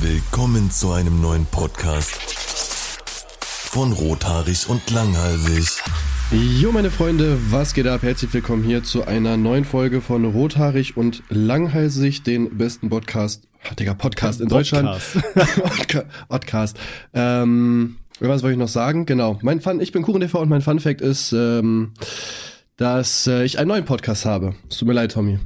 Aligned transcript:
Willkommen 0.00 0.70
zu 0.70 0.92
einem 0.92 1.20
neuen 1.20 1.46
Podcast 1.46 2.14
von 3.70 3.92
Rothaarig 3.92 4.68
und 4.68 4.90
Langhalsig. 4.90 5.82
Jo, 6.32 6.72
meine 6.72 6.90
Freunde, 6.90 7.38
was 7.50 7.74
geht 7.74 7.86
ab? 7.86 8.02
Herzlich 8.02 8.32
willkommen 8.32 8.62
hier 8.62 8.82
zu 8.82 9.04
einer 9.06 9.36
neuen 9.36 9.64
Folge 9.64 10.00
von 10.00 10.24
Rothaarig 10.24 10.96
und 10.96 11.22
Langhalsig, 11.28 12.22
den 12.22 12.56
besten 12.56 12.88
Podcast, 12.88 13.48
Digga, 13.78 13.94
Podcast 13.94 14.40
in 14.40 14.48
Deutschland. 14.48 14.88
Podcast. 15.64 16.06
Podcast. 16.28 16.80
Ähm, 17.12 17.96
was 18.20 18.42
wollte 18.42 18.52
ich 18.52 18.58
noch 18.58 18.68
sagen? 18.68 19.06
Genau. 19.06 19.38
Mein 19.42 19.60
Fun, 19.60 19.80
ich 19.80 19.92
bin 19.92 20.02
KuchenTV 20.02 20.34
und 20.36 20.48
mein 20.48 20.62
Fun 20.62 20.80
Fact 20.80 21.00
ist, 21.00 21.32
ähm, 21.32 21.92
dass 22.76 23.26
äh, 23.26 23.44
ich 23.44 23.58
einen 23.58 23.68
neuen 23.68 23.84
Podcast 23.84 24.24
habe. 24.24 24.54
Es 24.68 24.78
tut 24.78 24.88
mir 24.88 24.94
leid, 24.94 25.12
Tommy. 25.12 25.38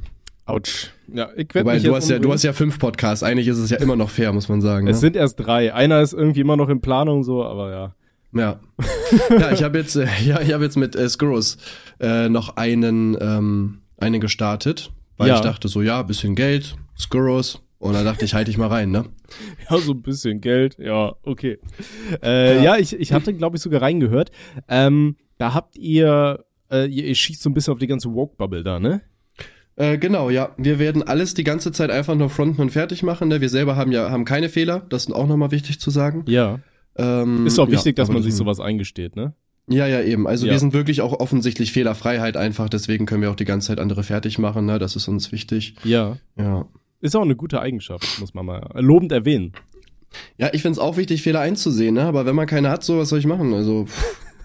Autsch. 0.45 0.91
Ja, 1.11 1.29
ich 1.35 1.47
Wobei, 1.53 1.79
du 1.79 1.95
hast 1.95 2.09
ja, 2.09 2.19
du 2.19 2.31
hast 2.31 2.43
ja 2.43 2.53
fünf 2.53 2.77
Podcasts. 2.77 3.23
Eigentlich 3.23 3.47
ist 3.47 3.57
es 3.57 3.71
ja 3.71 3.77
immer 3.77 3.95
noch 3.95 4.09
fair, 4.09 4.31
muss 4.31 4.47
man 4.47 4.61
sagen. 4.61 4.87
Es 4.87 4.97
ne? 4.97 5.01
sind 5.01 5.15
erst 5.15 5.39
drei. 5.39 5.73
Einer 5.73 6.01
ist 6.01 6.13
irgendwie 6.13 6.41
immer 6.41 6.55
noch 6.55 6.69
in 6.69 6.81
Planung 6.81 7.23
so, 7.23 7.43
aber 7.43 7.71
ja. 7.71 7.95
Ja. 8.33 8.59
ja, 9.29 9.51
ich 9.51 9.63
habe 9.63 9.77
jetzt, 9.77 9.95
äh, 9.95 10.07
ja, 10.25 10.41
ich 10.41 10.53
habe 10.53 10.63
jetzt 10.63 10.75
mit 10.75 10.95
äh, 10.95 11.09
Skurrus 11.09 11.57
äh, 11.99 12.29
noch 12.29 12.57
einen, 12.57 13.17
ähm, 13.19 13.81
einen 13.97 14.21
gestartet, 14.21 14.91
weil 15.17 15.29
ja. 15.29 15.35
ich 15.35 15.41
dachte 15.41 15.67
so, 15.67 15.81
ja, 15.81 16.03
bisschen 16.03 16.35
Geld, 16.35 16.75
Skurrus. 16.97 17.61
Und 17.77 17.93
dann 17.93 18.05
dachte 18.05 18.25
ich, 18.25 18.33
halte 18.33 18.51
ich 18.51 18.57
mal 18.57 18.67
rein, 18.67 18.91
ne? 18.91 19.05
Ja, 19.69 19.77
so 19.77 19.93
ein 19.93 20.01
bisschen 20.01 20.41
Geld, 20.41 20.77
ja, 20.79 21.13
okay. 21.23 21.59
Äh, 22.21 22.57
ja. 22.57 22.63
ja, 22.63 22.77
ich, 22.77 22.93
ich 22.93 23.13
hatte, 23.13 23.33
glaube 23.33 23.57
ich, 23.57 23.61
sogar 23.61 23.81
reingehört. 23.81 24.31
Ähm, 24.67 25.17
da 25.37 25.53
habt 25.53 25.75
ihr, 25.75 26.45
äh, 26.71 26.87
ihr, 26.87 27.05
ihr 27.05 27.15
schießt 27.15 27.41
so 27.41 27.49
ein 27.49 27.53
bisschen 27.53 27.73
auf 27.73 27.79
die 27.79 27.87
ganze 27.87 28.13
Woke-Bubble 28.13 28.63
da, 28.63 28.79
ne? 28.79 29.01
Äh, 29.77 29.97
genau, 29.97 30.29
ja. 30.29 30.51
Wir 30.57 30.79
werden 30.79 31.03
alles 31.03 31.33
die 31.33 31.43
ganze 31.43 31.71
Zeit 31.71 31.91
einfach 31.91 32.15
nur 32.15 32.29
fronten 32.29 32.61
und 32.61 32.71
fertig 32.71 33.03
machen. 33.03 33.27
Ne? 33.27 33.41
Wir 33.41 33.49
selber 33.49 33.75
haben 33.75 33.91
ja 33.91 34.09
haben 34.09 34.25
keine 34.25 34.49
Fehler. 34.49 34.85
Das 34.89 35.05
ist 35.05 35.13
auch 35.13 35.27
nochmal 35.27 35.51
wichtig 35.51 35.79
zu 35.79 35.89
sagen. 35.89 36.23
Ja. 36.27 36.59
Ähm, 36.95 37.45
ist 37.45 37.59
auch 37.59 37.69
wichtig, 37.69 37.97
ja, 37.97 38.03
dass 38.03 38.09
man 38.09 38.23
sich 38.23 38.33
sowas 38.33 38.61
eingesteht, 38.61 39.17
ne? 39.17 39.33
Ja, 39.67 39.87
ja, 39.87 40.01
eben. 40.01 40.27
Also 40.27 40.45
ja. 40.45 40.53
wir 40.53 40.59
sind 40.59 40.73
wirklich 40.73 41.01
auch 41.01 41.19
offensichtlich 41.19 41.71
Fehlerfreiheit 41.71 42.37
einfach. 42.37 42.69
Deswegen 42.69 43.05
können 43.05 43.21
wir 43.21 43.31
auch 43.31 43.35
die 43.35 43.45
ganze 43.45 43.67
Zeit 43.67 43.79
andere 43.79 44.03
fertig 44.03 44.37
machen. 44.37 44.65
Ne? 44.65 44.79
Das 44.79 44.95
ist 44.95 45.07
uns 45.07 45.31
wichtig. 45.31 45.75
Ja. 45.83 46.17
Ja. 46.37 46.67
Ist 47.01 47.15
auch 47.15 47.23
eine 47.23 47.35
gute 47.35 47.59
Eigenschaft, 47.59 48.19
muss 48.19 48.33
man 48.33 48.45
mal 48.45 48.69
lobend 48.75 49.11
erwähnen. 49.11 49.53
Ja, 50.37 50.49
ich 50.53 50.61
find's 50.61 50.79
auch 50.79 50.95
wichtig, 50.97 51.21
Fehler 51.23 51.41
einzusehen, 51.41 51.95
ne? 51.95 52.03
Aber 52.03 52.25
wenn 52.25 52.35
man 52.35 52.47
keine 52.47 52.69
hat, 52.69 52.83
so 52.83 52.97
was 52.97 53.09
soll 53.09 53.19
ich 53.19 53.27
machen? 53.27 53.53
Also. 53.53 53.85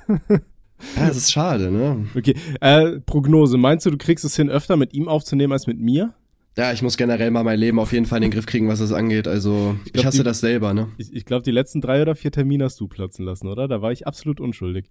Ja, 0.97 1.09
das 1.09 1.17
ist 1.17 1.33
schade, 1.33 1.71
ne? 1.71 2.07
Okay. 2.17 2.35
Äh, 2.61 3.01
Prognose. 3.01 3.57
Meinst 3.59 3.87
du, 3.87 3.91
du 3.91 3.99
kriegst 3.99 4.25
es 4.25 4.37
hin, 4.37 4.51
öfter 4.51 4.77
mit 4.77 4.95
ihm 4.95 5.09
aufzunehmen 5.09 5.53
als 5.53 5.67
mit 5.67 5.79
mir? 5.79 6.15
Ja, 6.57 6.73
ich 6.73 6.83
muss 6.83 6.97
generell 6.97 7.31
mal 7.31 7.45
mein 7.45 7.59
Leben 7.59 7.79
auf 7.79 7.93
jeden 7.93 8.07
Fall 8.07 8.19
in 8.19 8.23
den 8.23 8.31
Griff 8.33 8.47
kriegen, 8.47 8.69
was 8.69 8.81
das 8.81 8.93
angeht. 8.93 9.29
Also, 9.29 9.77
ich, 9.85 9.93
glaub, 9.93 10.03
ich 10.03 10.07
hasse 10.07 10.19
die, 10.19 10.25
das 10.25 10.41
selber, 10.41 10.75
ne? 10.75 10.89
Ich, 10.99 11.13
ich 11.13 11.25
glaube, 11.25 11.43
die 11.43 11.53
letzten 11.53 11.81
drei 11.81 12.03
oder 12.03 12.17
vier 12.17 12.33
Termine 12.33 12.65
hast 12.65 12.81
du 12.81 12.89
platzen 12.89 13.25
lassen, 13.25 13.47
oder? 13.47 13.69
Da 13.69 13.83
war 13.83 13.93
ich 13.93 14.07
absolut 14.07 14.41
unschuldig. 14.41 14.87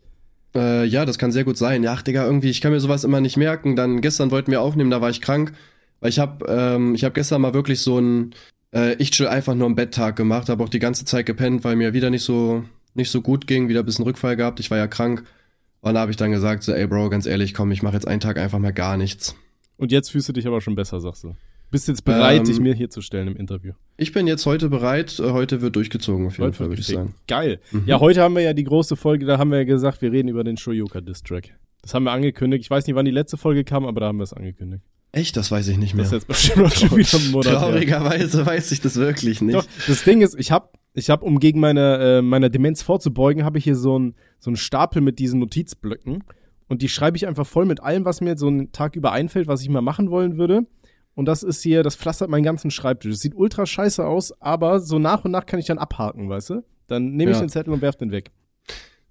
Äh, 0.55 0.85
ja, 0.85 1.05
das 1.05 1.17
kann 1.17 1.31
sehr 1.31 1.43
gut 1.43 1.57
sein. 1.57 1.83
Ja, 1.83 1.93
ach, 1.93 2.01
Digga, 2.01 2.25
irgendwie, 2.25 2.49
ich 2.49 2.61
kann 2.61 2.71
mir 2.71 2.79
sowas 2.79 3.03
immer 3.03 3.21
nicht 3.21 3.37
merken. 3.37 3.75
Dann 3.75 4.01
gestern 4.01 4.31
wollten 4.31 4.51
wir 4.51 4.61
aufnehmen, 4.61 4.89
da 4.89 5.01
war 5.01 5.09
ich 5.09 5.21
krank. 5.21 5.53
Weil 5.99 6.09
ich 6.09 6.19
hab, 6.19 6.47
ähm, 6.47 6.95
ich 6.95 7.03
hab 7.03 7.13
gestern 7.13 7.41
mal 7.41 7.53
wirklich 7.53 7.81
so 7.81 7.99
ein 7.99 8.33
äh, 8.73 8.95
Ich 8.95 9.11
chill 9.11 9.27
einfach 9.27 9.53
nur 9.53 9.67
im 9.67 9.75
Betttag 9.75 10.15
gemacht, 10.15 10.49
habe 10.49 10.63
auch 10.63 10.69
die 10.69 10.79
ganze 10.79 11.05
Zeit 11.05 11.25
gepennt, 11.25 11.63
weil 11.63 11.75
mir 11.75 11.93
wieder 11.93 12.09
nicht 12.09 12.23
so 12.23 12.63
nicht 12.95 13.11
so 13.11 13.21
gut 13.21 13.47
ging, 13.47 13.69
wieder 13.69 13.81
ein 13.81 13.85
bisschen 13.85 14.05
Rückfall 14.05 14.35
gehabt. 14.35 14.59
Ich 14.59 14.71
war 14.71 14.77
ja 14.77 14.87
krank. 14.87 15.23
Und 15.81 15.93
da 15.93 16.01
habe 16.01 16.11
ich 16.11 16.17
dann 16.17 16.31
gesagt, 16.31 16.63
so, 16.63 16.73
ey 16.73 16.87
Bro, 16.87 17.09
ganz 17.09 17.25
ehrlich, 17.25 17.53
komm, 17.53 17.71
ich 17.71 17.81
mache 17.81 17.93
jetzt 17.93 18.07
einen 18.07 18.19
Tag 18.19 18.37
einfach 18.37 18.59
mal 18.59 18.73
gar 18.73 18.97
nichts. 18.97 19.35
Und 19.77 19.91
jetzt 19.91 20.11
fühlst 20.11 20.27
du 20.27 20.33
dich 20.33 20.45
aber 20.45 20.61
schon 20.61 20.75
besser, 20.75 20.99
sagst 20.99 21.23
du. 21.23 21.35
Bist 21.71 21.87
jetzt 21.87 22.03
bereit, 22.03 22.39
ähm, 22.39 22.45
dich 22.45 22.59
mir 22.59 22.73
hier 22.73 22.89
zu 22.89 23.01
stellen 23.01 23.27
im 23.27 23.35
Interview? 23.35 23.73
Ich 23.95 24.11
bin 24.11 24.25
jetzt 24.25 24.45
heute 24.45 24.69
bereit. 24.69 25.19
Äh, 25.19 25.31
heute 25.31 25.61
wird 25.61 25.75
durchgezogen, 25.75 26.25
auf 26.25 26.33
jeden 26.33 26.47
heute 26.47 26.57
Fall, 26.57 26.69
würde 26.69 26.81
ich 26.81 26.87
sagen. 26.87 27.13
Geil. 27.27 27.59
Mhm. 27.71 27.83
Ja, 27.85 27.99
heute 27.99 28.21
haben 28.21 28.35
wir 28.35 28.41
ja 28.41 28.53
die 28.53 28.63
große 28.63 28.95
Folge, 28.95 29.25
da 29.25 29.37
haben 29.37 29.51
wir 29.51 29.59
ja 29.59 29.65
gesagt, 29.65 30.01
wir 30.01 30.11
reden 30.11 30.29
über 30.29 30.43
den 30.43 30.57
Shoyoka 30.57 30.99
Distrack. 30.99 31.55
Das 31.81 31.93
haben 31.93 32.03
wir 32.03 32.11
angekündigt. 32.11 32.63
Ich 32.63 32.69
weiß 32.69 32.87
nicht, 32.87 32.95
wann 32.95 33.05
die 33.05 33.11
letzte 33.11 33.37
Folge 33.37 33.63
kam, 33.63 33.85
aber 33.85 34.01
da 34.01 34.07
haben 34.07 34.17
wir 34.17 34.23
es 34.23 34.33
angekündigt. 34.33 34.83
Echt? 35.11 35.37
Das 35.37 35.49
weiß 35.51 35.67
ich 35.69 35.77
nicht 35.77 35.95
mehr. 35.95 36.03
Das 36.03 36.13
ist 36.13 36.19
jetzt 36.19 36.27
bestimmt 36.27 36.73
schon 36.73 36.97
wieder 36.97 37.17
ein 37.17 37.31
Monat 37.31 37.53
Traurigerweise 37.53 38.45
weiß 38.45 38.71
ich 38.71 38.81
das 38.81 38.95
wirklich 38.95 39.41
nicht. 39.41 39.55
Doch, 39.55 39.65
das 39.87 40.03
Ding 40.03 40.21
ist, 40.21 40.35
ich 40.37 40.51
habe 40.51 40.69
ich 40.93 41.09
habe, 41.09 41.25
um 41.25 41.39
gegen 41.39 41.59
meine, 41.59 42.17
äh, 42.17 42.21
meiner 42.21 42.49
Demenz 42.49 42.81
vorzubeugen, 42.81 43.43
habe 43.43 43.57
ich 43.57 43.63
hier 43.63 43.75
so 43.75 43.95
einen 43.95 44.15
so 44.39 44.53
Stapel 44.55 45.01
mit 45.01 45.19
diesen 45.19 45.39
Notizblöcken. 45.39 46.23
Und 46.67 46.81
die 46.81 46.89
schreibe 46.89 47.17
ich 47.17 47.27
einfach 47.27 47.47
voll 47.47 47.65
mit 47.65 47.81
allem, 47.81 48.05
was 48.05 48.21
mir 48.21 48.37
so 48.37 48.47
einen 48.47 48.71
Tag 48.71 48.95
über 48.95 49.11
einfällt, 49.11 49.47
was 49.47 49.61
ich 49.61 49.69
mal 49.69 49.81
machen 49.81 50.11
wollen 50.11 50.37
würde. 50.37 50.67
Und 51.15 51.25
das 51.25 51.43
ist 51.43 51.63
hier, 51.63 51.83
das 51.83 51.95
pflastert 51.95 52.29
meinen 52.29 52.43
ganzen 52.43 52.71
Schreibtisch. 52.71 53.13
Es 53.13 53.19
sieht 53.19 53.35
ultra 53.35 53.65
scheiße 53.65 54.05
aus, 54.05 54.39
aber 54.41 54.79
so 54.79 54.99
nach 54.99 55.25
und 55.25 55.31
nach 55.31 55.45
kann 55.45 55.59
ich 55.59 55.65
dann 55.65 55.79
abhaken, 55.79 56.29
weißt 56.29 56.51
du? 56.51 56.63
Dann 56.87 57.15
nehme 57.15 57.31
ich 57.31 57.37
ja. 57.37 57.43
den 57.43 57.49
Zettel 57.49 57.73
und 57.73 57.81
werf 57.81 57.95
den 57.95 58.11
weg. 58.11 58.31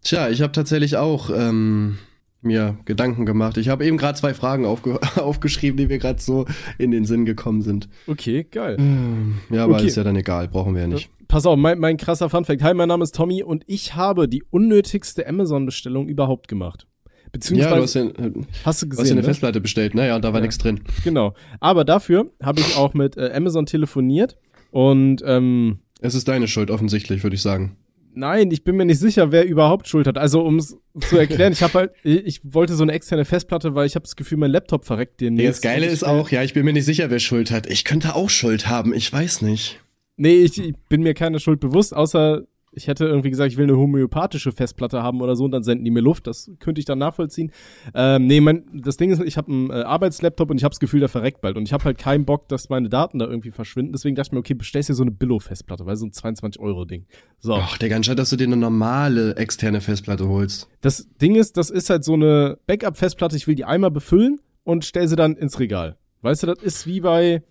Tja, 0.02 0.28
ich 0.28 0.40
habe 0.42 0.52
tatsächlich 0.52 0.96
auch 0.96 1.30
ähm, 1.30 1.98
mir 2.40 2.78
Gedanken 2.84 3.26
gemacht. 3.26 3.56
Ich 3.56 3.68
habe 3.68 3.84
eben 3.84 3.96
gerade 3.96 4.18
zwei 4.18 4.34
Fragen 4.34 4.64
aufge 4.64 5.00
aufgeschrieben, 5.16 5.76
die 5.76 5.86
mir 5.86 5.98
gerade 5.98 6.20
so 6.20 6.46
in 6.78 6.90
den 6.90 7.04
Sinn 7.04 7.24
gekommen 7.24 7.62
sind. 7.62 7.88
Okay, 8.06 8.44
geil. 8.44 8.76
Ähm, 8.78 9.38
ja, 9.50 9.64
aber 9.64 9.74
okay. 9.76 9.86
ist 9.86 9.96
ja 9.96 10.04
dann 10.04 10.16
egal, 10.16 10.48
brauchen 10.48 10.74
wir 10.74 10.82
ja 10.82 10.88
nicht. 10.88 11.10
Pass 11.26 11.44
auf, 11.44 11.58
mein, 11.58 11.78
mein 11.78 11.96
krasser 11.96 12.30
Funfact. 12.30 12.62
Hi, 12.62 12.72
mein 12.74 12.88
Name 12.88 13.04
ist 13.04 13.14
Tommy 13.14 13.42
und 13.42 13.64
ich 13.66 13.94
habe 13.94 14.28
die 14.28 14.42
unnötigste 14.50 15.26
Amazon-Bestellung 15.26 16.08
überhaupt 16.08 16.48
gemacht. 16.48 16.86
Beziehungsweise, 17.32 17.70
ja, 17.70 17.76
du 17.76 17.82
hast, 17.82 17.94
ja, 17.94 18.44
hast 18.64 18.82
du 18.82 18.88
gesehen, 18.88 19.04
hast 19.04 19.10
eine 19.10 19.20
ne? 19.20 19.26
Festplatte 19.26 19.60
bestellt, 19.60 19.94
naja, 19.94 20.16
und 20.16 20.24
da 20.24 20.28
war 20.32 20.40
ja. 20.40 20.46
nichts 20.46 20.56
drin. 20.56 20.80
Genau. 21.04 21.34
Aber 21.60 21.84
dafür 21.84 22.30
habe 22.42 22.60
ich 22.60 22.76
auch 22.76 22.94
mit 22.94 23.18
äh, 23.18 23.30
Amazon 23.34 23.66
telefoniert 23.66 24.38
und 24.70 25.22
ähm, 25.26 25.80
Es 26.00 26.14
ist 26.14 26.28
deine 26.28 26.48
Schuld, 26.48 26.70
offensichtlich, 26.70 27.22
würde 27.22 27.36
ich 27.36 27.42
sagen. 27.42 27.76
Nein, 28.14 28.50
ich 28.50 28.64
bin 28.64 28.76
mir 28.76 28.84
nicht 28.84 28.98
sicher, 28.98 29.30
wer 29.32 29.46
überhaupt 29.46 29.88
Schuld 29.88 30.06
hat. 30.06 30.18
Also 30.18 30.42
um 30.42 30.56
es 30.56 30.76
zu 31.08 31.16
erklären, 31.16 31.52
ich 31.52 31.62
habe 31.62 31.74
halt, 31.74 31.92
ich 32.02 32.40
wollte 32.42 32.74
so 32.74 32.82
eine 32.82 32.92
externe 32.92 33.24
Festplatte, 33.24 33.74
weil 33.74 33.86
ich 33.86 33.94
habe 33.94 34.04
das 34.04 34.16
Gefühl, 34.16 34.38
mein 34.38 34.50
Laptop 34.50 34.84
verreckt 34.84 35.20
dir 35.20 35.30
nicht. 35.30 35.48
Das 35.48 35.60
Geile 35.60 35.86
ist 35.86 36.04
auch, 36.04 36.30
ja, 36.30 36.42
ich 36.42 36.54
bin 36.54 36.64
mir 36.64 36.72
nicht 36.72 36.84
sicher, 36.84 37.10
wer 37.10 37.20
Schuld 37.20 37.50
hat. 37.50 37.66
Ich 37.66 37.84
könnte 37.84 38.14
auch 38.14 38.30
Schuld 38.30 38.68
haben, 38.68 38.92
ich 38.92 39.12
weiß 39.12 39.42
nicht. 39.42 39.80
Nee, 40.16 40.36
ich, 40.42 40.58
ich 40.60 40.74
bin 40.88 41.02
mir 41.02 41.14
keine 41.14 41.38
Schuld 41.38 41.60
bewusst, 41.60 41.94
außer 41.94 42.42
ich 42.78 42.86
hätte 42.86 43.04
irgendwie 43.04 43.30
gesagt, 43.30 43.52
ich 43.52 43.58
will 43.58 43.64
eine 43.64 43.76
homöopathische 43.76 44.52
Festplatte 44.52 45.02
haben 45.02 45.20
oder 45.20 45.34
so 45.36 45.44
und 45.44 45.50
dann 45.50 45.64
senden 45.64 45.84
die 45.84 45.90
mir 45.90 46.00
Luft. 46.00 46.26
Das 46.26 46.50
könnte 46.60 46.78
ich 46.78 46.84
dann 46.84 46.98
nachvollziehen. 46.98 47.50
Ähm, 47.92 48.26
nee, 48.26 48.40
mein, 48.40 48.64
das 48.72 48.96
Ding 48.96 49.10
ist, 49.10 49.20
ich 49.20 49.36
habe 49.36 49.50
einen 49.50 49.70
äh, 49.70 49.82
Arbeitslaptop 49.82 50.50
und 50.50 50.56
ich 50.56 50.64
habe 50.64 50.70
das 50.70 50.80
Gefühl, 50.80 51.00
der 51.00 51.08
verreckt 51.08 51.40
bald. 51.40 51.56
Und 51.56 51.64
ich 51.64 51.72
habe 51.72 51.84
halt 51.84 51.98
keinen 51.98 52.24
Bock, 52.24 52.48
dass 52.48 52.68
meine 52.68 52.88
Daten 52.88 53.18
da 53.18 53.26
irgendwie 53.26 53.50
verschwinden. 53.50 53.92
Deswegen 53.92 54.14
dachte 54.14 54.28
ich 54.28 54.32
mir, 54.32 54.38
okay, 54.38 54.54
bestellst 54.54 54.88
dir 54.88 54.94
so 54.94 55.02
eine 55.02 55.10
Billo-Festplatte, 55.10 55.84
weil 55.84 55.96
so 55.96 56.06
ein 56.06 56.12
22-Euro-Ding. 56.12 57.06
So. 57.40 57.54
Ach, 57.54 57.76
der 57.78 57.88
ganz 57.88 58.06
dass 58.08 58.30
du 58.30 58.36
dir 58.36 58.46
eine 58.46 58.56
normale 58.56 59.36
externe 59.36 59.80
Festplatte 59.80 60.28
holst. 60.28 60.68
Das 60.80 61.08
Ding 61.20 61.34
ist, 61.34 61.56
das 61.56 61.68
ist 61.68 61.90
halt 61.90 62.04
so 62.04 62.14
eine 62.14 62.58
Backup-Festplatte. 62.66 63.36
Ich 63.36 63.46
will 63.46 63.54
die 63.54 63.64
einmal 63.64 63.90
befüllen 63.90 64.40
und 64.64 64.84
stell 64.84 65.08
sie 65.08 65.16
dann 65.16 65.36
ins 65.36 65.58
Regal. 65.58 65.98
Weißt 66.22 66.42
du, 66.42 66.46
das 66.46 66.62
ist 66.62 66.86
wie 66.86 67.00
bei 67.00 67.42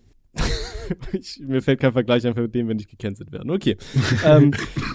ich, 1.12 1.40
mir 1.40 1.62
fällt 1.62 1.80
kein 1.80 1.92
Vergleich 1.92 2.26
ein 2.26 2.34
für 2.34 2.48
den, 2.48 2.68
wenn 2.68 2.78
ich 2.78 2.88
gecancelt 2.88 3.32
werde. 3.32 3.50
Okay. 3.52 3.76
ähm, 4.24 4.52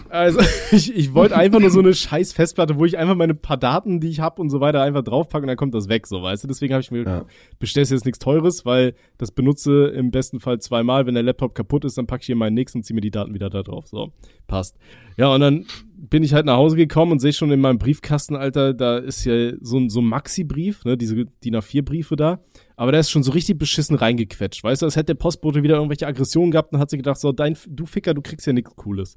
also 0.10 0.40
ich, 0.72 0.96
ich 0.96 1.14
wollte 1.14 1.36
einfach 1.36 1.60
nur 1.60 1.70
so 1.70 1.80
eine 1.80 1.94
scheiß 1.94 2.34
Festplatte, 2.34 2.78
wo 2.78 2.86
ich 2.86 2.98
einfach 2.98 3.16
meine 3.16 3.34
paar 3.34 3.58
Daten, 3.58 4.00
die 4.00 4.10
ich 4.10 4.20
habe 4.20 4.42
und 4.42 4.50
so 4.50 4.60
weiter, 4.60 4.82
einfach 4.82 5.04
draufpacke 5.04 5.44
und 5.44 5.48
dann 5.48 5.58
kommt 5.58 5.74
das 5.74 5.90
weg, 5.90 6.08
so 6.08 6.22
weißt 6.22 6.44
du. 6.44 6.48
Deswegen 6.48 6.74
habe 6.74 6.82
ich 6.82 6.92
mir 6.92 7.04
ja. 7.04 7.26
bestellst 7.60 7.92
jetzt 7.92 8.06
nichts 8.06 8.20
Teures, 8.20 8.66
weil 8.66 8.94
das 9.18 9.32
benutze 9.32 9.88
im 9.88 10.12
besten 10.12 10.40
Fall 10.40 10.60
zweimal. 10.60 11.06
Wenn 11.06 11.14
der 11.14 11.24
Laptop 11.24 11.56
kaputt 11.56 11.86
ist, 11.86 11.98
dann 11.98 12.08
packe 12.08 12.22
ich 12.22 12.28
hier 12.28 12.36
meinen 12.36 12.54
nächsten 12.54 12.80
und 12.80 12.84
ziehe 12.84 12.96
mir 12.96 13.02
die 13.02 13.12
Daten 13.12 13.34
wieder 13.34 13.50
da 13.50 13.64
drauf. 13.64 13.88
So, 13.88 14.12
passt. 14.48 14.78
Ja, 15.18 15.34
und 15.34 15.42
dann 15.42 15.66
bin 15.96 16.24
ich 16.24 16.34
halt 16.34 16.46
nach 16.46 16.58
Hause 16.58 16.76
gekommen 16.76 17.14
und 17.14 17.20
sehe 17.20 17.34
schon 17.34 17.52
in 17.52 17.62
meinem 17.62 17.78
Briefkasten, 17.78 18.36
Alter, 18.36 18.74
da 18.74 18.98
ist 18.98 19.24
ja 19.26 19.54
so 19.62 19.78
ein 19.78 19.90
so 19.90 20.02
ein 20.02 20.06
Maxi-Brief, 20.06 20.86
ne, 20.86 20.98
diese 20.98 21.26
DIN 21.44 21.56
A4-Briefe 21.56 22.16
da. 22.16 22.40
Aber 22.76 22.92
der 22.92 23.02
ist 23.02 23.12
schon 23.12 23.24
so 23.24 23.32
richtig 23.32 23.58
beschissen 23.58 23.96
reingequetscht. 23.96 24.64
Weißt 24.64 24.82
du, 24.82 24.86
als 24.86 24.96
hätte 24.96 25.14
der 25.14 25.16
Postbote 25.16 25.64
wieder 25.64 25.76
irgendwelche 25.76 26.08
Aggressionen 26.08 26.52
gehabt 26.52 26.74
und 26.74 26.80
hat 26.80 26.90
sich 26.90 27.00
gedacht, 27.00 27.20
so, 27.20 27.32
dein, 27.32 27.58
du 27.68 27.86
Ficker, 27.86 28.14
du 28.14 28.22
kriegst 28.22 28.48
ja 28.48 28.54
nichts 28.54 28.76
Cooles. 28.76 29.16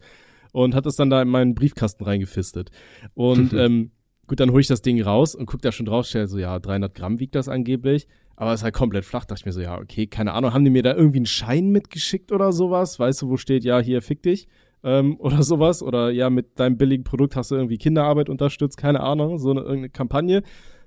Und 0.52 0.74
hat 0.74 0.86
das 0.86 0.96
dann 0.96 1.10
da 1.10 1.20
in 1.22 1.28
meinen 1.28 1.54
Briefkasten 1.54 2.04
reingefistet. 2.04 2.70
Und, 3.14 3.52
ähm, 3.54 3.90
gut, 4.26 4.40
dann 4.40 4.50
hole 4.50 4.60
ich 4.60 4.66
das 4.66 4.82
Ding 4.82 5.00
raus 5.02 5.34
und 5.34 5.46
guck 5.46 5.62
da 5.62 5.72
schon 5.72 5.86
drauf, 5.86 6.06
stell 6.06 6.26
so, 6.26 6.38
ja, 6.38 6.58
300 6.58 6.94
Gramm 6.94 7.18
wiegt 7.20 7.34
das 7.34 7.48
angeblich. 7.48 8.06
Aber 8.36 8.52
es 8.52 8.60
ist 8.60 8.64
halt 8.64 8.74
komplett 8.74 9.04
flach. 9.04 9.24
Dachte 9.24 9.40
ich 9.40 9.46
mir 9.46 9.52
so, 9.52 9.60
ja, 9.60 9.78
okay, 9.78 10.06
keine 10.06 10.34
Ahnung, 10.34 10.52
haben 10.52 10.64
die 10.64 10.70
mir 10.70 10.82
da 10.82 10.94
irgendwie 10.94 11.18
einen 11.18 11.26
Schein 11.26 11.70
mitgeschickt 11.70 12.32
oder 12.32 12.52
sowas? 12.52 12.98
Weißt 12.98 13.22
du, 13.22 13.30
wo 13.30 13.36
steht, 13.36 13.64
ja, 13.64 13.80
hier, 13.80 14.02
fick 14.02 14.22
dich? 14.22 14.46
Ähm, 14.84 15.16
oder 15.20 15.42
sowas. 15.42 15.82
Oder 15.82 16.10
ja, 16.10 16.28
mit 16.28 16.58
deinem 16.60 16.76
billigen 16.76 17.04
Produkt 17.04 17.34
hast 17.34 17.50
du 17.50 17.54
irgendwie 17.54 17.78
Kinderarbeit 17.78 18.28
unterstützt, 18.28 18.76
keine 18.76 19.00
Ahnung, 19.00 19.38
so 19.38 19.50
eine 19.50 19.60
irgendeine 19.60 19.90
Kampagne. 19.90 20.42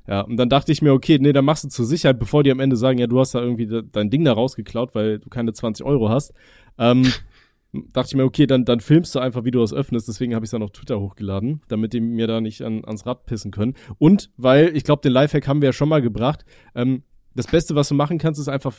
Ja, 0.09 0.21
und 0.21 0.38
dann 0.38 0.50
dachte 0.50 0.71
ich 0.71 0.81
mir, 0.81 0.91
okay, 0.91 1.19
nee, 1.21 1.33
dann 1.33 1.45
machst 1.45 1.63
du 1.63 1.67
zur 1.67 1.85
Sicherheit, 1.85 2.17
bevor 2.17 2.41
die 2.44 2.50
am 2.50 2.59
Ende 2.59 2.75
sagen, 2.75 2.97
ja, 2.97 3.06
du 3.06 3.19
hast 3.19 3.35
da 3.35 3.41
irgendwie 3.41 3.69
dein 3.91 4.09
Ding 4.09 4.25
da 4.25 4.33
rausgeklaut, 4.33 4.95
weil 4.95 5.19
du 5.19 5.29
keine 5.29 5.53
20 5.53 5.85
Euro 5.85 6.09
hast. 6.09 6.33
Ähm, 6.79 7.03
dachte 7.94 8.07
ich 8.07 8.15
mir, 8.15 8.23
okay, 8.23 8.47
dann, 8.47 8.65
dann 8.65 8.79
filmst 8.79 9.13
du 9.13 9.19
einfach, 9.19 9.44
wie 9.44 9.51
du 9.51 9.59
das 9.59 9.71
öffnest. 9.71 10.07
Deswegen 10.07 10.33
habe 10.33 10.44
ich 10.44 10.47
es 10.47 10.51
dann 10.51 10.63
auf 10.63 10.71
Twitter 10.71 11.00
hochgeladen, 11.00 11.61
damit 11.67 11.94
die 11.94 12.01
mir 12.01 12.25
da 12.25 12.41
nicht 12.41 12.63
an, 12.63 12.83
ans 12.85 13.06
Rad 13.06 13.27
pissen 13.27 13.51
können. 13.51 13.75
Und 14.00 14.31
weil, 14.35 14.75
ich 14.75 14.83
glaube, 14.83 15.03
den 15.03 15.11
Lifehack 15.11 15.47
haben 15.47 15.61
wir 15.61 15.69
ja 15.69 15.73
schon 15.73 15.89
mal 15.89 16.01
gebracht, 16.01 16.44
ähm, 16.73 17.03
das 17.39 17.47
Beste, 17.47 17.74
was 17.74 17.88
du 17.88 17.95
machen 17.95 18.18
kannst, 18.18 18.38
ist 18.38 18.50
einfach 18.50 18.75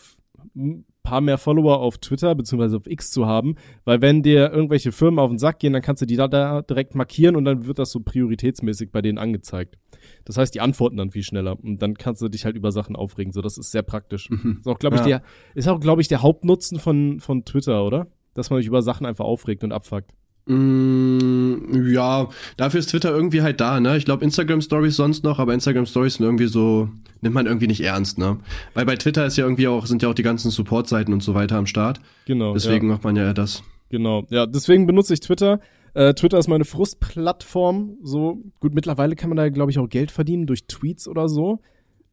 ein 0.55 0.85
paar 1.03 1.23
mehr 1.23 1.39
Follower 1.39 1.81
auf 1.81 1.97
Twitter 1.97 2.35
beziehungsweise 2.35 2.77
auf 2.77 2.87
X 2.87 3.11
zu 3.11 3.25
haben, 3.25 3.55
weil 3.87 4.03
wenn 4.03 4.23
dir 4.23 4.53
irgendwelche 4.53 4.93
Firmen 4.93 5.19
auf 5.19 5.31
den 5.31 5.39
Sack 5.39 5.61
gehen, 5.61 5.73
dann 5.73 5.81
kannst 5.81 6.03
du 6.03 6.07
die 6.07 6.17
da, 6.17 6.29
da 6.29 6.61
direkt 6.61 6.95
markieren 6.95 7.37
und 7.37 7.47
dann 7.47 7.67
wird 7.67 7.79
das 7.79 7.91
so 7.91 8.01
prioritätsmäßig 8.01 8.93
bei 8.93 9.01
denen 9.01 9.17
angezeigt. 9.17 9.79
Das 10.27 10.37
heißt, 10.37 10.55
die 10.55 10.61
antworten 10.61 10.99
dann 10.99 11.11
viel 11.11 11.23
schneller 11.23 11.59
und 11.59 11.81
dann 11.81 11.95
kannst 11.95 12.21
du 12.21 12.29
dich 12.29 12.45
halt 12.45 12.55
über 12.55 12.71
Sachen 12.71 12.97
aufregen. 12.97 13.33
So, 13.33 13.41
das 13.41 13.57
ist 13.57 13.71
sehr 13.71 13.83
praktisch. 13.83 14.29
Mhm. 14.29 14.59
Ist 14.61 14.69
auch, 14.69 14.79
glaube 14.79 14.97
ich, 14.97 15.03
ja. 15.03 15.06
der, 15.06 15.23
ist 15.55 15.67
auch, 15.67 15.81
glaube 15.81 16.03
ich, 16.03 16.09
der 16.09 16.21
Hauptnutzen 16.21 16.79
von, 16.79 17.21
von 17.21 17.47
Twitter, 17.47 17.83
oder? 17.83 18.09
Dass 18.35 18.51
man 18.51 18.59
sich 18.59 18.67
über 18.67 18.83
Sachen 18.83 19.06
einfach 19.06 19.25
aufregt 19.25 19.65
und 19.65 19.73
abfuckt. 19.73 20.13
Mm, 20.47 21.91
ja, 21.93 22.29
dafür 22.57 22.81
ist 22.81 22.91
Twitter 22.91 23.15
irgendwie 23.15 23.43
halt 23.43 23.61
da, 23.61 23.81
ne? 23.81 23.97
Ich 23.97 24.05
glaube 24.05 24.25
Instagram 24.25 24.61
Stories 24.61 24.97
sonst 24.97 25.23
noch, 25.23 25.39
aber 25.39 25.55
Instagram 25.55 25.87
Stories 25.87 26.15
sind 26.15 26.27
irgendwie 26.27 26.47
so 26.47 26.89
nimmt 27.21 27.35
man 27.35 27.47
irgendwie 27.47 27.67
nicht 27.67 27.83
ernst, 27.83 28.19
ne? 28.19 28.39
Weil 28.75 28.87
bei 28.87 28.97
Twitter 28.97 29.27
ist 29.27 29.37
ja 29.37 29.45
irgendwie 29.45 29.69
auch 29.69 29.87
sind 29.87 30.03
ja 30.03 30.09
auch 30.09 30.15
die 30.15 30.23
ganzen 30.23 30.51
Support-Seiten 30.51 31.13
und 31.13 31.23
so 31.23 31.35
weiter 31.35 31.57
am 31.57 31.67
Start. 31.67 32.01
Genau. 32.27 32.55
Deswegen 32.55 32.89
ja. 32.89 32.95
macht 32.95 33.05
man 33.05 33.17
ja 33.17 33.25
eher 33.25 33.35
das. 33.35 33.63
Genau. 33.91 34.27
Ja, 34.31 34.47
deswegen 34.47 34.87
benutze 34.87 35.15
ich 35.15 35.21
Twitter. 35.21 35.61
Äh, 35.95 36.15
Twitter 36.15 36.39
ist 36.39 36.49
meine 36.49 36.65
Frustplattform. 36.65 37.99
So 38.03 38.43
gut, 38.61 38.75
mittlerweile 38.75 39.17
kann 39.17 39.29
man 39.29 39.37
da 39.37 39.49
glaube 39.49 39.71
ich 39.71 39.79
auch 39.79 39.89
Geld 39.89 40.11
verdienen 40.11 40.47
durch 40.47 40.67
Tweets 40.67 41.09
oder 41.09 41.29
so. 41.29 41.61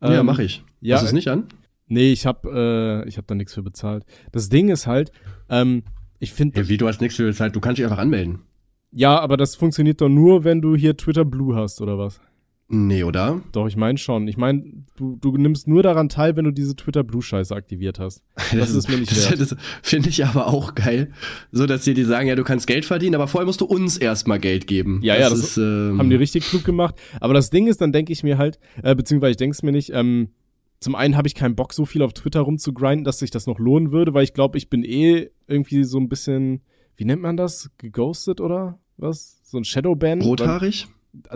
Ähm, 0.01 0.13
ja, 0.13 0.23
mache 0.23 0.43
ich. 0.43 0.63
Ja, 0.81 0.95
Hast 0.95 1.03
du 1.03 1.07
es 1.07 1.13
nicht 1.13 1.27
an? 1.27 1.47
Nee, 1.87 2.11
ich 2.11 2.25
habe 2.25 3.03
äh, 3.05 3.07
ich 3.07 3.17
habe 3.17 3.27
da 3.27 3.35
nichts 3.35 3.53
für 3.53 3.63
bezahlt. 3.63 4.03
Das 4.31 4.49
Ding 4.49 4.69
ist 4.69 4.87
halt, 4.87 5.11
ähm, 5.49 5.83
ich 6.19 6.33
finde. 6.33 6.59
Ja, 6.59 6.69
wie 6.69 6.77
du 6.77 6.87
hast 6.87 7.01
nichts 7.01 7.15
für 7.15 7.25
bezahlt, 7.25 7.55
du 7.55 7.59
kannst 7.59 7.77
dich 7.77 7.85
einfach 7.85 7.99
anmelden. 7.99 8.39
Ja, 8.91 9.19
aber 9.19 9.37
das 9.37 9.55
funktioniert 9.55 10.01
doch 10.01 10.09
nur, 10.09 10.43
wenn 10.43 10.61
du 10.61 10.75
hier 10.75 10.95
Twitter 10.95 11.25
Blue 11.25 11.55
hast, 11.55 11.81
oder 11.81 11.97
was? 11.97 12.21
Nee, 12.69 13.03
oder? 13.03 13.41
Doch, 13.53 13.67
ich 13.67 13.77
meine 13.77 13.97
schon. 13.97 14.27
Ich 14.27 14.35
meine, 14.35 14.61
du, 14.97 15.15
du 15.15 15.37
nimmst 15.37 15.69
nur 15.69 15.83
daran 15.83 16.09
teil, 16.09 16.35
wenn 16.35 16.43
du 16.43 16.51
diese 16.51 16.75
Twitter 16.75 17.01
Blue 17.03 17.21
Scheiße 17.21 17.55
aktiviert 17.55 17.97
hast. 17.97 18.23
Das, 18.35 18.59
das 18.59 18.71
ist 18.71 18.89
mir 18.89 18.97
nicht 18.97 19.15
wert. 19.29 19.39
Das, 19.39 19.49
das 19.49 19.57
finde 19.81 20.09
ich 20.09 20.25
aber 20.25 20.47
auch 20.47 20.75
geil. 20.75 21.11
So, 21.53 21.65
dass 21.65 21.85
sie 21.85 21.93
dir 21.93 22.05
sagen, 22.05 22.27
ja, 22.27 22.35
du 22.35 22.43
kannst 22.43 22.67
Geld 22.67 22.83
verdienen, 22.83 23.15
aber 23.15 23.27
vorher 23.27 23.45
musst 23.45 23.61
du 23.61 23.65
uns 23.65 23.97
erstmal 23.97 24.39
Geld 24.39 24.67
geben. 24.67 24.99
Ja, 25.01 25.13
das 25.13 25.23
ja, 25.23 25.29
das 25.29 25.39
ist, 25.39 25.57
ähm, 25.57 25.97
haben 25.97 26.09
die 26.09 26.17
richtig 26.17 26.43
klug 26.43 26.65
gemacht. 26.65 26.95
Aber 27.21 27.33
das 27.33 27.51
Ding 27.51 27.67
ist, 27.67 27.79
dann 27.79 27.93
denke 27.93 28.11
ich 28.11 28.23
mir 28.23 28.37
halt, 28.37 28.59
äh, 28.83 28.95
beziehungsweise 28.95 29.31
ich 29.31 29.37
denke 29.37 29.55
es 29.55 29.63
mir 29.63 29.71
nicht, 29.71 29.91
ähm, 29.93 30.29
zum 30.79 30.95
einen 30.95 31.17
habe 31.17 31.27
ich 31.27 31.35
keinen 31.35 31.55
Bock, 31.55 31.73
so 31.73 31.85
viel 31.85 32.01
auf 32.01 32.13
Twitter 32.13 32.41
rumzugrinden, 32.41 33.03
dass 33.03 33.19
sich 33.19 33.31
das 33.31 33.47
noch 33.47 33.59
lohnen 33.59 33.91
würde, 33.91 34.13
weil 34.13 34.23
ich 34.23 34.33
glaube, 34.33 34.57
ich 34.57 34.69
bin 34.69 34.83
eh 34.83 35.29
irgendwie 35.47 35.83
so 35.83 35.99
ein 35.99 36.09
bisschen, 36.09 36.61
wie 36.95 37.05
nennt 37.05 37.21
man 37.21 37.37
das? 37.37 37.69
Geghostet 37.77 38.41
oder 38.41 38.79
was? 38.97 39.39
So 39.43 39.57
ein 39.57 39.63
Shadowban? 39.63 40.21
Rothaarig? 40.21 40.87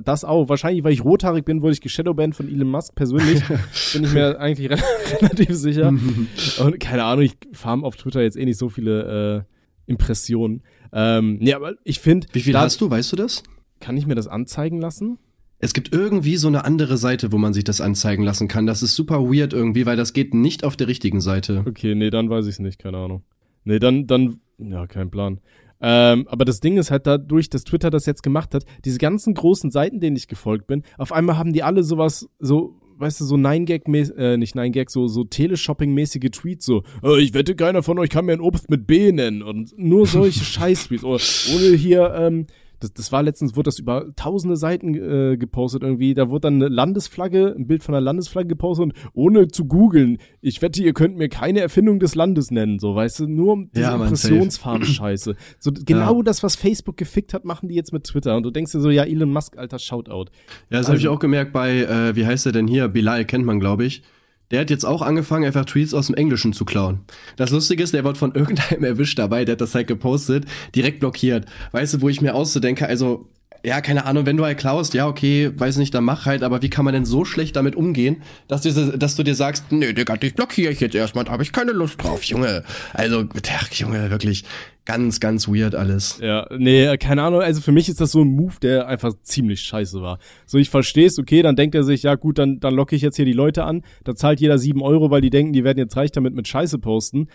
das 0.03 0.23
auch. 0.23 0.49
Wahrscheinlich, 0.49 0.83
weil 0.83 0.93
ich 0.93 1.03
rothaarig 1.03 1.45
bin, 1.45 1.61
wurde 1.61 1.73
ich 1.73 1.81
geshadowbanned 1.81 2.35
von 2.35 2.47
Elon 2.47 2.69
Musk 2.69 2.95
persönlich. 2.95 3.41
bin 3.93 4.03
ich 4.03 4.13
mir 4.13 4.39
eigentlich 4.39 4.69
relativ 5.21 5.55
sicher. 5.55 5.87
Und 6.59 6.79
keine 6.79 7.03
Ahnung, 7.03 7.25
ich 7.25 7.37
farm 7.53 7.83
auf 7.83 7.95
Twitter 7.95 8.21
jetzt 8.21 8.37
eh 8.37 8.45
nicht 8.45 8.57
so 8.57 8.69
viele 8.69 9.45
äh, 9.87 9.91
Impressionen. 9.91 10.63
Ähm, 10.93 11.37
nee, 11.39 11.53
aber 11.53 11.75
ich 11.83 11.99
finde. 11.99 12.27
Wie 12.33 12.41
viel 12.41 12.57
hast 12.57 12.81
du, 12.81 12.89
weißt 12.89 13.11
du 13.11 13.15
das? 13.15 13.43
Kann 13.79 13.97
ich 13.97 14.05
mir 14.05 14.15
das 14.15 14.27
anzeigen 14.27 14.79
lassen? 14.79 15.17
Es 15.63 15.73
gibt 15.73 15.93
irgendwie 15.93 16.37
so 16.37 16.47
eine 16.47 16.65
andere 16.65 16.97
Seite, 16.97 17.31
wo 17.31 17.37
man 17.37 17.53
sich 17.53 17.63
das 17.63 17.81
anzeigen 17.81 18.23
lassen 18.23 18.47
kann. 18.47 18.65
Das 18.65 18.81
ist 18.81 18.95
super 18.95 19.21
weird 19.21 19.53
irgendwie, 19.53 19.85
weil 19.85 19.95
das 19.95 20.11
geht 20.11 20.33
nicht 20.33 20.63
auf 20.63 20.75
der 20.75 20.87
richtigen 20.87 21.21
Seite. 21.21 21.63
Okay, 21.67 21.93
nee, 21.93 22.09
dann 22.09 22.31
weiß 22.31 22.47
ich 22.47 22.53
es 22.53 22.59
nicht, 22.59 22.79
keine 22.79 22.97
Ahnung. 22.97 23.23
Nee, 23.63 23.77
dann, 23.77 24.07
dann, 24.07 24.39
ja, 24.57 24.87
kein 24.87 25.11
Plan. 25.11 25.39
Ähm, 25.79 26.27
aber 26.27 26.45
das 26.45 26.61
Ding 26.61 26.77
ist 26.79 26.89
halt 26.89 27.05
dadurch, 27.05 27.47
dass 27.51 27.63
Twitter 27.63 27.91
das 27.91 28.07
jetzt 28.07 28.23
gemacht 28.23 28.55
hat, 28.55 28.65
diese 28.85 28.97
ganzen 28.97 29.35
großen 29.35 29.69
Seiten, 29.69 29.99
denen 29.99 30.15
ich 30.15 30.27
gefolgt 30.27 30.65
bin, 30.65 30.81
auf 30.97 31.11
einmal 31.11 31.37
haben 31.37 31.53
die 31.53 31.61
alle 31.61 31.83
sowas, 31.83 32.27
so, 32.39 32.79
weißt 32.97 33.21
du, 33.21 33.25
so 33.25 33.35
9-Gag, 33.35 33.87
äh, 34.17 34.37
nicht 34.37 34.55
9-Gag, 34.55 34.89
so, 34.89 35.07
so 35.07 35.23
Teleshopping-mäßige 35.23 36.31
Tweets, 36.31 36.65
so, 36.65 36.81
oh, 37.03 37.17
ich 37.17 37.35
wette, 37.35 37.55
keiner 37.55 37.83
von 37.83 37.99
euch 37.99 38.09
kann 38.09 38.25
mir 38.25 38.33
ein 38.33 38.41
Obst 38.41 38.69
mit 38.71 38.87
B 38.87 39.11
nennen 39.11 39.43
und 39.43 39.77
nur 39.77 40.07
solche 40.07 40.43
Scheiß-Tweets, 40.43 41.03
ohne 41.03 41.75
hier, 41.75 42.13
ähm, 42.15 42.47
das, 42.81 42.93
das 42.93 43.11
war 43.11 43.23
letztens, 43.23 43.55
wurde 43.55 43.67
das 43.67 43.79
über 43.79 44.13
tausende 44.15 44.57
Seiten 44.57 44.95
äh, 44.95 45.37
gepostet 45.37 45.83
irgendwie. 45.83 46.13
Da 46.13 46.29
wurde 46.29 46.41
dann 46.41 46.55
eine 46.55 46.67
Landesflagge, 46.67 47.55
ein 47.57 47.67
Bild 47.67 47.83
von 47.83 47.95
einer 47.95 48.01
Landesflagge 48.01 48.49
gepostet 48.49 48.85
und 48.85 48.93
ohne 49.13 49.47
zu 49.47 49.65
googeln, 49.65 50.17
ich 50.41 50.61
wette, 50.61 50.83
ihr 50.83 50.93
könnt 50.93 51.17
mir 51.17 51.29
keine 51.29 51.61
Erfindung 51.61 51.99
des 51.99 52.15
Landes 52.15 52.51
nennen, 52.51 52.79
so, 52.79 52.95
weißt 52.95 53.21
du, 53.21 53.27
nur 53.27 53.53
um 53.53 53.71
diese 53.71 53.85
ja, 53.85 53.95
Impressionsfarben-Scheiße. 53.95 55.35
So, 55.59 55.71
genau 55.71 56.17
ja. 56.17 56.23
das, 56.23 56.43
was 56.43 56.55
Facebook 56.55 56.97
gefickt 56.97 57.33
hat, 57.33 57.45
machen 57.45 57.69
die 57.69 57.75
jetzt 57.75 57.93
mit 57.93 58.03
Twitter. 58.03 58.35
Und 58.35 58.43
du 58.43 58.51
denkst 58.51 58.71
dir 58.71 58.79
so, 58.79 58.89
ja, 58.89 59.03
Elon 59.03 59.31
Musk, 59.31 59.57
alter 59.57 59.79
Shoutout. 59.79 60.25
Ja, 60.25 60.25
das 60.69 60.79
also, 60.79 60.89
habe 60.89 60.99
ich 60.99 61.07
auch 61.07 61.19
gemerkt 61.19 61.53
bei, 61.53 61.83
äh, 61.83 62.15
wie 62.15 62.25
heißt 62.25 62.45
der 62.45 62.53
denn 62.53 62.67
hier? 62.67 62.87
Bilal 62.87 63.25
kennt 63.25 63.45
man, 63.45 63.59
glaube 63.59 63.85
ich. 63.85 64.03
Der 64.51 64.61
hat 64.61 64.69
jetzt 64.69 64.85
auch 64.85 65.01
angefangen, 65.01 65.45
einfach 65.45 65.65
Tweets 65.65 65.93
aus 65.93 66.07
dem 66.07 66.15
Englischen 66.15 66.53
zu 66.53 66.65
klauen. 66.65 67.01
Das 67.37 67.51
Lustige 67.51 67.83
ist, 67.83 67.93
der 67.93 68.03
wird 68.03 68.17
von 68.17 68.31
irgendeinem 68.35 68.83
erwischt 68.83 69.17
dabei, 69.17 69.45
der 69.45 69.53
hat 69.53 69.61
das 69.61 69.75
halt 69.75 69.87
gepostet, 69.87 70.45
direkt 70.75 70.99
blockiert. 70.99 71.45
Weißt 71.71 71.95
du, 71.95 72.01
wo 72.01 72.09
ich 72.09 72.21
mir 72.21 72.35
auszudenke, 72.35 72.87
also, 72.87 73.29
ja, 73.63 73.81
keine 73.81 74.05
Ahnung, 74.05 74.25
wenn 74.25 74.37
du 74.37 74.45
halt 74.45 74.57
klaust, 74.57 74.93
ja, 74.93 75.07
okay, 75.07 75.51
weiß 75.55 75.77
nicht, 75.77 75.93
dann 75.93 76.03
mach 76.03 76.25
halt, 76.25 76.43
aber 76.43 76.61
wie 76.61 76.69
kann 76.69 76.85
man 76.85 76.93
denn 76.93 77.05
so 77.05 77.25
schlecht 77.25 77.55
damit 77.55 77.75
umgehen, 77.75 78.23
dass 78.47 78.61
du, 78.61 78.71
dass 78.97 79.15
du 79.15 79.23
dir 79.23 79.35
sagst, 79.35 79.71
nö, 79.71 79.93
Digga, 79.93 80.17
dich 80.17 80.33
blockiere 80.33 80.71
ich 80.71 80.79
jetzt 80.79 80.95
erstmal, 80.95 81.25
da 81.25 81.31
habe 81.31 81.43
ich 81.43 81.51
keine 81.51 81.71
Lust 81.71 82.01
drauf, 82.01 82.23
Junge. 82.23 82.63
Also, 82.93 83.25
ach, 83.53 83.71
Junge, 83.73 84.09
wirklich 84.09 84.45
ganz, 84.85 85.19
ganz 85.19 85.47
weird 85.47 85.75
alles. 85.75 86.19
Ja, 86.21 86.47
nee, 86.57 86.97
keine 86.97 87.23
Ahnung. 87.23 87.41
Also 87.41 87.61
für 87.61 87.71
mich 87.71 87.87
ist 87.87 88.01
das 88.01 88.11
so 88.11 88.21
ein 88.21 88.29
Move, 88.29 88.55
der 88.61 88.87
einfach 88.87 89.13
ziemlich 89.23 89.61
scheiße 89.61 90.01
war. 90.01 90.19
So, 90.45 90.57
ich 90.57 90.69
versteh's, 90.69 91.19
okay, 91.19 91.41
dann 91.41 91.55
denkt 91.55 91.75
er 91.75 91.83
sich, 91.83 92.03
ja 92.03 92.15
gut, 92.15 92.39
dann, 92.39 92.59
dann 92.59 92.73
locke 92.73 92.95
ich 92.95 93.01
jetzt 93.01 93.15
hier 93.15 93.25
die 93.25 93.33
Leute 93.33 93.63
an. 93.63 93.83
Da 94.03 94.15
zahlt 94.15 94.39
jeder 94.39 94.57
sieben 94.57 94.81
Euro, 94.81 95.11
weil 95.11 95.21
die 95.21 95.29
denken, 95.29 95.53
die 95.53 95.63
werden 95.63 95.77
jetzt 95.77 95.95
reich 95.95 96.11
damit 96.11 96.33
mit 96.33 96.47
Scheiße 96.47 96.79
posten. 96.79 97.27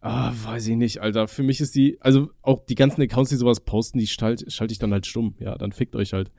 Ah, 0.00 0.32
weiß 0.44 0.68
ich 0.68 0.76
nicht, 0.76 1.00
Alter. 1.00 1.28
Für 1.28 1.42
mich 1.42 1.60
ist 1.60 1.74
die, 1.74 1.98
also 2.00 2.30
auch 2.42 2.64
die 2.66 2.74
ganzen 2.74 3.02
Accounts, 3.02 3.30
die 3.30 3.36
sowas 3.36 3.60
posten, 3.60 3.98
die 3.98 4.06
schalte 4.06 4.50
schalt 4.50 4.70
ich 4.70 4.78
dann 4.78 4.92
halt 4.92 5.06
stumm. 5.06 5.34
Ja, 5.40 5.56
dann 5.56 5.72
fickt 5.72 5.96
euch 5.96 6.12
halt. 6.12 6.30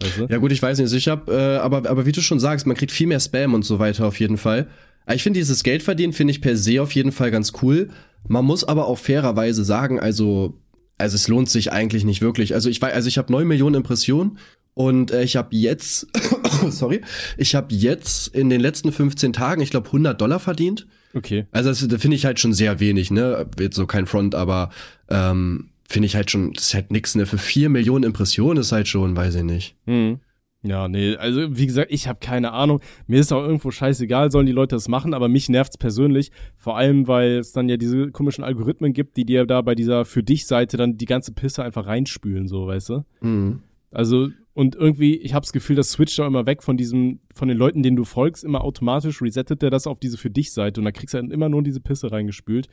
Weißt 0.00 0.18
du? 0.18 0.26
Ja 0.26 0.38
gut, 0.38 0.52
ich 0.52 0.62
weiß 0.62 0.78
nicht. 0.78 0.92
Ich 0.92 1.08
hab, 1.08 1.28
äh, 1.28 1.56
aber, 1.56 1.88
aber 1.88 2.06
wie 2.06 2.12
du 2.12 2.20
schon 2.20 2.38
sagst, 2.38 2.66
man 2.66 2.76
kriegt 2.76 2.92
viel 2.92 3.06
mehr 3.06 3.20
Spam 3.20 3.54
und 3.54 3.64
so 3.64 3.78
weiter 3.78 4.06
auf 4.06 4.20
jeden 4.20 4.36
Fall. 4.36 4.68
Ich 5.10 5.22
finde 5.22 5.40
dieses 5.40 5.62
Geldverdienen 5.62 6.12
finde 6.12 6.32
ich 6.32 6.42
per 6.42 6.56
se 6.56 6.82
auf 6.82 6.92
jeden 6.92 7.12
Fall 7.12 7.30
ganz 7.30 7.54
cool. 7.62 7.88
Man 8.26 8.44
muss 8.44 8.64
aber 8.64 8.86
auch 8.86 8.98
fairerweise 8.98 9.64
sagen, 9.64 9.98
also 9.98 10.60
also 10.98 11.14
es 11.14 11.28
lohnt 11.28 11.48
sich 11.48 11.72
eigentlich 11.72 12.04
nicht 12.04 12.20
wirklich. 12.20 12.54
Also 12.54 12.68
ich 12.68 12.82
weiß, 12.82 12.92
also 12.92 13.08
ich 13.08 13.18
habe 13.18 13.32
neun 13.32 13.46
Millionen 13.46 13.76
Impressionen 13.76 14.38
und 14.74 15.12
äh, 15.12 15.22
ich 15.22 15.36
habe 15.36 15.56
jetzt, 15.56 16.08
sorry, 16.68 17.00
ich 17.36 17.54
habe 17.54 17.74
jetzt 17.74 18.34
in 18.34 18.50
den 18.50 18.60
letzten 18.60 18.92
15 18.92 19.32
Tagen, 19.32 19.62
ich 19.62 19.70
glaube 19.70 19.86
100 19.86 20.20
Dollar 20.20 20.40
verdient. 20.40 20.86
Okay. 21.14 21.46
Also 21.52 21.70
das, 21.70 21.86
das 21.86 22.00
finde 22.00 22.16
ich 22.16 22.24
halt 22.24 22.38
schon 22.38 22.52
sehr 22.52 22.80
wenig, 22.80 23.10
ne? 23.10 23.46
Jetzt 23.58 23.76
so 23.76 23.86
kein 23.86 24.06
Front, 24.06 24.34
aber 24.34 24.70
ähm, 25.08 25.70
finde 25.88 26.06
ich 26.06 26.16
halt 26.16 26.30
schon, 26.30 26.52
das 26.52 26.64
ist 26.64 26.74
halt 26.74 26.90
nix, 26.90 27.14
ne? 27.14 27.26
Für 27.26 27.38
vier 27.38 27.68
Millionen 27.68 28.04
Impressionen 28.04 28.58
ist 28.58 28.72
halt 28.72 28.88
schon, 28.88 29.16
weiß 29.16 29.36
ich 29.36 29.44
nicht. 29.44 29.76
Mhm. 29.86 30.20
Ja, 30.62 30.88
nee, 30.88 31.14
also 31.14 31.56
wie 31.56 31.66
gesagt, 31.66 31.92
ich 31.92 32.08
habe 32.08 32.18
keine 32.20 32.52
Ahnung. 32.52 32.80
Mir 33.06 33.20
ist 33.20 33.32
auch 33.32 33.42
irgendwo 33.42 33.70
scheißegal, 33.70 34.32
sollen 34.32 34.46
die 34.46 34.52
Leute 34.52 34.74
das 34.74 34.88
machen, 34.88 35.14
aber 35.14 35.28
mich 35.28 35.48
nervt's 35.48 35.78
persönlich. 35.78 36.32
Vor 36.56 36.76
allem, 36.76 37.06
weil 37.06 37.38
es 37.38 37.52
dann 37.52 37.68
ja 37.68 37.76
diese 37.76 38.10
komischen 38.10 38.42
Algorithmen 38.42 38.92
gibt, 38.92 39.16
die 39.16 39.24
dir 39.24 39.46
da 39.46 39.62
bei 39.62 39.76
dieser 39.76 40.04
für 40.04 40.24
dich 40.24 40.46
Seite 40.46 40.76
dann 40.76 40.96
die 40.96 41.04
ganze 41.04 41.32
Pisse 41.32 41.62
einfach 41.62 41.86
reinspülen, 41.86 42.48
so, 42.48 42.66
weißt 42.66 42.88
du? 42.88 43.04
Mhm. 43.20 43.62
Also, 43.92 44.28
und 44.58 44.74
irgendwie, 44.74 45.14
ich 45.14 45.34
habe 45.34 45.44
das 45.44 45.52
Gefühl, 45.52 45.76
das 45.76 45.92
switcht 45.92 46.18
auch 46.18 46.26
immer 46.26 46.44
weg 46.44 46.64
von 46.64 46.76
diesem, 46.76 47.20
von 47.32 47.46
den 47.46 47.56
Leuten, 47.56 47.84
denen 47.84 47.96
du 47.96 48.02
folgst, 48.02 48.42
immer 48.42 48.64
automatisch 48.64 49.22
resettet 49.22 49.62
der 49.62 49.70
das 49.70 49.86
auf 49.86 50.00
diese 50.00 50.18
für 50.18 50.30
dich 50.30 50.52
Seite 50.52 50.80
und 50.80 50.84
da 50.84 50.90
kriegst 50.90 51.14
du 51.14 51.18
dann 51.18 51.30
immer 51.30 51.48
nur 51.48 51.62
diese 51.62 51.78
Pisse 51.78 52.10
reingespült. 52.10 52.66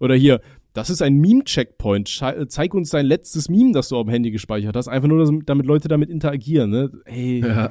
Oder 0.00 0.14
hier, 0.14 0.40
das 0.76 0.90
ist 0.90 1.00
ein 1.00 1.14
Meme-Checkpoint. 1.14 2.20
Äh, 2.20 2.46
zeig 2.48 2.74
uns 2.74 2.90
dein 2.90 3.06
letztes 3.06 3.48
Meme, 3.48 3.72
das 3.72 3.88
du 3.88 3.96
auf 3.96 4.04
dem 4.04 4.10
Handy 4.10 4.30
gespeichert 4.30 4.76
hast. 4.76 4.88
Einfach 4.88 5.08
nur, 5.08 5.40
damit 5.46 5.64
Leute 5.64 5.88
damit 5.88 6.10
interagieren. 6.10 6.70
Ne? 6.70 6.90
Hey. 7.06 7.40
Ja. 7.40 7.70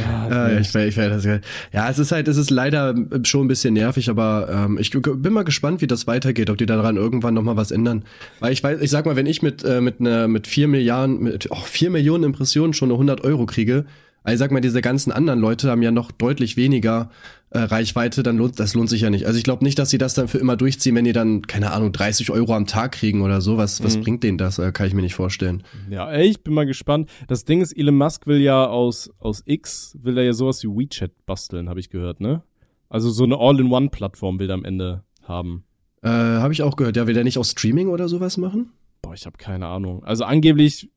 ja, 0.00 0.28
ja 0.30 0.58
ich, 0.58 0.74
ich, 0.74 0.86
ich, 0.86 0.94
das, 0.94 1.24
ja, 1.24 1.90
es 1.90 1.98
ist 1.98 2.12
halt, 2.12 2.26
es 2.28 2.38
ist 2.38 2.50
leider 2.50 2.94
schon 3.24 3.44
ein 3.44 3.48
bisschen 3.48 3.74
nervig, 3.74 4.08
aber 4.08 4.48
ähm, 4.50 4.78
ich 4.80 4.90
bin 4.90 5.32
mal 5.32 5.44
gespannt, 5.44 5.82
wie 5.82 5.86
das 5.86 6.06
weitergeht, 6.06 6.48
ob 6.48 6.56
die 6.56 6.66
daran 6.66 6.96
irgendwann 6.96 7.34
noch 7.34 7.42
mal 7.42 7.56
was 7.56 7.70
ändern. 7.70 8.04
Weil 8.40 8.52
ich 8.52 8.64
weiß, 8.64 8.80
ich 8.80 8.90
sag 8.90 9.04
mal, 9.04 9.16
wenn 9.16 9.26
ich 9.26 9.42
mit 9.42 9.62
äh, 9.62 9.82
mit 9.82 10.00
einer 10.00 10.26
mit 10.26 10.46
vier 10.46 10.68
Milliarden, 10.68 11.22
mit 11.22 11.50
oh, 11.50 11.56
vier 11.64 11.90
Millionen 11.90 12.24
Impressionen 12.24 12.72
schon 12.72 12.88
eine 12.88 12.94
100 12.94 13.24
Euro 13.24 13.44
kriege, 13.44 13.84
also 14.26 14.40
sag 14.40 14.50
mal, 14.50 14.60
diese 14.60 14.80
ganzen 14.80 15.12
anderen 15.12 15.38
Leute 15.38 15.70
haben 15.70 15.82
ja 15.82 15.92
noch 15.92 16.10
deutlich 16.10 16.56
weniger 16.56 17.10
äh, 17.50 17.58
Reichweite, 17.60 18.22
dann 18.22 18.36
lohnt 18.36 18.58
das 18.58 18.74
lohnt 18.74 18.88
sich 18.88 19.02
ja 19.02 19.10
nicht. 19.10 19.26
Also 19.26 19.38
ich 19.38 19.44
glaube 19.44 19.64
nicht, 19.64 19.78
dass 19.78 19.90
sie 19.90 19.98
das 19.98 20.14
dann 20.14 20.28
für 20.28 20.38
immer 20.38 20.56
durchziehen, 20.56 20.94
wenn 20.94 21.04
die 21.04 21.12
dann, 21.12 21.42
keine 21.42 21.72
Ahnung, 21.72 21.92
30 21.92 22.30
Euro 22.30 22.54
am 22.54 22.66
Tag 22.66 22.92
kriegen 22.92 23.22
oder 23.22 23.40
so. 23.40 23.56
Was, 23.56 23.82
was 23.84 23.96
mhm. 23.96 24.02
bringt 24.02 24.22
denen 24.24 24.38
das? 24.38 24.58
Äh, 24.58 24.72
kann 24.72 24.86
ich 24.86 24.94
mir 24.94 25.02
nicht 25.02 25.14
vorstellen. 25.14 25.62
Ja, 25.88 26.10
ey, 26.10 26.28
ich 26.28 26.42
bin 26.42 26.54
mal 26.54 26.66
gespannt. 26.66 27.08
Das 27.28 27.44
Ding 27.44 27.60
ist, 27.60 27.72
Elon 27.72 27.96
Musk 27.96 28.26
will 28.26 28.40
ja 28.40 28.66
aus, 28.66 29.10
aus 29.18 29.42
X, 29.46 29.96
will 30.02 30.18
er 30.18 30.24
ja 30.24 30.32
sowas 30.32 30.62
wie 30.62 30.68
WeChat 30.68 31.12
basteln, 31.24 31.68
habe 31.68 31.80
ich 31.80 31.90
gehört, 31.90 32.20
ne? 32.20 32.42
Also 32.88 33.10
so 33.10 33.24
eine 33.24 33.38
All-in-One-Plattform 33.38 34.38
will 34.38 34.50
er 34.50 34.54
am 34.54 34.64
Ende 34.64 35.04
haben. 35.22 35.64
Äh, 36.02 36.08
habe 36.08 36.52
ich 36.52 36.62
auch 36.62 36.76
gehört. 36.76 36.96
Ja, 36.96 37.06
will 37.06 37.14
der 37.14 37.24
nicht 37.24 37.38
auch 37.38 37.44
Streaming 37.44 37.88
oder 37.88 38.08
sowas 38.08 38.36
machen? 38.36 38.72
Boah, 39.02 39.14
ich 39.14 39.26
habe 39.26 39.38
keine 39.38 39.66
Ahnung. 39.66 40.04
Also 40.04 40.24
angeblich 40.24 40.90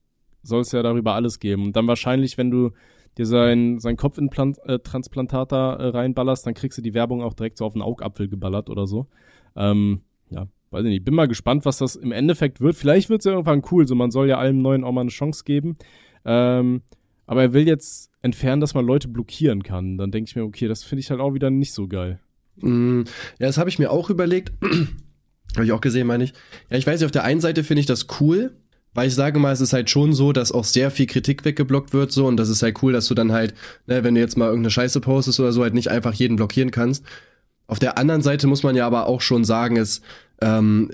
soll 0.43 0.61
es 0.61 0.71
ja 0.71 0.83
darüber 0.83 1.13
alles 1.13 1.39
geben. 1.39 1.65
Und 1.65 1.75
dann 1.75 1.87
wahrscheinlich, 1.87 2.37
wenn 2.37 2.51
du 2.51 2.71
dir 3.17 3.25
sein, 3.25 3.79
sein 3.79 3.97
Kopftransplantat 3.97 5.51
da 5.51 5.73
äh, 5.75 5.87
reinballerst, 5.87 6.45
dann 6.45 6.53
kriegst 6.53 6.77
du 6.77 6.81
die 6.81 6.93
Werbung 6.93 7.21
auch 7.21 7.33
direkt 7.33 7.57
so 7.57 7.65
auf 7.65 7.73
den 7.73 7.81
Augapfel 7.81 8.27
geballert 8.27 8.69
oder 8.69 8.87
so. 8.87 9.07
Ähm, 9.55 10.01
ja, 10.29 10.47
weiß 10.71 10.85
ich 10.85 10.89
nicht. 10.89 11.05
Bin 11.05 11.15
mal 11.15 11.27
gespannt, 11.27 11.65
was 11.65 11.77
das 11.77 11.95
im 11.95 12.11
Endeffekt 12.11 12.61
wird. 12.61 12.75
Vielleicht 12.75 13.09
wird 13.09 13.21
es 13.21 13.25
ja 13.25 13.31
irgendwann 13.31 13.63
cool. 13.71 13.87
So, 13.87 13.95
man 13.95 14.11
soll 14.11 14.27
ja 14.27 14.37
allem 14.37 14.61
Neuen 14.61 14.83
auch 14.83 14.91
mal 14.91 15.01
eine 15.01 15.09
Chance 15.09 15.43
geben. 15.43 15.77
Ähm, 16.25 16.81
aber 17.25 17.43
er 17.43 17.53
will 17.53 17.67
jetzt 17.67 18.11
entfernen, 18.21 18.61
dass 18.61 18.73
man 18.73 18.85
Leute 18.85 19.07
blockieren 19.07 19.63
kann. 19.63 19.97
Dann 19.97 20.11
denke 20.11 20.29
ich 20.29 20.35
mir, 20.35 20.43
okay, 20.43 20.67
das 20.67 20.83
finde 20.83 21.01
ich 21.01 21.11
halt 21.11 21.19
auch 21.19 21.33
wieder 21.33 21.49
nicht 21.49 21.73
so 21.73 21.87
geil. 21.87 22.19
Mm, 22.57 23.01
ja, 23.39 23.47
das 23.47 23.57
habe 23.57 23.69
ich 23.69 23.79
mir 23.79 23.91
auch 23.91 24.09
überlegt. 24.09 24.51
habe 25.55 25.65
ich 25.65 25.71
auch 25.71 25.81
gesehen, 25.81 26.07
meine 26.07 26.23
ich. 26.23 26.33
Ja, 26.69 26.77
ich 26.77 26.87
weiß 26.87 26.99
nicht, 26.99 27.05
auf 27.05 27.11
der 27.11 27.23
einen 27.23 27.41
Seite 27.41 27.63
finde 27.63 27.81
ich 27.81 27.85
das 27.85 28.07
cool, 28.19 28.55
weil 28.93 29.07
ich 29.07 29.15
sage 29.15 29.39
mal, 29.39 29.51
es 29.51 29.61
ist 29.61 29.73
halt 29.73 29.89
schon 29.89 30.13
so, 30.13 30.33
dass 30.33 30.51
auch 30.51 30.63
sehr 30.63 30.91
viel 30.91 31.05
Kritik 31.05 31.45
weggeblockt 31.45 31.93
wird 31.93 32.11
so 32.11 32.27
und 32.27 32.37
das 32.37 32.49
ist 32.49 32.63
halt 32.63 32.81
cool, 32.81 32.93
dass 32.93 33.07
du 33.07 33.13
dann 33.13 33.31
halt, 33.31 33.53
ne, 33.87 34.03
wenn 34.03 34.15
du 34.15 34.21
jetzt 34.21 34.37
mal 34.37 34.47
irgendeine 34.47 34.71
Scheiße 34.71 34.99
postest 35.01 35.39
oder 35.39 35.51
so, 35.51 35.63
halt 35.63 35.73
nicht 35.73 35.89
einfach 35.89 36.13
jeden 36.13 36.37
blockieren 36.37 36.71
kannst. 36.71 37.03
Auf 37.67 37.79
der 37.79 37.97
anderen 37.97 38.21
Seite 38.21 38.47
muss 38.47 38.63
man 38.63 38.75
ja 38.75 38.87
aber 38.87 39.05
auch 39.05 39.21
schon 39.21 39.43
sagen, 39.43 39.77
es 39.77 40.01
ähm, 40.41 40.89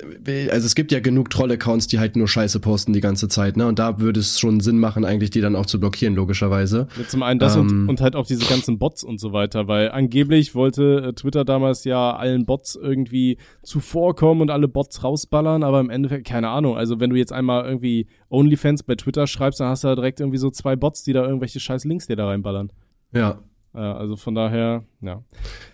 also 0.49 0.65
es 0.65 0.75
gibt 0.75 0.91
ja 0.91 0.99
genug 0.99 1.29
Troll-Accounts, 1.29 1.87
die 1.87 1.99
halt 1.99 2.15
nur 2.15 2.27
Scheiße 2.27 2.59
posten 2.59 2.93
die 2.93 3.01
ganze 3.01 3.27
Zeit, 3.27 3.57
ne? 3.57 3.67
Und 3.67 3.77
da 3.77 3.99
würde 3.99 4.19
es 4.19 4.39
schon 4.39 4.59
Sinn 4.59 4.79
machen, 4.79 5.05
eigentlich 5.05 5.29
die 5.29 5.41
dann 5.41 5.55
auch 5.55 5.65
zu 5.65 5.79
blockieren, 5.79 6.15
logischerweise. 6.15 6.87
Ja, 6.97 7.07
zum 7.07 7.21
einen 7.21 7.39
das 7.39 7.55
ähm, 7.55 7.61
und, 7.61 7.89
und 7.89 8.01
halt 8.01 8.15
auch 8.15 8.25
diese 8.25 8.45
ganzen 8.45 8.79
Bots 8.79 9.03
und 9.03 9.19
so 9.19 9.33
weiter, 9.33 9.67
weil 9.67 9.91
angeblich 9.91 10.55
wollte 10.55 11.09
äh, 11.09 11.13
Twitter 11.13 11.45
damals 11.45 11.83
ja 11.83 12.15
allen 12.15 12.45
Bots 12.45 12.75
irgendwie 12.75 13.37
zuvorkommen 13.61 14.41
und 14.41 14.49
alle 14.49 14.67
Bots 14.67 15.03
rausballern, 15.03 15.63
aber 15.63 15.79
im 15.79 15.89
Endeffekt, 15.89 16.27
keine 16.27 16.49
Ahnung, 16.49 16.75
also 16.75 16.99
wenn 16.99 17.11
du 17.11 17.15
jetzt 17.15 17.33
einmal 17.33 17.65
irgendwie 17.65 18.07
OnlyFans 18.29 18.83
bei 18.83 18.95
Twitter 18.95 19.27
schreibst, 19.27 19.59
dann 19.59 19.67
hast 19.67 19.83
du 19.83 19.89
da 19.89 19.95
direkt 19.95 20.19
irgendwie 20.19 20.39
so 20.39 20.49
zwei 20.49 20.75
Bots, 20.75 21.03
die 21.03 21.13
da 21.13 21.23
irgendwelche 21.23 21.59
scheiß 21.59 21.85
Links 21.85 22.07
dir 22.07 22.15
da 22.15 22.27
reinballern. 22.27 22.71
Ja, 23.11 23.39
also 23.81 24.15
von 24.15 24.35
daher, 24.35 24.83
ja. 25.01 25.23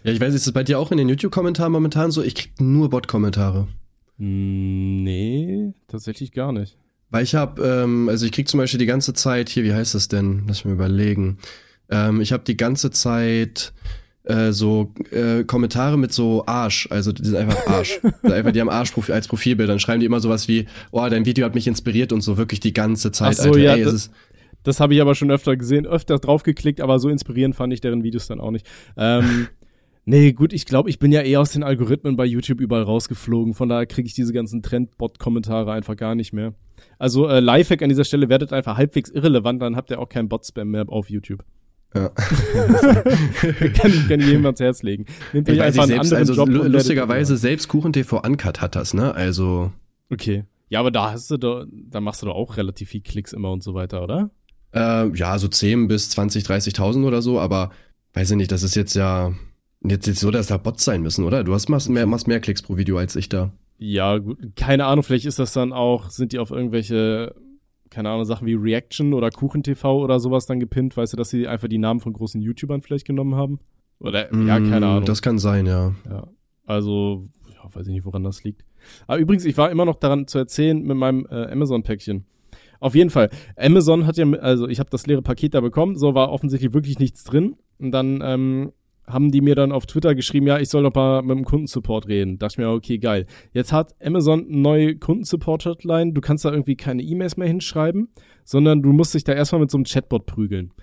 Ja, 0.03 0.11
ich 0.11 0.19
weiß, 0.19 0.33
ist 0.33 0.47
es 0.47 0.53
bei 0.53 0.63
dir 0.63 0.79
auch 0.79 0.91
in 0.91 0.97
den 0.97 1.09
YouTube-Kommentaren 1.09 1.71
momentan 1.71 2.11
so? 2.11 2.21
Ich 2.21 2.35
krieg 2.35 2.51
nur 2.59 2.89
Bot-Kommentare. 2.89 3.67
Hm, 4.17 5.03
nee, 5.03 5.73
tatsächlich 5.87 6.31
gar 6.31 6.51
nicht. 6.51 6.77
Weil 7.09 7.23
ich 7.23 7.35
habe, 7.35 7.61
ähm, 7.63 8.07
also 8.07 8.25
ich 8.25 8.31
krieg 8.31 8.47
zum 8.47 8.59
Beispiel 8.59 8.79
die 8.79 8.85
ganze 8.85 9.13
Zeit, 9.13 9.49
hier, 9.49 9.63
wie 9.63 9.73
heißt 9.73 9.95
das 9.95 10.07
denn? 10.07 10.43
Lass 10.47 10.63
mich 10.63 10.73
überlegen. 10.73 11.37
Ähm, 11.89 12.21
ich 12.21 12.31
habe 12.31 12.43
die 12.43 12.55
ganze 12.55 12.89
Zeit 12.89 13.73
äh, 14.23 14.51
so 14.51 14.93
äh, 15.11 15.43
Kommentare 15.43 15.97
mit 15.97 16.13
so 16.13 16.45
Arsch, 16.45 16.87
also 16.89 17.11
die 17.11 17.25
sind 17.25 17.35
einfach 17.35 17.67
Arsch. 17.67 17.99
also 18.21 18.33
einfach 18.33 18.51
die 18.51 18.61
haben 18.61 18.69
Arsch 18.69 18.93
als 19.09 19.27
Profilbild. 19.27 19.69
Dann 19.69 19.79
schreiben 19.79 19.99
die 19.99 20.05
immer 20.05 20.19
sowas 20.19 20.47
wie, 20.47 20.67
oh, 20.91 21.05
dein 21.09 21.25
Video 21.25 21.45
hat 21.45 21.55
mich 21.55 21.67
inspiriert 21.67 22.13
und 22.13 22.21
so 22.21 22.37
wirklich 22.37 22.59
die 22.59 22.73
ganze 22.73 23.11
Zeit. 23.11 23.35
Ach 23.39 23.43
so, 23.43 23.49
Alter. 23.49 23.59
ja, 23.59 23.75
Ey, 23.75 23.83
das, 23.83 24.09
das 24.63 24.79
habe 24.79 24.93
ich 24.93 25.01
aber 25.01 25.15
schon 25.15 25.31
öfter 25.31 25.55
gesehen, 25.57 25.85
öfter 25.85 26.19
draufgeklickt, 26.19 26.81
aber 26.81 26.99
so 26.99 27.09
inspirierend 27.09 27.55
fand 27.55 27.73
ich 27.73 27.81
deren 27.81 28.03
Videos 28.03 28.27
dann 28.27 28.39
auch 28.39 28.51
nicht. 28.51 28.67
Ähm, 28.97 29.47
nee, 30.05 30.33
gut, 30.33 30.53
ich 30.53 30.65
glaube, 30.65 30.89
ich 30.89 30.99
bin 30.99 31.11
ja 31.11 31.21
eher 31.21 31.41
aus 31.41 31.51
den 31.51 31.63
Algorithmen 31.63 32.15
bei 32.15 32.25
YouTube 32.25 32.61
überall 32.61 32.83
rausgeflogen. 32.83 33.53
Von 33.53 33.69
daher 33.69 33.85
kriege 33.85 34.07
ich 34.07 34.13
diese 34.13 34.33
ganzen 34.33 34.61
Trendbot-Kommentare 34.61 35.71
einfach 35.71 35.95
gar 35.95 36.15
nicht 36.15 36.33
mehr. 36.33 36.53
Also 36.97 37.27
äh, 37.27 37.39
Lifehack 37.39 37.81
an 37.81 37.89
dieser 37.89 38.03
Stelle 38.03 38.29
werdet 38.29 38.53
einfach 38.53 38.77
halbwegs 38.77 39.09
irrelevant, 39.09 39.61
dann 39.61 39.75
habt 39.75 39.91
ihr 39.91 39.99
auch 39.99 40.09
keinen 40.09 40.29
Bot-Spam 40.29 40.69
mehr 40.69 40.85
auf 40.87 41.09
YouTube. 41.09 41.43
Ja. 41.93 42.09
kann, 43.73 43.91
ich, 43.91 44.07
kann 44.07 44.19
ich 44.21 44.27
jedem 44.27 44.45
ans 44.45 44.59
Herz 44.59 44.81
legen. 44.81 45.05
Nehmt 45.33 45.49
euch 45.49 45.61
einfach 45.61 45.83
einen 45.83 45.89
selbst, 45.89 46.13
anderen 46.13 46.29
also 46.29 46.61
Job 46.61 46.71
lustigerweise 46.71 47.35
selbst 47.35 47.67
KuchenTV 47.67 48.23
Uncut 48.23 48.61
hat 48.61 48.75
das, 48.75 48.93
ne? 48.93 49.13
Also. 49.13 49.71
Okay. 50.09 50.45
Ja, 50.69 50.79
aber 50.79 50.89
da 50.89 51.11
hast 51.11 51.29
du 51.29 51.37
doch, 51.37 51.65
da 51.69 51.99
machst 51.99 52.21
du 52.21 52.27
doch 52.27 52.35
auch 52.35 52.55
relativ 52.55 52.89
viel 52.89 53.01
Klicks 53.01 53.33
immer 53.33 53.51
und 53.51 53.61
so 53.61 53.73
weiter, 53.73 54.01
oder? 54.03 54.31
Äh, 54.73 55.15
ja, 55.15 55.37
so 55.37 55.47
10 55.47 55.87
bis 55.87 56.09
20, 56.11 56.45
30.000 56.45 57.05
oder 57.05 57.21
so, 57.21 57.39
aber 57.39 57.71
weiß 58.13 58.31
ich 58.31 58.37
nicht, 58.37 58.51
das 58.51 58.63
ist 58.63 58.75
jetzt 58.75 58.95
ja 58.95 59.33
jetzt, 59.83 60.07
jetzt 60.07 60.19
so, 60.19 60.31
dass 60.31 60.47
da 60.47 60.57
Bots 60.57 60.83
sein 60.83 61.01
müssen, 61.01 61.25
oder? 61.25 61.43
Du 61.43 61.53
hast 61.53 61.69
machst 61.69 61.89
mehr, 61.89 62.05
machst 62.05 62.27
mehr 62.27 62.39
Klicks 62.39 62.61
pro 62.61 62.77
Video 62.77 62.97
als 62.97 63.15
ich 63.15 63.29
da. 63.29 63.51
Ja, 63.77 64.17
gut, 64.17 64.55
keine 64.55 64.85
Ahnung, 64.85 65.03
vielleicht 65.03 65.25
ist 65.25 65.39
das 65.39 65.53
dann 65.53 65.73
auch, 65.73 66.09
sind 66.09 66.33
die 66.33 66.39
auf 66.39 66.51
irgendwelche, 66.51 67.33
keine 67.89 68.09
Ahnung, 68.09 68.25
Sachen 68.25 68.45
wie 68.45 68.53
Reaction 68.53 69.13
oder 69.13 69.31
KuchenTV 69.31 69.83
oder 69.85 70.19
sowas 70.19 70.45
dann 70.45 70.59
gepinnt, 70.59 70.95
weißt 70.95 71.13
du, 71.13 71.17
dass 71.17 71.29
sie 71.29 71.47
einfach 71.47 71.67
die 71.67 71.79
Namen 71.79 71.99
von 71.99 72.13
großen 72.13 72.39
YouTubern 72.41 72.81
vielleicht 72.81 73.07
genommen 73.07 73.35
haben? 73.35 73.59
Oder, 73.99 74.33
mm, 74.33 74.47
ja, 74.47 74.59
keine 74.59 74.85
Ahnung. 74.85 75.05
Das 75.05 75.21
kann 75.21 75.39
sein, 75.39 75.65
ja. 75.65 75.95
Ja, 76.09 76.27
also, 76.65 77.25
ja, 77.47 77.73
weiß 77.73 77.87
ich 77.87 77.93
nicht, 77.93 78.05
woran 78.05 78.23
das 78.23 78.43
liegt. 78.43 78.63
Aber 79.07 79.17
übrigens, 79.17 79.45
ich 79.45 79.57
war 79.57 79.71
immer 79.71 79.85
noch 79.85 79.95
daran 79.95 80.27
zu 80.27 80.37
erzählen 80.37 80.81
mit 80.81 80.97
meinem 80.97 81.27
äh, 81.29 81.51
Amazon-Päckchen. 81.51 82.25
Auf 82.81 82.95
jeden 82.95 83.11
Fall. 83.11 83.29
Amazon 83.55 84.07
hat 84.07 84.17
ja, 84.17 84.29
also 84.31 84.67
ich 84.67 84.79
habe 84.79 84.89
das 84.89 85.05
leere 85.05 85.21
Paket 85.21 85.53
da 85.53 85.61
bekommen, 85.61 85.95
so 85.95 86.15
war 86.15 86.31
offensichtlich 86.31 86.73
wirklich 86.73 86.97
nichts 86.97 87.23
drin. 87.23 87.55
Und 87.77 87.91
dann 87.91 88.21
ähm, 88.23 88.71
haben 89.05 89.31
die 89.31 89.41
mir 89.41 89.53
dann 89.53 89.71
auf 89.71 89.85
Twitter 89.85 90.15
geschrieben, 90.15 90.47
ja, 90.47 90.57
ich 90.57 90.69
soll 90.69 90.81
doch 90.81 90.93
mal 90.95 91.21
mit 91.21 91.37
dem 91.37 91.45
Kundensupport 91.45 92.07
reden. 92.07 92.39
Dachte 92.39 92.53
ich 92.53 92.57
mir, 92.57 92.71
okay, 92.71 92.97
geil. 92.97 93.27
Jetzt 93.53 93.71
hat 93.71 93.93
Amazon 94.03 94.47
eine 94.47 94.57
neue 94.57 94.95
Kundensupport-Hotline. 94.95 96.13
Du 96.13 96.21
kannst 96.21 96.43
da 96.43 96.51
irgendwie 96.51 96.75
keine 96.75 97.03
E-Mails 97.03 97.37
mehr 97.37 97.47
hinschreiben, 97.47 98.09
sondern 98.43 98.81
du 98.81 98.93
musst 98.93 99.13
dich 99.13 99.23
da 99.23 99.33
erstmal 99.33 99.61
mit 99.61 99.69
so 99.69 99.77
einem 99.77 99.85
Chatbot 99.85 100.25
prügeln. 100.25 100.73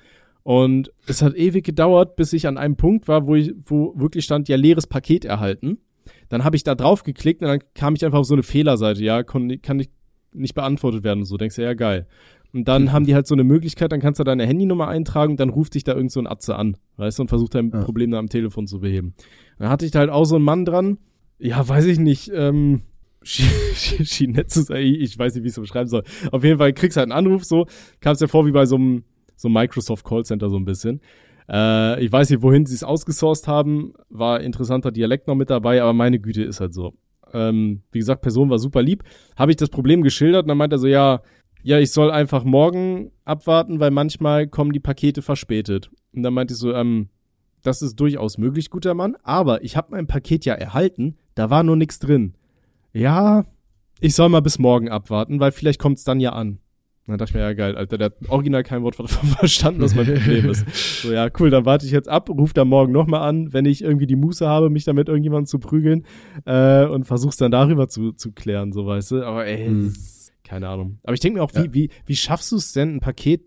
Und 0.44 0.92
es 1.08 1.20
hat 1.20 1.34
ewig 1.34 1.64
gedauert, 1.64 2.14
bis 2.14 2.32
ich 2.32 2.46
an 2.46 2.58
einem 2.58 2.76
Punkt 2.76 3.08
war, 3.08 3.26
wo 3.26 3.34
ich, 3.34 3.52
wo 3.64 3.92
wirklich 3.96 4.24
stand, 4.24 4.48
ja, 4.48 4.56
leeres 4.56 4.86
Paket 4.86 5.24
erhalten. 5.24 5.78
Dann 6.28 6.44
habe 6.44 6.54
ich 6.54 6.62
da 6.62 6.76
drauf 6.76 7.02
geklickt 7.02 7.42
und 7.42 7.48
dann 7.48 7.60
kam 7.74 7.96
ich 7.96 8.04
einfach 8.04 8.20
auf 8.20 8.26
so 8.26 8.34
eine 8.34 8.44
Fehlerseite, 8.44 9.02
ja, 9.02 9.24
kann, 9.24 9.60
kann 9.62 9.80
ich 9.80 9.90
nicht 10.32 10.54
beantwortet 10.54 11.04
werden 11.04 11.20
und 11.20 11.24
so. 11.26 11.36
Denkst 11.36 11.56
du, 11.56 11.62
ja, 11.62 11.74
geil. 11.74 12.06
Und 12.52 12.66
dann 12.66 12.84
mhm. 12.84 12.92
haben 12.92 13.04
die 13.04 13.14
halt 13.14 13.26
so 13.26 13.34
eine 13.34 13.44
Möglichkeit, 13.44 13.92
dann 13.92 14.00
kannst 14.00 14.20
du 14.20 14.24
deine 14.24 14.46
Handynummer 14.46 14.88
eintragen 14.88 15.32
und 15.32 15.40
dann 15.40 15.50
ruft 15.50 15.74
dich 15.74 15.84
da 15.84 15.94
irgend 15.94 16.12
so 16.12 16.20
ein 16.20 16.26
Atze 16.26 16.56
an, 16.56 16.76
weißt 16.96 17.18
du, 17.18 17.22
und 17.22 17.28
versucht 17.28 17.54
dein 17.54 17.70
ja. 17.70 17.82
Problem 17.82 18.10
da 18.10 18.18
am 18.18 18.28
Telefon 18.28 18.66
zu 18.66 18.80
beheben. 18.80 19.14
Dann 19.58 19.68
hatte 19.68 19.84
ich 19.84 19.90
da 19.90 19.98
halt 20.00 20.10
auch 20.10 20.24
so 20.24 20.36
einen 20.36 20.44
Mann 20.44 20.64
dran, 20.64 20.98
ja, 21.38 21.66
weiß 21.66 21.84
ich 21.84 21.98
nicht, 21.98 22.30
ähm, 22.34 22.82
Shinetsu, 23.22 24.72
ich 24.72 25.18
weiß 25.18 25.34
nicht, 25.34 25.44
wie 25.44 25.48
ich 25.48 25.54
es 25.54 25.60
beschreiben 25.60 25.88
soll. 25.88 26.04
Auf 26.32 26.42
jeden 26.42 26.58
Fall 26.58 26.72
kriegst 26.72 26.96
du 26.96 27.00
halt 27.00 27.10
einen 27.10 27.26
Anruf, 27.26 27.44
so, 27.44 27.66
kam 28.00 28.12
es 28.12 28.20
ja 28.20 28.28
vor 28.28 28.46
wie 28.46 28.52
bei 28.52 28.64
so 28.64 28.76
einem, 28.76 29.04
so 29.36 29.48
einem 29.48 29.54
Microsoft 29.54 30.04
Callcenter 30.04 30.48
so 30.48 30.56
ein 30.56 30.64
bisschen. 30.64 31.00
Äh, 31.50 32.02
ich 32.02 32.10
weiß 32.10 32.30
nicht, 32.30 32.42
wohin 32.42 32.64
sie 32.64 32.74
es 32.74 32.84
ausgesourced 32.84 33.46
haben, 33.46 33.92
war 34.08 34.40
interessanter 34.40 34.90
Dialekt 34.90 35.26
noch 35.26 35.34
mit 35.34 35.50
dabei, 35.50 35.82
aber 35.82 35.92
meine 35.92 36.18
Güte 36.18 36.42
ist 36.42 36.60
halt 36.60 36.72
so. 36.72 36.94
Ähm, 37.32 37.82
wie 37.92 37.98
gesagt, 37.98 38.22
Person 38.22 38.50
war 38.50 38.58
super 38.58 38.82
lieb. 38.82 39.04
Habe 39.36 39.52
ich 39.52 39.56
das 39.56 39.70
Problem 39.70 40.02
geschildert 40.02 40.42
und 40.42 40.48
dann 40.48 40.58
meint 40.58 40.72
er 40.72 40.78
so, 40.78 40.86
ja, 40.86 41.22
ja, 41.62 41.78
ich 41.78 41.92
soll 41.92 42.10
einfach 42.10 42.44
morgen 42.44 43.10
abwarten, 43.24 43.80
weil 43.80 43.90
manchmal 43.90 44.46
kommen 44.46 44.72
die 44.72 44.80
Pakete 44.80 45.22
verspätet. 45.22 45.90
Und 46.12 46.22
dann 46.22 46.34
meinte 46.34 46.54
ich 46.54 46.60
so, 46.60 46.72
ähm, 46.72 47.08
das 47.62 47.82
ist 47.82 47.96
durchaus 47.96 48.38
möglich, 48.38 48.70
guter 48.70 48.94
Mann, 48.94 49.16
aber 49.22 49.64
ich 49.64 49.76
habe 49.76 49.88
mein 49.90 50.06
Paket 50.06 50.44
ja 50.44 50.54
erhalten, 50.54 51.16
da 51.34 51.50
war 51.50 51.62
nur 51.62 51.76
nichts 51.76 51.98
drin. 51.98 52.34
Ja, 52.92 53.44
ich 54.00 54.14
soll 54.14 54.28
mal 54.28 54.40
bis 54.40 54.58
morgen 54.58 54.88
abwarten, 54.88 55.40
weil 55.40 55.52
vielleicht 55.52 55.80
kommt's 55.80 56.04
dann 56.04 56.20
ja 56.20 56.32
an. 56.32 56.60
Dann 57.08 57.16
dachte 57.16 57.30
ich 57.30 57.34
mir, 57.34 57.40
ja 57.40 57.54
geil, 57.54 57.74
Alter, 57.74 57.96
der 57.96 58.06
hat 58.06 58.14
original 58.28 58.62
kein 58.62 58.82
Wort 58.82 58.98
davon 58.98 59.28
verstanden, 59.38 59.80
was 59.80 59.94
mein 59.94 60.06
Problem 60.06 60.50
ist. 60.50 61.02
So, 61.02 61.10
ja, 61.10 61.28
cool, 61.40 61.48
dann 61.48 61.64
warte 61.64 61.86
ich 61.86 61.92
jetzt 61.92 62.08
ab, 62.08 62.28
ruf 62.28 62.52
da 62.52 62.66
morgen 62.66 62.92
nochmal 62.92 63.26
an, 63.26 63.52
wenn 63.54 63.64
ich 63.64 63.82
irgendwie 63.82 64.06
die 64.06 64.16
Muße 64.16 64.46
habe, 64.46 64.68
mich 64.68 64.84
damit 64.84 65.08
irgendjemandem 65.08 65.46
zu 65.46 65.58
prügeln 65.58 66.04
äh, 66.44 66.84
und 66.84 67.04
versuch's 67.04 67.38
dann 67.38 67.50
darüber 67.50 67.88
zu, 67.88 68.12
zu 68.12 68.32
klären, 68.32 68.72
so 68.72 68.86
weißt 68.86 69.12
du. 69.12 69.22
Aber 69.24 69.46
ey, 69.46 69.68
hm. 69.68 69.94
keine 70.44 70.68
Ahnung. 70.68 70.98
Aber 71.02 71.14
ich 71.14 71.20
denke 71.20 71.38
mir 71.38 71.44
auch, 71.44 71.52
ja. 71.52 71.64
wie, 71.64 71.72
wie, 71.72 71.90
wie 72.04 72.16
schaffst 72.16 72.52
du 72.52 72.56
es 72.56 72.72
denn, 72.72 72.96
ein 72.96 73.00
Paket 73.00 73.40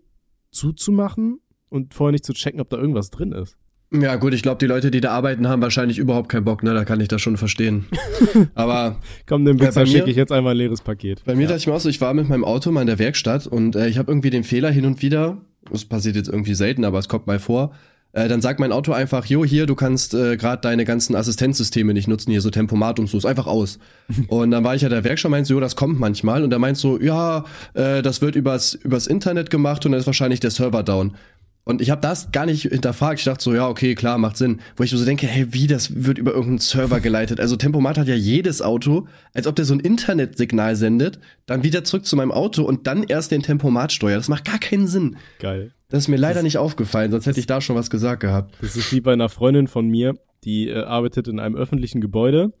zuzumachen 0.50 1.38
und 1.68 1.94
vorher 1.94 2.12
nicht 2.12 2.24
zu 2.24 2.32
checken, 2.32 2.60
ob 2.60 2.68
da 2.68 2.78
irgendwas 2.78 3.10
drin 3.10 3.30
ist? 3.30 3.56
Ja, 3.92 4.16
gut, 4.16 4.32
ich 4.32 4.42
glaube, 4.42 4.58
die 4.58 4.66
Leute, 4.66 4.90
die 4.90 5.00
da 5.00 5.10
arbeiten, 5.10 5.48
haben 5.48 5.60
wahrscheinlich 5.60 5.98
überhaupt 5.98 6.30
keinen 6.30 6.44
Bock, 6.44 6.62
ne? 6.62 6.72
Da 6.72 6.84
kann 6.84 7.00
ich 7.00 7.08
das 7.08 7.20
schon 7.20 7.36
verstehen. 7.36 7.86
Aber. 8.54 8.96
Komm, 9.26 9.44
dann 9.44 9.58
ja, 9.58 9.86
schicke 9.86 10.10
ich 10.10 10.16
jetzt 10.16 10.32
einmal 10.32 10.54
ein 10.54 10.58
leeres 10.58 10.80
Paket. 10.80 11.22
Bei 11.24 11.34
mir 11.34 11.42
ja. 11.42 11.48
dachte 11.48 11.60
ich 11.60 11.66
mir 11.66 11.74
auch 11.74 11.80
so, 11.80 11.88
ich 11.88 12.00
war 12.00 12.14
mit 12.14 12.28
meinem 12.28 12.44
Auto 12.44 12.70
mal 12.70 12.80
in 12.80 12.86
der 12.86 12.98
Werkstatt 12.98 13.46
und 13.46 13.76
äh, 13.76 13.88
ich 13.88 13.98
habe 13.98 14.10
irgendwie 14.10 14.30
den 14.30 14.44
Fehler 14.44 14.70
hin 14.70 14.86
und 14.86 15.02
wieder, 15.02 15.38
das 15.70 15.84
passiert 15.84 16.16
jetzt 16.16 16.28
irgendwie 16.28 16.54
selten, 16.54 16.84
aber 16.84 16.98
es 16.98 17.08
kommt 17.08 17.26
mal 17.26 17.38
vor, 17.38 17.72
äh, 18.12 18.28
dann 18.28 18.42
sagt 18.42 18.60
mein 18.60 18.72
Auto 18.72 18.92
einfach, 18.92 19.24
jo, 19.24 19.44
hier, 19.44 19.66
du 19.66 19.74
kannst 19.74 20.12
äh, 20.12 20.36
gerade 20.36 20.60
deine 20.60 20.84
ganzen 20.84 21.16
Assistenzsysteme 21.16 21.94
nicht 21.94 22.08
nutzen, 22.08 22.30
hier 22.30 22.42
so 22.42 22.50
Tempomat 22.50 22.98
und 22.98 23.08
so, 23.08 23.16
ist 23.16 23.24
einfach 23.24 23.46
aus. 23.46 23.78
und 24.28 24.50
dann 24.50 24.64
war 24.64 24.74
ich 24.74 24.82
ja 24.82 24.90
der 24.90 25.04
Werkstatt, 25.04 25.30
meint 25.30 25.46
so, 25.46 25.54
jo, 25.54 25.60
das 25.60 25.76
kommt 25.76 25.98
manchmal. 25.98 26.44
Und 26.44 26.52
er 26.52 26.58
meint 26.58 26.76
so, 26.76 27.00
ja, 27.00 27.44
äh, 27.72 28.02
das 28.02 28.20
wird 28.20 28.36
übers, 28.36 28.74
übers 28.74 29.06
Internet 29.06 29.48
gemacht 29.48 29.86
und 29.86 29.92
dann 29.92 30.00
ist 30.00 30.06
wahrscheinlich 30.06 30.40
der 30.40 30.50
Server 30.50 30.82
down. 30.82 31.14
Und 31.64 31.80
ich 31.80 31.90
habe 31.90 32.00
das 32.00 32.32
gar 32.32 32.46
nicht 32.46 32.62
hinterfragt. 32.62 33.20
Ich 33.20 33.24
dachte 33.24 33.42
so, 33.42 33.54
ja, 33.54 33.68
okay, 33.68 33.94
klar, 33.94 34.18
macht 34.18 34.36
Sinn. 34.36 34.60
Wo 34.76 34.82
ich 34.82 34.90
so 34.90 35.04
denke, 35.04 35.28
hey, 35.28 35.52
wie, 35.52 35.68
das 35.68 36.04
wird 36.04 36.18
über 36.18 36.32
irgendeinen 36.32 36.58
Server 36.58 36.98
geleitet. 36.98 37.38
Also 37.38 37.54
Tempomat 37.54 37.98
hat 37.98 38.08
ja 38.08 38.16
jedes 38.16 38.62
Auto, 38.62 39.06
als 39.32 39.46
ob 39.46 39.54
der 39.54 39.64
so 39.64 39.74
ein 39.74 39.80
Internetsignal 39.80 40.74
sendet, 40.74 41.20
dann 41.46 41.62
wieder 41.62 41.84
zurück 41.84 42.04
zu 42.04 42.16
meinem 42.16 42.32
Auto 42.32 42.64
und 42.64 42.88
dann 42.88 43.04
erst 43.04 43.30
den 43.30 43.42
Tempomat 43.42 43.92
steuert. 43.92 44.18
Das 44.18 44.28
macht 44.28 44.44
gar 44.44 44.58
keinen 44.58 44.88
Sinn. 44.88 45.16
Geil. 45.38 45.72
Das 45.88 46.04
ist 46.04 46.08
mir 46.08 46.16
leider 46.16 46.36
das 46.36 46.44
nicht 46.44 46.58
aufgefallen, 46.58 47.10
sonst 47.10 47.26
hätte 47.26 47.38
ich 47.38 47.46
da 47.46 47.60
schon 47.60 47.76
was 47.76 47.90
gesagt 47.90 48.20
gehabt. 48.20 48.56
Das 48.60 48.76
ist 48.76 48.92
wie 48.92 49.00
bei 49.00 49.12
einer 49.12 49.28
Freundin 49.28 49.68
von 49.68 49.86
mir, 49.86 50.14
die 50.42 50.68
äh, 50.68 50.82
arbeitet 50.82 51.28
in 51.28 51.38
einem 51.38 51.54
öffentlichen 51.54 52.00
Gebäude 52.00 52.52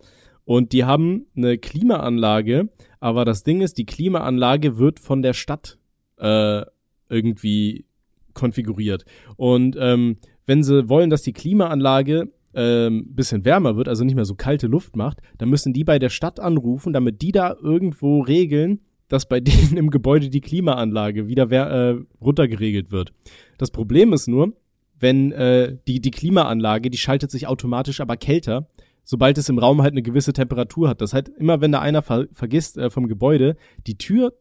und 0.44 0.72
die 0.72 0.84
haben 0.84 1.26
eine 1.34 1.56
Klimaanlage, 1.56 2.68
aber 3.00 3.24
das 3.24 3.42
Ding 3.42 3.62
ist, 3.62 3.78
die 3.78 3.86
Klimaanlage 3.86 4.76
wird 4.76 5.00
von 5.00 5.22
der 5.22 5.32
Stadt 5.32 5.78
äh, 6.18 6.62
irgendwie 7.08 7.86
konfiguriert. 8.34 9.04
Und 9.36 9.76
ähm, 9.78 10.16
wenn 10.46 10.62
sie 10.62 10.88
wollen, 10.88 11.10
dass 11.10 11.22
die 11.22 11.32
Klimaanlage 11.32 12.30
ähm, 12.54 13.14
bisschen 13.14 13.44
wärmer 13.44 13.76
wird, 13.76 13.88
also 13.88 14.04
nicht 14.04 14.14
mehr 14.14 14.24
so 14.24 14.34
kalte 14.34 14.66
Luft 14.66 14.96
macht, 14.96 15.18
dann 15.38 15.48
müssen 15.48 15.72
die 15.72 15.84
bei 15.84 15.98
der 15.98 16.10
Stadt 16.10 16.40
anrufen, 16.40 16.92
damit 16.92 17.22
die 17.22 17.32
da 17.32 17.56
irgendwo 17.60 18.20
regeln, 18.20 18.80
dass 19.08 19.26
bei 19.26 19.40
denen 19.40 19.76
im 19.76 19.90
Gebäude 19.90 20.30
die 20.30 20.40
Klimaanlage 20.40 21.28
wieder 21.28 21.50
äh, 21.50 21.98
runtergeregelt 22.20 22.90
wird. 22.90 23.12
Das 23.58 23.70
Problem 23.70 24.12
ist 24.12 24.28
nur, 24.28 24.52
wenn 24.98 25.32
äh, 25.32 25.76
die, 25.88 26.00
die 26.00 26.10
Klimaanlage, 26.10 26.90
die 26.90 26.98
schaltet 26.98 27.30
sich 27.30 27.46
automatisch 27.46 28.00
aber 28.00 28.16
kälter, 28.16 28.68
sobald 29.04 29.36
es 29.36 29.48
im 29.48 29.58
Raum 29.58 29.82
halt 29.82 29.92
eine 29.92 30.02
gewisse 30.02 30.32
Temperatur 30.32 30.88
hat. 30.88 31.00
Das 31.00 31.12
heißt, 31.12 31.28
immer 31.28 31.60
wenn 31.60 31.72
da 31.72 31.80
einer 31.80 32.02
ver 32.02 32.26
vergisst 32.32 32.78
äh, 32.78 32.88
vom 32.88 33.08
Gebäude, 33.08 33.56
die 33.86 33.98
Tür 33.98 34.32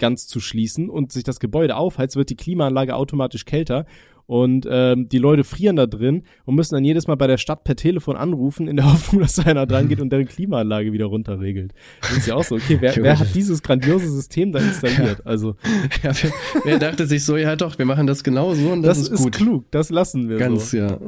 ganz 0.00 0.26
zu 0.26 0.40
schließen 0.40 0.90
und 0.90 1.12
sich 1.12 1.22
das 1.22 1.38
Gebäude 1.38 1.76
aufheizt, 1.76 2.16
wird 2.16 2.30
die 2.30 2.36
Klimaanlage 2.36 2.96
automatisch 2.96 3.44
kälter 3.44 3.86
und 4.30 4.64
ähm, 4.70 5.08
die 5.08 5.18
Leute 5.18 5.42
frieren 5.42 5.74
da 5.74 5.86
drin 5.86 6.22
und 6.44 6.54
müssen 6.54 6.76
dann 6.76 6.84
jedes 6.84 7.08
Mal 7.08 7.16
bei 7.16 7.26
der 7.26 7.36
Stadt 7.36 7.64
per 7.64 7.74
Telefon 7.74 8.14
anrufen, 8.14 8.68
in 8.68 8.76
der 8.76 8.84
Hoffnung, 8.92 9.22
dass 9.22 9.34
da 9.34 9.42
einer 9.42 9.66
dran 9.66 9.88
geht 9.88 10.00
und 10.00 10.10
deren 10.10 10.26
Klimaanlage 10.26 10.92
wieder 10.92 11.06
runterregelt. 11.06 11.74
Das 12.00 12.18
ist 12.18 12.26
ja 12.28 12.36
auch 12.36 12.44
so, 12.44 12.54
okay, 12.54 12.76
wer, 12.78 12.94
wer 13.02 13.18
hat 13.18 13.34
dieses 13.34 13.60
grandiose 13.60 14.08
System 14.08 14.52
da 14.52 14.60
installiert? 14.60 15.26
Also 15.26 15.56
ja, 16.04 16.12
wer, 16.22 16.32
wer, 16.62 16.78
dachte 16.78 17.06
sich 17.06 17.24
so, 17.24 17.36
ja 17.36 17.56
doch, 17.56 17.76
wir 17.76 17.86
machen 17.86 18.06
das 18.06 18.22
genau 18.22 18.54
so 18.54 18.70
und 18.70 18.82
das, 18.82 18.98
das 18.98 19.08
ist, 19.08 19.14
ist 19.14 19.24
gut. 19.24 19.32
klug, 19.32 19.64
das 19.72 19.90
lassen 19.90 20.28
wir 20.28 20.36
Ganz, 20.36 20.70
so. 20.70 20.76
ja. 20.76 20.98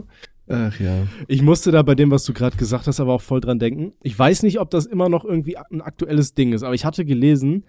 Ach 0.49 0.81
ja. 0.81 1.07
Ich 1.29 1.43
musste 1.43 1.71
da 1.71 1.83
bei 1.83 1.95
dem, 1.95 2.11
was 2.11 2.25
du 2.25 2.33
gerade 2.33 2.57
gesagt 2.57 2.89
hast, 2.89 2.99
aber 2.99 3.13
auch 3.13 3.23
voll 3.23 3.41
dran 3.41 3.61
denken. 3.61 3.93
Ich 4.03 4.19
weiß 4.19 4.43
nicht, 4.43 4.59
ob 4.59 4.71
das 4.71 4.87
immer 4.87 5.09
noch 5.09 5.25
irgendwie 5.25 5.57
ein 5.57 5.81
aktuelles 5.81 6.35
Ding 6.35 6.53
ist, 6.53 6.65
aber 6.65 6.75
ich 6.75 6.85
hatte 6.85 7.05
gelesen, 7.05 7.65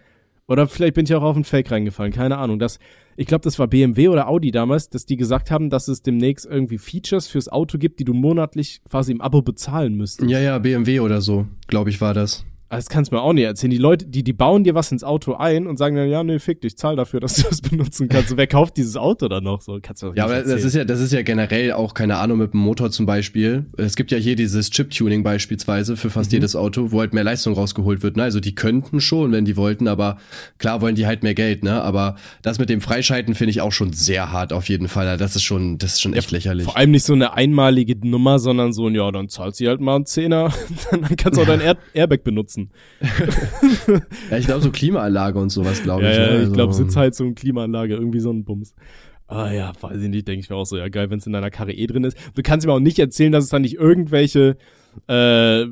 oder 0.47 0.67
vielleicht 0.67 0.95
bin 0.95 1.05
ich 1.05 1.13
auch 1.15 1.23
auf 1.23 1.35
ein 1.35 1.43
Fake 1.43 1.71
reingefallen, 1.71 2.13
keine 2.13 2.37
Ahnung, 2.37 2.59
dass 2.59 2.79
ich 3.15 3.27
glaube, 3.27 3.43
das 3.43 3.59
war 3.59 3.67
BMW 3.67 4.07
oder 4.07 4.27
Audi 4.27 4.51
damals, 4.51 4.89
dass 4.89 5.05
die 5.05 5.17
gesagt 5.17 5.51
haben, 5.51 5.69
dass 5.69 5.87
es 5.87 6.01
demnächst 6.01 6.45
irgendwie 6.45 6.77
Features 6.77 7.27
fürs 7.27 7.47
Auto 7.47 7.77
gibt, 7.77 7.99
die 7.99 8.05
du 8.05 8.13
monatlich 8.13 8.81
quasi 8.89 9.11
im 9.11 9.21
Abo 9.21 9.41
bezahlen 9.41 9.95
müsstest. 9.95 10.29
Ja, 10.29 10.39
ja, 10.39 10.57
BMW 10.57 10.99
oder 10.99 11.21
so, 11.21 11.45
glaube 11.67 11.91
ich, 11.91 12.01
war 12.01 12.13
das. 12.13 12.45
Das 12.75 12.89
kannst 12.89 13.11
du 13.11 13.15
mir 13.15 13.21
auch 13.21 13.33
nicht 13.33 13.45
erzählen. 13.45 13.71
Die 13.71 13.77
Leute, 13.77 14.05
die, 14.05 14.23
die 14.23 14.33
bauen 14.33 14.63
dir 14.63 14.75
was 14.75 14.91
ins 14.91 15.03
Auto 15.03 15.35
ein 15.35 15.67
und 15.67 15.77
sagen 15.77 15.95
dann, 15.95 16.09
ja, 16.09 16.23
nee, 16.23 16.39
fick 16.39 16.61
dich, 16.61 16.77
zahl 16.77 16.95
dafür, 16.95 17.19
dass 17.21 17.35
du 17.35 17.43
das 17.43 17.61
benutzen 17.61 18.09
kannst. 18.09 18.29
So, 18.29 18.37
wer 18.37 18.47
kauft 18.47 18.77
dieses 18.77 18.97
Auto 18.97 19.27
dann 19.27 19.43
noch? 19.43 19.61
So, 19.61 19.79
kannst 19.81 20.03
du 20.03 20.13
ja, 20.15 20.25
aber 20.25 20.35
erzählen. 20.35 20.55
das 20.55 20.65
ist 20.65 20.75
ja, 20.75 20.85
das 20.85 20.99
ist 20.99 21.13
ja 21.13 21.21
generell 21.21 21.73
auch, 21.73 21.93
keine 21.93 22.17
Ahnung, 22.17 22.39
mit 22.39 22.53
dem 22.53 22.59
Motor 22.59 22.91
zum 22.91 23.05
Beispiel. 23.05 23.65
Es 23.77 23.95
gibt 23.95 24.11
ja 24.11 24.17
hier 24.17 24.35
dieses 24.35 24.69
Chip-Tuning 24.69 25.23
beispielsweise 25.23 25.97
für 25.97 26.09
fast 26.09 26.31
mhm. 26.31 26.37
jedes 26.37 26.55
Auto, 26.55 26.91
wo 26.91 26.99
halt 26.99 27.13
mehr 27.13 27.23
Leistung 27.23 27.53
rausgeholt 27.53 28.03
wird. 28.03 28.17
Ne? 28.17 28.23
Also 28.23 28.39
die 28.39 28.55
könnten 28.55 29.01
schon, 29.01 29.31
wenn 29.31 29.45
die 29.45 29.57
wollten, 29.57 29.87
aber 29.87 30.17
klar 30.57 30.81
wollen 30.81 30.95
die 30.95 31.05
halt 31.05 31.23
mehr 31.23 31.33
Geld, 31.33 31.63
ne? 31.63 31.81
Aber 31.81 32.15
das 32.41 32.59
mit 32.59 32.69
dem 32.69 32.81
Freischalten 32.81 33.35
finde 33.35 33.51
ich 33.51 33.61
auch 33.61 33.71
schon 33.71 33.93
sehr 33.93 34.31
hart 34.31 34.53
auf 34.53 34.69
jeden 34.69 34.87
Fall. 34.87 35.17
Das 35.17 35.35
ist 35.35 35.43
schon, 35.43 35.77
das 35.77 35.93
ist 35.93 36.01
schon 36.01 36.13
echt 36.13 36.31
ja, 36.31 36.37
lächerlich. 36.37 36.65
Vor 36.65 36.77
allem 36.77 36.91
nicht 36.91 37.05
so 37.05 37.13
eine 37.13 37.33
einmalige 37.33 37.95
Nummer, 38.07 38.39
sondern 38.39 38.73
so 38.73 38.87
ein, 38.87 38.95
ja, 38.95 39.11
dann 39.11 39.29
zahlt 39.29 39.55
sie 39.55 39.67
halt 39.67 39.81
mal 39.81 39.95
einen 39.95 40.05
Zehner, 40.05 40.53
dann 40.91 41.15
kannst 41.15 41.37
du 41.37 41.41
auch 41.41 41.47
dein 41.47 41.61
Air 41.61 41.77
Airbag 41.93 42.23
benutzen. 42.23 42.62
ja, 44.31 44.37
ich 44.37 44.45
glaube 44.45 44.61
so 44.61 44.71
Klimaanlage 44.71 45.39
und 45.39 45.49
sowas, 45.49 45.83
glaube 45.83 46.03
ich. 46.03 46.15
Ja, 46.15 46.23
ja, 46.23 46.37
ne? 46.37 46.43
ich 46.43 46.53
glaube 46.53 46.73
Sitzheizung, 46.73 47.35
Klimaanlage, 47.35 47.93
irgendwie 47.95 48.19
so 48.19 48.31
ein 48.31 48.43
Bums. 48.43 48.73
Ah 49.27 49.51
ja, 49.51 49.73
weiß 49.79 50.01
ich 50.01 50.09
nicht, 50.09 50.27
denke 50.27 50.41
ich 50.41 50.49
mir 50.49 50.55
auch 50.55 50.65
so, 50.65 50.77
ja 50.77 50.89
geil, 50.89 51.09
wenn 51.09 51.19
es 51.19 51.25
in 51.25 51.33
deiner 51.33 51.49
Karre 51.49 51.73
eh 51.73 51.87
drin 51.87 52.03
ist. 52.03 52.17
Du 52.35 52.41
kannst 52.43 52.67
mir 52.67 52.73
auch 52.73 52.79
nicht 52.79 52.99
erzählen, 52.99 53.31
dass 53.31 53.45
es 53.45 53.49
da 53.49 53.59
nicht 53.59 53.75
irgendwelche 53.75 54.57
äh, 55.07 55.65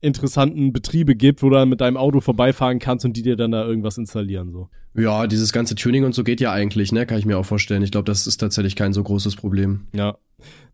interessanten 0.00 0.72
Betriebe 0.72 1.16
gibt, 1.16 1.42
wo 1.42 1.48
du 1.48 1.56
dann 1.56 1.68
mit 1.68 1.80
deinem 1.80 1.96
Auto 1.96 2.20
vorbeifahren 2.20 2.78
kannst 2.78 3.04
und 3.04 3.16
die 3.16 3.22
dir 3.22 3.36
dann 3.36 3.50
da 3.50 3.66
irgendwas 3.66 3.98
installieren. 3.98 4.52
so. 4.52 4.68
Ja, 4.94 5.26
dieses 5.26 5.52
ganze 5.52 5.74
Tuning 5.74 6.04
und 6.04 6.14
so 6.14 6.24
geht 6.24 6.40
ja 6.40 6.52
eigentlich, 6.52 6.92
ne? 6.92 7.06
Kann 7.06 7.18
ich 7.18 7.26
mir 7.26 7.38
auch 7.38 7.46
vorstellen. 7.46 7.82
Ich 7.82 7.90
glaube, 7.90 8.06
das 8.06 8.26
ist 8.26 8.38
tatsächlich 8.38 8.76
kein 8.76 8.92
so 8.92 9.02
großes 9.02 9.36
Problem. 9.36 9.86
Ja. 9.92 10.16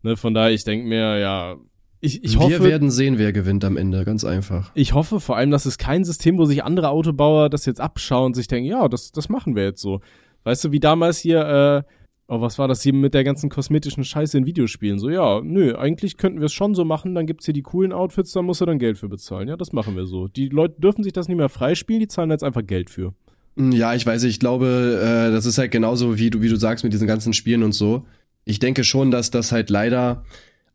Ne, 0.03 0.15
von 0.15 0.33
daher, 0.33 0.51
ich 0.51 0.63
denke 0.63 0.87
mir, 0.87 1.17
ja, 1.17 1.55
ich, 2.01 2.23
ich 2.23 2.33
wir 2.33 2.39
hoffe, 2.39 2.63
werden 2.63 2.91
sehen, 2.91 3.17
wer 3.17 3.33
gewinnt 3.33 3.63
am 3.65 3.77
Ende, 3.77 4.05
ganz 4.05 4.23
einfach. 4.23 4.71
Ich 4.75 4.93
hoffe 4.93 5.19
vor 5.19 5.37
allem, 5.37 5.51
dass 5.51 5.65
es 5.65 5.77
kein 5.77 6.03
System, 6.03 6.37
wo 6.37 6.45
sich 6.45 6.63
andere 6.63 6.89
Autobauer 6.89 7.49
das 7.49 7.65
jetzt 7.65 7.81
abschauen 7.81 8.27
und 8.27 8.33
sich 8.35 8.47
denken, 8.47 8.69
ja, 8.69 8.87
das, 8.87 9.11
das 9.11 9.29
machen 9.29 9.55
wir 9.55 9.63
jetzt 9.63 9.81
so. 9.81 10.01
Weißt 10.43 10.63
du, 10.63 10.71
wie 10.71 10.79
damals 10.79 11.19
hier, 11.19 11.85
äh, 11.87 11.91
oh, 12.27 12.41
was 12.41 12.59
war 12.59 12.67
das 12.67 12.83
hier 12.83 12.93
mit 12.93 13.13
der 13.13 13.23
ganzen 13.23 13.49
kosmetischen 13.49 14.03
Scheiße 14.03 14.37
in 14.37 14.45
Videospielen? 14.45 14.99
So, 14.99 15.09
ja, 15.09 15.41
nö, 15.41 15.75
eigentlich 15.75 16.17
könnten 16.17 16.39
wir 16.39 16.45
es 16.45 16.53
schon 16.53 16.75
so 16.75 16.85
machen, 16.85 17.15
dann 17.15 17.25
gibt's 17.25 17.45
hier 17.45 17.53
die 17.53 17.63
coolen 17.63 17.91
Outfits, 17.91 18.31
da 18.33 18.41
muss 18.41 18.61
er 18.61 18.67
dann 18.67 18.79
Geld 18.79 18.97
für 18.97 19.09
bezahlen. 19.09 19.47
Ja, 19.47 19.57
das 19.57 19.73
machen 19.73 19.95
wir 19.95 20.05
so. 20.05 20.27
Die 20.27 20.49
Leute 20.49 20.79
dürfen 20.79 21.03
sich 21.03 21.13
das 21.13 21.27
nicht 21.27 21.37
mehr 21.37 21.49
freispielen, 21.49 21.99
die 21.99 22.07
zahlen 22.07 22.29
jetzt 22.29 22.43
einfach 22.43 22.65
Geld 22.65 22.89
für. 22.89 23.13
Hm, 23.57 23.71
ja, 23.71 23.95
ich 23.95 24.05
weiß, 24.05 24.23
ich 24.23 24.39
glaube, 24.39 24.99
äh, 25.01 25.31
das 25.31 25.45
ist 25.45 25.57
halt 25.57 25.71
genauso, 25.71 26.17
wie 26.17 26.29
du, 26.29 26.41
wie 26.41 26.49
du 26.49 26.57
sagst, 26.57 26.83
mit 26.83 26.93
diesen 26.93 27.07
ganzen 27.07 27.33
Spielen 27.33 27.63
und 27.63 27.71
so. 27.71 28.05
Ich 28.43 28.59
denke 28.59 28.83
schon, 28.83 29.09
dass 29.09 29.31
das 29.31 29.51
halt 29.51 29.69
leider 29.71 30.23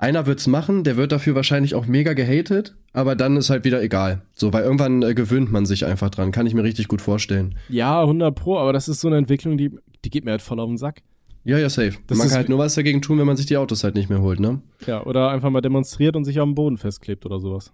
einer 0.00 0.26
wird's 0.26 0.46
machen, 0.46 0.82
der 0.82 0.96
wird 0.96 1.12
dafür 1.12 1.34
wahrscheinlich 1.34 1.74
auch 1.74 1.86
mega 1.86 2.14
gehatet, 2.14 2.74
aber 2.92 3.14
dann 3.14 3.36
ist 3.36 3.50
halt 3.50 3.64
wieder 3.64 3.82
egal. 3.82 4.22
So, 4.34 4.52
weil 4.52 4.64
irgendwann 4.64 5.02
äh, 5.02 5.14
gewöhnt 5.14 5.52
man 5.52 5.66
sich 5.66 5.84
einfach 5.84 6.10
dran. 6.10 6.32
Kann 6.32 6.46
ich 6.46 6.54
mir 6.54 6.64
richtig 6.64 6.88
gut 6.88 7.02
vorstellen. 7.02 7.54
Ja, 7.68 8.00
100 8.00 8.34
pro, 8.34 8.58
aber 8.58 8.72
das 8.72 8.88
ist 8.88 9.00
so 9.00 9.08
eine 9.08 9.18
Entwicklung, 9.18 9.58
die, 9.58 9.70
die 10.04 10.10
geht 10.10 10.24
mir 10.24 10.32
halt 10.32 10.42
voll 10.42 10.58
auf 10.58 10.68
den 10.68 10.78
Sack. 10.78 11.02
Ja, 11.44 11.58
ja, 11.58 11.70
safe. 11.70 11.94
Das 12.06 12.18
man 12.18 12.28
kann 12.28 12.36
halt 12.38 12.48
nur 12.48 12.58
was 12.58 12.74
dagegen 12.74 13.00
tun, 13.00 13.18
wenn 13.18 13.26
man 13.26 13.36
sich 13.36 13.46
die 13.46 13.56
Autos 13.56 13.84
halt 13.84 13.94
nicht 13.94 14.10
mehr 14.10 14.20
holt, 14.20 14.40
ne? 14.40 14.60
Ja, 14.86 15.04
oder 15.04 15.30
einfach 15.30 15.50
mal 15.50 15.60
demonstriert 15.60 16.16
und 16.16 16.24
sich 16.24 16.38
am 16.38 16.54
Boden 16.54 16.76
festklebt 16.76 17.24
oder 17.24 17.40
sowas. 17.40 17.72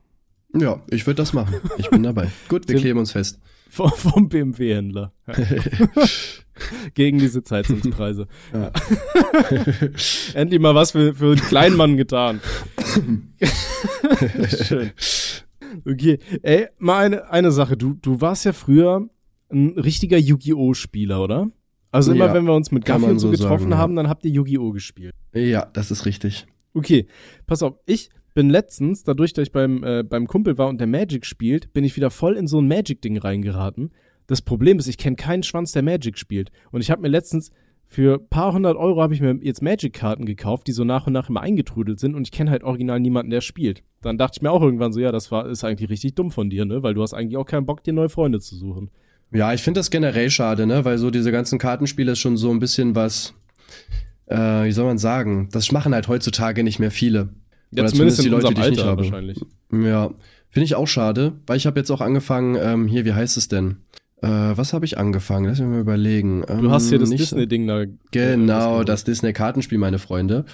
Ja, 0.55 0.83
ich 0.91 1.07
würde 1.07 1.17
das 1.17 1.33
machen. 1.33 1.57
Ich 1.77 1.91
bin 1.91 2.03
dabei. 2.03 2.29
Gut, 2.49 2.69
wir 2.69 2.77
kleben 2.77 2.99
uns 2.99 3.13
fest. 3.13 3.41
Vom, 3.69 3.91
vom 3.91 4.29
BMW-Händler. 4.29 5.13
Ja. 5.27 5.35
Gegen 6.95 7.19
diese 7.19 7.43
Zeitungspreise. 7.43 8.27
Ja. 8.53 8.71
Endlich 10.35 10.61
mal 10.61 10.75
was 10.75 10.93
für, 10.93 11.15
für 11.15 11.33
einen 11.33 11.37
kleinen 11.37 11.77
Mann 11.77 11.97
getan. 11.97 12.41
Schön. 14.65 14.93
Okay, 15.85 16.19
ey, 16.43 16.69
mal 16.79 17.05
eine, 17.05 17.31
eine 17.31 17.53
Sache. 17.53 17.77
Du, 17.77 17.95
du 17.95 18.21
warst 18.21 18.45
ja 18.45 18.53
früher 18.53 19.09
ein 19.51 19.79
richtiger 19.79 20.19
Yu-Gi-Oh! 20.19 20.75
Spieler, 20.75 21.23
oder? 21.23 21.51
Also 21.91 22.13
immer, 22.13 22.27
ja, 22.27 22.35
wenn 22.35 22.45
wir 22.45 22.55
uns 22.55 22.71
mit 22.71 22.85
Gaffi 22.85 23.05
und 23.05 23.19
so 23.19 23.31
getroffen 23.31 23.71
sagen, 23.71 23.79
haben, 23.79 23.97
dann 23.97 24.09
habt 24.09 24.25
ihr 24.25 24.31
Yu-Gi-Oh! 24.31 24.71
gespielt. 24.71 25.15
Ja, 25.33 25.67
das 25.73 25.91
ist 25.91 26.07
richtig. 26.07 26.47
Okay, 26.75 27.07
pass 27.47 27.63
auf, 27.63 27.75
ich 27.87 28.11
bin 28.35 28.51
letztens, 28.51 29.03
dadurch, 29.03 29.33
dass 29.33 29.47
ich 29.47 29.53
beim, 29.53 29.83
äh, 29.83 30.03
beim 30.03 30.27
Kumpel 30.27 30.59
war 30.59 30.69
und 30.69 30.79
der 30.79 30.87
Magic 30.87 31.25
spielt, 31.25 31.73
bin 31.73 31.85
ich 31.85 31.97
wieder 31.97 32.11
voll 32.11 32.37
in 32.37 32.47
so 32.47 32.61
ein 32.61 32.69
Magic-Ding 32.69 33.17
reingeraten. 33.17 33.93
Das 34.27 34.43
Problem 34.43 34.79
ist, 34.79 34.89
ich 34.89 34.99
kenne 34.99 35.17
keinen 35.17 35.43
Schwanz, 35.43 35.73
der 35.73 35.83
Magic 35.83 36.19
spielt. 36.19 36.51
Und 36.73 36.81
ich 36.81 36.91
habe 36.91 37.03
mir 37.03 37.09
letztens 37.09 37.51
für 37.89 38.19
paar 38.19 38.53
hundert 38.53 38.77
Euro 38.77 39.01
habe 39.01 39.15
ich 39.15 39.21
mir 39.21 39.39
jetzt 39.43 39.63
Magic-Karten 39.63 40.27
gekauft, 40.27 40.67
die 40.67 40.73
so 40.73 40.85
nach 40.85 41.07
und 41.07 41.13
nach 41.13 41.29
immer 41.29 41.41
eingetrudelt 41.41 42.01
sind 42.01 42.15
und 42.15 42.27
ich 42.27 42.33
kenne 42.33 42.51
halt 42.51 42.65
original 42.65 42.99
niemanden, 42.99 43.31
der 43.31 43.41
spielt. 43.41 43.83
Dann 44.03 44.19
dachte 44.19 44.39
ich 44.39 44.43
mir 44.43 44.51
auch 44.51 44.63
irgendwann 44.63 44.93
so, 44.93 45.01
ja, 45.01 45.13
das 45.13 45.31
war, 45.31 45.49
ist 45.49 45.65
eigentlich 45.65 45.89
richtig 45.89 46.15
dumm 46.15 46.31
von 46.31 46.51
dir, 46.51 46.65
ne? 46.65 46.83
Weil 46.83 46.95
du 46.95 47.03
hast 47.03 47.15
eigentlich 47.15 47.37
auch 47.37 47.47
keinen 47.47 47.65
Bock, 47.65 47.85
dir 47.85 47.93
neue 47.93 48.09
Freunde 48.09 48.41
zu 48.41 48.57
suchen. 48.57 48.91
Ja, 49.33 49.53
ich 49.53 49.63
finde 49.63 49.81
das 49.81 49.91
generell 49.91 50.31
schade, 50.31 50.67
ne? 50.67 50.85
Weil 50.85 50.99
so 50.99 51.11
diese 51.11 51.31
ganzen 51.33 51.59
Kartenspiele 51.59 52.13
ist 52.13 52.19
schon 52.19 52.37
so 52.37 52.51
ein 52.51 52.59
bisschen 52.59 52.95
was, 52.95 53.35
äh, 54.27 54.65
wie 54.65 54.73
soll 54.73 54.85
man 54.85 54.99
sagen? 54.99 55.49
Das 55.53 55.71
machen 55.73 55.95
halt 55.95 56.09
heutzutage 56.09 56.65
nicht 56.65 56.79
mehr 56.79 56.91
viele. 56.91 57.31
Ja, 57.71 57.83
Oder 57.83 57.93
zumindest, 57.93 58.19
zumindest 58.19 58.25
die 58.25 58.29
Leute, 58.29 58.55
die 58.55 58.61
ich 58.61 58.71
nicht 58.71 58.85
habe. 58.85 59.03
Wahrscheinlich. 59.03 59.41
Ja, 59.73 60.11
finde 60.51 60.65
ich 60.65 60.75
auch 60.75 60.87
schade, 60.87 61.35
weil 61.47 61.57
ich 61.57 61.67
habe 61.67 61.79
jetzt 61.79 61.91
auch 61.91 62.01
angefangen, 62.01 62.57
ähm, 62.61 62.89
hier, 62.89 63.05
wie 63.05 63.13
heißt 63.13 63.37
es 63.37 63.49
denn? 63.49 63.77
Äh, 64.23 64.29
was 64.29 64.73
habe 64.73 64.85
ich 64.85 64.99
angefangen? 64.99 65.47
Lass 65.47 65.61
mich 65.61 65.69
mal 65.69 65.81
überlegen. 65.81 66.45
Ähm, 66.49 66.63
du 66.63 66.71
hast 66.71 66.89
hier 66.89 66.99
das 66.99 67.11
Disney-Ding 67.11 67.67
da. 67.67 67.85
Genau, 68.11 68.83
das 68.83 69.05
Disney-Kartenspiel, 69.05 69.79
meine 69.79 69.99
Freunde. 69.99 70.45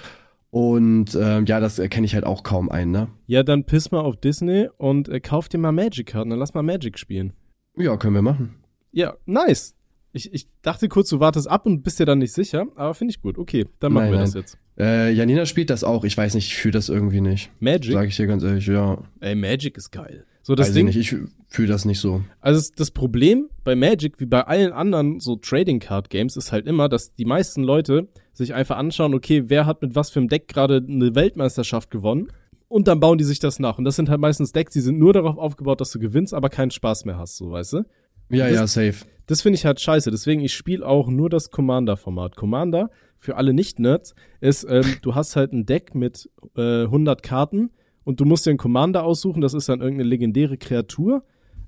Und 0.49 1.17
ähm, 1.19 1.45
ja, 1.45 1.59
das 1.59 1.77
kenne 1.89 2.05
ich 2.05 2.13
halt 2.13 2.25
auch 2.25 2.43
kaum 2.43 2.69
ein, 2.69 2.91
ne? 2.91 3.07
Ja, 3.25 3.41
dann 3.41 3.63
piss 3.63 3.89
mal 3.89 4.01
auf 4.01 4.17
Disney 4.17 4.69
und 4.77 5.09
äh, 5.09 5.19
kauf 5.19 5.49
dir 5.49 5.57
mal 5.57 5.71
Magic-Karten, 5.71 6.29
dann 6.29 6.37
lass 6.37 6.53
mal 6.53 6.61
Magic 6.61 6.99
spielen. 6.99 7.33
Ja, 7.75 7.97
können 7.97 8.13
wir 8.13 8.21
machen. 8.21 8.53
Ja, 8.91 9.15
nice. 9.25 9.75
Ich, 10.11 10.31
ich 10.31 10.47
dachte 10.61 10.89
kurz, 10.89 11.09
du 11.09 11.19
wartest 11.19 11.49
ab 11.49 11.65
und 11.65 11.81
bist 11.81 11.99
dir 11.99 12.05
dann 12.05 12.19
nicht 12.19 12.33
sicher, 12.33 12.67
aber 12.75 12.93
finde 12.93 13.13
ich 13.13 13.21
gut. 13.21 13.39
Okay, 13.39 13.65
dann 13.79 13.93
machen 13.93 14.03
nein, 14.03 14.11
wir 14.11 14.17
nein. 14.17 14.25
das 14.25 14.35
jetzt. 14.35 14.57
Äh, 14.77 15.11
Janina 15.11 15.47
spielt 15.47 15.71
das 15.71 15.83
auch. 15.83 16.03
Ich 16.03 16.15
weiß 16.15 16.35
nicht, 16.35 16.45
ich 16.45 16.55
fühle 16.55 16.73
das 16.73 16.87
irgendwie 16.89 17.21
nicht. 17.21 17.49
Magic? 17.59 17.93
Sag 17.93 18.07
ich 18.09 18.15
dir 18.15 18.27
ganz 18.27 18.43
ehrlich, 18.43 18.67
ja. 18.67 18.99
Ey, 19.21 19.33
Magic 19.33 19.75
ist 19.75 19.89
geil. 19.91 20.27
So 20.43 20.55
das 20.55 20.67
weiß 20.67 20.73
Ding. 20.73 20.87
Ich, 20.89 20.95
nicht, 20.97 21.13
ich 21.13 21.19
fühle 21.47 21.69
das 21.69 21.85
nicht 21.85 21.99
so. 21.99 22.21
Also 22.41 22.69
das 22.75 22.91
Problem 22.91 23.49
bei 23.63 23.75
Magic, 23.75 24.19
wie 24.19 24.25
bei 24.25 24.41
allen 24.41 24.73
anderen 24.73 25.21
so 25.21 25.37
Trading 25.37 25.79
Card 25.79 26.09
Games, 26.09 26.35
ist 26.35 26.51
halt 26.51 26.67
immer, 26.67 26.89
dass 26.89 27.15
die 27.15 27.25
meisten 27.25 27.63
Leute 27.63 28.09
sich 28.33 28.53
einfach 28.53 28.77
anschauen, 28.77 29.13
okay, 29.13 29.43
wer 29.47 29.65
hat 29.65 29.81
mit 29.81 29.95
was 29.95 30.09
für 30.09 30.19
einem 30.19 30.27
Deck 30.27 30.49
gerade 30.49 30.85
eine 30.85 31.15
Weltmeisterschaft 31.15 31.89
gewonnen? 31.89 32.27
Und 32.67 32.87
dann 32.87 32.99
bauen 32.99 33.17
die 33.17 33.23
sich 33.23 33.39
das 33.39 33.59
nach. 33.59 33.77
Und 33.77 33.85
das 33.85 33.95
sind 33.95 34.09
halt 34.09 34.19
meistens 34.19 34.51
Decks, 34.51 34.73
die 34.73 34.81
sind 34.81 34.99
nur 34.99 35.13
darauf 35.13 35.37
aufgebaut, 35.37 35.79
dass 35.79 35.91
du 35.91 35.99
gewinnst, 35.99 36.33
aber 36.33 36.49
keinen 36.49 36.71
Spaß 36.71 37.05
mehr 37.05 37.17
hast, 37.17 37.37
so 37.37 37.51
weißt 37.51 37.73
du? 37.73 37.85
Ja, 38.29 38.49
das, 38.49 38.55
ja, 38.55 38.67
safe. 38.67 39.05
Das 39.27 39.41
finde 39.41 39.55
ich 39.55 39.65
halt 39.65 39.79
scheiße. 39.79 40.11
Deswegen, 40.11 40.41
ich 40.41 40.53
spiele 40.53 40.85
auch 40.85 41.07
nur 41.07 41.29
das 41.29 41.51
Commander-Format. 41.51 42.35
Commander, 42.35 42.89
für 43.19 43.37
alle 43.37 43.53
Nicht-Nerds, 43.53 44.15
ist, 44.41 44.65
ähm, 44.67 44.97
du 45.01 45.15
hast 45.15 45.35
halt 45.35 45.53
ein 45.53 45.65
Deck 45.65 45.95
mit 45.95 46.29
äh, 46.57 46.83
100 46.83 47.23
Karten 47.23 47.69
und 48.03 48.19
du 48.19 48.25
musst 48.25 48.45
dir 48.45 48.51
einen 48.51 48.57
Commander 48.57 49.03
aussuchen. 49.03 49.41
Das 49.41 49.53
ist 49.53 49.69
dann 49.69 49.81
irgendeine 49.81 50.09
legendäre 50.09 50.57
Kreatur. 50.57 51.23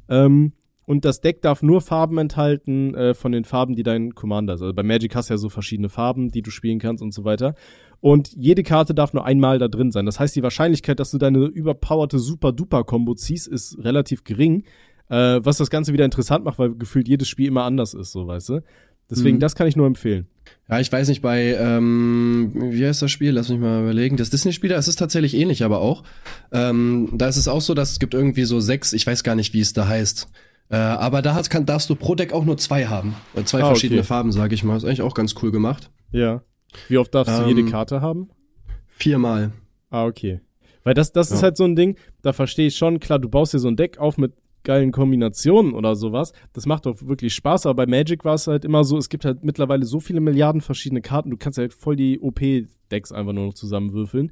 Ähm, 0.10 0.54
und 0.88 1.04
das 1.04 1.20
Deck 1.20 1.42
darf 1.42 1.64
nur 1.64 1.82
Farben 1.82 2.18
enthalten 2.20 2.94
äh, 2.94 3.14
von 3.16 3.32
den 3.32 3.44
Farben, 3.44 3.76
die 3.76 3.84
dein 3.84 4.14
Commander 4.14 4.54
ist. 4.54 4.62
Also 4.62 4.74
bei 4.74 4.84
Magic 4.84 5.16
hast 5.16 5.30
du 5.30 5.34
ja 5.34 5.38
so 5.38 5.50
verschiedene 5.50 5.90
Farben, 5.90 6.30
die 6.30 6.44
du 6.44 6.52
spielen 6.52 6.80
kannst 6.80 7.02
und 7.02 7.14
so 7.14 7.24
weiter. 7.24 7.56
Und 8.02 8.34
jede 8.36 8.62
Karte 8.62 8.94
darf 8.94 9.14
nur 9.14 9.26
einmal 9.26 9.58
da 9.58 9.68
drin 9.68 9.92
sein. 9.92 10.06
Das 10.06 10.20
heißt, 10.20 10.36
die 10.36 10.44
Wahrscheinlichkeit, 10.44 11.00
dass 11.00 11.10
du 11.10 11.18
deine 11.18 11.46
überpowerte 11.46 12.20
Super-Duper-Kombo 12.20 13.16
ziehst, 13.16 13.48
ist 13.48 13.80
relativ 13.84 14.24
gering. 14.24 14.64
Äh, 15.10 15.40
was 15.44 15.58
das 15.58 15.70
Ganze 15.70 15.94
wieder 15.94 16.06
interessant 16.06 16.46
macht, 16.46 16.60
weil 16.60 16.76
gefühlt 16.76 17.08
jedes 17.08 17.28
Spiel 17.28 17.48
immer 17.48 17.64
anders 17.64 17.94
ist, 17.94 18.12
so 18.12 18.28
weißt 18.28 18.50
du. 18.50 18.62
Deswegen, 19.10 19.38
mhm. 19.38 19.40
das 19.42 19.56
kann 19.56 19.68
ich 19.68 19.76
nur 19.76 19.88
empfehlen. 19.88 20.28
Ja, 20.70 20.80
ich 20.80 20.92
weiß 20.92 21.10
nicht, 21.10 21.22
bei, 21.22 21.56
ähm, 21.60 22.52
wie 22.56 22.86
heißt 22.86 23.02
das 23.02 23.12
Spiel? 23.12 23.32
Lass 23.32 23.50
mich 23.50 23.60
mal 23.60 23.84
überlegen. 23.84 24.18
Das 24.18 24.32
Disney-Spiel, 24.32 24.72
es 24.72 24.88
ist 24.88 24.96
tatsächlich 24.96 25.36
ähnlich, 25.36 25.64
aber 25.64 25.80
auch. 25.80 26.04
Ähm, 26.52 27.10
da 27.14 27.28
ist 27.28 27.38
es 27.38 27.48
auch 27.48 27.62
so, 27.62 27.76
dass 27.76 27.92
es 27.92 28.00
gibt 28.00 28.16
irgendwie 28.16 28.46
so 28.46 28.60
sechs, 28.60 28.92
ich 28.94 29.06
weiß 29.06 29.24
gar 29.24 29.36
nicht, 29.36 29.54
wie 29.54 29.60
es 29.60 29.74
da 29.74 29.88
heißt. 29.88 30.28
Äh, 30.70 30.78
aber 30.78 31.22
da 31.22 31.36
hast, 31.36 31.52
kann, 31.52 31.68
darfst 31.68 31.90
du 31.90 31.96
pro 31.96 32.16
Deck 32.16 32.34
auch 32.34 32.46
nur 32.46 32.58
zwei 32.58 32.88
haben. 32.88 33.16
Äh, 33.36 33.44
zwei 33.44 33.62
ah, 33.62 33.68
verschiedene 33.68 34.02
okay. 34.02 34.08
Farben, 34.08 34.32
sage 34.32 34.56
ich 34.56 34.64
mal. 34.64 34.76
Ist 34.78 34.86
eigentlich 34.86 35.04
auch 35.04 35.14
ganz 35.14 35.36
cool 35.44 35.52
gemacht. 35.52 35.92
Ja. 36.12 36.42
Wie 36.88 36.98
oft 36.98 37.14
darfst 37.14 37.34
ähm, 37.36 37.44
du 37.44 37.50
jede 37.50 37.62
ähm, 37.62 37.70
Karte 37.70 38.02
haben? 38.02 38.30
Viermal. 38.88 39.52
Ah, 39.92 40.06
okay. 40.06 40.42
Weil 40.84 40.96
das, 40.96 41.12
das 41.12 41.30
ja. 41.30 41.36
ist 41.36 41.44
halt 41.44 41.58
so 41.58 41.64
ein 41.64 41.76
Ding, 41.76 41.98
da 42.22 42.34
verstehe 42.34 42.68
ich 42.68 42.78
schon, 42.78 43.00
klar, 43.00 43.20
du 43.20 43.30
baust 43.30 43.54
dir 43.54 43.60
so 43.60 43.68
ein 43.68 43.76
Deck 43.76 43.98
auf 43.98 44.18
mit 44.18 44.34
geilen 44.66 44.92
Kombinationen 44.92 45.74
oder 45.74 45.96
sowas. 45.96 46.34
Das 46.52 46.66
macht 46.66 46.86
doch 46.86 47.02
wirklich 47.08 47.34
Spaß, 47.34 47.66
aber 47.66 47.86
bei 47.86 47.90
Magic 47.90 48.26
war 48.26 48.36
es 48.36 48.48
halt 48.48 48.66
immer 48.66 48.84
so, 48.84 48.98
es 48.98 49.08
gibt 49.08 49.24
halt 49.24 49.44
mittlerweile 49.44 49.86
so 49.86 50.00
viele 50.00 50.20
Milliarden 50.20 50.62
verschiedene 50.62 51.02
Karten, 51.02 51.30
du 51.30 51.38
kannst 51.38 51.58
halt 51.58 51.74
voll 51.74 51.96
die 51.96 52.20
OP-Decks 52.20 53.12
einfach 53.14 53.34
nur 53.34 53.46
noch 53.46 53.54
zusammenwürfeln. 53.54 54.32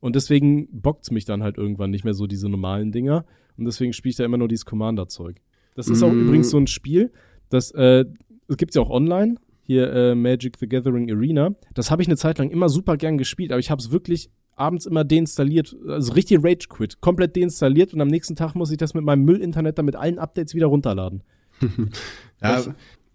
Und 0.00 0.16
deswegen 0.16 0.68
bockt's 0.80 1.10
mich 1.10 1.26
dann 1.26 1.42
halt 1.42 1.58
irgendwann 1.58 1.90
nicht 1.90 2.04
mehr 2.04 2.14
so 2.14 2.26
diese 2.26 2.48
normalen 2.48 2.90
Dinger. 2.90 3.24
Und 3.56 3.66
deswegen 3.66 3.92
spiele 3.92 4.10
ich 4.10 4.16
da 4.16 4.24
immer 4.24 4.38
nur 4.38 4.48
dieses 4.48 4.64
Commander-Zeug. 4.64 5.36
Das 5.76 5.88
ist 5.88 6.00
mm. 6.00 6.04
auch 6.04 6.12
übrigens 6.12 6.50
so 6.50 6.58
ein 6.58 6.66
Spiel, 6.66 7.12
das, 7.50 7.70
äh, 7.72 8.04
das 8.48 8.56
gibt's 8.56 8.74
ja 8.74 8.82
auch 8.82 8.90
online. 8.90 9.36
Hier 9.64 9.92
äh, 9.92 10.14
Magic 10.14 10.56
the 10.58 10.68
Gathering 10.68 11.10
Arena. 11.10 11.54
Das 11.74 11.90
habe 11.90 12.02
ich 12.02 12.08
eine 12.08 12.16
Zeit 12.16 12.38
lang 12.38 12.50
immer 12.50 12.68
super 12.68 12.96
gern 12.96 13.16
gespielt, 13.16 13.52
aber 13.52 13.60
ich 13.60 13.70
habe 13.70 13.80
es 13.80 13.92
wirklich 13.92 14.30
abends 14.56 14.86
immer 14.86 15.04
deinstalliert, 15.04 15.76
also 15.86 16.12
richtig 16.12 16.44
Rage 16.44 16.66
Quit, 16.68 17.00
komplett 17.00 17.36
deinstalliert 17.36 17.94
und 17.94 18.00
am 18.00 18.08
nächsten 18.08 18.36
Tag 18.36 18.54
muss 18.54 18.70
ich 18.70 18.78
das 18.78 18.94
mit 18.94 19.04
meinem 19.04 19.24
Müll-Internet 19.24 19.78
dann 19.78 19.86
mit 19.86 19.96
allen 19.96 20.18
Updates 20.18 20.54
wieder 20.54 20.66
runterladen. 20.66 21.22
ja, 22.42 22.62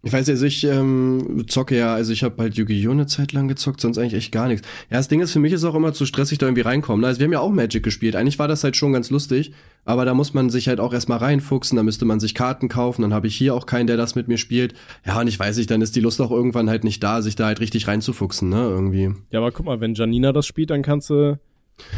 ich 0.04 0.14
weiß 0.14 0.30
also 0.30 0.46
ich 0.46 0.64
ähm, 0.64 1.46
zocke 1.48 1.78
ja, 1.78 1.94
also 1.94 2.14
ich 2.14 2.24
habe 2.24 2.42
halt 2.42 2.56
Yu-Gi-Oh! 2.56 2.92
eine 2.92 3.08
Zeit 3.08 3.34
lang 3.34 3.48
gezockt, 3.48 3.82
sonst 3.82 3.98
eigentlich 3.98 4.14
echt 4.14 4.32
gar 4.32 4.48
nichts. 4.48 4.68
Ja, 4.90 4.98
das 4.98 5.08
Ding 5.08 5.20
ist, 5.22 5.32
für 5.32 5.40
mich 5.40 5.54
ist 5.54 5.64
auch 5.64 5.76
immer 5.76 5.92
zu 5.92 6.06
stressig, 6.06 6.38
da 6.38 6.46
irgendwie 6.46 6.62
reinkommen. 6.62 7.04
Also 7.04 7.20
wir 7.20 7.26
haben 7.26 7.34
ja 7.34 7.40
auch 7.40 7.52
Magic 7.52 7.84
gespielt. 7.84 8.16
Eigentlich 8.16 8.40
war 8.40 8.48
das 8.48 8.64
halt 8.64 8.76
schon 8.76 8.94
ganz 8.94 9.10
lustig, 9.10 9.52
aber 9.86 10.06
da 10.06 10.14
muss 10.14 10.34
man 10.34 10.50
sich 10.50 10.68
halt 10.68 10.80
auch 10.80 10.94
erstmal 10.94 11.18
reinfuchsen, 11.18 11.76
da 11.76 11.84
müsste 11.84 12.06
man 12.06 12.20
sich 12.20 12.36
Karten 12.36 12.70
kaufen, 12.70 13.02
dann 13.02 13.14
habe 13.14 13.28
ich 13.28 13.36
hier 13.36 13.56
auch 13.56 13.66
keinen, 13.66 13.88
der 13.88 13.98
das 13.98 14.16
mit 14.16 14.28
mir 14.28 14.38
spielt. 14.38 14.76
Ja, 15.06 15.20
und 15.20 15.28
ich 15.28 15.40
weiß 15.40 15.58
nicht, 15.58 15.72
dann 15.72 15.82
ist 15.82 15.96
die 15.96 16.02
Lust 16.02 16.22
auch 16.22 16.32
irgendwann 16.32 16.70
halt 16.70 16.84
nicht 16.84 17.04
da, 17.04 17.22
sich 17.22 17.36
da 17.36 17.48
halt 17.48 17.60
richtig 17.60 17.88
reinzufuchsen, 17.88 18.50
ne, 18.50 18.62
irgendwie. 18.62 19.12
Ja, 19.32 19.40
aber 19.40 19.52
guck 19.52 19.66
mal, 19.66 19.82
wenn 19.82 19.96
Janina 19.96 20.32
das 20.32 20.46
spielt, 20.46 20.70
dann 20.70 20.84
kannst 20.84 21.10
du 21.10 21.38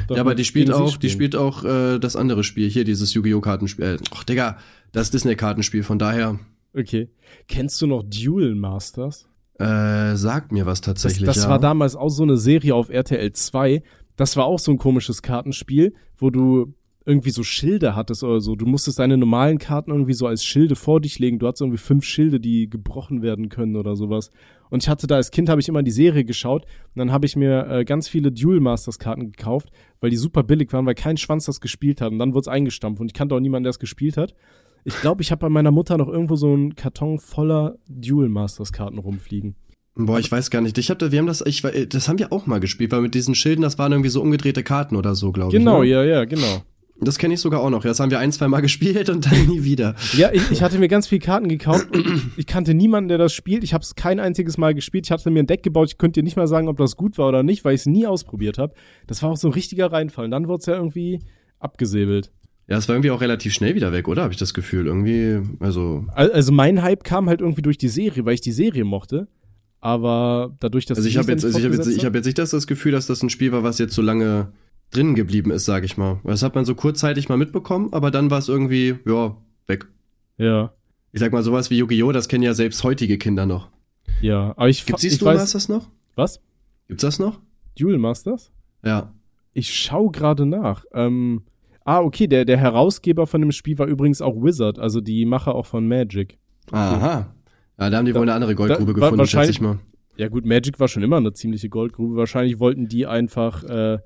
ja, 0.09 0.17
aber 0.17 0.35
die 0.35 0.45
spielt 0.45 0.71
auch, 0.71 0.97
die 0.97 1.09
spielt 1.09 1.35
auch 1.35 1.63
äh, 1.63 1.99
das 1.99 2.15
andere 2.15 2.43
Spiel, 2.43 2.69
hier 2.69 2.83
dieses 2.83 3.13
Yu-Gi-Oh! 3.13 3.39
Kartenspiel. 3.39 3.97
Ach, 4.13 4.23
Digga, 4.23 4.57
das 4.91 5.11
Disney-Kartenspiel, 5.11 5.83
von 5.83 5.99
daher. 5.99 6.37
Okay. 6.75 7.09
Kennst 7.47 7.81
du 7.81 7.87
noch 7.87 8.03
Duel 8.03 8.55
Masters? 8.55 9.27
Äh, 9.59 10.15
sagt 10.15 10.51
mir 10.51 10.65
was 10.65 10.81
tatsächlich. 10.81 11.25
Das, 11.25 11.35
das 11.35 11.43
ja. 11.45 11.49
war 11.49 11.59
damals 11.59 11.95
auch 11.95 12.09
so 12.09 12.23
eine 12.23 12.37
Serie 12.37 12.75
auf 12.75 12.89
RTL 12.89 13.31
2. 13.33 13.83
Das 14.15 14.37
war 14.37 14.45
auch 14.45 14.59
so 14.59 14.71
ein 14.71 14.77
komisches 14.77 15.21
Kartenspiel, 15.21 15.93
wo 16.17 16.29
du 16.29 16.73
irgendwie 17.05 17.31
so 17.31 17.43
Schilde 17.43 17.95
hattest 17.95 18.23
oder 18.23 18.39
so. 18.39 18.55
Du 18.55 18.65
musstest 18.65 18.99
deine 18.99 19.17
normalen 19.17 19.57
Karten 19.57 19.91
irgendwie 19.91 20.13
so 20.13 20.27
als 20.27 20.45
Schilde 20.45 20.75
vor 20.75 21.01
dich 21.01 21.17
legen. 21.17 21.39
Du 21.39 21.47
hattest 21.47 21.61
irgendwie 21.61 21.79
fünf 21.79 22.05
Schilde, 22.05 22.39
die 22.39 22.69
gebrochen 22.69 23.21
werden 23.21 23.49
können 23.49 23.75
oder 23.75 23.95
sowas. 23.95 24.29
Und 24.69 24.83
ich 24.83 24.89
hatte 24.89 25.07
da 25.07 25.15
als 25.15 25.31
Kind 25.31 25.49
habe 25.49 25.59
ich 25.59 25.67
immer 25.67 25.81
die 25.81 25.91
Serie 25.91 26.23
geschaut 26.23 26.65
und 26.93 26.99
dann 26.99 27.11
habe 27.11 27.25
ich 27.25 27.35
mir 27.35 27.67
äh, 27.67 27.85
ganz 27.85 28.07
viele 28.07 28.31
Duel 28.31 28.59
Masters 28.59 28.99
Karten 28.99 29.31
gekauft, 29.31 29.71
weil 29.99 30.11
die 30.11 30.17
super 30.17 30.43
billig 30.43 30.71
waren, 30.71 30.85
weil 30.85 30.93
kein 30.93 31.17
Schwanz 31.17 31.45
das 31.45 31.61
gespielt 31.61 31.99
hat 31.99 32.11
und 32.11 32.19
dann 32.19 32.33
wurde 32.33 32.41
es 32.41 32.47
eingestampft 32.47 33.01
und 33.01 33.07
ich 33.07 33.13
kannte 33.13 33.33
auch 33.33 33.39
niemanden, 33.39 33.63
der 33.63 33.71
es 33.71 33.79
gespielt 33.79 34.15
hat. 34.15 34.35
Ich 34.83 34.99
glaube, 35.01 35.21
ich 35.21 35.31
habe 35.31 35.41
bei 35.41 35.49
meiner 35.49 35.71
Mutter 35.71 35.97
noch 35.97 36.07
irgendwo 36.07 36.35
so 36.35 36.53
einen 36.53 36.75
Karton 36.75 37.19
voller 37.19 37.75
Duel 37.87 38.29
Masters 38.29 38.71
Karten 38.71 38.97
rumfliegen. 38.97 39.55
Boah, 39.95 40.19
ich 40.19 40.31
weiß 40.31 40.49
gar 40.49 40.61
nicht. 40.61 40.77
Ich 40.77 40.89
hab, 40.89 41.01
wir 41.01 41.19
haben 41.19 41.27
das, 41.27 41.41
ich, 41.45 41.61
das 41.61 42.07
haben 42.07 42.19
wir 42.19 42.31
auch 42.31 42.45
mal 42.45 42.59
gespielt, 42.59 42.91
weil 42.91 43.01
mit 43.01 43.13
diesen 43.13 43.35
Schilden, 43.35 43.61
das 43.61 43.77
waren 43.77 43.91
irgendwie 43.91 44.09
so 44.09 44.21
umgedrehte 44.21 44.63
Karten 44.63 44.95
oder 44.95 45.13
so, 45.13 45.31
glaube 45.31 45.51
genau, 45.51 45.83
ich. 45.83 45.89
Genau, 45.89 46.01
ne? 46.01 46.09
ja, 46.09 46.19
ja, 46.19 46.25
genau. 46.25 46.63
Das 47.01 47.17
kenne 47.17 47.33
ich 47.33 47.39
sogar 47.39 47.61
auch 47.61 47.69
noch. 47.69 47.83
Das 47.83 47.99
haben 47.99 48.11
wir 48.11 48.19
ein, 48.19 48.31
zwei 48.31 48.47
Mal 48.47 48.61
gespielt 48.61 49.09
und 49.09 49.25
dann 49.25 49.47
nie 49.47 49.63
wieder. 49.63 49.95
Ja, 50.17 50.31
ich, 50.33 50.51
ich 50.51 50.61
hatte 50.61 50.79
mir 50.79 50.87
ganz 50.87 51.07
viele 51.07 51.21
Karten 51.21 51.47
gekauft 51.47 51.87
ich 52.35 52.45
kannte 52.45 52.73
niemanden, 52.73 53.07
der 53.07 53.17
das 53.17 53.33
spielt. 53.33 53.63
Ich 53.63 53.73
habe 53.73 53.83
es 53.83 53.95
kein 53.95 54.19
einziges 54.19 54.57
Mal 54.57 54.73
gespielt. 54.73 55.05
Ich 55.05 55.11
hatte 55.11 55.29
mir 55.31 55.43
ein 55.43 55.47
Deck 55.47 55.63
gebaut. 55.63 55.89
Ich 55.89 55.97
könnte 55.97 56.19
dir 56.19 56.23
nicht 56.23 56.35
mal 56.35 56.47
sagen, 56.47 56.67
ob 56.67 56.77
das 56.77 56.97
gut 56.97 57.17
war 57.17 57.29
oder 57.29 57.43
nicht, 57.43 57.63
weil 57.63 57.73
ich 57.73 57.81
es 57.81 57.85
nie 57.85 58.05
ausprobiert 58.05 58.57
habe. 58.57 58.73
Das 59.07 59.23
war 59.23 59.31
auch 59.31 59.37
so 59.37 59.47
ein 59.49 59.53
richtiger 59.53 59.91
Reinfall. 59.91 60.25
Und 60.25 60.31
dann 60.31 60.47
wurde 60.47 60.59
es 60.59 60.65
ja 60.65 60.75
irgendwie 60.75 61.19
abgesäbelt. 61.59 62.31
Ja, 62.69 62.77
es 62.77 62.87
war 62.87 62.95
irgendwie 62.95 63.09
auch 63.09 63.21
relativ 63.21 63.53
schnell 63.53 63.73
wieder 63.73 63.91
weg, 63.91 64.07
oder? 64.07 64.21
Habe 64.21 64.31
ich 64.31 64.39
das 64.39 64.53
Gefühl. 64.53 64.85
Irgendwie, 64.85 65.41
also. 65.59 66.05
Also 66.13 66.51
mein 66.51 66.83
Hype 66.83 67.03
kam 67.03 67.27
halt 67.27 67.41
irgendwie 67.41 67.63
durch 67.63 67.79
die 67.79 67.87
Serie, 67.87 68.25
weil 68.25 68.35
ich 68.35 68.41
die 68.41 68.51
Serie 68.51 68.85
mochte. 68.85 69.27
Aber 69.81 70.55
dadurch, 70.59 70.85
dass 70.85 70.97
also 70.99 71.09
ich 71.09 71.17
habe 71.17 71.31
jetzt, 71.31 71.43
also 71.43 71.57
ich 71.57 71.65
habe 71.65 71.75
jetzt, 71.75 71.87
ich 71.87 72.05
habe 72.05 72.17
jetzt 72.17 72.25
nicht 72.25 72.37
das, 72.37 72.51
das 72.51 72.67
Gefühl, 72.67 72.91
dass 72.91 73.07
das 73.07 73.23
ein 73.23 73.29
Spiel 73.29 73.51
war, 73.51 73.63
was 73.63 73.79
jetzt 73.79 73.95
so 73.95 74.01
lange 74.03 74.51
drinnen 74.91 75.15
geblieben 75.15 75.49
ist, 75.49 75.65
sage 75.65 75.85
ich 75.85 75.97
mal. 75.97 76.19
Das 76.23 76.43
hat 76.43 76.53
man 76.53 76.65
so 76.65 76.75
kurzzeitig 76.75 77.27
mal 77.27 77.37
mitbekommen, 77.37 77.89
aber 77.91 78.11
dann 78.11 78.29
war 78.29 78.39
es 78.39 78.49
irgendwie, 78.49 78.95
ja, 79.05 79.35
weg. 79.65 79.87
Ja. 80.37 80.73
Ich 81.11 81.21
sag 81.21 81.31
mal, 81.31 81.41
sowas 81.41 81.71
wie 81.71 81.77
Yu-Gi-Oh!, 81.77 82.11
das 82.11 82.27
kennen 82.27 82.43
ja 82.43 82.53
selbst 82.53 82.83
heutige 82.83 83.17
Kinder 83.17 83.45
noch. 83.47 83.69
Ja, 84.21 84.53
aber 84.57 84.69
ich 84.69 84.85
Gibt's 84.85 85.01
die 85.01 85.17
Duel 85.17 85.35
Masters 85.35 85.69
noch? 85.69 85.89
Was? 86.15 86.41
Gibt's 86.87 87.01
das 87.01 87.17
noch? 87.17 87.39
Duel 87.77 87.97
Masters? 87.97 88.51
Ja. 88.83 89.11
Ich 89.53 89.73
schau 89.73 90.09
gerade 90.09 90.45
nach. 90.45 90.85
Ähm, 90.93 91.43
Ah, 91.89 92.01
okay, 92.01 92.27
der, 92.27 92.45
der 92.45 92.57
Herausgeber 92.57 93.25
von 93.25 93.41
dem 93.41 93.51
Spiel 93.51 93.79
war 93.79 93.87
übrigens 93.87 94.21
auch 94.21 94.35
Wizard, 94.35 94.77
also 94.77 95.01
die 95.01 95.25
Macher 95.25 95.55
auch 95.55 95.65
von 95.65 95.87
Magic. 95.87 96.37
Aha. 96.69 97.33
Ja, 97.79 97.89
da 97.89 97.97
haben 97.97 98.05
die 98.05 98.11
da, 98.13 98.19
wohl 98.19 98.27
eine 98.27 98.35
andere 98.35 98.53
Goldgrube 98.53 98.93
da, 98.93 98.99
gefunden, 98.99 99.25
schätze 99.25 99.49
ich 99.49 99.59
mal. 99.59 99.79
Ja 100.15 100.27
gut, 100.27 100.45
Magic 100.45 100.79
war 100.79 100.87
schon 100.87 101.01
immer 101.01 101.17
eine 101.17 101.33
ziemliche 101.33 101.67
Goldgrube. 101.67 102.15
Wahrscheinlich 102.15 102.59
wollten 102.59 102.87
die 102.89 103.07
einfach, 103.07 103.63
äh, 103.63 103.97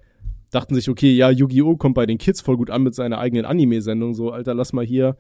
dachten 0.49 0.75
sich, 0.75 0.87
okay, 0.87 1.11
ja, 1.11 1.29
Yu-Gi-Oh! 1.29 1.75
kommt 1.75 1.95
bei 1.95 2.05
den 2.05 2.17
Kids 2.17 2.39
voll 2.39 2.55
gut 2.55 2.69
an 2.69 2.83
mit 2.83 2.95
seiner 2.95 3.17
eigenen 3.17 3.43
Anime-Sendung. 3.43 4.13
So, 4.13 4.31
Alter, 4.31 4.53
lass 4.53 4.71
mal 4.71 4.85
hier 4.85 5.17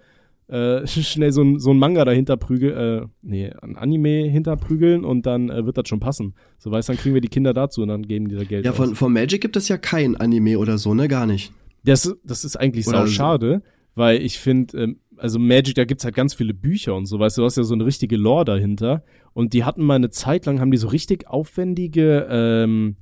äh, 0.47 0.87
schnell 0.87 1.33
so 1.33 1.41
ein, 1.41 1.59
so 1.59 1.71
ein 1.71 1.77
Manga 1.77 2.05
dahinter 2.05 2.37
prügeln, 2.37 2.77
äh, 2.77 3.05
nee, 3.23 3.51
ein 3.61 3.75
Anime 3.75 4.29
hinterprügeln 4.29 5.03
und 5.03 5.25
dann 5.25 5.49
äh, 5.49 5.65
wird 5.65 5.77
das 5.77 5.89
schon 5.89 5.99
passen. 5.99 6.33
So 6.59 6.71
weißt 6.71 6.87
dann 6.87 6.95
kriegen 6.95 7.13
wir 7.13 7.19
die 7.19 7.27
Kinder 7.27 7.53
dazu 7.53 7.81
und 7.81 7.89
dann 7.89 8.03
geben 8.03 8.29
die 8.29 8.37
da 8.37 8.45
Geld 8.45 8.63
Ja, 8.63 8.71
von, 8.71 8.95
von 8.95 9.11
Magic 9.11 9.41
gibt 9.41 9.57
es 9.57 9.67
ja 9.67 9.77
kein 9.77 10.15
Anime 10.15 10.57
oder 10.59 10.77
so, 10.77 10.93
ne? 10.93 11.09
Gar 11.09 11.25
nicht. 11.25 11.51
Das, 11.83 12.15
das 12.23 12.45
ist 12.45 12.55
eigentlich 12.55 12.85
sau 12.85 13.05
schade, 13.07 13.61
weil 13.95 14.21
ich 14.21 14.39
finde, 14.39 14.77
ähm, 14.77 14.99
also 15.17 15.39
Magic, 15.39 15.75
da 15.75 15.85
gibt's 15.85 16.05
halt 16.05 16.15
ganz 16.15 16.33
viele 16.33 16.53
Bücher 16.53 16.95
und 16.95 17.05
so, 17.05 17.19
weißt 17.19 17.37
du, 17.37 17.41
du 17.41 17.45
hast 17.45 17.57
ja 17.57 17.63
so 17.63 17.73
eine 17.73 17.85
richtige 17.85 18.17
Lore 18.17 18.45
dahinter. 18.45 19.03
Und 19.33 19.53
die 19.53 19.63
hatten 19.63 19.83
mal 19.83 19.95
eine 19.95 20.09
Zeit 20.09 20.45
lang, 20.45 20.59
haben 20.59 20.71
die 20.71 20.77
so 20.77 20.87
richtig 20.87 21.27
aufwendige 21.27 22.27
ähm, 22.29 22.95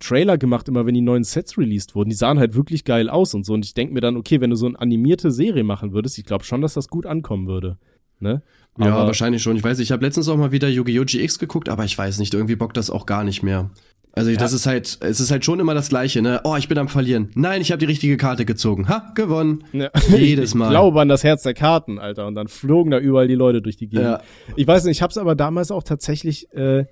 Trailer 0.00 0.38
gemacht, 0.38 0.68
immer 0.68 0.86
wenn 0.86 0.94
die 0.94 1.00
neuen 1.00 1.24
Sets 1.24 1.58
released 1.58 1.94
wurden. 1.94 2.10
Die 2.10 2.16
sahen 2.16 2.38
halt 2.38 2.54
wirklich 2.54 2.84
geil 2.84 3.08
aus 3.08 3.34
und 3.34 3.44
so. 3.44 3.54
Und 3.54 3.64
ich 3.64 3.74
denke 3.74 3.94
mir 3.94 4.00
dann, 4.00 4.16
okay, 4.16 4.40
wenn 4.40 4.50
du 4.50 4.56
so 4.56 4.66
eine 4.66 4.80
animierte 4.80 5.30
Serie 5.30 5.64
machen 5.64 5.92
würdest, 5.92 6.18
ich 6.18 6.24
glaube 6.24 6.44
schon, 6.44 6.60
dass 6.62 6.74
das 6.74 6.88
gut 6.88 7.06
ankommen 7.06 7.46
würde. 7.46 7.78
Ne? 8.18 8.42
Ja, 8.78 9.06
wahrscheinlich 9.06 9.42
schon. 9.42 9.56
Ich 9.56 9.64
weiß, 9.64 9.78
ich 9.80 9.92
habe 9.92 10.04
letztens 10.04 10.28
auch 10.28 10.36
mal 10.36 10.52
wieder 10.52 10.68
Yu-Gi-Oh! 10.68 11.04
GX 11.04 11.38
geguckt, 11.38 11.68
aber 11.68 11.84
ich 11.84 11.96
weiß 11.98 12.18
nicht, 12.18 12.32
irgendwie 12.32 12.56
bockt 12.56 12.76
das 12.76 12.88
auch 12.88 13.04
gar 13.04 13.24
nicht 13.24 13.42
mehr. 13.42 13.70
Also 14.14 14.30
ja. 14.30 14.36
das 14.36 14.52
ist 14.52 14.66
halt, 14.66 14.98
es 15.00 15.20
ist 15.20 15.30
halt 15.30 15.44
schon 15.44 15.58
immer 15.58 15.74
das 15.74 15.88
Gleiche, 15.88 16.20
ne? 16.20 16.40
Oh, 16.44 16.56
ich 16.56 16.68
bin 16.68 16.76
am 16.76 16.88
Verlieren. 16.88 17.30
Nein, 17.34 17.62
ich 17.62 17.72
habe 17.72 17.78
die 17.78 17.86
richtige 17.86 18.18
Karte 18.18 18.44
gezogen. 18.44 18.88
Ha, 18.88 19.10
gewonnen. 19.14 19.64
Ja. 19.72 19.90
Jedes 20.16 20.54
Mal. 20.54 20.66
Ich 20.66 20.70
glaube 20.70 21.00
an 21.00 21.08
das 21.08 21.24
Herz 21.24 21.42
der 21.42 21.54
Karten, 21.54 21.98
Alter. 21.98 22.26
Und 22.26 22.34
dann 22.34 22.48
flogen 22.48 22.90
da 22.90 22.98
überall 22.98 23.26
die 23.26 23.34
Leute 23.34 23.62
durch 23.62 23.76
die 23.76 23.88
Gegend. 23.88 24.04
Ja. 24.04 24.20
Ich 24.56 24.66
weiß 24.66 24.84
nicht, 24.84 24.98
ich 24.98 25.02
habe 25.02 25.10
es 25.10 25.16
aber 25.16 25.34
damals 25.34 25.70
auch 25.70 25.82
tatsächlich 25.82 26.52
äh, 26.52 26.84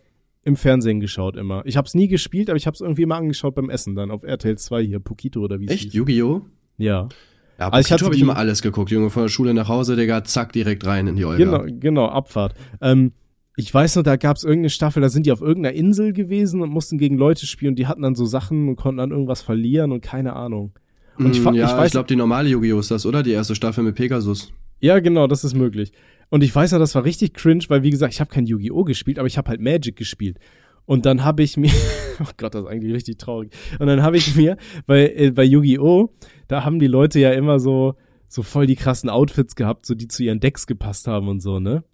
im 0.44 0.56
Fernsehen 0.56 1.00
geschaut 1.00 1.36
immer. 1.36 1.62
Ich 1.66 1.76
habe 1.76 1.86
es 1.86 1.94
nie 1.94 2.08
gespielt, 2.08 2.48
aber 2.48 2.56
ich 2.56 2.66
habe 2.66 2.74
es 2.74 2.80
irgendwie 2.80 3.02
immer 3.02 3.16
angeschaut 3.16 3.54
beim 3.54 3.68
Essen 3.68 3.94
dann 3.94 4.10
auf 4.10 4.22
RTL 4.22 4.56
2 4.56 4.82
hier, 4.82 5.00
Pokito 5.00 5.40
oder 5.40 5.60
wie 5.60 5.66
es 5.66 5.72
Echt? 5.72 5.92
Yu-Gi-Oh? 5.92 6.42
Ja. 6.78 7.08
Ja, 7.58 7.68
also 7.68 7.94
ich 7.94 8.02
habe 8.02 8.14
ich 8.14 8.22
immer 8.22 8.38
alles 8.38 8.62
geguckt, 8.62 8.90
Junge, 8.90 9.10
von 9.10 9.24
der 9.24 9.28
Schule 9.28 9.52
nach 9.52 9.68
Hause, 9.68 9.94
Digga, 9.94 10.24
zack, 10.24 10.54
direkt 10.54 10.86
rein 10.86 11.06
in 11.08 11.16
die 11.16 11.26
Olga. 11.26 11.36
Genau, 11.36 11.64
genau, 11.78 12.06
Abfahrt. 12.06 12.54
Ähm, 12.80 13.12
ich 13.60 13.72
weiß 13.72 13.96
noch, 13.96 14.02
da 14.02 14.16
gab 14.16 14.36
es 14.36 14.44
irgendeine 14.44 14.70
Staffel, 14.70 15.02
da 15.02 15.08
sind 15.08 15.26
die 15.26 15.32
auf 15.32 15.42
irgendeiner 15.42 15.74
Insel 15.74 16.12
gewesen 16.12 16.62
und 16.62 16.70
mussten 16.70 16.98
gegen 16.98 17.16
Leute 17.16 17.46
spielen 17.46 17.70
und 17.70 17.78
die 17.78 17.86
hatten 17.86 18.02
dann 18.02 18.14
so 18.14 18.24
Sachen 18.24 18.68
und 18.68 18.76
konnten 18.76 18.98
dann 18.98 19.10
irgendwas 19.10 19.42
verlieren 19.42 19.92
und 19.92 20.00
keine 20.00 20.34
Ahnung. 20.34 20.72
Und 21.18 21.36
ich, 21.36 21.44
mm, 21.44 21.54
ja, 21.54 21.66
ich, 21.66 21.76
weiß, 21.76 21.86
ich 21.86 21.92
glaube, 21.92 22.08
die 22.08 22.16
normale 22.16 22.48
Yu-Gi-Oh! 22.48 22.78
ist 22.78 22.90
das, 22.90 23.04
oder? 23.04 23.22
Die 23.22 23.32
erste 23.32 23.54
Staffel 23.54 23.84
mit 23.84 23.96
Pegasus. 23.96 24.50
Ja, 24.80 24.98
genau, 25.00 25.26
das 25.26 25.44
ist 25.44 25.54
möglich. 25.54 25.92
Und 26.30 26.42
ich 26.42 26.54
weiß 26.54 26.72
noch, 26.72 26.78
das 26.78 26.94
war 26.94 27.04
richtig 27.04 27.34
cringe, 27.34 27.64
weil 27.68 27.82
wie 27.82 27.90
gesagt, 27.90 28.14
ich 28.14 28.20
habe 28.20 28.30
kein 28.30 28.46
Yu-Gi-Oh! 28.46 28.84
gespielt, 28.84 29.18
aber 29.18 29.26
ich 29.28 29.36
habe 29.36 29.50
halt 29.50 29.60
Magic 29.60 29.96
gespielt. 29.96 30.38
Und 30.86 31.04
dann 31.04 31.22
habe 31.22 31.42
ich 31.42 31.58
mir, 31.58 31.70
oh 32.20 32.30
Gott, 32.38 32.54
das 32.54 32.62
ist 32.62 32.68
eigentlich 32.68 32.94
richtig 32.94 33.18
traurig. 33.18 33.52
Und 33.78 33.88
dann 33.88 34.02
habe 34.02 34.16
ich 34.16 34.34
mir, 34.36 34.56
bei, 34.86 35.12
äh, 35.14 35.30
bei 35.32 35.44
Yu-Gi-Oh! 35.44 36.10
da 36.48 36.64
haben 36.64 36.78
die 36.78 36.86
Leute 36.86 37.20
ja 37.20 37.32
immer 37.32 37.60
so, 37.60 37.94
so 38.26 38.42
voll 38.42 38.66
die 38.66 38.76
krassen 38.76 39.10
Outfits 39.10 39.54
gehabt, 39.54 39.84
so 39.84 39.94
die 39.94 40.08
zu 40.08 40.22
ihren 40.22 40.40
Decks 40.40 40.66
gepasst 40.66 41.06
haben 41.06 41.28
und 41.28 41.40
so, 41.40 41.60
ne? 41.60 41.84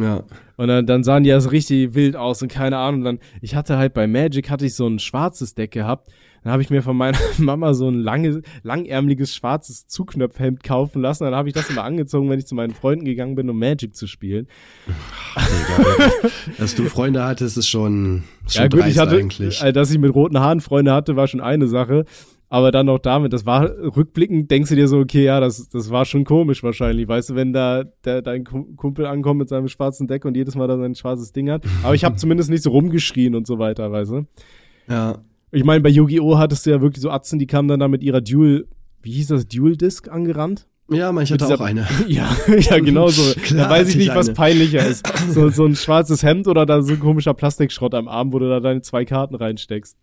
Ja. 0.00 0.24
Und 0.56 0.68
dann, 0.68 0.86
dann 0.86 1.04
sahen 1.04 1.24
die 1.24 1.30
ja 1.30 1.40
so 1.40 1.50
richtig 1.50 1.94
wild 1.94 2.16
aus 2.16 2.42
und 2.42 2.48
keine 2.48 2.78
Ahnung. 2.78 3.04
Dann, 3.04 3.18
ich 3.40 3.54
hatte 3.54 3.76
halt 3.76 3.94
bei 3.94 4.06
Magic 4.06 4.50
hatte 4.50 4.66
ich 4.66 4.74
so 4.74 4.86
ein 4.86 4.98
schwarzes 4.98 5.54
Deck 5.54 5.72
gehabt. 5.72 6.08
Dann 6.44 6.52
habe 6.52 6.62
ich 6.62 6.70
mir 6.70 6.82
von 6.82 6.96
meiner 6.96 7.18
Mama 7.38 7.74
so 7.74 7.88
ein 7.88 7.96
lange, 7.96 8.42
langärmeliges 8.62 9.34
schwarzes 9.34 9.86
Zuknöpfhemd 9.88 10.62
kaufen 10.62 11.02
lassen. 11.02 11.24
Dann 11.24 11.34
habe 11.34 11.48
ich 11.48 11.54
das 11.54 11.68
immer 11.68 11.82
angezogen, 11.84 12.30
wenn 12.30 12.38
ich 12.38 12.46
zu 12.46 12.54
meinen 12.54 12.74
Freunden 12.74 13.04
gegangen 13.04 13.34
bin, 13.34 13.50
um 13.50 13.58
Magic 13.58 13.96
zu 13.96 14.06
spielen. 14.06 14.46
Digga, 15.36 16.30
dass 16.58 16.74
du 16.74 16.84
Freunde 16.84 17.24
hattest, 17.24 17.58
ist 17.58 17.68
schon, 17.68 18.24
schon 18.46 18.62
ja 18.62 18.68
gut, 18.68 18.86
ich 18.86 18.98
hatte, 18.98 19.16
eigentlich. 19.16 19.62
äh, 19.62 19.72
dass 19.72 19.90
ich 19.90 19.98
mit 19.98 20.14
roten 20.14 20.38
Haaren 20.38 20.60
Freunde 20.60 20.92
hatte, 20.92 21.16
war 21.16 21.26
schon 21.26 21.40
eine 21.40 21.66
Sache. 21.66 22.04
Aber 22.50 22.70
dann 22.70 22.86
noch 22.86 22.98
damit, 22.98 23.34
das 23.34 23.44
war 23.44 23.68
rückblickend, 23.68 24.50
denkst 24.50 24.70
du 24.70 24.76
dir 24.76 24.88
so, 24.88 24.98
okay, 24.98 25.24
ja, 25.24 25.38
das, 25.38 25.68
das 25.68 25.90
war 25.90 26.06
schon 26.06 26.24
komisch 26.24 26.62
wahrscheinlich. 26.62 27.06
Weißt 27.06 27.30
du, 27.30 27.34
wenn 27.34 27.52
da 27.52 27.84
der, 28.04 28.22
dein 28.22 28.44
Kumpel 28.44 29.04
ankommt 29.04 29.38
mit 29.40 29.50
seinem 29.50 29.68
schwarzen 29.68 30.06
Deck 30.06 30.24
und 30.24 30.34
jedes 30.34 30.54
Mal 30.54 30.66
da 30.66 30.78
sein 30.78 30.94
schwarzes 30.94 31.32
Ding 31.32 31.50
hat. 31.50 31.64
Aber 31.82 31.94
ich 31.94 32.04
habe 32.04 32.16
zumindest 32.16 32.48
nicht 32.48 32.62
so 32.62 32.70
rumgeschrien 32.70 33.34
und 33.34 33.46
so 33.46 33.58
weiter, 33.58 33.92
weißt 33.92 34.12
du. 34.12 34.26
Ja. 34.88 35.18
Ich 35.50 35.64
meine, 35.64 35.82
bei 35.82 35.90
Yu-Gi-Oh! 35.90 36.38
hattest 36.38 36.64
du 36.64 36.70
ja 36.70 36.80
wirklich 36.80 37.02
so 37.02 37.10
Atzen, 37.10 37.38
die 37.38 37.46
kamen 37.46 37.68
dann 37.68 37.80
da 37.80 37.88
mit 37.88 38.02
ihrer 38.02 38.22
Dual, 38.22 38.66
wie 39.02 39.12
hieß 39.12 39.28
das, 39.28 39.46
Dual-Disc 39.46 40.08
angerannt? 40.08 40.66
Ja, 40.90 41.12
man, 41.12 41.24
ich 41.24 41.32
hatte 41.32 41.44
dieser- 41.44 41.56
auch 41.56 41.66
eine. 41.66 41.86
Ja, 42.06 42.34
ja, 42.48 42.78
genau 42.78 43.08
so. 43.08 43.38
Klar 43.42 43.68
da 43.68 43.74
weiß 43.74 43.90
ich 43.90 43.96
nicht, 43.96 44.14
was 44.14 44.28
eine. 44.28 44.36
peinlicher 44.36 44.86
ist. 44.86 45.06
So, 45.30 45.50
so 45.50 45.66
ein 45.66 45.76
schwarzes 45.76 46.22
Hemd 46.22 46.48
oder 46.48 46.64
da 46.64 46.80
so 46.80 46.94
ein 46.94 47.00
komischer 47.00 47.34
Plastikschrott 47.34 47.94
am 47.94 48.08
Arm, 48.08 48.32
wo 48.32 48.38
du 48.38 48.48
da 48.48 48.60
deine 48.60 48.80
zwei 48.80 49.04
Karten 49.04 49.34
reinsteckst. 49.34 49.98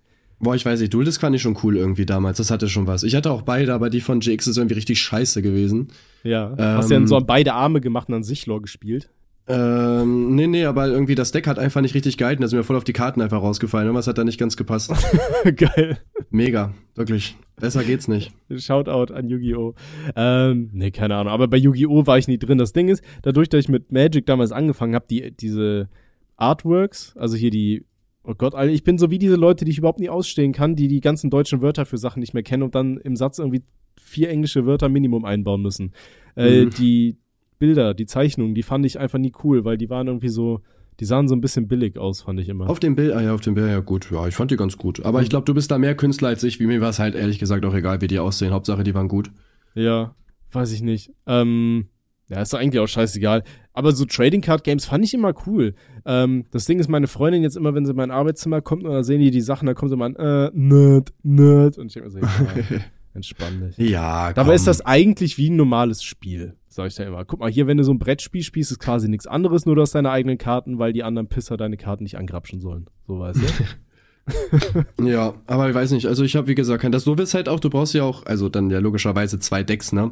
Boah, 0.46 0.54
ich 0.54 0.64
weiß 0.64 0.80
nicht, 0.80 0.94
Dual 0.94 1.06
Disc 1.06 1.20
fand 1.20 1.36
ich 1.36 1.42
schon 1.42 1.58
cool 1.64 1.76
irgendwie 1.76 2.06
damals. 2.06 2.38
Das 2.38 2.52
hatte 2.52 2.70
schon 2.70 2.86
was. 2.86 3.02
Ich 3.02 3.16
hatte 3.16 3.32
auch 3.32 3.42
beide, 3.42 3.74
aber 3.74 3.90
die 3.90 4.00
von 4.00 4.20
GX 4.20 4.46
ist 4.46 4.58
irgendwie 4.58 4.76
richtig 4.76 5.02
scheiße 5.02 5.42
gewesen. 5.42 5.88
Ja. 6.22 6.52
Ähm, 6.52 6.78
Hast 6.78 6.92
ja 6.92 6.98
dann 6.98 7.08
so 7.08 7.20
beide 7.20 7.54
Arme 7.56 7.82
gemacht 7.82 8.10
und 8.10 8.14
dann 8.14 8.24
Sichlor 8.24 8.62
gespielt. 8.62 9.10
Ähm, 9.48 10.36
nee, 10.36 10.46
nee, 10.46 10.66
aber 10.66 10.86
irgendwie 10.88 11.16
das 11.16 11.32
Deck 11.32 11.48
hat 11.48 11.58
einfach 11.58 11.82
nicht 11.82 11.96
richtig 11.96 12.18
gehalten. 12.18 12.44
Da 12.44 12.48
sind 12.48 12.60
mir 12.60 12.64
voll 12.64 12.76
auf 12.76 12.84
die 12.84 12.94
Karten 12.94 13.22
einfach 13.22 13.42
rausgefallen. 13.42 13.88
Irgendwas 13.88 14.06
hat 14.06 14.20
da 14.20 14.24
nicht 14.24 14.40
ganz 14.40 14.56
gepasst. 14.56 14.94
Geil. 15.56 15.98
Mega, 16.30 16.76
wirklich. 16.94 17.36
Besser 17.56 17.84
geht's 17.84 18.08
nicht. 18.08 18.32
Shoutout 18.56 19.16
an 19.16 19.28
Yu-Gi-Oh! 19.28 19.74
Ähm, 20.16 20.70
nee, 20.74 20.92
keine 20.92 21.16
Ahnung. 21.16 21.34
Aber 21.34 21.48
bei 21.48 21.58
Yu-Gi-Oh! 21.58 22.06
war 22.06 22.20
ich 22.20 22.28
nie 22.28 22.38
drin. 22.38 22.60
Das 22.60 22.72
Ding 22.72 22.88
ist, 22.88 23.04
dadurch, 23.24 23.50
dass 23.50 23.62
ich 23.62 23.70
mit 23.70 23.92
Magic 23.92 24.28
damals 24.28 24.52
angefangen 24.52 24.94
habe, 24.94 25.06
die, 25.10 25.32
diese 25.32 25.90
Artworks, 26.38 27.18
also 27.18 27.36
hier 27.36 27.50
die, 27.50 27.84
oh 28.28 28.34
Gott, 28.38 28.56
Alter, 28.56 28.72
ich 28.74 28.84
bin 28.84 28.98
so 28.98 29.10
wie 29.12 29.20
diese 29.20 29.36
Leute, 29.36 29.66
die 29.66 29.72
ich 29.72 29.78
überhaupt 29.78 30.00
nie 30.00 30.10
ausstehen 30.10 30.52
kann, 30.54 30.76
die 30.76 30.88
die 30.88 31.02
ganzen 31.02 31.30
deutschen 31.30 31.62
Wörter 31.62 31.86
für 31.86 31.98
Sachen 31.98 32.20
nicht 32.20 32.34
mehr 32.34 32.44
kennen 32.44 32.64
und 32.64 32.76
dann 32.76 32.98
im 32.98 33.16
Satz 33.16 33.40
irgendwie 33.40 33.64
vier 34.00 34.30
englische 34.30 34.66
Wörter 34.66 34.90
Minimum 34.90 35.26
einbauen 35.26 35.62
müssen. 35.62 35.94
Äh, 36.36 36.66
Mhm. 36.66 36.70
die 36.72 37.18
Bilder, 37.60 37.94
die 37.94 38.06
Zeichnungen, 38.06 38.54
die 38.56 38.64
fand 38.64 38.86
ich 38.86 39.00
einfach 39.00 39.18
nie 39.20 39.32
cool, 39.44 39.64
weil 39.66 39.78
die 39.78 39.90
waren 39.90 40.08
irgendwie 40.08 40.30
so, 40.30 40.62
die 41.00 41.06
sahen 41.06 41.28
so 41.28 41.36
ein 41.36 41.42
bisschen 41.42 41.68
billig 41.68 41.98
aus, 41.98 42.22
fand 42.22 42.40
ich 42.40 42.50
immer. 42.50 42.70
Auf 42.70 42.80
dem 42.80 42.96
Bild, 42.96 43.14
ah 43.14 43.22
ja, 43.22 43.34
auf 43.34 43.42
dem 43.42 43.54
Bild, 43.56 43.70
ja 43.70 43.80
gut. 43.80 44.10
Ja, 44.12 44.28
ich 44.28 44.36
fand 44.36 44.52
die 44.52 44.58
ganz 44.58 44.78
gut. 44.78 45.04
Aber 45.06 45.22
ich 45.22 45.30
glaube, 45.30 45.46
du 45.46 45.54
bist 45.54 45.72
da 45.72 45.78
mehr 45.78 45.96
Künstler 45.96 46.28
als 46.30 46.44
ich. 46.44 46.60
Wie 46.60 46.68
mir 46.68 46.82
war 46.82 46.90
es 46.90 47.00
halt 47.00 47.16
ehrlich 47.16 47.40
gesagt 47.40 47.66
auch 47.66 47.74
egal, 47.74 48.02
wie 48.02 48.08
die 48.08 48.20
aussehen. 48.20 48.52
Hauptsache, 48.52 48.84
die 48.84 48.94
waren 48.94 49.08
gut. 49.08 49.32
Ja, 49.74 50.16
weiß 50.52 50.72
ich 50.74 50.82
nicht. 50.82 51.12
Ähm, 51.28 51.88
ja, 52.30 52.42
ist 52.42 52.54
doch 52.54 52.60
eigentlich 52.60 52.80
auch 52.82 52.88
scheißegal. 52.88 53.44
Aber 53.76 53.92
so 53.92 54.06
Trading 54.06 54.42
Card 54.42 54.64
Games 54.64 54.86
fand 54.86 55.04
ich 55.04 55.14
immer 55.14 55.34
cool. 55.46 55.76
Ähm, 56.06 56.46
das 56.52 56.66
Ding 56.66 56.80
ist, 56.80 56.88
meine 56.88 57.08
Freundin 57.08 57.44
jetzt 57.44 57.58
immer, 57.58 57.76
wenn 57.76 57.86
sie 57.86 57.92
in 57.92 57.98
mein 57.98 58.10
Arbeitszimmer 58.10 58.62
kommt 58.62 58.86
und 58.86 58.92
da 58.92 59.04
sehen 59.04 59.20
die 59.20 59.32
die 59.32 59.42
Sachen, 59.42 59.66
da 59.66 59.74
kommt 59.74 59.90
sie 59.90 59.96
immer 59.96 60.06
an, 60.06 60.16
äh, 60.16 60.50
Nerd, 60.54 61.14
Nerd. 61.24 61.78
Und 61.78 61.88
ich 61.88 61.94
denke 61.94 62.10
mir 62.10 62.12
so, 62.12 62.20
ja, 62.20 62.80
entspann 63.14 63.60
dich. 63.62 63.90
Ja, 63.90 64.28
komm. 64.28 64.36
Dabei 64.36 64.56
ist 64.56 64.66
das 64.66 64.86
eigentlich 64.86 65.38
wie 65.38 65.50
ein 65.50 65.58
normales 65.58 66.04
Spiel, 66.04 66.56
sag 66.70 66.88
ich 66.88 66.96
da 66.96 67.04
immer. 67.04 67.26
Guck 67.26 67.42
mal, 67.42 67.52
hier, 67.52 67.68
wenn 67.68 67.76
du 67.76 67.84
so 67.84 67.94
ein 67.94 68.00
Brettspiel 68.00 68.44
spielst, 68.44 68.72
ist 68.72 68.80
quasi 68.80 69.10
nichts 69.10 69.28
anderes, 69.28 69.66
nur 69.66 69.76
du 69.76 69.82
hast 69.82 69.94
deine 69.94 70.10
eigenen 70.10 70.38
Karten, 70.38 70.80
weil 70.80 70.94
die 70.94 71.04
anderen 71.04 71.28
Pisser 71.28 71.58
deine 71.58 71.76
Karten 71.76 72.04
nicht 72.04 72.18
angrapschen 72.18 72.62
sollen. 72.62 72.86
So 73.06 73.20
weißt 73.20 73.42
du? 73.42 73.46
Ja, 75.02 75.34
aber 75.48 75.70
ich 75.70 75.76
weiß 75.76 75.92
nicht. 75.92 76.08
Also 76.08 76.24
ich 76.24 76.36
habe, 76.36 76.48
wie 76.48 76.56
gesagt, 76.56 76.82
kein 76.82 76.92
das 76.92 77.04
Doofe 77.04 77.24
ist 77.24 77.34
halt 77.34 77.50
auch, 77.50 77.60
du 77.60 77.70
brauchst 77.70 77.94
ja 77.94 78.04
auch, 78.04 78.26
also 78.26 78.50
dann 78.50 78.70
ja 78.70 78.80
logischerweise 78.80 79.40
zwei 79.40 79.64
Decks, 79.64 79.92
ne? 79.92 80.12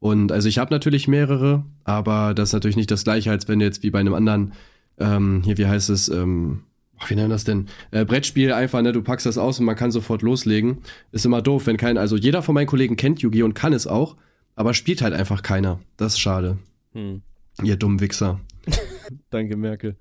Und 0.00 0.32
also 0.32 0.48
ich 0.48 0.58
habe 0.58 0.72
natürlich 0.72 1.08
mehrere, 1.08 1.64
aber 1.84 2.34
das 2.34 2.48
ist 2.48 2.52
natürlich 2.54 2.76
nicht 2.76 2.90
das 2.90 3.04
gleiche, 3.04 3.30
als 3.30 3.46
wenn 3.48 3.58
du 3.58 3.66
jetzt 3.66 3.82
wie 3.82 3.90
bei 3.90 4.00
einem 4.00 4.14
anderen, 4.14 4.54
ähm, 4.98 5.42
hier, 5.44 5.58
wie 5.58 5.66
heißt 5.66 5.90
es, 5.90 6.08
ähm, 6.08 6.64
wie 7.06 7.14
nennen 7.14 7.30
das 7.30 7.44
denn? 7.44 7.66
Äh, 7.90 8.04
Brettspiel 8.04 8.52
einfach, 8.52 8.82
ne, 8.82 8.92
du 8.92 9.02
packst 9.02 9.26
das 9.26 9.38
aus 9.38 9.58
und 9.60 9.66
man 9.66 9.76
kann 9.76 9.90
sofort 9.90 10.22
loslegen. 10.22 10.78
Ist 11.12 11.26
immer 11.26 11.42
doof, 11.42 11.66
wenn 11.66 11.76
kein, 11.76 11.98
also 11.98 12.16
jeder 12.16 12.42
von 12.42 12.54
meinen 12.54 12.66
Kollegen 12.66 12.96
kennt 12.96 13.20
Yu-Gi-Oh! 13.20 13.44
und 13.44 13.54
kann 13.54 13.72
es 13.72 13.86
auch, 13.86 14.16
aber 14.56 14.74
spielt 14.74 15.02
halt 15.02 15.14
einfach 15.14 15.42
keiner. 15.42 15.80
Das 15.96 16.14
ist 16.14 16.18
schade. 16.20 16.58
Hm. 16.92 17.22
Ihr 17.62 17.76
dummen 17.76 18.00
Wichser. 18.00 18.40
Danke, 19.30 19.56
Merkel. 19.56 19.96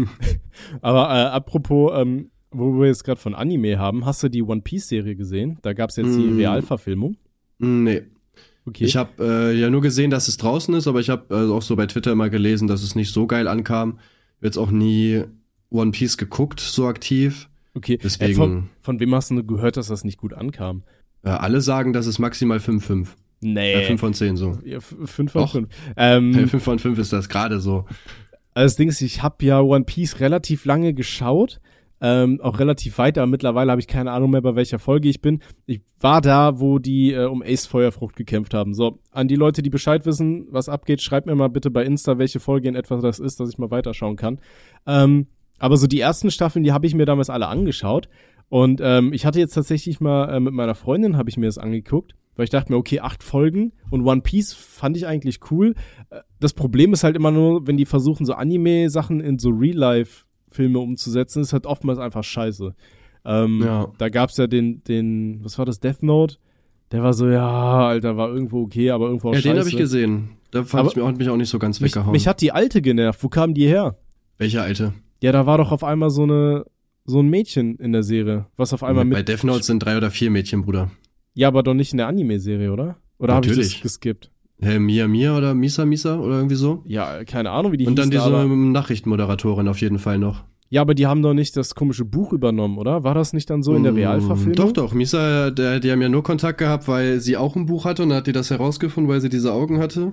Aber 0.80 1.08
äh, 1.10 1.24
apropos, 1.28 1.92
ähm, 1.96 2.30
wo 2.50 2.78
wir 2.78 2.86
jetzt 2.86 3.04
gerade 3.04 3.20
von 3.20 3.34
Anime 3.34 3.78
haben, 3.78 4.06
hast 4.06 4.22
du 4.22 4.28
die 4.28 4.42
One 4.42 4.60
Piece-Serie 4.60 5.16
gesehen? 5.16 5.58
Da 5.62 5.72
gab 5.72 5.90
es 5.90 5.96
jetzt 5.96 6.16
die 6.16 6.26
Mm. 6.26 6.36
Realverfilmung. 6.36 7.16
Nee. 7.58 8.02
Okay. 8.66 8.84
Ich 8.84 8.96
habe 8.96 9.10
äh, 9.52 9.52
ja 9.58 9.68
nur 9.70 9.82
gesehen, 9.82 10.10
dass 10.10 10.26
es 10.28 10.36
draußen 10.38 10.72
ist, 10.74 10.86
aber 10.86 11.00
ich 11.00 11.10
habe 11.10 11.34
äh, 11.34 11.50
auch 11.52 11.62
so 11.62 11.76
bei 11.76 11.86
Twitter 11.86 12.12
immer 12.12 12.30
gelesen, 12.30 12.66
dass 12.66 12.82
es 12.82 12.94
nicht 12.94 13.12
so 13.12 13.26
geil 13.26 13.46
ankam. 13.48 13.98
Jetzt 14.40 14.56
auch 14.58 14.70
nie 14.70 15.24
One 15.70 15.90
Piece 15.90 16.16
geguckt, 16.16 16.60
so 16.60 16.86
aktiv. 16.86 17.48
okay. 17.74 17.98
deswegen- 18.02 18.32
Äh, 18.32 18.34
von, 18.36 18.70
von 18.80 19.00
wem 19.00 19.14
hast 19.14 19.30
du 19.30 19.44
gehört, 19.44 19.76
dass 19.76 19.88
das 19.88 20.04
nicht 20.04 20.18
gut 20.18 20.32
ankam? 20.32 20.82
Äh, 21.24 21.30
alle 21.30 21.60
sagen, 21.60 21.92
dass 21.92 22.06
es 22.06 22.18
maximal 22.18 22.58
5-5. 22.58 23.08
Nee. 23.40 23.74
Äh, 23.74 23.86
5 23.86 24.00
von 24.00 24.14
10 24.14 24.36
so. 24.36 24.58
ja, 24.64 24.78
f- 24.78 24.94
fünf 25.04 25.32
von 25.32 25.42
Doch. 25.42 25.52
fünf. 25.52 25.68
Ähm, 25.96 26.32
Äh, 26.34 26.46
5 26.46 26.62
von 26.62 26.78
5 26.78 26.98
ist 26.98 27.12
das 27.12 27.28
gerade 27.28 27.60
so. 27.60 27.84
Also 28.54 28.66
das 28.66 28.76
Ding 28.76 28.88
ist, 28.88 29.00
ich 29.02 29.22
habe 29.22 29.44
ja 29.44 29.60
One 29.60 29.84
Piece 29.84 30.20
relativ 30.20 30.64
lange 30.64 30.94
geschaut, 30.94 31.60
ähm, 32.04 32.38
auch 32.42 32.58
relativ 32.58 32.98
weit, 32.98 33.16
aber 33.16 33.26
mittlerweile 33.26 33.70
habe 33.70 33.80
ich 33.80 33.86
keine 33.86 34.12
Ahnung 34.12 34.30
mehr, 34.32 34.42
bei 34.42 34.54
welcher 34.54 34.78
Folge 34.78 35.08
ich 35.08 35.22
bin. 35.22 35.40
Ich 35.64 35.80
war 36.00 36.20
da, 36.20 36.60
wo 36.60 36.78
die 36.78 37.14
äh, 37.14 37.24
um 37.24 37.42
Ace 37.42 37.64
Feuerfrucht 37.64 38.14
gekämpft 38.14 38.52
haben. 38.52 38.74
So, 38.74 38.98
an 39.10 39.26
die 39.26 39.36
Leute, 39.36 39.62
die 39.62 39.70
Bescheid 39.70 40.04
wissen, 40.04 40.46
was 40.50 40.68
abgeht, 40.68 41.00
schreibt 41.00 41.26
mir 41.26 41.34
mal 41.34 41.48
bitte 41.48 41.70
bei 41.70 41.82
Insta, 41.82 42.18
welche 42.18 42.40
Folge 42.40 42.68
in 42.68 42.74
etwa 42.74 42.98
das 42.98 43.20
ist, 43.20 43.40
dass 43.40 43.48
ich 43.48 43.56
mal 43.56 43.70
weiterschauen 43.70 44.16
kann. 44.16 44.38
Ähm, 44.86 45.28
aber 45.58 45.78
so 45.78 45.86
die 45.86 46.00
ersten 46.00 46.30
Staffeln, 46.30 46.62
die 46.62 46.72
habe 46.72 46.86
ich 46.86 46.94
mir 46.94 47.06
damals 47.06 47.30
alle 47.30 47.46
angeschaut. 47.46 48.10
Und 48.50 48.82
ähm, 48.84 49.14
ich 49.14 49.24
hatte 49.24 49.38
jetzt 49.38 49.54
tatsächlich 49.54 49.98
mal 50.00 50.28
äh, 50.28 50.40
mit 50.40 50.52
meiner 50.52 50.74
Freundin, 50.74 51.16
habe 51.16 51.30
ich 51.30 51.38
mir 51.38 51.46
das 51.46 51.56
angeguckt, 51.56 52.14
weil 52.36 52.44
ich 52.44 52.50
dachte 52.50 52.70
mir, 52.70 52.76
okay, 52.76 53.00
acht 53.00 53.22
Folgen 53.22 53.72
und 53.90 54.06
One 54.06 54.20
Piece 54.20 54.52
fand 54.52 54.98
ich 54.98 55.06
eigentlich 55.06 55.40
cool. 55.50 55.74
Äh, 56.10 56.20
Das 56.38 56.52
Problem 56.52 56.92
ist 56.92 57.02
halt 57.02 57.16
immer 57.16 57.30
nur, 57.30 57.66
wenn 57.66 57.78
die 57.78 57.86
versuchen, 57.86 58.26
so 58.26 58.34
Anime-Sachen 58.34 59.22
in 59.22 59.38
so 59.38 59.48
Real-Life-Filme 60.54 60.78
umzusetzen, 60.78 61.42
ist 61.42 61.52
halt 61.52 61.66
oftmals 61.66 61.98
einfach 61.98 62.24
scheiße. 62.24 62.74
Ähm, 63.24 63.62
Ja. 63.64 63.92
Da 63.98 64.08
gab's 64.08 64.36
ja 64.36 64.46
den, 64.46 64.82
den, 64.84 65.40
was 65.42 65.58
war 65.58 65.64
das, 65.66 65.80
Death 65.80 66.02
Note? 66.02 66.36
Der 66.92 67.02
war 67.02 67.12
so, 67.14 67.28
ja, 67.28 67.86
Alter, 67.88 68.16
war 68.16 68.28
irgendwo 68.28 68.62
okay, 68.62 68.90
aber 68.90 69.06
irgendwo 69.06 69.30
auch 69.30 69.34
Ja, 69.34 69.40
scheiße. 69.40 69.48
den 69.54 69.58
habe 69.58 69.68
ich 69.68 69.76
gesehen. 69.76 70.30
Da 70.50 70.62
fand 70.62 70.82
Aber- 70.88 70.90
ich 70.96 71.00
auch, 71.02 71.16
mich 71.16 71.28
auch 71.28 71.36
nicht 71.36 71.48
so 71.48 71.58
ganz 71.58 71.80
weggehauen. 71.80 72.12
mich 72.12 72.28
hat 72.28 72.40
die 72.40 72.52
alte 72.52 72.82
genervt. 72.82 73.22
Wo 73.22 73.28
kam 73.28 73.54
die 73.54 73.66
her? 73.66 73.96
Welcher 74.38 74.62
alte? 74.62 74.92
Ja, 75.22 75.32
da 75.32 75.46
war 75.46 75.58
doch 75.58 75.72
auf 75.72 75.82
einmal 75.82 76.10
so 76.10 76.22
eine 76.22 76.64
so 77.06 77.20
ein 77.20 77.28
Mädchen 77.28 77.76
in 77.76 77.92
der 77.92 78.02
Serie, 78.02 78.46
was 78.56 78.72
auf 78.72 78.82
einmal 78.82 79.04
Bei 79.04 79.18
mit 79.18 79.28
Death 79.28 79.44
Note 79.44 79.62
sind 79.62 79.80
drei 79.80 79.98
oder 79.98 80.10
vier 80.10 80.30
Mädchen, 80.30 80.62
Bruder. 80.62 80.90
Ja, 81.34 81.48
aber 81.48 81.62
doch 81.62 81.74
nicht 81.74 81.92
in 81.92 81.98
der 81.98 82.06
Anime-Serie, 82.06 82.72
oder? 82.72 82.96
Oder 83.18 83.34
habe 83.34 83.46
ich 83.46 83.54
das 83.56 83.78
geskippt? 83.82 84.30
Hä, 84.60 84.78
Mia 84.78 85.08
Mia 85.08 85.36
oder 85.36 85.54
Misa 85.54 85.84
Misa 85.84 86.18
oder 86.18 86.36
irgendwie 86.36 86.54
so? 86.54 86.82
Ja, 86.86 87.24
keine 87.24 87.50
Ahnung, 87.50 87.72
wie 87.72 87.76
die 87.76 87.86
Und 87.86 87.96
dann 87.98 88.10
diese 88.10 88.22
aber, 88.22 88.46
Nachrichtenmoderatorin 88.46 89.68
auf 89.68 89.80
jeden 89.80 89.98
Fall 89.98 90.18
noch. 90.18 90.44
Ja, 90.70 90.80
aber 90.80 90.94
die 90.94 91.06
haben 91.06 91.22
doch 91.22 91.34
nicht 91.34 91.56
das 91.56 91.74
komische 91.74 92.04
Buch 92.04 92.32
übernommen, 92.32 92.78
oder? 92.78 93.04
War 93.04 93.14
das 93.14 93.32
nicht 93.32 93.50
dann 93.50 93.62
so 93.62 93.76
in 93.76 93.82
der 93.82 93.92
Mm, 93.92 93.96
Realverfilmung? 93.96 94.54
Doch, 94.54 94.72
doch. 94.72 94.92
Misa, 94.94 95.50
der, 95.50 95.78
die 95.80 95.92
haben 95.92 96.00
ja 96.02 96.08
nur 96.08 96.22
Kontakt 96.22 96.58
gehabt, 96.58 96.88
weil 96.88 97.20
sie 97.20 97.36
auch 97.36 97.54
ein 97.56 97.66
Buch 97.66 97.84
hatte 97.84 98.02
und 98.02 98.08
dann 98.08 98.18
hat 98.18 98.26
die 98.26 98.32
das 98.32 98.50
herausgefunden, 98.50 99.12
weil 99.12 99.20
sie 99.20 99.28
diese 99.28 99.52
Augen 99.52 99.78
hatte. 99.78 100.12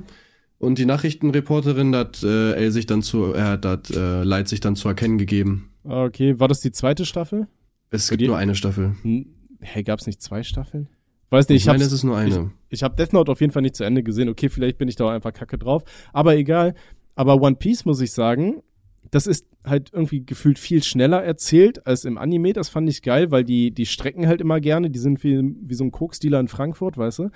Und 0.60 0.78
die 0.78 0.86
Nachrichtenreporterin 0.86 1.96
hat 1.96 2.22
äh, 2.24 2.70
sich 2.70 2.86
dann 2.86 3.02
zu, 3.02 3.34
er 3.34 3.60
hat 3.64 3.90
äh, 3.92 4.24
Leid 4.24 4.48
sich 4.50 4.60
dann 4.60 4.76
zu 4.76 4.88
erkennen 4.88 5.18
gegeben. 5.18 5.70
Ah, 5.84 6.04
Okay, 6.04 6.40
war 6.40 6.48
das 6.48 6.60
die 6.60 6.72
zweite 6.72 7.06
Staffel? 7.06 7.48
Es 7.90 8.10
gibt 8.10 8.22
nur 8.22 8.38
eine 8.38 8.54
Staffel. 8.54 8.96
Hm, 9.02 9.26
Hä, 9.62 9.84
gab's 9.84 10.06
nicht 10.06 10.22
zwei 10.22 10.44
Staffeln? 10.44 10.88
Weiß 11.32 11.50
nicht, 11.50 11.58
ich, 11.58 11.64
Ich 11.64 11.68
meine, 11.68 11.84
es 11.84 11.92
ist 11.92 12.04
nur 12.04 12.18
eine. 12.18 12.52
ich 12.70 12.84
habe 12.84 12.96
Death 12.96 13.14
Note 13.14 13.32
auf 13.32 13.42
jeden 13.42 13.52
Fall 13.54 13.64
nicht 13.64 13.76
zu 13.76 13.84
Ende 13.84 14.04
gesehen. 14.04 14.30
Okay, 14.30 14.50
vielleicht 14.50 14.78
bin 14.78 14.88
ich 14.88 14.96
da 14.96 15.06
auch 15.06 15.10
einfach 15.10 15.34
kacke 15.34 15.58
drauf. 15.58 15.84
Aber 16.14 16.36
egal. 16.36 16.76
Aber 17.16 17.42
One 17.42 17.56
Piece 17.56 17.86
muss 17.86 18.00
ich 18.02 18.12
sagen, 18.12 18.62
das 19.10 19.28
ist 19.28 19.46
halt 19.66 19.92
irgendwie 19.94 20.26
gefühlt 20.26 20.60
viel 20.60 20.84
schneller 20.84 21.24
erzählt 21.24 21.86
als 21.88 22.06
im 22.06 22.18
Anime. 22.18 22.54
Das 22.54 22.70
fand 22.70 22.90
ich 22.90 23.02
geil, 23.02 23.32
weil 23.32 23.44
die, 23.44 23.72
die 23.72 23.86
strecken 23.86 24.28
halt 24.28 24.42
immer 24.42 24.60
gerne. 24.60 24.90
Die 24.90 25.00
sind 25.00 25.24
wie, 25.24 25.42
wie 25.62 25.74
so 25.74 25.84
ein 25.84 25.92
Koksdealer 25.92 26.40
in 26.40 26.48
Frankfurt, 26.48 26.98
weißt 26.98 27.20
du? 27.20 27.30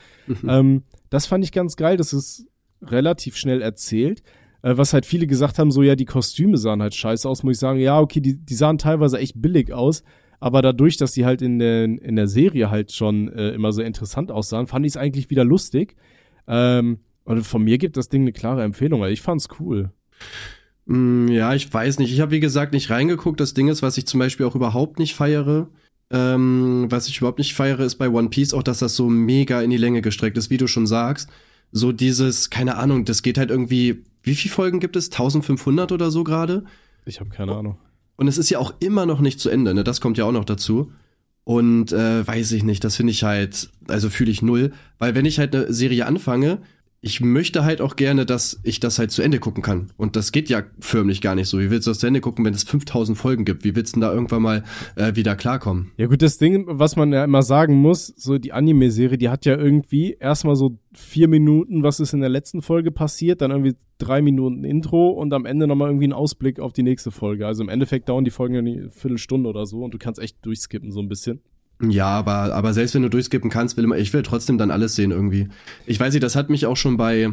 Ähm, 0.48 0.84
das 1.10 1.26
fand 1.26 1.44
ich 1.44 1.52
ganz 1.52 1.76
geil. 1.76 1.98
Das 1.98 2.14
ist 2.14 2.48
relativ 2.82 3.36
schnell 3.38 3.62
erzählt. 3.62 4.24
Äh, 4.62 4.78
was 4.78 4.94
halt 4.94 5.06
viele 5.06 5.28
gesagt 5.28 5.60
haben, 5.60 5.72
so 5.72 5.84
ja, 5.84 5.96
die 5.96 6.06
Kostüme 6.06 6.58
sahen 6.58 6.82
halt 6.82 6.96
scheiße 6.96 7.28
aus, 7.30 7.44
muss 7.44 7.58
ich 7.58 7.60
sagen, 7.60 7.80
ja, 7.80 8.00
okay, 8.00 8.20
die, 8.20 8.36
die 8.38 8.56
sahen 8.56 8.78
teilweise 8.78 9.20
echt 9.20 9.42
billig 9.42 9.72
aus. 9.72 10.04
Aber 10.40 10.62
dadurch, 10.62 10.98
dass 10.98 11.14
die 11.14 11.26
halt 11.26 11.42
in 11.42 11.60
der, 11.60 11.86
in 11.86 12.16
der 12.16 12.28
Serie 12.28 12.70
halt 12.70 12.92
schon 12.92 13.30
äh, 13.30 13.52
immer 13.52 13.72
so 13.72 13.82
interessant 13.82 14.32
aussahen, 14.32 14.68
fand 14.68 14.86
ich 14.86 14.94
es 14.94 14.98
eigentlich 14.98 15.30
wieder 15.30 15.44
lustig. 15.44 15.96
Ähm, 16.48 17.00
und 17.24 17.44
von 17.44 17.64
mir 17.64 17.78
gibt 17.78 17.98
das 17.98 18.10
Ding 18.10 18.22
eine 18.22 18.34
klare 18.34 18.64
Empfehlung. 18.64 19.02
Also 19.02 19.14
ich 19.14 19.22
fand's 19.22 19.48
cool. 19.60 19.92
Mm, 20.86 21.28
ja, 21.28 21.54
ich 21.54 21.72
weiß 21.74 22.00
nicht. 22.00 22.14
Ich 22.14 22.22
habe 22.22 22.32
wie 22.32 22.40
gesagt 22.40 22.74
nicht 22.74 22.90
reingeguckt. 22.90 23.40
Das 23.40 23.54
Ding 23.54 23.68
ist, 23.68 23.82
was 23.82 23.98
ich 23.98 24.06
zum 24.06 24.20
Beispiel 24.20 24.46
auch 24.46 24.56
überhaupt 24.56 25.00
nicht 25.00 25.16
feiere. 25.16 25.70
Ähm, 26.12 26.86
was 26.90 27.08
ich 27.08 27.18
überhaupt 27.18 27.40
nicht 27.40 27.56
feiere, 27.56 27.80
ist 27.80 27.96
bei 27.96 28.10
One 28.10 28.30
Piece 28.30 28.54
auch, 28.54 28.64
dass 28.64 28.80
das 28.80 28.96
so 28.96 29.10
mega 29.10 29.62
in 29.62 29.72
die 29.72 29.78
Länge 29.78 30.02
gestreckt 30.02 30.38
ist, 30.38 30.52
wie 30.52 30.58
du 30.58 30.68
schon 30.68 30.86
sagst. 30.86 31.30
So 31.72 31.92
dieses, 31.92 32.52
keine 32.52 32.78
Ahnung, 32.78 33.06
das 33.06 33.24
geht 33.24 33.40
halt 33.40 33.50
irgendwie, 33.50 34.04
wie 34.22 34.36
viele 34.36 34.54
Folgen 34.54 34.80
gibt 34.80 34.96
es? 34.96 35.08
1500 35.08 35.92
oder 35.92 36.12
so 36.12 36.24
gerade? 36.24 36.64
Ich 37.06 37.20
habe 37.20 37.32
keine 37.32 37.56
Ahnung. 37.56 37.78
Und 38.18 38.28
es 38.28 38.38
ist 38.38 38.50
ja 38.50 38.60
auch 38.60 38.74
immer 38.80 39.06
noch 39.06 39.20
nicht 39.20 39.40
zu 39.40 39.50
Ende, 39.50 39.74
ne? 39.74 39.84
Das 39.84 40.02
kommt 40.02 40.18
ja 40.18 40.26
auch 40.26 40.32
noch 40.32 40.46
dazu. 40.46 40.92
Und 41.44 41.92
äh, 41.92 42.26
weiß 42.26 42.54
ich 42.54 42.64
nicht, 42.64 42.84
das 42.84 42.96
finde 42.96 43.12
ich 43.12 43.24
halt, 43.24 43.70
also 43.88 44.10
fühle 44.10 44.32
ich 44.32 44.42
null. 44.42 44.72
Weil 44.98 45.14
wenn 45.16 45.26
ich 45.26 45.38
halt 45.38 45.56
eine 45.56 45.72
Serie 45.72 46.06
anfange, 46.08 46.60
ich 47.02 47.22
möchte 47.22 47.64
halt 47.64 47.82
auch 47.82 47.96
gerne, 47.96 48.26
dass 48.26 48.60
ich 48.64 48.80
das 48.80 48.98
halt 48.98 49.12
zu 49.12 49.22
Ende 49.22 49.40
gucken 49.40 49.62
kann. 49.62 49.92
Und 49.96 50.16
das 50.16 50.32
geht 50.32 50.50
ja 50.50 50.64
förmlich 50.80 51.22
gar 51.22 51.36
nicht 51.36 51.48
so. 51.48 51.60
Wie 51.60 51.70
willst 51.70 51.86
du 51.86 51.92
das 51.92 52.00
zu 52.00 52.08
Ende 52.08 52.20
gucken, 52.20 52.44
wenn 52.46 52.54
es 52.54 52.64
5000 52.64 53.18
Folgen 53.18 53.46
gibt? 53.46 53.64
Wie 53.64 53.76
willst 53.76 53.96
du 53.96 54.00
denn 54.00 54.10
da 54.10 54.14
irgendwann 54.14 54.42
mal 54.42 54.64
äh, 54.96 55.16
wieder 55.16 55.36
klarkommen? 55.36 55.92
Ja 55.98 56.08
gut, 56.08 56.22
das 56.22 56.38
Ding, 56.38 56.66
was 56.68 56.96
man 56.96 57.14
ja 57.14 57.24
immer 57.24 57.44
sagen 57.44 57.76
muss, 57.76 58.08
so 58.08 58.40
die 58.40 58.54
Anime-Serie, 58.54 59.20
die 59.20 59.30
hat 59.30 59.46
ja 59.46 59.56
irgendwie 59.56 60.18
erstmal 60.20 60.56
so 60.56 60.80
vier 60.94 61.28
Minuten, 61.28 61.84
was 61.84 62.00
ist 62.00 62.14
in 62.14 62.22
der 62.22 62.30
letzten 62.30 62.62
Folge 62.62 62.92
passiert, 62.92 63.42
dann 63.42 63.52
irgendwie 63.52 63.76
drei 63.98 64.22
Minuten 64.22 64.64
Intro 64.64 65.10
und 65.10 65.32
am 65.34 65.46
Ende 65.46 65.68
nochmal 65.68 65.90
irgendwie 65.90 66.08
ein 66.08 66.14
Ausblick 66.14 66.60
auf 66.60 66.74
die 66.74 66.84
nächste 66.84 67.12
Folge. 67.12 67.46
Also 67.46 67.64
im 67.64 67.70
Endeffekt 67.70 68.10
dauern 68.10 68.26
die 68.26 68.32
Folgen 68.32 68.56
ja 68.56 68.60
eine 68.62 68.90
Viertelstunde 68.90 69.50
oder 69.50 69.66
so 69.66 69.84
und 69.84 69.94
du 69.94 69.98
kannst 69.98 70.20
echt 70.20 70.44
durchskippen 70.46 70.92
so 70.92 71.02
ein 71.02 71.08
bisschen. 71.08 71.42
Ja, 71.82 72.08
aber, 72.08 72.54
aber 72.54 72.74
selbst 72.74 72.96
wenn 72.96 73.02
du 73.02 73.10
durchskippen 73.10 73.50
kannst, 73.50 73.76
will 73.78 73.92
ich 73.94 74.14
will 74.14 74.24
trotzdem 74.24 74.58
dann 74.58 74.72
alles 74.72 74.96
sehen 74.96 75.12
irgendwie. 75.12 75.50
Ich 75.86 76.00
weiß 76.00 76.14
nicht, 76.14 76.24
das 76.24 76.36
hat 76.36 76.50
mich 76.50 76.66
auch 76.66 76.78
schon 76.78 76.96
bei, 76.98 77.32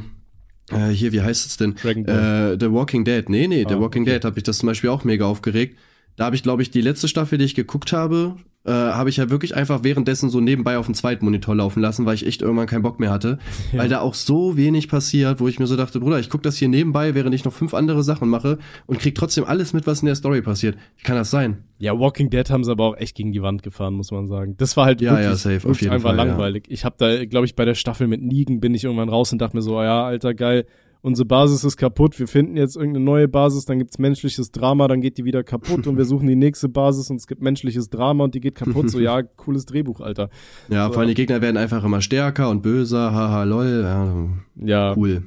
äh, 0.71 0.89
hier, 0.89 1.13
wie 1.13 1.21
heißt 1.23 1.47
es 1.47 1.57
denn? 1.57 1.77
Äh, 1.85 2.57
The 2.59 2.73
Walking 2.73 3.05
Dead. 3.05 3.29
Nee, 3.29 3.47
nee, 3.47 3.65
The 3.69 3.75
Ah, 3.75 3.81
Walking 3.81 4.03
okay. 4.03 4.15
Dead 4.15 4.25
hat 4.25 4.35
mich 4.35 4.45
das 4.45 4.59
zum 4.59 4.67
Beispiel 4.67 4.91
auch 4.91 5.05
mega 5.05 5.27
aufgeregt. 5.27 5.79
Da 6.17 6.27
habe 6.27 6.37
ich, 6.37 6.43
glaube 6.43 6.63
ich, 6.63 6.71
die 6.71 6.81
letzte 6.81 7.09
Staffel, 7.09 7.39
die 7.39 7.45
ich 7.45 7.55
geguckt 7.55 7.93
habe, 7.93 8.37
äh, 8.65 8.71
habe 8.71 9.11
ich 9.11 9.17
ja 9.17 9.29
wirklich 9.29 9.57
einfach 9.57 9.83
währenddessen 9.83 10.31
so 10.31 10.41
nebenbei 10.41 10.79
auf 10.79 10.87
dem 10.87 10.95
zweiten 10.95 11.25
Monitor 11.25 11.55
laufen 11.57 11.81
lassen, 11.81 12.07
weil 12.07 12.15
ich 12.15 12.27
echt 12.27 12.43
irgendwann 12.43 12.69
keinen 12.69 12.83
Bock 12.83 13.01
mehr 13.01 13.11
hatte. 13.11 13.39
Ja. 13.73 13.81
Weil 13.81 13.89
da 13.89 14.01
auch 14.01 14.15
so 14.15 14.57
wenig 14.57 14.89
passiert, 14.89 15.41
wo 15.41 15.49
ich 15.49 15.59
mir 15.59 15.67
so 15.67 15.75
dachte, 15.77 15.99
Bruder, 15.99 16.21
ich 16.21 16.31
guck 16.31 16.43
das 16.43 16.57
hier 16.57 16.69
nebenbei, 16.69 17.15
während 17.17 17.35
ich 17.35 17.45
noch 17.45 17.53
fünf 17.53 17.75
andere 17.75 18.05
Sachen 18.05 18.29
mache 18.29 18.59
und 18.87 19.01
krieg 19.01 19.17
trotzdem 19.17 19.45
alles 19.45 19.73
mit, 19.73 19.87
was 19.89 20.01
in 20.03 20.07
der 20.07 20.15
Story 20.15 20.43
passiert. 20.43 20.77
Wie 20.97 21.03
kann 21.03 21.17
das 21.17 21.31
sein? 21.31 21.65
Ja, 21.79 21.99
Walking 21.99 22.31
Dead 22.31 22.49
haben 22.51 22.63
sie 22.63 22.71
aber 22.71 22.85
auch 22.85 22.97
echt 22.97 23.17
gegen 23.17 23.33
die 23.33 23.43
Wand 23.43 23.65
gefahren, 23.65 23.95
muss 23.95 24.13
man 24.13 24.29
sagen. 24.29 24.55
Das 24.59 24.77
war 24.77 24.85
halt 24.85 25.01
Ja, 25.01 25.13
wirklich, 25.13 25.27
ja, 25.27 25.35
safe, 25.37 25.65
wirklich 25.65 25.91
einfach 25.91 26.11
Fall, 26.11 26.19
ja. 26.19 26.25
langweilig. 26.25 26.67
Ich 26.69 26.85
habe 26.85 26.95
da, 26.99 27.25
glaube 27.25 27.47
ich, 27.47 27.57
bei 27.57 27.65
der 27.65 27.75
Staffel 27.75 28.07
mit 28.07 28.23
Nigen 28.23 28.61
bin 28.61 28.75
ich 28.75 28.85
irgendwann 28.85 29.09
raus 29.09 29.33
und 29.33 29.41
dachte 29.41 29.57
mir 29.57 29.63
so, 29.63 29.83
ja, 29.83 30.05
alter, 30.05 30.35
geil, 30.35 30.67
unsere 31.03 31.27
Basis 31.27 31.65
ist 31.65 31.77
kaputt, 31.77 32.19
wir 32.19 32.29
finden 32.29 32.57
jetzt 32.57 32.77
irgendeine 32.77 33.05
neue 33.05 33.29
Basis, 33.29 33.65
dann 33.65 33.79
gibt's 33.79 33.99
menschliches 33.99 34.51
Drama, 34.53 34.89
dann 34.89 35.01
geht 35.01 35.19
die 35.19 35.25
wieder 35.25 35.43
kaputt 35.45 35.87
und 35.87 35.97
wir 35.97 36.05
suchen 36.05 36.29
die 36.29 36.37
nächste 36.37 36.69
Basis 36.69 37.11
und 37.11 37.17
es 37.17 37.27
gibt 37.27 37.43
menschliches 37.43 37.91
Drama 37.91 38.25
und 38.25 38.35
die 38.35 38.41
geht 38.41 38.55
kaputt. 38.55 38.89
So, 38.91 39.01
ja, 39.01 39.23
cooles 39.37 39.67
Drehbuch, 39.67 40.01
Alter. 40.01 40.31
Ja, 40.69 40.87
So. 40.87 40.93
vor 40.95 41.01
allem 41.01 41.09
die 41.09 41.15
Gegner 41.15 41.41
werden 41.43 41.57
einfach 41.57 41.85
immer 41.85 42.01
stärker 42.01 42.49
und 42.51 42.63
böser, 42.63 43.13
haha, 43.13 43.45
lol, 43.45 43.83
ja, 43.83 44.29
Ja, 44.65 44.97
cool. 44.97 45.25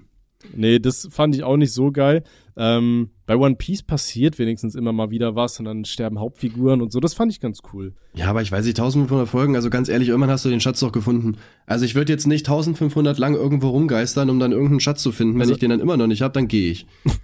nee, 0.56 0.80
das 0.80 1.08
fand 1.12 1.36
ich 1.36 1.44
auch 1.44 1.58
nicht 1.58 1.74
so 1.74 1.92
geil. 1.92 2.24
Ähm, 2.58 3.10
bei 3.26 3.36
One 3.36 3.56
Piece 3.56 3.84
passiert 3.84 4.40
wenigstens 4.40 4.76
immer 4.76 4.94
mal 4.94 5.10
wieder 5.10 5.36
was 5.36 5.60
und 5.60 5.66
dann 5.66 5.84
sterben 5.84 6.20
Hauptfiguren 6.20 6.82
und 6.82 6.92
so. 6.94 7.00
Das 7.02 7.14
fand 7.14 7.32
ich 7.32 7.42
ganz 7.42 7.60
cool. 7.74 7.94
Ja, 8.14 8.28
aber 8.30 8.42
ich 8.42 8.52
weiß 8.52 8.64
nicht, 8.66 8.80
1500 8.80 9.28
Folgen, 9.28 9.56
also 9.56 9.70
ganz 9.70 9.90
ehrlich, 9.90 10.08
irgendwann 10.10 10.30
hast 10.30 10.46
du 10.46 10.50
den 10.50 10.62
Schatz 10.62 10.80
doch 10.80 10.94
gefunden. 10.94 11.36
Also 11.66 11.84
ich 11.84 11.96
würde 11.96 12.14
jetzt 12.14 12.28
nicht 12.28 12.48
1500 12.48 13.18
lang 13.20 13.36
irgendwo 13.36 13.70
rumgeistern, 13.70 14.30
um 14.30 14.40
dann 14.40 14.52
irgendeinen 14.54 14.80
Schatz 14.80 15.02
zu 15.02 15.12
finden. 15.12 15.34
Wenn 15.36 15.42
Also- 15.42 15.54
ich 15.54 15.60
den 15.60 15.70
dann 15.72 15.82
immer 15.82 15.98
noch 15.98 16.08
nicht 16.08 16.22
hab, 16.22 16.34
dann 16.34 16.48
gehe 16.48 16.72
ich. 16.72 16.86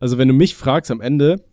Also 0.00 0.18
wenn 0.18 0.28
du 0.28 0.34
mich 0.34 0.54
fragst, 0.54 0.90
am 0.90 1.00
Ende 1.00 1.44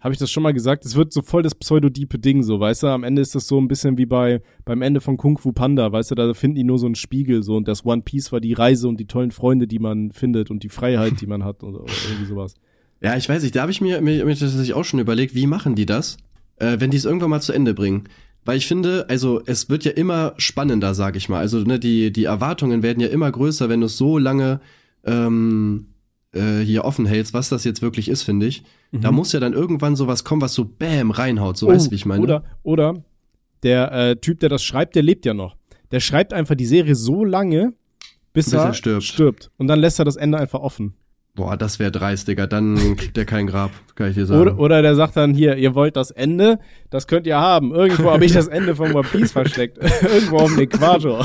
habe 0.00 0.12
ich 0.12 0.18
das 0.18 0.30
schon 0.30 0.42
mal 0.44 0.52
gesagt, 0.52 0.84
es 0.84 0.94
wird 0.94 1.12
so 1.12 1.22
voll 1.22 1.42
das 1.42 1.54
pseudodiepe 1.56 2.18
Ding 2.18 2.42
so, 2.42 2.60
weißt 2.60 2.82
du? 2.84 2.86
Am 2.88 3.02
Ende 3.02 3.22
ist 3.22 3.34
das 3.34 3.46
so 3.48 3.58
ein 3.58 3.66
bisschen 3.66 3.98
wie 3.98 4.06
bei 4.06 4.42
beim 4.64 4.82
Ende 4.82 5.00
von 5.00 5.16
Kung 5.16 5.38
Fu 5.38 5.52
Panda, 5.52 5.90
weißt 5.90 6.10
du? 6.10 6.14
Da 6.14 6.34
finden 6.34 6.56
die 6.56 6.64
nur 6.64 6.78
so 6.78 6.86
einen 6.86 6.94
Spiegel 6.96 7.42
so 7.42 7.56
und 7.56 7.66
das 7.66 7.84
One 7.84 8.02
Piece 8.02 8.30
war 8.30 8.40
die 8.40 8.52
Reise 8.52 8.86
und 8.88 9.00
die 9.00 9.06
tollen 9.06 9.30
Freunde, 9.32 9.66
die 9.66 9.78
man 9.80 10.12
findet 10.12 10.50
und 10.50 10.62
die 10.62 10.68
Freiheit, 10.68 11.20
die 11.20 11.26
man 11.26 11.44
hat 11.44 11.62
oder, 11.64 11.80
oder 11.80 11.92
irgendwie 12.08 12.26
sowas. 12.26 12.54
Ja, 13.00 13.16
ich 13.16 13.28
weiß 13.28 13.42
nicht, 13.42 13.54
da 13.54 13.62
habe 13.62 13.70
ich 13.70 13.80
mir, 13.80 14.00
mir, 14.00 14.24
mir 14.24 14.36
tatsächlich 14.36 14.74
auch 14.74 14.84
schon 14.84 15.00
überlegt, 15.00 15.34
wie 15.34 15.46
machen 15.46 15.74
die 15.74 15.86
das, 15.86 16.16
äh, 16.56 16.76
wenn 16.80 16.90
die 16.90 16.96
es 16.96 17.04
irgendwann 17.04 17.30
mal 17.30 17.40
zu 17.40 17.52
Ende 17.52 17.74
bringen. 17.74 18.04
Weil 18.44 18.56
ich 18.56 18.66
finde, 18.66 19.06
also 19.08 19.42
es 19.46 19.68
wird 19.68 19.84
ja 19.84 19.92
immer 19.92 20.34
spannender, 20.38 20.94
sag 20.94 21.16
ich 21.16 21.28
mal. 21.28 21.38
Also 21.38 21.58
ne, 21.60 21.78
die, 21.78 22.12
die 22.12 22.24
Erwartungen 22.24 22.82
werden 22.82 23.00
ja 23.00 23.08
immer 23.08 23.30
größer, 23.30 23.68
wenn 23.68 23.80
du 23.80 23.86
es 23.86 23.96
so 23.98 24.18
lange 24.18 24.60
ähm, 25.04 25.88
äh, 26.32 26.60
hier 26.60 26.84
offen 26.84 27.06
hältst, 27.06 27.34
was 27.34 27.48
das 27.48 27.64
jetzt 27.64 27.82
wirklich 27.82 28.08
ist, 28.08 28.22
finde 28.22 28.46
ich. 28.46 28.64
Da 28.90 29.12
muss 29.12 29.32
ja 29.32 29.40
dann 29.40 29.52
irgendwann 29.52 29.96
sowas 29.96 30.24
kommen, 30.24 30.40
was 30.40 30.54
so 30.54 30.64
bäm 30.64 31.10
reinhaut, 31.10 31.58
so 31.58 31.66
weißt 31.66 31.88
du, 31.88 31.90
wie 31.90 31.96
ich 31.96 32.06
meine. 32.06 32.22
Oh, 32.22 32.24
Oder, 32.24 32.44
oder 32.62 33.04
der 33.62 33.92
äh, 33.92 34.16
Typ, 34.16 34.40
der 34.40 34.48
das 34.48 34.62
schreibt, 34.62 34.94
der 34.94 35.02
lebt 35.02 35.26
ja 35.26 35.34
noch. 35.34 35.56
Der 35.90 36.00
schreibt 36.00 36.32
einfach 36.32 36.54
die 36.54 36.64
Serie 36.64 36.94
so 36.94 37.22
lange, 37.22 37.74
bis, 38.32 38.46
Bis 38.46 38.54
er, 38.54 38.64
er 38.64 38.74
stirbt. 38.74 39.04
stirbt. 39.04 39.50
Und 39.58 39.66
dann 39.66 39.78
lässt 39.78 39.98
er 39.98 40.06
das 40.06 40.16
Ende 40.16 40.38
einfach 40.38 40.60
offen. 40.60 40.94
Boah, 41.38 41.56
das 41.56 41.78
wäre 41.78 41.92
dreist, 41.92 42.26
Digga. 42.26 42.48
Dann 42.48 42.96
kriegt 42.96 43.16
der 43.16 43.24
kein 43.24 43.46
Grab, 43.46 43.70
kann 43.94 44.08
ich 44.08 44.16
dir 44.16 44.26
sagen. 44.26 44.40
Oder, 44.40 44.58
oder 44.58 44.82
der 44.82 44.96
sagt 44.96 45.16
dann 45.16 45.34
hier, 45.34 45.56
ihr 45.56 45.76
wollt 45.76 45.94
das 45.94 46.10
Ende, 46.10 46.58
das 46.90 47.06
könnt 47.06 47.28
ihr 47.28 47.38
haben. 47.38 47.72
Irgendwo 47.72 48.10
habe 48.10 48.24
ich 48.24 48.32
das 48.32 48.48
Ende 48.48 48.74
von 48.74 48.92
One 48.92 49.06
Piece 49.06 49.30
versteckt. 49.30 49.78
Irgendwo 50.02 50.38
auf 50.38 50.50
dem 50.50 50.58
Äquator. 50.58 51.24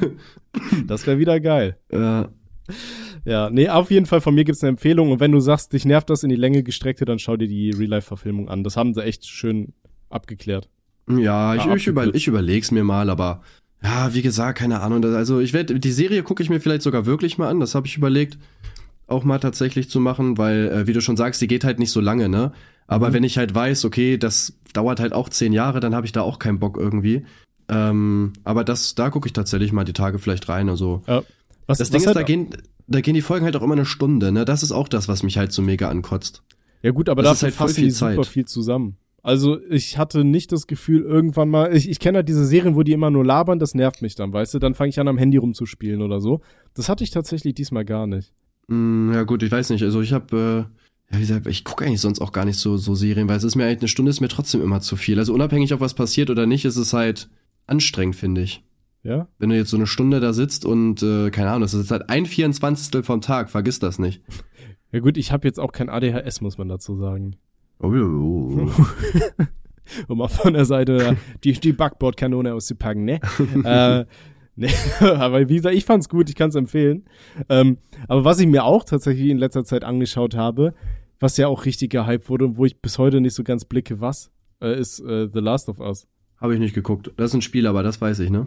das 0.86 1.04
wäre 1.08 1.18
wieder 1.18 1.40
geil. 1.40 1.76
Ja. 1.90 2.28
Ja, 3.24 3.50
nee, 3.50 3.68
auf 3.68 3.90
jeden 3.90 4.06
Fall 4.06 4.20
von 4.20 4.36
mir 4.36 4.44
gibt's 4.44 4.62
eine 4.62 4.68
Empfehlung. 4.68 5.10
Und 5.10 5.18
wenn 5.18 5.32
du 5.32 5.40
sagst, 5.40 5.72
dich 5.72 5.84
nervt 5.84 6.10
das 6.10 6.22
in 6.22 6.28
die 6.28 6.36
Länge 6.36 6.62
gestreckte, 6.62 7.04
dann 7.04 7.18
schau 7.18 7.36
dir 7.36 7.48
die 7.48 7.72
Real-Life-Verfilmung 7.72 8.48
an. 8.48 8.62
Das 8.62 8.76
haben 8.76 8.94
sie 8.94 9.02
echt 9.02 9.26
schön 9.26 9.72
abgeklärt. 10.10 10.68
Ja, 11.10 11.56
ich, 11.56 11.64
Ja, 11.64 11.74
ich, 11.74 11.88
über, 11.88 12.02
abgekürzt. 12.02 12.22
ich 12.22 12.28
überleg's 12.28 12.70
mir 12.70 12.84
mal, 12.84 13.10
aber 13.10 13.42
ja, 13.82 14.14
wie 14.14 14.22
gesagt, 14.22 14.60
keine 14.60 14.80
Ahnung. 14.80 15.04
Also 15.12 15.40
ich 15.40 15.52
werde 15.52 15.80
die 15.80 15.90
Serie 15.90 16.22
gucke 16.22 16.40
ich 16.44 16.50
mir 16.50 16.60
vielleicht 16.60 16.82
sogar 16.82 17.04
wirklich 17.04 17.36
mal 17.36 17.48
an. 17.48 17.58
Das 17.58 17.74
habe 17.74 17.88
ich 17.88 17.96
überlegt, 17.96 18.38
auch 19.06 19.24
mal 19.24 19.38
tatsächlich 19.38 19.90
zu 19.90 20.00
machen, 20.00 20.38
weil 20.38 20.68
äh, 20.68 20.86
wie 20.86 20.92
du 20.92 21.00
schon 21.00 21.16
sagst, 21.16 21.40
die 21.42 21.46
geht 21.46 21.64
halt 21.64 21.78
nicht 21.78 21.90
so 21.90 22.00
lange, 22.00 22.28
ne? 22.28 22.52
Aber 22.86 23.10
Mhm. 23.10 23.14
wenn 23.14 23.24
ich 23.24 23.38
halt 23.38 23.54
weiß, 23.54 23.84
okay, 23.84 24.18
das 24.18 24.58
dauert 24.72 25.00
halt 25.00 25.12
auch 25.12 25.28
zehn 25.28 25.52
Jahre, 25.52 25.80
dann 25.80 25.94
habe 25.94 26.06
ich 26.06 26.12
da 26.12 26.22
auch 26.22 26.38
keinen 26.38 26.58
Bock 26.58 26.76
irgendwie. 26.78 27.24
Ähm, 27.68 28.32
aber 28.44 28.64
das, 28.64 28.94
da 28.94 29.10
gucke 29.10 29.26
ich 29.28 29.32
tatsächlich 29.32 29.72
mal 29.72 29.84
die 29.84 29.92
Tage 29.94 30.18
vielleicht 30.18 30.48
rein. 30.48 30.68
Also 30.68 31.02
Ja. 31.06 31.22
Was, 31.66 31.78
das 31.78 31.88
Ding 31.90 31.96
was 31.96 32.02
ist, 32.02 32.06
halt, 32.08 32.16
da 32.16 32.22
gehen, 32.22 32.50
da 32.86 33.00
gehen 33.00 33.14
die 33.14 33.22
Folgen 33.22 33.44
halt 33.46 33.56
auch 33.56 33.62
immer 33.62 33.72
eine 33.74 33.86
Stunde, 33.86 34.32
ne? 34.32 34.44
Das 34.44 34.62
ist 34.62 34.72
auch 34.72 34.88
das, 34.88 35.08
was 35.08 35.22
mich 35.22 35.38
halt 35.38 35.52
so 35.52 35.62
mega 35.62 35.88
ankotzt. 35.88 36.42
Ja 36.82 36.90
gut, 36.90 37.08
aber 37.08 37.22
Das 37.22 37.34
ist 37.34 37.42
dafür 37.42 37.46
halt 37.46 37.54
fassen 37.70 37.74
viel 37.76 37.84
die 37.84 37.90
super 37.90 38.16
Zeit. 38.16 38.26
viel 38.26 38.44
zusammen. 38.44 38.96
Also 39.22 39.58
ich 39.70 39.96
hatte 39.96 40.22
nicht 40.22 40.52
das 40.52 40.66
Gefühl, 40.66 41.00
irgendwann 41.00 41.48
mal, 41.48 41.74
ich, 41.74 41.88
ich 41.88 41.98
kenne 41.98 42.18
halt 42.18 42.28
diese 42.28 42.44
Serien, 42.44 42.76
wo 42.76 42.82
die 42.82 42.92
immer 42.92 43.10
nur 43.10 43.24
labern, 43.24 43.58
das 43.58 43.74
nervt 43.74 44.02
mich 44.02 44.14
dann, 44.16 44.34
weißt 44.34 44.52
du, 44.52 44.58
dann 44.58 44.74
fange 44.74 44.90
ich 44.90 45.00
an 45.00 45.08
am 45.08 45.16
Handy 45.16 45.38
rumzuspielen 45.38 46.02
oder 46.02 46.20
so. 46.20 46.42
Das 46.74 46.90
hatte 46.90 47.02
ich 47.04 47.10
tatsächlich 47.10 47.54
diesmal 47.54 47.86
gar 47.86 48.06
nicht. 48.06 48.34
Mm, 48.68 49.12
ja 49.12 49.22
gut, 49.22 49.42
ich 49.42 49.52
weiß 49.52 49.70
nicht. 49.70 49.82
Also 49.82 50.00
ich 50.00 50.12
habe, 50.12 50.36
äh, 50.36 51.12
ja, 51.12 51.18
wie 51.18 51.20
gesagt, 51.20 51.46
ich 51.46 51.64
gucke 51.64 51.84
eigentlich 51.84 52.00
sonst 52.00 52.20
auch 52.20 52.32
gar 52.32 52.44
nicht 52.44 52.58
so 52.58 52.76
so 52.76 52.94
Serien, 52.94 53.28
weil 53.28 53.36
es 53.36 53.44
ist 53.44 53.56
mir 53.56 53.64
eigentlich 53.64 53.80
eine 53.80 53.88
Stunde 53.88 54.10
ist 54.10 54.20
mir 54.20 54.28
trotzdem 54.28 54.62
immer 54.62 54.80
zu 54.80 54.96
viel. 54.96 55.18
Also 55.18 55.34
unabhängig, 55.34 55.72
ob 55.74 55.80
was 55.80 55.94
passiert 55.94 56.30
oder 56.30 56.46
nicht, 56.46 56.64
ist 56.64 56.76
es 56.76 56.92
halt 56.92 57.28
anstrengend, 57.66 58.16
finde 58.16 58.42
ich. 58.42 58.62
Ja? 59.02 59.28
Wenn 59.38 59.50
du 59.50 59.56
jetzt 59.56 59.70
so 59.70 59.76
eine 59.76 59.86
Stunde 59.86 60.18
da 60.20 60.32
sitzt 60.32 60.64
und 60.64 61.02
äh, 61.02 61.30
keine 61.30 61.50
Ahnung, 61.50 61.62
das 61.62 61.74
ist 61.74 61.90
halt 61.90 62.08
ein 62.08 62.26
Vierundzwanzigstel 62.26 63.02
vom 63.02 63.20
Tag, 63.20 63.50
vergiss 63.50 63.78
das 63.78 63.98
nicht. 63.98 64.22
Ja 64.92 65.00
gut, 65.00 65.16
ich 65.16 65.32
habe 65.32 65.48
jetzt 65.48 65.58
auch 65.58 65.72
kein 65.72 65.88
ADHS, 65.88 66.40
muss 66.40 66.56
man 66.56 66.68
dazu 66.68 66.96
sagen. 66.96 67.34
Oh, 67.80 67.88
oh, 67.88 68.68
oh. 68.68 69.44
Um 70.06 70.18
mal 70.18 70.28
von 70.28 70.54
der 70.54 70.66
Seite 70.66 71.16
die, 71.42 71.54
die 71.54 71.72
Backbordkanone 71.72 72.54
auszupacken, 72.54 73.04
ne? 73.04 73.20
äh, 73.64 74.04
ne, 74.56 74.68
aber 75.00 75.48
wie 75.48 75.56
gesagt, 75.56 75.74
ich 75.74 75.84
fand's 75.84 76.08
gut, 76.08 76.28
ich 76.28 76.36
kann's 76.36 76.54
empfehlen. 76.54 77.04
Ähm, 77.48 77.78
aber 78.06 78.24
was 78.24 78.38
ich 78.38 78.46
mir 78.46 78.64
auch 78.64 78.84
tatsächlich 78.84 79.28
in 79.30 79.38
letzter 79.38 79.64
Zeit 79.64 79.84
angeschaut 79.84 80.36
habe, 80.36 80.74
was 81.18 81.36
ja 81.36 81.48
auch 81.48 81.64
richtig 81.64 81.90
gehypt 81.90 82.28
wurde 82.28 82.44
und 82.44 82.56
wo 82.56 82.64
ich 82.64 82.80
bis 82.80 82.98
heute 82.98 83.20
nicht 83.20 83.34
so 83.34 83.42
ganz 83.42 83.64
blicke, 83.64 84.00
was, 84.00 84.30
äh, 84.60 84.78
ist 84.78 85.00
äh, 85.00 85.28
The 85.32 85.40
Last 85.40 85.68
of 85.68 85.80
Us. 85.80 86.06
Habe 86.40 86.54
ich 86.54 86.60
nicht 86.60 86.74
geguckt. 86.74 87.10
Das 87.16 87.30
ist 87.30 87.34
ein 87.34 87.42
Spiel, 87.42 87.66
aber 87.66 87.82
das 87.82 88.00
weiß 88.00 88.20
ich, 88.20 88.30
ne? 88.30 88.46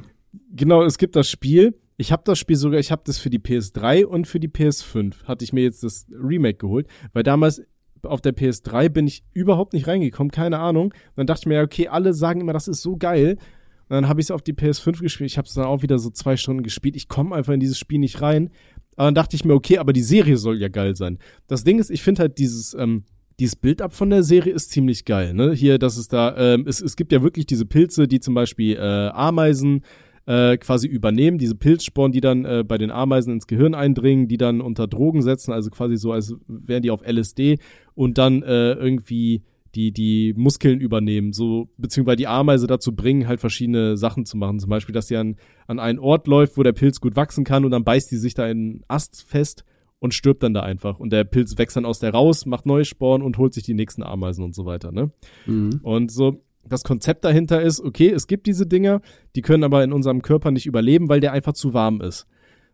Genau, 0.52 0.84
es 0.84 0.98
gibt 0.98 1.15
das 1.15 1.30
Spiel. 1.30 1.76
Ich 1.98 2.12
habe 2.12 2.22
das 2.26 2.38
Spiel 2.38 2.55
sogar, 2.55 2.80
ich 2.80 2.91
habe 2.91 3.01
das 3.05 3.18
für 3.18 3.30
die 3.30 3.39
PS3 3.39 4.05
und 4.05 4.28
für 4.28 4.39
die 4.39 4.49
PS5 4.49 5.24
hatte 5.26 5.43
ich 5.43 5.51
mir 5.51 5.64
jetzt 5.64 5.84
das 5.84 6.05
Remake 6.12 6.60
geholt, 6.60 6.88
weil 7.14 7.24
damals 7.24 7.64
auf 8.03 8.22
der 8.22 8.36
PS3 8.36 8.89
bin 8.89 9.08
ich 9.08 9.24
überhaupt 9.34 9.74
nicht 9.74 9.88
reingekommen, 9.88 10.30
keine 10.32 10.60
Ahnung. 10.60 10.86
Und 10.86 11.18
dann 11.18 11.28
dachte 11.28 11.41
ich 11.41 11.45
mir, 11.47 11.55
ja, 11.55 11.64
okay, 11.64 11.88
alle 11.88 12.14
sagen 12.14 12.41
immer, 12.41 12.53
das 12.53 12.68
ist 12.68 12.82
so 12.82 12.97
geil. 12.97 13.38
Und 13.90 13.96
dann 13.96 14.08
habe 14.08 14.20
ich 14.20 14.28
es 14.28 14.32
auf 14.32 14.42
die 14.42 14.54
PS5 14.54 15.02
gespielt. 15.02 15.32
Ich 15.32 15.38
habe 15.38 15.48
es 15.48 15.54
dann 15.54 15.66
auch 15.66 15.82
wieder 15.82 16.00
so 16.00 16.10
zwei 16.10 16.36
Stunden 16.36 16.64
gespielt. 16.64 16.96
Ich 16.96 17.08
komme 17.08 17.36
einfach 17.36 17.54
in 17.54 17.60
dieses 17.60 17.78
Spiel 17.78 18.00
nicht 18.00 18.22
rein. 18.22 18.50
Aber 18.96 19.08
dann 19.08 19.16
dachte 19.16 19.36
ich 19.36 19.46
mir, 19.46 19.54
okay, 19.54 19.78
aber 19.78 19.94
die 19.94 20.02
Serie 20.02 20.38
soll 20.38 20.60
ja 20.60 20.68
geil 20.68 20.96
sein. 20.96 21.20
Das 21.48 21.64
Ding 21.64 21.80
ist, 21.80 21.90
ich 21.90 22.02
finde 22.02 22.22
halt 22.22 22.38
dieses, 22.38 22.74
ähm, 22.74 23.04
dieses 23.40 23.56
Bild 23.56 23.82
ab 23.82 23.94
von 23.94 24.10
der 24.10 24.24
Serie 24.24 24.54
ist 24.54 24.72
ziemlich 24.72 25.06
geil. 25.06 25.34
Ne? 25.34 25.54
Hier, 25.54 25.78
dass 25.78 25.98
es 25.98 26.08
da, 26.08 26.36
ähm, 26.36 26.66
es, 26.68 26.82
es 26.82 26.96
gibt 26.96 27.12
ja 27.12 27.22
wirklich 27.22 27.46
diese 27.46 27.66
Pilze, 27.66 28.08
die 28.08 28.20
zum 28.20 28.34
Beispiel 28.34 28.76
äh, 28.76 29.10
Ameisen 29.10 29.84
äh, 30.26 30.58
quasi 30.58 30.88
übernehmen, 30.88 31.38
diese 31.38 31.56
Pilzsporen, 31.56 32.12
die 32.12 32.22
dann 32.22 32.46
äh, 32.46 32.64
bei 32.68 32.78
den 32.78 32.92
Ameisen 32.92 33.34
ins 33.34 33.48
Gehirn 33.48 33.76
eindringen, 33.76 34.28
die 34.28 34.38
dann 34.38 34.60
unter 34.60 34.88
Drogen 34.88 35.22
setzen, 35.22 35.54
also 35.54 35.70
quasi 35.70 35.96
so, 35.96 36.12
als 36.12 36.36
wären 36.48 36.82
die 36.82 36.92
auf 36.92 37.02
LSD 37.08 37.60
und 37.96 38.18
dann 38.18 38.44
äh, 38.44 38.74
irgendwie 38.74 39.44
die, 39.78 39.91
die 39.91 40.34
Muskeln 40.36 40.82
übernehmen, 40.82 41.34
so, 41.34 41.69
beziehungsweise 41.78 42.17
die 42.17 42.28
Ameise 42.28 42.65
dazu 42.65 42.95
bringen, 42.95 43.28
halt 43.28 43.39
verschiedene 43.39 43.95
Sachen 43.95 44.25
zu 44.25 44.36
machen. 44.36 44.59
Zum 44.59 44.71
Beispiel, 44.71 44.93
dass 44.93 45.07
sie 45.07 45.17
an, 45.17 45.36
an 45.67 45.80
einen 45.80 45.99
Ort 45.99 46.25
läuft, 46.25 46.57
wo 46.57 46.63
der 46.63 46.73
Pilz 46.73 46.99
gut 46.99 47.15
wachsen 47.15 47.43
kann 47.43 47.63
und 47.63 47.69
dann 47.69 47.84
beißt 47.84 48.11
die 48.11 48.17
sich 48.17 48.34
da 48.34 48.47
in 48.47 48.57
einen 48.57 48.84
Ast 48.88 49.21
fest 49.21 49.63
und 49.99 50.15
stirbt 50.15 50.41
dann 50.41 50.55
da 50.55 50.61
einfach. 50.61 50.99
Und 50.99 51.13
der 51.13 51.25
Pilz 51.25 51.59
wächst 51.59 51.78
dann 51.78 51.86
aus 51.86 51.99
der 51.99 52.11
raus, 52.11 52.47
macht 52.47 52.65
neue 52.65 52.86
Sporen 52.86 53.21
und 53.21 53.38
holt 53.38 53.53
sich 53.53 53.63
die 53.63 53.75
nächsten 53.75 54.01
Ameisen 54.01 54.43
und 54.43 54.55
so 54.55 54.65
weiter, 54.65 54.91
ne? 54.91 55.11
Mhm. 55.45 55.80
Und 55.84 56.11
so, 56.11 56.41
das 56.67 56.84
Konzept 56.84 57.23
dahinter 57.23 57.61
ist, 57.61 57.80
okay, 57.80 58.09
es 58.09 58.25
gibt 58.25 58.47
diese 58.47 58.65
Dinger, 58.65 59.01
die 59.36 59.43
können 59.43 59.63
aber 59.63 59.84
in 59.84 59.93
unserem 59.93 60.23
Körper 60.23 60.49
nicht 60.49 60.65
überleben, 60.65 61.07
weil 61.07 61.19
der 61.19 61.34
einfach 61.34 61.53
zu 61.53 61.75
warm 61.75 62.01
ist. 62.01 62.25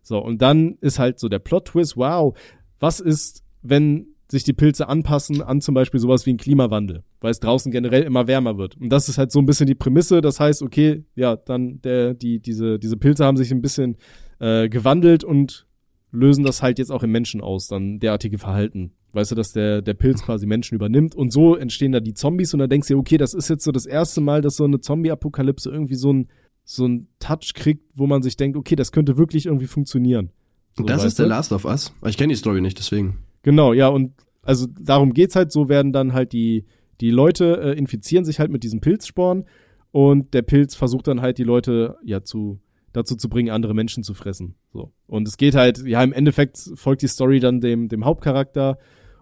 So, 0.02 0.20
und 0.20 0.42
dann 0.42 0.78
ist 0.80 1.00
halt 1.00 1.20
so 1.20 1.28
der 1.28 1.40
Plot-Twist, 1.40 1.98
wow, 1.98 2.34
was 2.80 3.02
ist, 3.02 3.44
wenn 3.62 4.13
sich 4.34 4.44
die 4.44 4.54
Pilze 4.54 4.90
anpassen 4.90 5.42
an 5.42 5.62
zum 5.62 5.76
Beispiel 5.76 6.00
sowas 6.00 6.26
wie 6.26 6.32
einen 6.32 6.40
Klimawandel, 6.40 7.04
weil 7.22 7.32
es 7.32 7.40
draußen 7.40 7.72
generell 7.72 8.04
immer 8.04 8.28
wärmer 8.28 8.58
wird. 8.58 8.76
Und 8.76 8.90
das 8.90 9.08
ist 9.08 9.18
halt 9.18 9.32
so 9.32 9.40
ein 9.40 9.46
bisschen 9.46 9.68
die 9.68 9.76
Prämisse. 9.76 10.22
Das 10.22 10.40
heißt, 10.40 10.62
okay, 10.62 11.06
ja, 11.16 11.36
dann 11.36 11.82
der, 11.82 12.14
die, 12.14 12.40
diese, 12.40 12.80
diese 12.80 12.98
Pilze 12.98 13.26
haben 13.26 13.38
sich 13.38 13.52
ein 13.52 13.62
bisschen 13.62 13.98
äh, 14.40 14.68
gewandelt 14.68 15.24
und 15.24 15.68
lösen 16.12 16.44
das 16.44 16.62
halt 16.62 16.80
jetzt 16.80 16.92
auch 16.92 17.04
im 17.04 17.12
Menschen 17.12 17.42
aus, 17.42 17.68
dann 17.68 18.00
derartige 18.00 18.38
Verhalten. 18.38 18.92
Weißt 19.14 19.32
du, 19.32 19.36
dass 19.36 19.54
der, 19.54 19.82
der 19.82 19.94
Pilz 19.94 20.24
quasi 20.24 20.48
Menschen 20.48 20.76
übernimmt 20.76 21.16
und 21.16 21.32
so 21.32 21.56
entstehen 21.56 21.92
da 21.92 22.00
die 22.00 22.16
Zombies 22.16 22.54
und 22.54 22.60
dann 22.60 22.70
denkst 22.70 22.88
du, 22.88 22.98
okay, 22.98 23.18
das 23.18 23.36
ist 23.36 23.50
jetzt 23.50 23.64
so 23.64 23.72
das 23.72 23.86
erste 23.86 24.22
Mal, 24.22 24.42
dass 24.42 24.56
so 24.56 24.64
eine 24.64 24.80
Zombie-Apokalypse 24.80 25.70
irgendwie 25.70 25.96
so 25.96 26.12
ein, 26.12 26.28
so 26.64 26.88
ein 26.88 27.08
Touch 27.20 27.54
kriegt, 27.54 27.84
wo 27.94 28.08
man 28.08 28.24
sich 28.24 28.36
denkt, 28.36 28.58
okay, 28.58 28.76
das 28.76 28.92
könnte 28.92 29.18
wirklich 29.18 29.46
irgendwie 29.46 29.68
funktionieren. 29.68 30.32
So, 30.76 30.84
das 30.84 31.04
ist 31.04 31.20
der 31.20 31.28
Last 31.28 31.52
of 31.52 31.66
Us. 31.66 31.94
Ich 32.08 32.18
kenne 32.18 32.34
die 32.34 32.38
Story 32.38 32.62
nicht, 32.62 32.80
deswegen. 32.80 33.20
Genau, 33.44 33.74
ja, 33.74 33.88
und 33.88 34.14
also 34.42 34.68
darum 34.68 35.14
geht's 35.14 35.36
halt, 35.36 35.52
so 35.52 35.70
werden 35.70 35.94
dann 35.94 36.14
halt 36.14 36.34
die, 36.34 36.66
die 37.00 37.12
Leute 37.12 37.62
äh, 37.62 37.78
infizieren 37.78 38.26
sich 38.26 38.40
halt 38.40 38.52
mit 38.52 38.64
diesen 38.64 38.82
Pilzsporen 38.82 39.46
und 39.92 40.34
der 40.34 40.42
Pilz 40.42 40.76
versucht 40.76 41.08
dann 41.08 41.22
halt 41.22 41.38
die 41.38 41.44
Leute 41.44 41.98
ja 42.04 42.24
zu 42.24 42.60
dazu 42.94 43.16
zu 43.16 43.28
bringen, 43.28 43.50
andere 43.50 43.74
Menschen 43.74 44.04
zu 44.04 44.14
fressen. 44.14 44.56
So. 44.72 44.94
Und 45.08 45.28
es 45.28 45.38
geht 45.38 45.56
halt, 45.56 45.84
ja, 45.86 46.02
im 46.04 46.14
Endeffekt 46.14 46.58
folgt 46.76 47.02
die 47.02 47.08
Story 47.08 47.40
dann 47.40 47.60
dem, 47.60 47.90
dem 47.90 48.06
Hauptcharakter 48.06 48.78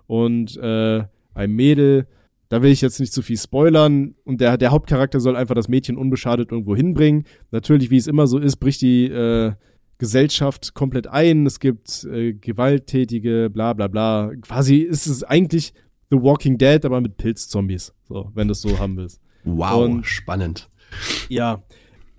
und 0.08 0.58
äh, 0.58 1.04
ein 1.34 1.52
Mädel. 1.52 2.08
Da 2.50 2.62
will 2.62 2.72
ich 2.72 2.82
jetzt 2.82 3.00
nicht 3.00 3.14
zu 3.14 3.22
viel 3.22 3.38
spoilern. 3.38 4.16
Und 4.26 4.42
der, 4.42 4.58
der 4.58 4.72
Hauptcharakter 4.72 5.22
soll 5.22 5.38
einfach 5.38 5.56
das 5.56 5.70
Mädchen 5.70 5.98
unbeschadet 5.98 6.52
irgendwo 6.52 6.76
hinbringen. 6.76 7.24
Natürlich, 7.52 7.90
wie 7.90 7.98
es 7.98 8.08
immer 8.08 8.28
so 8.28 8.38
ist, 8.38 8.58
bricht 8.58 8.82
die 8.82 9.06
äh, 9.06 9.54
Gesellschaft 10.02 10.74
komplett 10.74 11.06
ein. 11.06 11.46
Es 11.46 11.60
gibt 11.60 12.06
äh, 12.06 12.34
gewalttätige, 12.34 13.52
bla 13.54 13.74
bla 13.74 13.88
bla. 13.88 14.32
Quasi 14.42 14.78
ist 14.78 15.06
es 15.06 15.24
eigentlich 15.24 15.76
The 16.10 16.18
Walking 16.18 16.58
Dead, 16.58 16.84
aber 16.84 17.02
mit 17.02 17.18
Pilzzombies. 17.18 17.94
So, 18.10 18.32
wenn 18.34 18.48
du 18.48 18.54
es 18.54 18.62
so 18.62 18.80
haben 18.80 18.98
willst. 18.98 19.22
Wow, 19.44 19.86
und, 19.86 20.08
spannend. 20.08 20.72
Ja, 21.30 21.62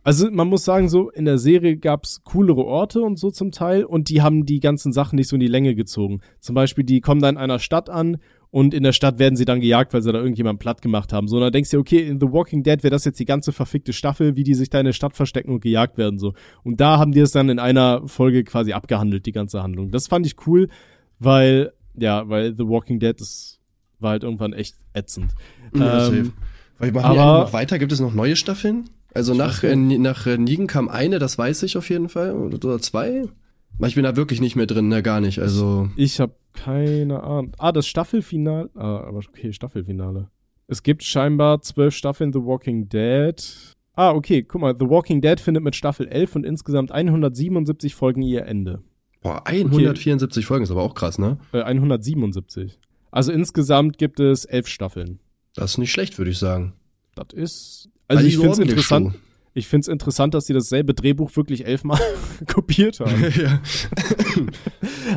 also 0.05 0.30
man 0.30 0.47
muss 0.47 0.64
sagen, 0.64 0.89
so 0.89 1.11
in 1.11 1.24
der 1.24 1.39
Serie 1.39 1.76
gab's 1.76 2.22
coolere 2.22 2.64
Orte 2.64 3.03
und 3.03 3.18
so 3.18 3.33
zum 3.33 3.51
Teil 3.51 3.83
und 3.83 4.09
die 4.11 4.22
haben 4.22 4.47
die 4.47 4.61
ganzen 4.61 4.93
Sachen 4.93 5.16
nicht 5.16 5.28
so 5.28 5.35
in 5.35 5.41
die 5.41 5.49
Länge 5.49 5.74
gezogen. 5.74 6.20
Zum 6.39 6.55
Beispiel, 6.55 6.85
die 6.85 7.01
kommen 7.01 7.20
da 7.20 7.28
in 7.28 7.37
einer 7.37 7.59
Stadt 7.59 7.91
an 7.91 8.18
und 8.53 8.74
in 8.74 8.82
der 8.82 8.92
Stadt 8.92 9.18
werden 9.18 9.34
sie 9.34 9.46
dann 9.46 9.61
gejagt, 9.61 9.94
weil 9.94 10.03
sie 10.03 10.12
da 10.12 10.18
irgendjemanden 10.18 10.59
platt 10.59 10.82
gemacht 10.82 11.14
haben. 11.14 11.26
So, 11.26 11.36
und 11.36 11.42
dann 11.42 11.53
denkst 11.53 11.70
du, 11.70 11.78
okay, 11.78 12.07
in 12.07 12.20
The 12.20 12.26
Walking 12.26 12.62
Dead 12.62 12.82
wäre 12.82 12.90
das 12.90 13.07
jetzt 13.07 13.18
die 13.18 13.24
ganze 13.24 13.50
verfickte 13.50 13.94
Staffel, 13.94 14.36
wie 14.36 14.44
die 14.44 14.55
sich 14.55 14.68
da 14.68 14.78
in 14.78 14.84
der 14.84 14.92
Stadt 14.92 15.16
verstecken 15.16 15.53
und 15.53 15.61
gejagt 15.61 15.96
werden, 15.96 16.18
so. 16.18 16.34
Und 16.62 16.78
da 16.78 16.98
haben 16.98 17.12
die 17.12 17.20
es 17.20 17.32
dann 17.32 17.48
in 17.48 17.59
einer 17.59 18.07
Folge 18.07 18.44
quasi 18.44 18.74
abgehandelt, 18.74 19.24
die 19.24 19.32
ganze 19.32 19.62
Handlung. 19.62 19.90
Das 19.90 20.07
fand 20.07 20.26
ich 20.26 20.36
cool, 20.46 20.68
weil, 21.18 21.72
ja, 21.96 22.28
weil 22.28 22.55
The 22.55 22.68
Walking 22.68 23.00
Dead, 23.00 23.18
das 23.18 23.59
war 24.00 24.11
halt 24.11 24.22
irgendwann 24.22 24.53
echt 24.53 24.76
ätzend. 24.92 25.32
Ja, 25.74 26.09
ähm, 26.09 26.34
Weil 26.78 26.92
machen 26.92 27.18
aber, 27.18 27.44
noch 27.44 27.53
weiter? 27.55 27.78
Gibt 27.78 27.92
es 27.92 28.00
noch 28.00 28.12
neue 28.12 28.36
Staffeln? 28.36 28.90
Also 29.14 29.32
nach, 29.32 29.62
äh, 29.62 29.74
nach 29.74 30.26
äh, 30.26 30.36
Nigen 30.36 30.66
kam 30.66 30.90
eine, 30.90 31.18
das 31.18 31.38
weiß 31.38 31.62
ich 31.62 31.78
auf 31.78 31.88
jeden 31.88 32.11
Fall. 32.11 32.34
Oder 32.34 32.80
zwei. 32.80 33.24
Ich 33.89 33.95
bin 33.95 34.05
da 34.05 34.16
wirklich 34.16 34.41
nicht 34.41 34.57
mehr 34.57 34.66
drin, 34.66 34.89
ne, 34.89 35.03
gar 35.03 35.20
nicht. 35.20 35.39
Also. 35.39 35.89
Ich 35.97 36.20
habe 36.20 36.35
keine 36.53 37.22
Ahnung. 37.22 37.53
Ah, 37.59 37.72
das 37.72 37.87
Staffelfinale. 37.87 38.70
Ah, 38.74 38.99
aber 39.01 39.18
okay, 39.18 39.53
Staffelfinale. 39.53 40.28
Es 40.68 40.83
gibt 40.83 41.03
scheinbar 41.03 41.61
zwölf 41.62 41.95
Staffeln 41.95 42.33
The 42.33 42.41
Walking 42.41 42.89
Dead. 42.89 43.37
Ah, 43.95 44.12
okay, 44.12 44.43
guck 44.43 44.61
mal, 44.61 44.74
The 44.78 44.89
Walking 44.89 45.20
Dead 45.20 45.39
findet 45.39 45.62
mit 45.62 45.76
Staffel 45.76 46.09
11 46.09 46.37
und 46.37 46.47
insgesamt 46.47 46.93
177 46.93 47.95
Folgen 47.95 48.22
ihr 48.22 48.47
Ende. 48.47 48.83
Boah, 49.20 49.47
174 49.47 50.43
okay. 50.43 50.47
Folgen 50.47 50.62
ist 50.64 50.70
aber 50.70 50.83
auch 50.83 50.95
krass, 50.95 51.18
ne? 51.18 51.39
Äh, 51.53 51.62
177. 51.62 52.78
Also 53.11 53.33
insgesamt 53.33 53.99
gibt 53.99 54.18
es 54.18 54.45
elf 54.47 54.66
Staffeln. 54.66 55.18
Das 55.55 55.72
ist 55.72 55.78
nicht 55.78 55.93
schlecht, 55.93 56.16
würde 56.18 56.30
ich 56.30 56.39
sagen. 56.39 56.72
Das 57.14 57.26
ist 57.35 57.91
also 58.09 58.26
ich 58.26 58.37
finde 58.37 58.53
es 58.53 58.59
interessant. 58.59 59.14
Ich 59.55 59.68
finde 59.68 59.82
es 59.82 59.88
interessant, 59.88 60.34
dass 60.34 60.46
sie 60.46 60.55
dasselbe 60.55 60.94
Drehbuch 60.94 61.34
wirklich 61.36 61.66
elfmal 61.66 62.00
kopiert 62.46 63.00
haben. 63.00 63.22
ja. 63.42 63.61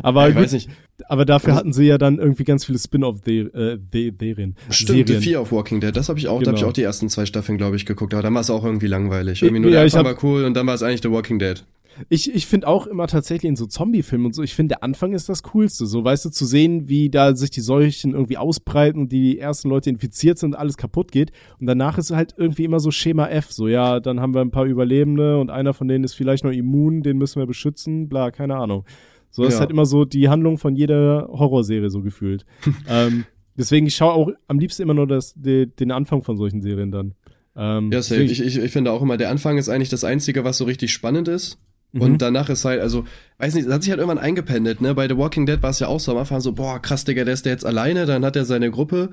aber 0.02 0.28
ja, 0.28 0.40
gut, 0.42 0.68
aber 1.08 1.24
dafür 1.24 1.54
hatten 1.54 1.72
sie 1.72 1.84
ja 1.84 1.96
dann 1.98 2.18
irgendwie 2.18 2.44
ganz 2.44 2.64
viele 2.64 2.78
Spin-off-Serien. 2.78 3.54
Äh, 3.54 4.72
Stimmt, 4.72 5.08
Serien. 5.08 5.22
Fear 5.22 5.40
of 5.42 5.52
Walking 5.52 5.80
Dead, 5.80 5.96
das 5.96 6.08
habe 6.08 6.18
ich 6.18 6.28
auch, 6.28 6.38
genau. 6.38 6.44
da 6.44 6.50
habe 6.50 6.58
ich 6.58 6.64
auch 6.64 6.72
die 6.72 6.82
ersten 6.82 7.08
zwei 7.08 7.24
Staffeln, 7.26 7.56
glaube 7.56 7.76
ich, 7.76 7.86
geguckt, 7.86 8.12
aber 8.12 8.22
dann 8.22 8.34
war 8.34 8.42
es 8.42 8.50
auch 8.50 8.64
irgendwie 8.64 8.88
langweilig. 8.88 9.42
Irgendwie 9.42 9.60
nur 9.60 9.70
ja, 9.70 9.76
der 9.76 9.84
Anfang 9.84 10.04
war 10.04 10.24
cool 10.24 10.44
und 10.44 10.54
dann 10.54 10.66
war 10.66 10.74
es 10.74 10.82
eigentlich 10.82 11.02
The 11.02 11.10
Walking 11.10 11.38
Dead. 11.38 11.64
Ich, 12.08 12.34
ich 12.34 12.46
finde 12.46 12.68
auch 12.68 12.86
immer 12.86 13.06
tatsächlich 13.06 13.48
in 13.48 13.56
so 13.56 13.66
Zombie-Filmen 13.66 14.26
und 14.26 14.34
so, 14.34 14.42
ich 14.42 14.54
finde 14.54 14.74
der 14.74 14.82
Anfang 14.82 15.12
ist 15.12 15.28
das 15.28 15.42
Coolste. 15.42 15.86
So, 15.86 16.04
weißt 16.04 16.24
du, 16.24 16.30
zu 16.30 16.44
sehen, 16.44 16.88
wie 16.88 17.10
da 17.10 17.34
sich 17.34 17.50
die 17.50 17.60
Seuchen 17.60 18.12
irgendwie 18.12 18.36
ausbreiten 18.36 19.02
und 19.02 19.12
die 19.12 19.38
ersten 19.38 19.68
Leute 19.68 19.90
infiziert 19.90 20.38
sind 20.38 20.54
und 20.54 20.60
alles 20.60 20.76
kaputt 20.76 21.12
geht. 21.12 21.32
Und 21.58 21.66
danach 21.66 21.98
ist 21.98 22.10
halt 22.10 22.34
irgendwie 22.36 22.64
immer 22.64 22.80
so 22.80 22.90
Schema 22.90 23.28
F. 23.28 23.52
So, 23.52 23.68
ja, 23.68 24.00
dann 24.00 24.20
haben 24.20 24.34
wir 24.34 24.40
ein 24.40 24.50
paar 24.50 24.64
Überlebende 24.66 25.38
und 25.38 25.50
einer 25.50 25.74
von 25.74 25.88
denen 25.88 26.04
ist 26.04 26.14
vielleicht 26.14 26.44
noch 26.44 26.52
immun, 26.52 27.02
den 27.02 27.18
müssen 27.18 27.40
wir 27.40 27.46
beschützen, 27.46 28.08
bla, 28.08 28.30
keine 28.30 28.56
Ahnung. 28.56 28.84
So, 29.30 29.42
das 29.42 29.52
ja. 29.52 29.56
ist 29.56 29.60
halt 29.60 29.70
immer 29.70 29.86
so 29.86 30.04
die 30.04 30.28
Handlung 30.28 30.58
von 30.58 30.74
jeder 30.76 31.28
Horrorserie 31.30 31.90
so 31.90 32.02
gefühlt. 32.02 32.46
ähm, 32.88 33.24
deswegen, 33.56 33.86
ich 33.86 33.96
schaue 33.96 34.12
auch 34.12 34.30
am 34.48 34.58
liebsten 34.58 34.82
immer 34.82 34.94
nur 34.94 35.06
das, 35.06 35.34
die, 35.34 35.66
den 35.66 35.90
Anfang 35.90 36.22
von 36.22 36.36
solchen 36.36 36.62
Serien 36.62 36.90
dann. 36.90 37.14
Ähm, 37.56 37.90
ja. 37.90 38.00
Ich, 38.00 38.40
ich, 38.40 38.58
ich 38.58 38.70
finde 38.70 38.92
auch 38.92 39.02
immer, 39.02 39.16
der 39.16 39.30
Anfang 39.30 39.56
ist 39.58 39.68
eigentlich 39.68 39.88
das 39.88 40.04
Einzige, 40.04 40.44
was 40.44 40.58
so 40.58 40.64
richtig 40.64 40.92
spannend 40.92 41.28
ist. 41.28 41.58
Und 42.00 42.12
mhm. 42.12 42.18
danach 42.18 42.48
ist 42.48 42.64
halt, 42.64 42.80
also, 42.80 43.04
weiß 43.38 43.54
nicht, 43.54 43.66
das 43.66 43.74
hat 43.74 43.82
sich 43.82 43.90
halt 43.90 44.00
irgendwann 44.00 44.22
eingependelt, 44.22 44.80
ne? 44.80 44.94
Bei 44.94 45.08
The 45.08 45.16
Walking 45.16 45.46
Dead 45.46 45.62
war 45.62 45.70
es 45.70 45.80
ja 45.80 45.88
auch 45.88 46.00
so 46.00 46.12
am 46.12 46.18
Anfang 46.18 46.40
so, 46.40 46.52
boah, 46.52 46.80
krass, 46.80 47.04
Digga, 47.04 47.24
der 47.24 47.34
ist 47.34 47.44
der 47.44 47.52
jetzt 47.52 47.66
alleine, 47.66 48.06
dann 48.06 48.24
hat 48.24 48.36
er 48.36 48.44
seine 48.44 48.70
Gruppe. 48.70 49.10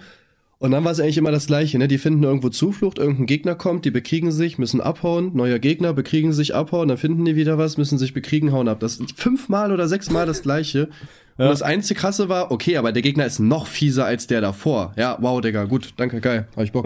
Und 0.60 0.72
dann 0.72 0.86
war 0.86 0.94
es 0.94 1.00
eigentlich 1.02 1.18
immer 1.18 1.32
das 1.32 1.48
Gleiche, 1.48 1.78
ne? 1.78 1.88
Die 1.88 1.98
finden 1.98 2.24
irgendwo 2.24 2.50
Zuflucht, 2.50 2.98
irgendein 2.98 3.26
Gegner 3.26 3.56
kommt, 3.56 3.84
die 3.84 3.92
bekriegen 3.92 4.32
sich, 4.32 4.58
müssen 4.58 4.80
abhauen, 4.80 5.32
neuer 5.34 5.60
Gegner, 5.60 5.94
bekriegen 5.94 6.32
sich, 6.32 6.56
abhauen, 6.56 6.88
dann 6.88 6.98
finden 6.98 7.26
die 7.26 7.36
wieder 7.36 7.58
was, 7.58 7.78
müssen 7.78 7.98
sich 7.98 8.14
bekriegen, 8.14 8.54
hauen 8.54 8.70
ab. 8.70 8.80
Das 8.80 8.98
ist 8.98 9.20
fünfmal 9.20 9.74
oder 9.74 9.88
sechsmal 9.88 10.26
das 10.26 10.42
Gleiche. 10.42 10.88
Und 11.38 11.48
das 11.48 11.64
einzige 11.64 12.00
krasse 12.00 12.30
war, 12.30 12.52
okay, 12.52 12.78
aber 12.78 12.92
der 12.92 13.02
Gegner 13.02 13.26
ist 13.26 13.40
noch 13.40 13.66
fieser 13.66 14.06
als 14.06 14.28
der 14.28 14.40
davor. 14.40 14.94
Ja, 14.96 15.18
wow, 15.20 15.42
Digga, 15.42 15.66
gut, 15.66 15.94
danke, 15.98 16.22
geil, 16.22 16.48
hab 16.56 16.64
ich 16.64 16.72
Bock. 16.72 16.86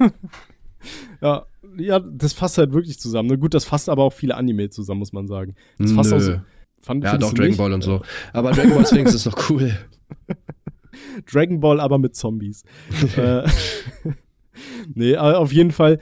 ja, 1.20 1.44
ja, 1.76 1.98
das 2.00 2.32
fasst 2.32 2.58
halt 2.58 2.72
wirklich 2.72 2.98
zusammen. 2.98 3.28
Ne? 3.28 3.38
Gut, 3.38 3.54
das 3.54 3.64
fasst 3.64 3.88
aber 3.88 4.04
auch 4.04 4.12
viele 4.12 4.36
Anime 4.36 4.70
zusammen, 4.70 5.00
muss 5.00 5.12
man 5.12 5.26
sagen. 5.26 5.54
Das 5.78 5.92
fasst 5.92 6.10
Nö. 6.10 6.16
auch 6.16 6.20
so, 6.20 6.40
fand, 6.80 7.04
ja, 7.04 7.16
doch 7.16 7.32
Dragon 7.32 7.48
nicht? 7.48 7.58
Ball 7.58 7.72
und 7.72 7.82
so. 7.82 8.02
Aber 8.32 8.52
Dragon 8.52 8.74
Ball 8.74 8.86
Sphinx 8.86 9.14
ist 9.14 9.26
doch 9.26 9.50
cool. 9.50 9.76
Dragon 11.30 11.60
Ball 11.60 11.80
aber 11.80 11.98
mit 11.98 12.16
Zombies. 12.16 12.64
äh, 13.16 13.48
nee, 14.94 15.16
aber 15.16 15.38
auf 15.38 15.52
jeden 15.52 15.72
Fall. 15.72 15.98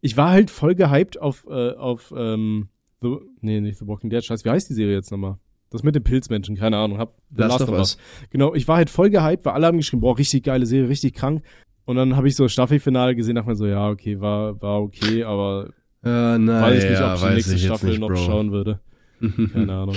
Ich 0.00 0.16
war 0.16 0.30
halt 0.30 0.50
voll 0.50 0.74
gehypt 0.74 1.20
auf, 1.20 1.46
äh, 1.48 1.70
auf, 1.72 2.12
ähm, 2.16 2.68
The, 3.02 3.18
nee, 3.40 3.60
nicht 3.60 3.78
The 3.78 3.86
Walking 3.86 4.10
Dead, 4.10 4.24
scheiße, 4.24 4.44
wie 4.44 4.50
heißt 4.50 4.70
die 4.70 4.74
Serie 4.74 4.94
jetzt 4.94 5.10
nochmal? 5.10 5.38
Das 5.70 5.82
mit 5.82 5.94
den 5.94 6.04
Pilzmenschen, 6.04 6.56
keine 6.56 6.76
Ahnung, 6.76 6.98
hab 6.98 7.16
The 7.30 7.42
Last, 7.42 7.60
Last 7.60 7.70
of 7.70 7.78
Us. 7.78 7.98
Genau, 8.30 8.54
ich 8.54 8.68
war 8.68 8.76
halt 8.76 8.90
voll 8.90 9.10
gehypt, 9.10 9.44
weil 9.44 9.54
alle 9.54 9.66
haben 9.66 9.78
geschrieben, 9.78 10.02
boah, 10.02 10.16
richtig 10.16 10.44
geile 10.44 10.66
Serie, 10.66 10.88
richtig 10.88 11.14
krank. 11.14 11.42
Und 11.84 11.96
dann 11.96 12.16
habe 12.16 12.28
ich 12.28 12.36
so 12.36 12.48
Staffelfinale 12.48 13.16
gesehen, 13.16 13.34
dachte 13.34 13.48
mir 13.48 13.56
so, 13.56 13.66
ja, 13.66 13.88
okay, 13.88 14.20
war, 14.20 14.60
war 14.62 14.80
okay, 14.80 15.24
aber 15.24 15.70
äh, 16.04 16.38
nein, 16.38 16.48
weiß 16.48 16.84
ich 16.84 16.90
nicht, 16.90 17.02
ob 17.02 17.14
ich 17.14 17.20
die 17.20 17.34
nächste 17.34 17.58
Staffel 17.58 17.90
nicht, 17.90 18.00
noch 18.00 18.08
Bro. 18.08 18.16
schauen 18.16 18.52
würde. 18.52 18.80
Keine 19.52 19.72
Ahnung. 19.72 19.96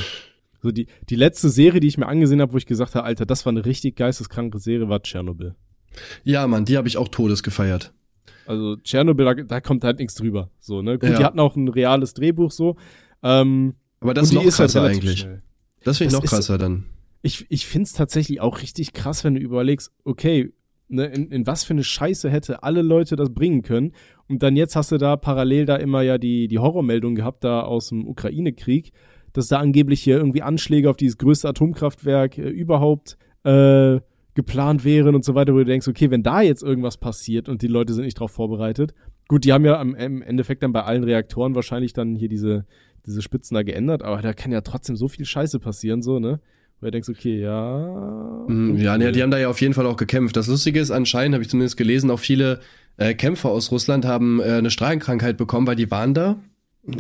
So 0.62 0.72
die, 0.72 0.88
die 1.10 1.16
letzte 1.16 1.50
Serie, 1.50 1.80
die 1.80 1.88
ich 1.88 1.98
mir 1.98 2.08
angesehen 2.08 2.42
habe, 2.42 2.54
wo 2.54 2.58
ich 2.58 2.66
gesagt 2.66 2.96
habe, 2.96 3.06
Alter, 3.06 3.26
das 3.26 3.46
war 3.46 3.52
eine 3.52 3.66
richtig 3.66 3.96
geisteskranke 3.96 4.58
Serie, 4.60 4.90
war 4.90 5.02
Tschernobyl. 5.02 5.56
Ja, 6.24 6.46
Mann, 6.48 6.66
die 6.66 6.78
habe 6.78 6.88
ich 6.88 6.98
auch 6.98 7.08
todes 7.08 7.44
gefeiert. 7.44 7.94
Also 8.48 8.76
Tschernobyl, 8.78 9.26
da, 9.26 9.34
da 9.36 9.62
kommt 9.62 9.84
halt 9.84 10.00
nichts 10.00 10.16
drüber. 10.16 10.50
So, 10.60 10.82
ne? 10.82 10.98
Gut, 10.98 11.10
ja. 11.10 11.18
die 11.18 11.24
hatten 11.24 11.40
auch 11.40 11.56
ein 11.56 11.68
reales 11.68 12.14
Drehbuch 12.14 12.52
so. 12.52 12.78
Ähm, 13.24 13.76
Aber 14.00 14.14
das 14.14 14.28
ist 14.28 14.34
noch 14.34 14.44
ist 14.44 14.60
halt 14.60 14.72
krasser 14.72 14.82
halt 14.82 14.96
eigentlich. 14.96 15.20
Schnell. 15.20 15.42
Das 15.84 15.98
finde 15.98 16.16
ich 16.16 16.22
noch 16.22 16.28
krasser 16.28 16.56
ist, 16.56 16.62
dann. 16.62 16.86
Ich, 17.22 17.46
ich 17.50 17.66
finde 17.66 17.84
es 17.84 17.94
tatsächlich 17.94 18.42
auch 18.42 18.62
richtig 18.62 18.94
krass, 18.94 19.24
wenn 19.24 19.36
du 19.36 19.42
überlegst, 19.42 19.92
okay, 20.04 20.54
ne, 20.88 21.06
in, 21.06 21.32
in 21.32 21.48
was 21.48 21.64
für 21.64 21.74
eine 21.74 21.84
Scheiße 21.84 22.30
hätte 22.30 22.64
alle 22.64 22.82
Leute 22.82 23.16
das 23.16 23.34
bringen 23.34 23.62
können. 23.62 23.94
Und 24.28 24.44
dann 24.44 24.56
jetzt 24.56 24.76
hast 24.76 24.92
du 24.92 24.98
da 24.98 25.16
parallel 25.16 25.66
da 25.66 25.76
immer 25.76 26.02
ja 26.02 26.18
die, 26.18 26.48
die 26.48 26.60
Horrormeldung 26.60 27.16
gehabt, 27.16 27.44
da 27.44 27.62
aus 27.62 27.90
dem 27.90 28.08
Ukraine-Krieg, 28.08 28.92
dass 29.34 29.48
da 29.48 29.60
angeblich 29.60 30.02
hier 30.02 30.18
irgendwie 30.18 30.42
Anschläge 30.42 30.90
auf 30.90 30.98
dieses 30.98 31.18
größte 31.18 31.50
Atomkraftwerk 31.50 32.38
äh, 32.38 32.50
überhaupt 32.50 33.18
äh, 33.44 34.00
geplant 34.34 34.84
wären 34.84 35.16
und 35.16 35.24
so 35.24 35.34
weiter, 35.36 35.54
wo 35.54 35.60
du 35.60 35.66
denkst, 35.66 35.88
okay, 35.88 36.12
wenn 36.12 36.24
da 36.24 36.42
jetzt 36.42 36.62
irgendwas 36.62 36.98
passiert 36.98 37.48
und 37.48 37.62
die 37.62 37.68
Leute 37.68 37.94
sind 37.94 38.04
nicht 38.04 38.18
darauf 38.18 38.32
vorbereitet, 38.32 38.94
gut, 39.28 39.46
die 39.46 39.54
haben 39.54 39.66
ja 39.66 39.82
im, 39.82 40.22
Endeffekt 40.22 40.62
dann 40.62 40.74
bei 40.74 40.84
allen 40.84 41.04
Reaktoren 41.04 41.56
wahrscheinlich 41.56 41.94
dann 41.94 42.16
hier 42.16 42.28
diese, 42.28 42.66
diese 43.06 43.22
Spitzen 43.22 43.56
da 43.56 43.64
geändert, 43.64 44.04
aber 44.04 44.22
da 44.22 44.34
kann 44.34 44.52
ja 44.52 44.62
trotzdem 44.62 44.98
so 44.98 45.08
viel 45.08 45.26
Scheiße 45.26 45.60
passieren, 45.60 46.02
so, 46.02 46.20
ne? 46.20 46.42
Wo 46.82 46.86
du 46.88 46.92
denkst, 46.92 47.10
okay, 47.10 47.40
ja. 47.42 48.46
Mm, 48.48 48.76
Ja, 48.78 48.98
ne, 48.98 49.12
die 49.12 49.22
haben 49.24 49.32
da 49.32 49.38
ja 49.40 49.50
auf 49.50 49.62
jeden 49.62 49.74
Fall 49.74 49.86
auch 49.86 49.98
gekämpft. 49.98 50.36
Das 50.38 50.48
Lustige 50.48 50.80
ist, 50.80 50.92
anscheinend, 50.92 51.34
habe 51.34 51.44
ich 51.44 51.50
zumindest 51.50 51.78
gelesen, 51.78 52.12
auch 52.12 52.20
viele 52.20 52.60
äh, 52.98 53.14
Kämpfer 53.14 53.50
aus 53.50 53.72
Russland 53.72 54.06
haben 54.06 54.40
äh, 54.40 54.44
eine 54.44 54.70
Strahlenkrankheit 54.70 55.38
bekommen, 55.38 55.68
weil 55.68 55.76
die 55.76 55.90
waren 55.92 56.14
da 56.14 56.38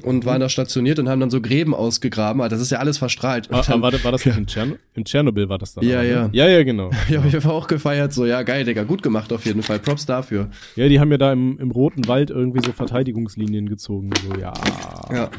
und 0.03 0.25
waren 0.25 0.39
da 0.41 0.49
stationiert 0.49 0.97
und 0.97 1.07
haben 1.09 1.19
dann 1.19 1.29
so 1.29 1.41
Gräben 1.41 1.75
ausgegraben. 1.75 2.41
Also 2.41 2.55
das 2.55 2.61
ist 2.63 2.71
ja 2.71 2.79
alles 2.79 2.97
verstrahlt. 2.97 3.49
Ah, 3.51 3.61
dann- 3.61 3.79
ah, 3.79 3.81
war, 3.83 3.91
das- 3.91 4.03
war 4.03 4.11
das 4.11 4.25
nicht 4.25 4.35
in, 4.35 4.47
Tschern 4.47 4.75
in 4.95 5.05
Tschernobyl 5.05 5.47
war 5.47 5.59
das 5.59 5.75
dann? 5.75 5.85
Ja, 5.85 5.97
aber, 5.99 6.05
ja. 6.07 6.23
Ne? 6.23 6.29
Ja, 6.33 6.47
ja, 6.47 6.63
genau. 6.63 6.89
Ja, 7.09 7.23
ich 7.23 7.35
einfach 7.35 7.51
auch 7.51 7.67
gefeiert, 7.67 8.11
so, 8.11 8.25
ja, 8.25 8.41
geil, 8.41 8.65
Digga, 8.65 8.83
gut 8.83 9.03
gemacht 9.03 9.31
auf 9.31 9.45
jeden 9.45 9.61
Fall. 9.61 9.77
Props 9.77 10.05
dafür. 10.07 10.49
Ja, 10.75 10.87
die 10.89 10.99
haben 10.99 11.11
ja 11.11 11.17
da 11.19 11.31
im, 11.31 11.59
im 11.59 11.69
Roten 11.69 12.07
Wald 12.07 12.31
irgendwie 12.31 12.65
so 12.65 12.71
Verteidigungslinien 12.71 13.69
gezogen. 13.69 14.09
So, 14.27 14.39
ja, 14.39 14.53
Ja, 15.13 15.29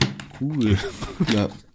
cool. 0.41 0.77
ja. 1.35 1.49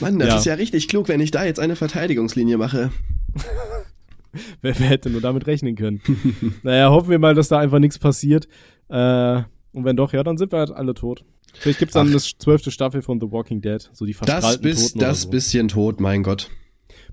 Mann, 0.00 0.18
das 0.18 0.28
Ja. 0.28 0.36
ist 0.36 0.44
ja 0.46 0.54
richtig 0.54 0.88
klug, 0.88 1.08
wenn 1.08 1.20
ich 1.20 1.30
da 1.30 1.44
jetzt 1.44 1.60
eine 1.60 1.76
Verteidigungslinie 1.76 2.56
mache. 2.58 2.90
wer, 4.62 4.78
wer 4.78 4.86
hätte 4.88 5.10
nur 5.10 5.20
damit 5.20 5.46
rechnen 5.46 5.74
können? 5.76 6.00
naja, 6.62 6.90
hoffen 6.90 7.10
wir 7.10 7.18
mal, 7.18 7.34
dass 7.34 7.48
da 7.48 7.58
einfach 7.58 7.78
nichts 7.78 7.98
passiert. 7.98 8.46
Äh, 8.88 9.42
und 9.72 9.84
wenn 9.84 9.96
doch, 9.96 10.12
ja, 10.12 10.22
dann 10.22 10.36
sind 10.38 10.52
wir 10.52 10.58
halt 10.58 10.70
alle 10.70 10.94
tot. 10.94 11.24
Vielleicht 11.54 11.78
gibt's 11.78 11.94
dann 11.94 12.08
Ach. 12.08 12.12
das 12.12 12.32
zwölfte 12.38 12.70
Staffel 12.70 13.02
von 13.02 13.18
The 13.20 13.30
Walking 13.30 13.60
Dead, 13.62 13.88
so 13.92 14.04
die 14.04 14.12
Das, 14.12 14.18
verstrahlten 14.28 14.62
bis, 14.62 14.86
Toten 14.88 14.98
oder 14.98 15.08
das 15.08 15.22
so. 15.22 15.30
bisschen 15.30 15.68
tot, 15.68 16.00
mein 16.00 16.22
Gott. 16.22 16.50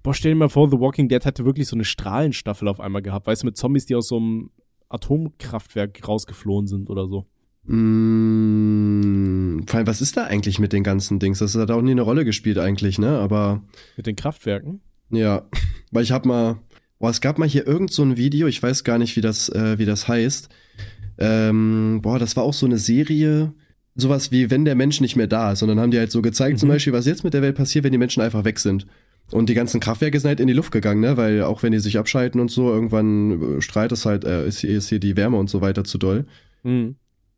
Boah, 0.02 0.14
stell 0.14 0.32
dir 0.34 0.38
mal 0.38 0.50
vor, 0.50 0.70
The 0.70 0.80
Walking 0.80 1.08
Dead 1.08 1.24
hätte 1.24 1.46
wirklich 1.46 1.68
so 1.68 1.76
eine 1.78 1.86
Strahlenstaffel 1.86 2.68
auf 2.68 2.82
einmal 2.82 3.02
gehabt, 3.02 3.26
weißt 3.26 3.44
du, 3.44 3.46
mit 3.48 3.56
Zombies, 3.58 3.86
die 3.86 3.96
aus 3.96 4.10
so 4.10 4.18
einem 4.18 4.50
Atomkraftwerk 4.90 6.06
rausgeflohen 6.08 6.68
sind 6.68 6.90
oder 6.90 7.08
so. 7.08 7.26
Mm, 7.66 9.64
vor 9.68 9.78
allem, 9.78 9.88
was 9.88 10.02
ist 10.02 10.18
da 10.18 10.26
eigentlich 10.26 10.60
mit 10.60 10.74
den 10.74 10.84
ganzen 10.84 11.20
Dings? 11.20 11.40
Das 11.40 11.56
hat 11.56 11.72
auch 11.72 11.82
nie 11.82 11.92
eine 11.92 12.02
Rolle 12.02 12.26
gespielt 12.26 12.58
eigentlich, 12.58 13.00
ne? 13.00 13.18
Aber 13.20 13.62
Mit 13.98 14.08
den 14.08 14.16
Kraftwerken. 14.16 14.82
ja, 15.10 15.44
weil 15.92 16.04
ich 16.04 16.12
hab 16.12 16.26
mal, 16.26 16.58
boah, 17.00 17.10
es 17.10 17.22
gab 17.22 17.38
mal 17.38 17.48
hier 17.48 17.68
irgend 17.68 17.92
so 17.92 18.04
ein 18.04 18.18
Video, 18.18 18.48
ich 18.48 18.62
weiß 18.62 18.84
gar 18.84 18.98
nicht, 18.98 19.16
wie 19.16 19.22
das, 19.22 19.50
äh, 19.50 19.78
wie 19.78 19.86
das 19.86 20.08
heißt. 20.08 20.50
Ähm, 21.18 22.00
boah, 22.02 22.20
das 22.20 22.36
war 22.36 22.44
auch 22.44 22.54
so 22.54 22.66
eine 22.66 22.78
Serie, 22.78 23.54
sowas 23.96 24.32
wie 24.32 24.50
wenn 24.50 24.66
der 24.66 24.76
Mensch 24.76 25.00
nicht 25.02 25.16
mehr 25.16 25.28
da 25.28 25.52
ist. 25.52 25.62
Und 25.62 25.70
dann 25.70 25.80
haben 25.80 25.92
die 25.92 26.00
halt 26.00 26.12
so 26.12 26.22
gezeigt, 26.22 26.60
zum 26.60 26.70
Mhm. 26.70 26.74
Beispiel, 26.74 26.94
was 26.94 27.06
jetzt 27.06 27.24
mit 27.24 27.34
der 27.34 27.42
Welt 27.42 27.56
passiert, 27.56 27.84
wenn 27.86 27.92
die 27.92 27.98
Menschen 28.00 28.22
einfach 28.24 28.44
weg 28.44 28.60
sind. 28.60 28.88
Und 29.32 29.48
die 29.50 29.54
ganzen 29.54 29.80
Kraftwerke 29.80 30.20
sind 30.20 30.28
halt 30.28 30.40
in 30.42 30.48
die 30.48 30.54
Luft 30.54 30.72
gegangen, 30.72 31.00
ne? 31.02 31.16
Weil 31.16 31.44
auch 31.44 31.64
wenn 31.64 31.72
die 31.72 31.80
sich 31.80 31.98
abschalten 31.98 32.42
und 32.42 32.52
so, 32.52 32.70
irgendwann 32.70 33.58
äh, 33.58 33.62
strahlt 33.62 33.92
es 33.92 34.06
halt, 34.06 34.26
äh, 34.26 34.46
ist, 34.48 34.60
hier- 34.60 34.72
ist 34.78 34.90
hier 34.90 35.00
die 35.00 35.16
Wärme 35.16 35.38
und 35.38 35.50
so 35.50 35.62
weiter 35.62 35.84
zu 35.84 35.98
doll. 35.98 36.26
Mhm. 36.64 36.96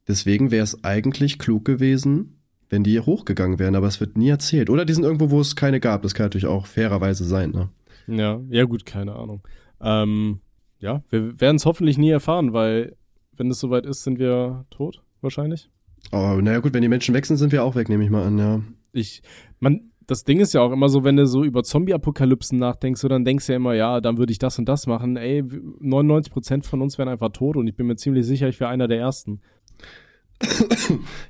Deswegen 0.08 0.52
wäre 0.52 0.64
es 0.64 0.84
eigentlich 0.84 1.40
klug 1.40 1.66
gewesen, 1.66 2.40
wenn 2.70 2.84
die 2.84 3.00
hochgegangen 3.00 3.60
wären, 3.60 3.76
aber 3.76 3.88
es 3.88 4.00
wird 4.00 4.18
nie 4.18 4.30
erzählt. 4.30 4.70
Oder 4.70 4.86
die 4.86 4.94
sind 4.94 5.04
irgendwo, 5.04 5.32
wo 5.32 5.40
es 5.40 5.56
keine 5.56 5.80
gab. 5.80 6.04
Das 6.04 6.14
kann 6.14 6.26
natürlich 6.26 6.48
auch 6.48 6.68
fairerweise 6.68 7.26
sein, 7.26 7.52
ne? 7.52 7.70
Ja, 8.08 8.40
ja 8.50 8.66
gut, 8.66 8.86
keine 8.86 9.16
Ahnung. 9.16 9.42
Ähm, 9.82 10.40
ja, 10.80 11.04
wir 11.10 11.40
werden 11.40 11.56
es 11.56 11.66
hoffentlich 11.66 11.98
nie 11.98 12.10
erfahren, 12.10 12.54
weil 12.54 12.96
wenn 13.36 13.50
es 13.50 13.60
soweit 13.60 13.86
ist, 13.86 14.04
sind 14.04 14.20
wir 14.20 14.66
tot, 14.70 15.02
wahrscheinlich. 15.22 15.70
Aber 16.12 16.42
naja 16.42 16.60
gut, 16.60 16.74
wenn 16.74 16.82
die 16.82 16.88
Menschen 16.88 17.16
weg 17.16 17.26
sind, 17.26 17.38
sind 17.38 17.52
wir 17.52 17.64
auch 17.64 17.76
weg, 17.76 17.90
nehme 17.90 18.04
ich 18.04 18.10
mal 18.10 18.24
an, 18.24 18.38
ja. 18.38 18.62
Ich, 18.94 19.24
man, 19.60 19.92
das 20.08 20.24
Ding 20.24 20.40
ist 20.40 20.54
ja 20.54 20.62
auch 20.62 20.72
immer 20.72 20.90
so, 20.90 21.04
wenn 21.04 21.18
du 21.18 21.26
so 21.26 21.44
über 21.44 21.64
Zombie-Apokalypsen 21.64 22.60
nachdenkst, 22.60 23.02
so, 23.02 23.08
dann 23.08 23.26
denkst 23.26 23.48
du 23.48 23.54
ja 23.54 23.58
immer, 23.58 23.74
ja, 23.74 24.00
dann 24.02 24.18
würde 24.18 24.32
ich 24.32 24.40
das 24.40 24.60
und 24.60 24.70
das 24.70 24.88
machen. 24.88 25.18
Ey, 25.18 25.42
99% 25.42 26.64
von 26.64 26.82
uns 26.82 26.98
wären 26.98 27.10
einfach 27.10 27.30
tot 27.30 27.58
und 27.58 27.68
ich 27.68 27.76
bin 27.76 27.88
mir 27.88 27.96
ziemlich 27.96 28.26
sicher, 28.26 28.48
ich 28.48 28.60
wäre 28.60 28.70
einer 28.70 28.88
der 28.88 29.00
Ersten. 29.00 29.42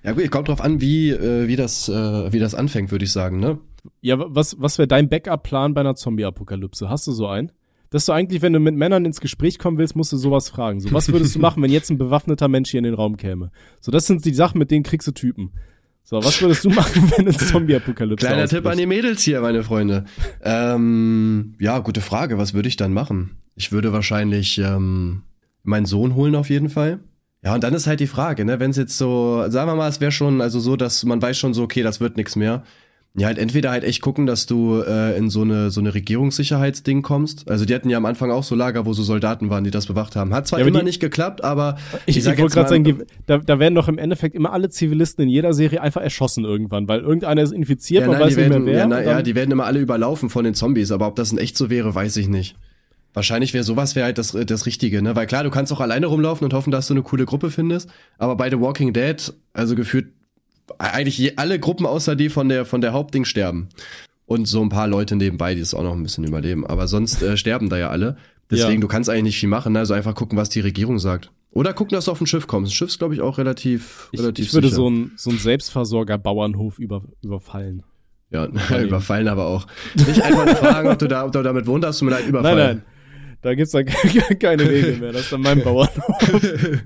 Ja 0.03 0.11
gut, 0.13 0.31
kommt 0.31 0.47
drauf 0.47 0.61
an, 0.61 0.81
wie, 0.81 1.09
äh, 1.11 1.47
wie, 1.47 1.55
das, 1.55 1.87
äh, 1.89 2.33
wie 2.33 2.39
das 2.39 2.55
anfängt, 2.55 2.91
würde 2.91 3.05
ich 3.05 3.11
sagen, 3.11 3.39
ne? 3.39 3.59
Ja, 4.01 4.17
wa- 4.19 4.27
was, 4.29 4.55
was 4.59 4.77
wäre 4.77 4.87
dein 4.87 5.09
Backup-Plan 5.09 5.73
bei 5.73 5.81
einer 5.81 5.95
Zombie-Apokalypse? 5.95 6.89
Hast 6.89 7.05
du 7.07 7.11
so 7.11 7.27
einen? 7.27 7.51
Dass 7.91 8.05
du 8.07 8.11
eigentlich, 8.13 8.41
wenn 8.41 8.51
du 8.51 8.59
mit 8.59 8.75
Männern 8.75 9.05
ins 9.05 9.21
Gespräch 9.21 9.59
kommen 9.59 9.77
willst, 9.77 9.95
musst 9.95 10.11
du 10.11 10.17
sowas 10.17 10.49
fragen. 10.49 10.79
So, 10.79 10.91
was 10.91 11.11
würdest 11.11 11.35
du 11.35 11.39
machen, 11.39 11.61
wenn 11.63 11.71
jetzt 11.71 11.89
ein 11.91 11.97
bewaffneter 11.99 12.47
Mensch 12.47 12.71
hier 12.71 12.79
in 12.79 12.83
den 12.83 12.95
Raum 12.95 13.15
käme? 13.15 13.51
So, 13.79 13.91
das 13.91 14.07
sind 14.07 14.25
die 14.25 14.33
Sachen, 14.33 14.57
mit 14.57 14.71
denen 14.71 14.83
kriegst 14.83 15.07
du 15.07 15.11
Typen. 15.11 15.51
So, 16.03 16.17
was 16.17 16.41
würdest 16.41 16.65
du 16.65 16.69
machen, 16.71 17.11
wenn 17.15 17.27
eine 17.27 17.37
Zombie-Apokalypse 17.37 18.25
Kleiner 18.25 18.43
ausbricht? 18.43 18.63
Tipp 18.63 18.71
an 18.71 18.77
die 18.77 18.85
Mädels 18.87 19.21
hier, 19.21 19.39
meine 19.41 19.63
Freunde. 19.63 20.05
Ähm, 20.43 21.55
ja, 21.59 21.79
gute 21.79 22.01
Frage. 22.01 22.37
Was 22.37 22.53
würde 22.53 22.67
ich 22.67 22.75
dann 22.75 22.91
machen? 22.91 23.37
Ich 23.55 23.71
würde 23.71 23.93
wahrscheinlich 23.93 24.57
ähm, 24.57 25.21
meinen 25.63 25.85
Sohn 25.85 26.15
holen 26.15 26.35
auf 26.35 26.49
jeden 26.49 26.69
Fall. 26.69 26.99
Ja, 27.45 27.53
und 27.53 27.63
dann 27.63 27.73
ist 27.75 27.85
halt 27.85 27.99
die 27.99 28.07
Frage, 28.07 28.43
ne, 28.43 28.59
wenn 28.59 28.71
es 28.71 28.77
jetzt 28.77 28.97
so, 28.97 29.43
sagen 29.49 29.69
wir 29.69 29.75
mal, 29.75 29.87
es 29.87 30.01
wäre 30.01 30.11
schon, 30.11 30.41
also 30.41 30.59
so, 30.59 30.75
dass 30.75 31.03
man 31.05 31.21
weiß 31.21 31.37
schon 31.37 31.53
so, 31.53 31.61
okay, 31.63 31.83
das 31.83 32.01
wird 32.01 32.17
nichts 32.17 32.35
mehr. 32.35 32.63
Ja, 33.17 33.27
halt 33.27 33.37
entweder 33.37 33.71
halt 33.71 33.85
echt 33.85 34.01
gucken, 34.01 34.25
dass 34.25 34.45
du 34.45 34.81
äh, 34.81 35.15
in 35.17 35.29
so 35.29 35.43
eine 35.43 35.69
so 35.69 35.79
eine 35.79 35.93
Regierungssicherheitsding 35.93 37.01
kommst. 37.01 37.49
Also 37.49 37.63
die 37.63 37.73
hatten 37.73 37.89
ja 37.89 37.97
am 37.97 38.05
Anfang 38.05 38.29
auch 38.29 38.43
so 38.43 38.55
Lager, 38.55 38.85
wo 38.85 38.91
so 38.91 39.03
Soldaten 39.03 39.49
waren, 39.49 39.63
die 39.63 39.71
das 39.71 39.85
bewacht 39.85 40.17
haben. 40.17 40.33
Hat 40.33 40.47
zwar 40.47 40.59
Ja, 40.59 40.65
immer 40.67 40.79
die- 40.79 40.85
nicht 40.85 40.99
geklappt, 40.99 41.41
aber 41.41 41.77
Ich, 42.07 42.17
ich, 42.17 42.23
sag 42.23 42.31
wollte 42.31 42.41
jetzt 42.43 42.53
gerade 42.55 42.69
sagen, 42.69 42.83
die, 42.83 42.95
da, 43.25 43.37
da 43.37 43.57
werden 43.57 43.73
doch 43.75 43.87
im 43.87 43.97
Endeffekt 43.99 44.35
immer 44.35 44.51
alle 44.51 44.69
Zivilisten 44.69 45.23
in 45.23 45.29
jeder 45.29 45.53
Serie 45.53 45.81
einfach 45.81 46.01
erschossen 46.01 46.43
irgendwann, 46.43 46.89
weil 46.89 46.99
irgendeiner 47.01 47.41
ist 47.41 47.53
infiziert, 47.53 48.01
ja, 48.01 48.07
man 48.07 48.17
nein, 48.17 48.27
weiß 48.27 48.35
nicht 48.35 48.49
werden, 48.49 48.63
mehr 48.65 48.73
wer. 48.73 48.79
ja, 48.81 48.87
na, 48.87 49.01
ja, 49.01 49.21
die 49.21 49.33
werden 49.35 49.51
immer 49.51 49.65
alle 49.65 49.79
überlaufen 49.79 50.29
von 50.29 50.43
den 50.43 50.53
Zombies, 50.55 50.91
aber 50.91 51.07
ob 51.07 51.15
das 51.15 51.31
in 51.31 51.37
echt 51.37 51.55
so 51.57 51.69
wäre, 51.69 51.95
weiß 51.95 52.17
ich 52.17 52.27
nicht. 52.27 52.55
Wahrscheinlich 53.15 53.53
wäre 53.55 53.63
sowas 53.63 53.95
wäre 53.95 54.05
halt 54.05 54.17
das, 54.19 54.33
das 54.45 54.65
Richtige, 54.67 55.01
ne? 55.01 55.15
Weil 55.15 55.25
klar, 55.25 55.43
du 55.43 55.49
kannst 55.49 55.71
auch 55.73 55.79
alleine 55.79 56.05
rumlaufen 56.05 56.45
und 56.45 56.53
hoffen, 56.53 56.69
dass 56.69 56.85
du 56.87 56.93
eine 56.93 57.01
coole 57.01 57.25
Gruppe 57.25 57.49
findest. 57.49 57.89
Aber 58.19 58.35
bei 58.35 58.49
The 58.51 58.59
Walking 58.59 58.93
Dead, 58.93 59.33
also 59.53 59.73
gefühlt 59.75 60.07
eigentlich 60.77 61.17
je, 61.17 61.33
alle 61.37 61.59
Gruppen 61.59 61.85
außer 61.85 62.15
die 62.15 62.29
von 62.29 62.49
der 62.49 62.65
von 62.65 62.81
der 62.81 62.93
Hauptding 62.93 63.25
sterben. 63.25 63.69
Und 64.27 64.47
so 64.47 64.61
ein 64.61 64.69
paar 64.69 64.87
Leute 64.87 65.15
nebenbei, 65.15 65.55
die 65.55 65.61
es 65.61 65.73
auch 65.73 65.83
noch 65.83 65.93
ein 65.93 66.03
bisschen 66.03 66.23
überleben. 66.25 66.65
Aber 66.67 66.87
sonst 66.87 67.21
äh, 67.21 67.37
sterben 67.37 67.69
da 67.69 67.77
ja 67.77 67.89
alle. 67.89 68.17
Deswegen, 68.51 68.73
Ja. 68.73 68.79
du 68.81 68.87
kannst 68.87 69.09
eigentlich 69.09 69.23
nicht 69.23 69.39
viel 69.39 69.49
machen, 69.49 69.73
ne? 69.73 69.79
Also 69.79 69.93
einfach 69.93 70.13
gucken, 70.15 70.37
was 70.37 70.49
die 70.49 70.59
Regierung 70.59 70.99
sagt. 70.99 71.31
Oder 71.51 71.73
gucken, 71.73 71.95
dass 71.95 72.05
du 72.05 72.11
auf 72.11 72.19
ein 72.19 72.27
Schiff 72.27 72.47
kommst. 72.47 72.71
Das 72.71 72.75
Schiff 72.75 72.89
ist, 72.89 72.97
glaube 72.99 73.13
ich, 73.13 73.21
auch 73.21 73.37
relativ, 73.37 74.09
ich, 74.11 74.19
relativ 74.19 74.47
ich 74.47 74.53
würde 74.53 74.67
sicher. 74.67 74.75
so 74.75 74.89
ein, 74.89 75.11
so 75.15 75.29
ein 75.29 75.37
Selbstversorger-Bauernhof 75.37 76.79
über, 76.79 77.03
überfallen. 77.21 77.83
Ja, 78.31 78.45
überfallen 78.81 79.27
aber 79.27 79.45
auch. 79.45 79.67
Nicht 79.95 80.21
einfach 80.21 80.45
nur 80.45 80.55
fragen, 80.55 80.89
ob 80.89 80.99
du, 80.99 81.07
da, 81.07 81.25
ob 81.25 81.31
du 81.31 81.41
damit 81.43 81.65
wohnst, 81.67 81.87
hast 81.87 82.01
du 82.01 82.05
mir 82.05 82.11
leid, 82.11 82.27
Überfall. 82.27 82.55
Nein, 82.55 82.65
nein. 82.77 82.83
Da 83.45 83.53
gibt's 83.53 83.73
dann 83.73 83.85
keine 84.39 84.67
Regeln 84.67 85.01
mehr. 85.01 85.11
Das 85.11 85.21
ist 85.21 85.31
dann 85.31 85.41
mein 85.41 85.61
Bauernhof. 85.61 86.17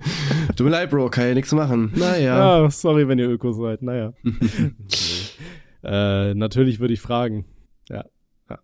Tut 0.57 0.59
mir 0.59 0.69
leid, 0.69 0.89
Bro, 0.89 1.09
kann 1.09 1.29
ja 1.29 1.33
nichts 1.33 1.53
machen. 1.53 1.93
Naja. 1.95 2.63
Ja, 2.63 2.69
sorry, 2.69 3.07
wenn 3.07 3.17
ihr 3.17 3.29
Ökos 3.29 3.55
seid. 3.55 3.81
Naja. 3.81 4.11
äh, 5.83 6.33
natürlich 6.33 6.81
würde 6.81 6.93
ich 6.93 6.99
fragen. 6.99 7.45
Ja. 7.87 8.03
ja. 8.49 8.59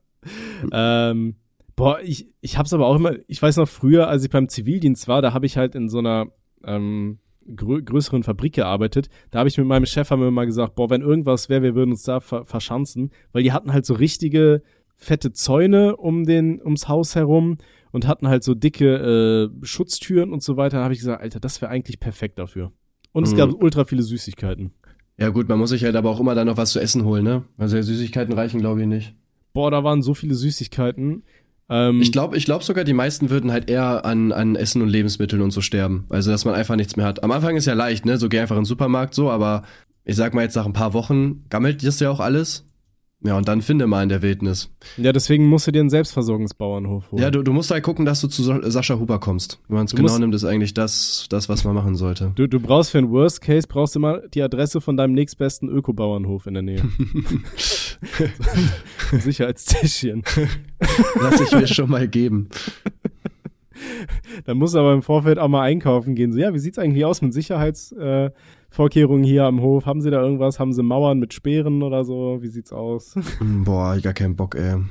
Ähm, 0.73 1.37
boah, 1.77 2.01
ich, 2.03 2.27
ich 2.41 2.57
hab's 2.57 2.73
aber 2.73 2.85
auch 2.87 2.97
immer, 2.97 3.13
ich 3.27 3.41
weiß 3.41 3.55
noch 3.55 3.69
früher, 3.69 4.09
als 4.09 4.25
ich 4.25 4.29
beim 4.29 4.49
Zivildienst 4.49 5.07
war, 5.07 5.21
da 5.21 5.31
habe 5.31 5.45
ich 5.45 5.55
halt 5.55 5.73
in 5.73 5.87
so 5.87 5.99
einer 5.99 6.25
ähm, 6.65 7.19
grö 7.55 7.81
größeren 7.81 8.23
Fabrik 8.23 8.55
gearbeitet. 8.55 9.07
Da 9.31 9.39
habe 9.39 9.47
ich 9.47 9.57
mit 9.57 9.67
meinem 9.67 9.85
Chef 9.85 10.11
haben 10.11 10.21
wir 10.21 10.31
mal 10.31 10.45
gesagt, 10.45 10.75
boah, 10.75 10.89
wenn 10.89 11.01
irgendwas 11.01 11.47
wäre, 11.47 11.61
wir 11.61 11.75
würden 11.75 11.91
uns 11.91 12.03
da 12.03 12.19
ver 12.19 12.43
verschanzen, 12.43 13.11
weil 13.31 13.43
die 13.43 13.53
hatten 13.53 13.71
halt 13.71 13.85
so 13.85 13.93
richtige 13.93 14.63
fette 14.97 15.31
Zäune 15.31 15.95
um 15.95 16.25
den 16.25 16.61
ums 16.61 16.87
Haus 16.87 17.15
herum 17.15 17.57
und 17.95 18.07
hatten 18.07 18.27
halt 18.27 18.43
so 18.43 18.53
dicke 18.53 19.49
äh, 19.61 19.65
Schutztüren 19.65 20.31
und 20.33 20.43
so 20.43 20.57
weiter. 20.57 20.77
Da 20.77 20.83
habe 20.83 20.93
ich 20.93 20.99
gesagt, 20.99 21.21
Alter, 21.21 21.39
das 21.39 21.61
wäre 21.61 21.71
eigentlich 21.71 21.99
perfekt 21.99 22.37
dafür. 22.37 22.71
Und 23.13 23.23
es 23.25 23.31
Mhm. 23.33 23.37
gab 23.37 23.53
ultra 23.63 23.85
viele 23.85 24.03
Süßigkeiten. 24.03 24.71
Ja 25.17 25.29
gut, 25.29 25.47
man 25.47 25.57
muss 25.57 25.69
sich 25.69 25.83
halt 25.85 25.95
aber 25.95 26.09
auch 26.09 26.19
immer 26.19 26.35
dann 26.35 26.47
noch 26.47 26.57
was 26.57 26.71
zu 26.73 26.79
essen 26.81 27.05
holen, 27.05 27.23
ne? 27.23 27.43
Also 27.57 27.81
Süßigkeiten 27.81 28.33
reichen, 28.33 28.59
glaube 28.59 28.81
ich, 28.81 28.87
nicht. 28.87 29.15
Boah, 29.53 29.71
da 29.71 29.83
waren 29.85 30.01
so 30.01 30.13
viele 30.13 30.35
Süßigkeiten. 30.35 31.23
Ähm, 31.69 32.01
Ich 32.01 32.11
glaube 32.11 32.35
ich 32.35 32.43
glaub 32.43 32.63
sogar, 32.63 32.83
die 32.83 32.93
meisten 32.93 33.29
würden 33.29 33.51
halt 33.53 33.69
eher 33.69 34.03
an, 34.05 34.33
an 34.33 34.57
Essen 34.57 34.81
und 34.81 34.89
Lebensmitteln 34.89 35.41
und 35.41 35.51
so 35.51 35.61
sterben. 35.61 36.05
Also, 36.09 36.29
dass 36.31 36.43
man 36.43 36.53
einfach 36.53 36.75
nichts 36.75 36.97
mehr 36.97 37.05
hat. 37.05 37.23
Am 37.23 37.31
Anfang 37.31 37.55
ist 37.55 37.65
ja 37.65 37.73
leicht, 37.73 38.05
ne? 38.05 38.17
So 38.17 38.27
geh 38.27 38.39
einfach 38.41 38.57
in 38.57 38.63
den 38.63 38.65
Supermarkt 38.65 39.13
so, 39.15 39.29
aber 39.31 39.63
ich 40.03 40.17
sag 40.17 40.33
mal 40.33 40.41
jetzt 40.43 40.55
nach 40.55 40.65
ein 40.65 40.73
paar 40.73 40.93
Wochen 40.93 41.45
gammelt 41.49 41.83
das 41.87 42.01
ja 42.01 42.09
auch 42.11 42.19
alles. 42.19 42.65
Ja, 43.25 43.35
und 43.37 43.47
dann 43.47 43.61
finde 43.61 43.87
mal 43.87 44.03
in 44.03 44.09
der 44.09 44.21
Wildnis. 44.21 44.69
ja, 44.97 45.11
deswegen 45.11 45.45
musst 45.47 45.65
du 45.67 45.71
dir 45.71 45.79
einen 45.79 45.89
Selbstversorgungsbauernhof 45.89 47.11
holen. 47.11 47.21
Ja, 47.23 47.31
du, 47.31 47.41
du 47.41 47.51
musst 47.53 47.71
halt 47.71 47.83
gucken, 47.83 48.05
dass 48.05 48.21
du 48.21 48.27
zu 48.27 48.43
Sa- 48.43 48.59
Sascha 48.69 48.99
Huber 48.99 49.19
kommst. 49.19 49.59
Wenn 49.67 49.77
man 49.77 49.85
es 49.85 49.91
Du 49.91 49.97
genau 49.97 50.09
musst- 50.09 50.19
nimmt, 50.19 50.35
ist 50.35 50.43
eigentlich 50.45 50.73
das, 50.73 51.25
das, 51.29 51.49
was 51.49 51.63
man 51.63 51.73
machen 51.73 51.95
sollte. 51.95 52.31
Du, 52.35 52.47
du 52.47 52.59
brauchst 52.59 52.91
für 52.91 52.99
einen 52.99 53.09
Worst 53.09 53.41
Case 53.41 53.67
brauchst 53.67 53.95
du 53.95 53.99
immer 53.99 54.19
die 54.19 54.41
Adresse 54.43 54.79
von 54.81 54.95
deinem 54.95 55.13
nächstbesten 55.13 55.69
Öko-Bauernhof 55.69 56.45
in 56.45 56.53
der 56.53 56.63
Nähe. 56.63 56.83
Sicherheitstäschchen. 59.19 60.23
Lass 61.21 61.41
ich 61.41 61.51
mir 61.51 61.67
schon 61.67 61.89
mal 61.89 62.07
geben. 62.07 62.49
dann 64.45 64.57
muss 64.57 64.73
er 64.73 64.81
aber 64.81 64.93
im 64.93 65.01
Vorfeld 65.01 65.39
auch 65.39 65.47
mal 65.47 65.61
einkaufen 65.63 66.15
gehen. 66.15 66.31
So, 66.31 66.39
ja, 66.39 66.53
wie 66.53 66.59
sieht's 66.59 66.77
eigentlich 66.79 67.05
aus 67.05 67.21
mit 67.21 67.33
Sicherheitsvorkehrungen 67.33 68.27
äh, 68.27 68.31
hier 69.23 69.43
am 69.43 69.61
Hof? 69.61 69.85
Haben 69.85 70.01
Sie 70.01 70.11
da 70.11 70.21
irgendwas? 70.21 70.59
Haben 70.59 70.73
Sie 70.73 70.83
Mauern 70.83 71.19
mit 71.19 71.33
Speeren 71.33 71.81
oder 71.81 72.03
so? 72.03 72.37
Wie 72.41 72.47
sieht's 72.47 72.73
aus? 72.73 73.15
Boah, 73.39 73.95
ich 73.95 74.03
gar 74.03 74.13
keinen 74.13 74.35
Bock, 74.35 74.55
ey. 74.55 74.81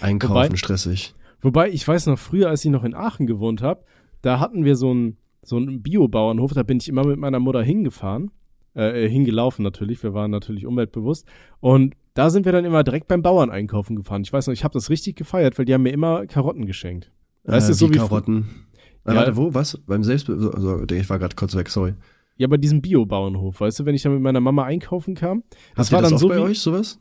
Einkaufen 0.00 0.34
wobei, 0.34 0.56
stressig. 0.56 1.14
Wobei, 1.40 1.70
ich 1.70 1.86
weiß 1.86 2.06
noch, 2.06 2.18
früher, 2.18 2.48
als 2.48 2.64
ich 2.64 2.70
noch 2.70 2.84
in 2.84 2.94
Aachen 2.94 3.26
gewohnt 3.26 3.62
habe, 3.62 3.84
da 4.22 4.38
hatten 4.38 4.64
wir 4.64 4.76
so 4.76 4.90
einen 4.90 5.16
so 5.42 5.56
einen 5.56 5.82
Biobauernhof, 5.82 6.52
da 6.52 6.62
bin 6.62 6.78
ich 6.78 6.88
immer 6.88 7.04
mit 7.04 7.18
meiner 7.18 7.40
Mutter 7.40 7.62
hingefahren. 7.62 8.30
Äh, 8.74 9.08
hingelaufen 9.08 9.62
natürlich, 9.62 10.02
wir 10.02 10.14
waren 10.14 10.30
natürlich 10.30 10.66
umweltbewusst. 10.66 11.26
Und 11.60 11.94
da 12.14 12.30
sind 12.30 12.46
wir 12.46 12.52
dann 12.52 12.64
immer 12.64 12.84
direkt 12.84 13.08
beim 13.08 13.22
Bauern 13.22 13.50
einkaufen 13.50 13.96
gefahren. 13.96 14.22
Ich 14.22 14.32
weiß 14.32 14.46
noch, 14.46 14.54
ich 14.54 14.64
habe 14.64 14.74
das 14.74 14.88
richtig 14.88 15.16
gefeiert, 15.16 15.58
weil 15.58 15.64
die 15.64 15.74
haben 15.74 15.82
mir 15.82 15.92
immer 15.92 16.26
Karotten 16.26 16.64
geschenkt. 16.64 17.10
Weißt 17.44 17.68
äh, 17.68 17.72
du, 17.72 17.74
so 17.74 17.90
wie 17.90 17.98
Karotten. 17.98 18.46
Ja. 19.06 19.16
Warte, 19.16 19.36
wo? 19.36 19.52
Was? 19.52 19.78
Beim 19.86 20.04
Selbst... 20.04 20.30
Also, 20.30 20.84
ich 20.84 21.10
war 21.10 21.18
gerade 21.18 21.34
kurz 21.34 21.56
weg, 21.56 21.68
sorry. 21.68 21.94
Ja, 22.42 22.48
bei 22.48 22.56
diesem 22.56 22.82
Biobauernhof, 22.82 23.60
weißt 23.60 23.78
du, 23.78 23.84
wenn 23.84 23.94
ich 23.94 24.02
da 24.02 24.08
mit 24.10 24.20
meiner 24.20 24.40
Mama 24.40 24.64
einkaufen 24.64 25.14
kam. 25.14 25.44
Das 25.76 25.86
Habt 25.86 25.92
war 25.92 26.02
das 26.02 26.10
dann 26.10 26.18
so 26.18 26.26
bei 26.26 26.38
wie, 26.38 26.40
euch, 26.40 26.58
sowas? 26.58 26.98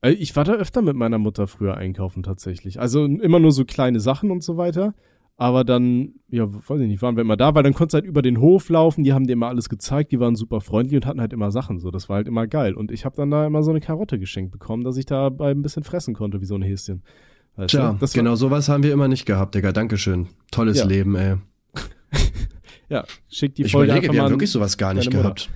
Äh, 0.00 0.10
ich 0.10 0.34
war 0.34 0.42
da 0.42 0.54
öfter 0.54 0.82
mit 0.82 0.96
meiner 0.96 1.18
Mutter 1.18 1.46
früher 1.46 1.76
einkaufen 1.76 2.24
tatsächlich. 2.24 2.80
Also 2.80 3.04
immer 3.04 3.38
nur 3.38 3.52
so 3.52 3.64
kleine 3.64 4.00
Sachen 4.00 4.32
und 4.32 4.42
so 4.42 4.56
weiter. 4.56 4.94
Aber 5.36 5.62
dann, 5.62 6.14
ja, 6.30 6.48
weiß 6.52 6.80
ich 6.80 6.88
nicht, 6.88 7.00
waren 7.00 7.14
wir 7.14 7.20
immer 7.20 7.36
da, 7.36 7.54
weil 7.54 7.62
dann 7.62 7.74
konntest 7.74 7.94
du 7.94 7.96
halt 7.98 8.06
über 8.06 8.22
den 8.22 8.40
Hof 8.40 8.68
laufen, 8.68 9.04
die 9.04 9.12
haben 9.12 9.28
dir 9.28 9.34
immer 9.34 9.46
alles 9.46 9.68
gezeigt, 9.68 10.10
die 10.10 10.18
waren 10.18 10.34
super 10.34 10.60
freundlich 10.60 10.96
und 10.96 11.06
hatten 11.06 11.20
halt 11.20 11.32
immer 11.32 11.52
Sachen 11.52 11.78
so. 11.78 11.92
Das 11.92 12.08
war 12.08 12.16
halt 12.16 12.26
immer 12.26 12.48
geil. 12.48 12.74
Und 12.74 12.90
ich 12.90 13.04
habe 13.04 13.14
dann 13.14 13.30
da 13.30 13.46
immer 13.46 13.62
so 13.62 13.70
eine 13.70 13.80
Karotte 13.80 14.18
geschenkt 14.18 14.50
bekommen, 14.50 14.82
dass 14.82 14.96
ich 14.96 15.06
dabei 15.06 15.52
ein 15.52 15.62
bisschen 15.62 15.84
fressen 15.84 16.12
konnte, 16.12 16.40
wie 16.40 16.46
so 16.46 16.56
ein 16.56 16.62
Häschen. 16.62 17.04
Weißt 17.54 17.70
Tja, 17.70 17.96
genau 18.14 18.34
sowas 18.34 18.68
haben 18.68 18.82
wir 18.82 18.92
immer 18.92 19.06
nicht 19.06 19.26
gehabt, 19.26 19.54
Digga. 19.54 19.70
Dankeschön. 19.70 20.26
Tolles 20.50 20.78
ja. 20.78 20.86
Leben, 20.86 21.14
ey. 21.14 21.36
Ja, 22.88 23.04
schick 23.28 23.54
die 23.54 23.62
ich 23.62 23.72
Folge 23.72 23.92
überlege, 23.92 24.12
wir 24.12 24.22
haben 24.22 24.30
wirklich 24.30 24.50
sowas 24.50 24.76
gar 24.76 24.94
nicht 24.94 25.10
gehabt. 25.10 25.50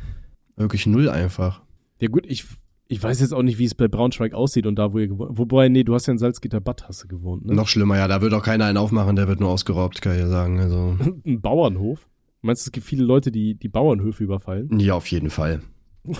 Wirklich 0.57 0.87
null 0.87 1.09
einfach. 1.09 1.63
Ja 2.01 2.09
gut, 2.09 2.27
ich 2.27 2.45
ich 2.91 3.01
weiß 3.01 3.21
jetzt 3.21 3.33
auch 3.33 3.43
nicht, 3.43 3.59
wie 3.59 3.67
es 3.67 3.77
bei 3.77 3.87
Braunschweig 3.87 4.35
aussieht 4.35 4.67
und 4.67 4.75
da, 4.75 4.93
wo 4.93 4.99
ihr 4.99 5.07
gewohnt 5.07 5.39
Wobei, 5.39 5.69
nee, 5.69 5.85
du 5.85 5.95
hast 5.95 6.07
ja 6.07 6.13
in 6.13 6.19
Salzgitter 6.19 6.61
Bad 6.61 6.89
hast 6.89 7.05
du 7.05 7.09
gewohnt, 7.09 7.47
ne? 7.47 7.55
Noch 7.55 7.69
schlimmer, 7.69 7.97
ja, 7.97 8.09
da 8.09 8.21
wird 8.21 8.35
auch 8.35 8.43
keiner 8.43 8.65
einen 8.65 8.77
aufmachen, 8.77 9.15
der 9.15 9.29
wird 9.29 9.39
nur 9.39 9.49
ausgeraubt, 9.49 10.03
kann 10.03 10.15
ich 10.15 10.19
ja 10.19 10.27
sagen. 10.27 10.59
Also. 10.59 10.97
Ein 11.25 11.41
Bauernhof? 11.41 12.09
Meinst 12.43 12.67
du, 12.67 12.69
es 12.69 12.73
gibt 12.73 12.87
viele 12.87 13.05
Leute, 13.05 13.31
die 13.31 13.55
die 13.55 13.69
Bauernhöfe 13.69 14.25
überfallen? 14.25 14.81
Ja, 14.81 14.95
auf 14.95 15.07
jeden 15.07 15.31
Fall. 15.31 15.61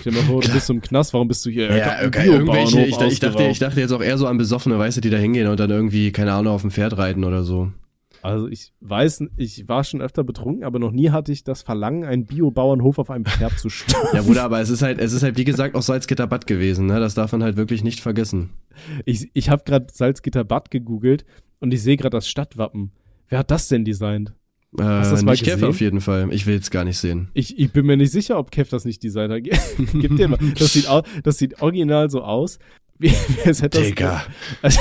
Stell 0.00 0.12
dir 0.12 0.18
mal 0.18 0.24
vor, 0.26 0.42
du 0.42 0.52
bist 0.52 0.68
im 0.68 0.82
Knast, 0.82 1.14
warum 1.14 1.28
bist 1.28 1.46
du 1.46 1.50
hier? 1.50 1.74
Ja, 1.74 2.06
okay, 2.06 2.26
irgendwelche, 2.26 2.82
ich, 2.84 2.98
ich, 2.98 3.20
dachte, 3.20 3.44
ich 3.44 3.58
dachte 3.58 3.80
jetzt 3.80 3.92
auch 3.92 4.02
eher 4.02 4.18
so 4.18 4.26
an 4.26 4.36
Besoffene, 4.36 4.78
weißt 4.78 4.98
du, 4.98 5.00
die 5.00 5.10
da 5.10 5.16
hingehen 5.16 5.48
und 5.48 5.58
dann 5.60 5.70
irgendwie, 5.70 6.12
keine 6.12 6.32
Ahnung, 6.32 6.52
auf 6.52 6.62
dem 6.62 6.70
Pferd 6.70 6.98
reiten 6.98 7.24
oder 7.24 7.42
so. 7.42 7.72
Also 8.26 8.48
ich 8.48 8.72
weiß, 8.80 9.24
ich 9.36 9.68
war 9.68 9.84
schon 9.84 10.02
öfter 10.02 10.24
betrunken, 10.24 10.64
aber 10.64 10.78
noch 10.78 10.90
nie 10.90 11.10
hatte 11.10 11.30
ich 11.30 11.44
das 11.44 11.62
Verlangen, 11.62 12.04
einen 12.04 12.26
Biobauernhof 12.26 12.98
auf 12.98 13.10
einem 13.10 13.24
Pferd 13.24 13.58
zu 13.58 13.68
stellen. 13.68 14.02
ja, 14.12 14.22
Bruder, 14.22 14.44
aber 14.44 14.60
es 14.60 14.68
ist 14.68 14.82
halt, 14.82 14.98
es 14.98 15.12
ist 15.12 15.22
halt 15.22 15.36
wie 15.36 15.44
gesagt 15.44 15.74
auch 15.74 15.82
Salzgitter 15.82 16.26
Bad 16.26 16.46
gewesen, 16.46 16.86
ne? 16.86 16.98
Das 16.98 17.14
darf 17.14 17.32
man 17.32 17.42
halt 17.42 17.56
wirklich 17.56 17.84
nicht 17.84 18.00
vergessen. 18.00 18.50
Ich, 19.04 19.30
ich 19.32 19.48
habe 19.48 19.62
gerade 19.64 19.86
Salzgitter 19.92 20.44
Bad 20.44 20.70
gegoogelt 20.70 21.24
und 21.60 21.72
ich 21.72 21.82
sehe 21.82 21.96
gerade 21.96 22.16
das 22.16 22.28
Stadtwappen. 22.28 22.90
Wer 23.28 23.38
hat 23.38 23.50
das 23.50 23.68
denn 23.68 23.84
designt? 23.84 24.34
Äh, 24.78 24.82
Hast 24.82 25.12
das 25.12 25.22
nicht 25.22 25.44
Kev 25.44 25.64
auf 25.64 25.80
jeden 25.80 26.00
Fall. 26.00 26.28
Ich 26.32 26.46
will 26.46 26.56
es 26.56 26.70
gar 26.70 26.84
nicht 26.84 26.98
sehen. 26.98 27.28
Ich, 27.32 27.58
ich 27.58 27.72
bin 27.72 27.86
mir 27.86 27.96
nicht 27.96 28.12
sicher, 28.12 28.38
ob 28.38 28.50
Kev 28.50 28.68
das 28.70 28.84
nicht 28.84 29.02
designt 29.02 29.32
hat. 29.32 29.42
Gib 29.92 30.16
dir 30.16 30.28
mal. 30.28 30.38
Das 30.58 30.72
sieht, 30.72 30.88
das 31.22 31.38
sieht 31.38 31.62
original 31.62 32.10
so 32.10 32.22
aus. 32.22 32.58
Wie, 32.98 33.12
als 33.44 33.62
hätte 33.62 33.78
das, 33.78 33.88
Digga. 33.88 34.24
Als, 34.62 34.78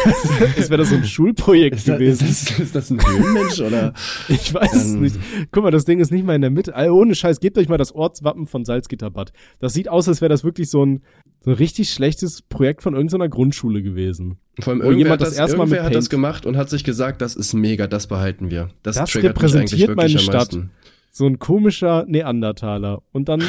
als 0.57 0.69
wäre 0.69 0.77
das 0.77 0.89
so 0.89 0.95
ein 0.95 1.03
Schulprojekt 1.03 1.77
ist 1.77 1.85
gewesen. 1.85 2.25
Das, 2.27 2.49
ist, 2.49 2.59
ist 2.59 2.75
das 2.75 2.89
ein 2.89 3.05
Höhlenmensch 3.05 3.59
oder? 3.59 3.93
Ich 4.29 4.53
weiß 4.53 4.73
es 4.73 4.93
nicht. 4.93 5.17
Guck 5.51 5.63
mal, 5.63 5.71
das 5.71 5.85
Ding 5.85 5.99
ist 5.99 6.11
nicht 6.11 6.25
mal 6.25 6.35
in 6.35 6.41
der 6.41 6.49
Mitte. 6.49 6.73
Also 6.75 6.93
ohne 6.95 7.13
Scheiß, 7.13 7.39
gebt 7.39 7.57
euch 7.57 7.67
mal 7.67 7.77
das 7.77 7.93
Ortswappen 7.93 8.47
von 8.47 8.63
Salzgitterbad. 8.63 9.33
Das 9.59 9.73
sieht 9.73 9.89
aus, 9.89 10.07
als 10.07 10.21
wäre 10.21 10.29
das 10.29 10.43
wirklich 10.43 10.69
so 10.69 10.85
ein, 10.85 11.01
so 11.41 11.51
ein 11.51 11.57
richtig 11.57 11.89
schlechtes 11.89 12.41
Projekt 12.41 12.83
von 12.83 12.93
irgendeiner 12.93 13.27
Grundschule 13.27 13.83
gewesen. 13.83 14.37
Vor 14.59 14.71
allem 14.71 14.81
irgendwer, 14.81 15.05
jemand 15.05 15.21
das, 15.21 15.29
das 15.31 15.37
erstmal 15.37 15.67
mit 15.67 15.81
hat 15.81 15.93
das 15.93 16.09
gemacht 16.09 16.45
und 16.45 16.55
hat 16.55 16.69
sich 16.69 16.83
gesagt, 16.83 17.21
das 17.21 17.35
ist 17.35 17.53
mega, 17.53 17.87
das 17.87 18.07
behalten 18.07 18.49
wir. 18.49 18.69
Das, 18.83 18.95
das 18.95 19.15
repräsentiert 19.15 19.95
meine 19.95 20.19
Stadt. 20.19 20.57
So 21.11 21.25
ein 21.25 21.39
komischer 21.39 22.05
Neandertaler. 22.07 23.01
Und 23.11 23.29
dann 23.29 23.43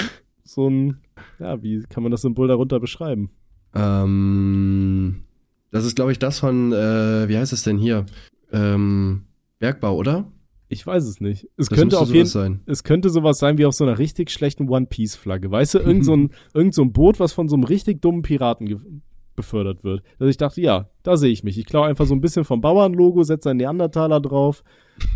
so 0.45 0.69
ein, 0.69 0.99
ja, 1.39 1.63
wie 1.63 1.83
kann 1.89 2.03
man 2.03 2.13
das 2.13 2.23
Symbol 2.23 2.49
darunter 2.49 2.81
beschreiben? 2.81 3.31
Ähm, 3.77 5.23
das 5.71 5.85
ist, 5.85 5.97
glaube 5.97 6.13
ich, 6.13 6.19
das 6.19 6.39
von, 6.41 6.73
äh, 6.73 7.29
wie 7.29 7.37
heißt 7.37 7.53
es 7.53 7.63
denn 7.63 7.79
hier? 7.79 8.07
Ähm, 8.53 9.25
Bergbau, 9.59 9.97
oder? 9.97 10.31
Ich 10.69 10.85
weiß 10.85 11.05
es 11.05 11.21
nicht. 11.21 11.45
Es 11.57 11.69
das 11.69 11.79
könnte 11.79 11.99
auf 11.99 12.13
jeden 12.13 12.27
sein. 12.27 12.61
Es 12.67 12.83
könnte 12.83 13.11
sowas 13.11 13.39
sein 13.39 13.57
wie 13.59 13.67
auf 13.67 13.75
so 13.75 13.85
einer 13.85 13.99
richtig 13.99 14.31
schlechten 14.31 14.69
One-Piece-Flagge. 14.69 15.51
Weißt 15.51 15.75
du, 15.75 15.79
irgend 15.79 16.05
so, 16.05 16.15
ein, 16.15 16.31
irgend 16.55 16.75
so 16.75 16.83
ein 16.83 16.93
Boot, 16.93 17.21
was 17.21 17.33
von 17.33 17.49
so 17.49 17.55
einem 17.55 17.65
richtig 17.65 18.03
dummen 18.03 18.23
Piraten 18.23 19.03
befördert 19.37 19.85
wird. 19.85 20.03
Dass 20.19 20.29
ich 20.29 20.39
dachte, 20.39 20.61
ja, 20.61 20.89
da 21.03 21.17
sehe 21.17 21.31
ich 21.31 21.45
mich. 21.45 21.59
Ich 21.59 21.67
klaue 21.67 21.87
einfach 21.87 22.07
so 22.07 22.15
ein 22.15 22.21
bisschen 22.21 22.45
vom 22.45 22.61
Bauernlogo, 22.61 23.23
setze 23.23 23.51
einen 23.51 23.59
Neandertaler 23.59 24.21
drauf 24.21 24.65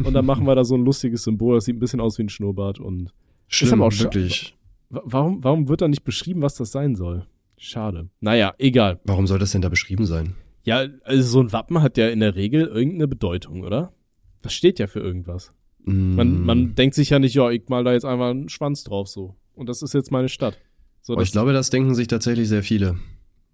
und 0.04 0.12
dann 0.12 0.26
machen 0.26 0.46
wir 0.46 0.54
da 0.54 0.62
so 0.62 0.76
ein 0.76 0.84
lustiges 0.84 1.24
Symbol. 1.24 1.56
Das 1.56 1.64
sieht 1.64 1.76
ein 1.76 1.80
bisschen 1.80 2.00
aus 2.00 2.18
wie 2.18 2.24
ein 2.24 2.28
Schnurrbart 2.28 2.78
und 2.78 3.12
Schlimm, 3.48 3.68
ist 3.68 3.72
aber 3.72 3.86
auch 3.86 3.98
wirklich. 3.98 4.56
Warum, 4.90 5.42
warum 5.42 5.68
wird 5.68 5.80
da 5.80 5.88
nicht 5.88 6.04
beschrieben, 6.04 6.42
was 6.42 6.54
das 6.54 6.70
sein 6.70 6.94
soll? 6.94 7.26
Schade. 7.62 8.08
Naja, 8.20 8.54
egal. 8.56 9.00
Warum 9.04 9.26
soll 9.26 9.38
das 9.38 9.52
denn 9.52 9.60
da 9.60 9.68
beschrieben 9.68 10.06
sein? 10.06 10.34
Ja, 10.64 10.86
also 11.04 11.22
so 11.22 11.40
ein 11.40 11.52
Wappen 11.52 11.82
hat 11.82 11.98
ja 11.98 12.08
in 12.08 12.20
der 12.20 12.34
Regel 12.34 12.66
irgendeine 12.66 13.06
Bedeutung, 13.06 13.64
oder? 13.64 13.92
Das 14.40 14.54
steht 14.54 14.78
ja 14.78 14.86
für 14.86 15.00
irgendwas. 15.00 15.52
Mm. 15.84 16.14
Man, 16.14 16.40
man 16.46 16.74
denkt 16.74 16.94
sich 16.94 17.10
ja 17.10 17.18
nicht, 17.18 17.34
ja, 17.34 17.50
ich 17.50 17.68
mal 17.68 17.84
da 17.84 17.92
jetzt 17.92 18.06
einmal 18.06 18.30
einen 18.30 18.48
Schwanz 18.48 18.82
drauf 18.82 19.08
so. 19.08 19.36
Und 19.54 19.68
das 19.68 19.82
ist 19.82 19.92
jetzt 19.92 20.10
meine 20.10 20.30
Stadt. 20.30 20.58
So, 21.02 21.16
oh, 21.16 21.20
ich 21.20 21.32
glaube, 21.32 21.52
das 21.52 21.68
denken 21.68 21.94
sich 21.94 22.08
tatsächlich 22.08 22.48
sehr 22.48 22.62
viele. 22.62 22.98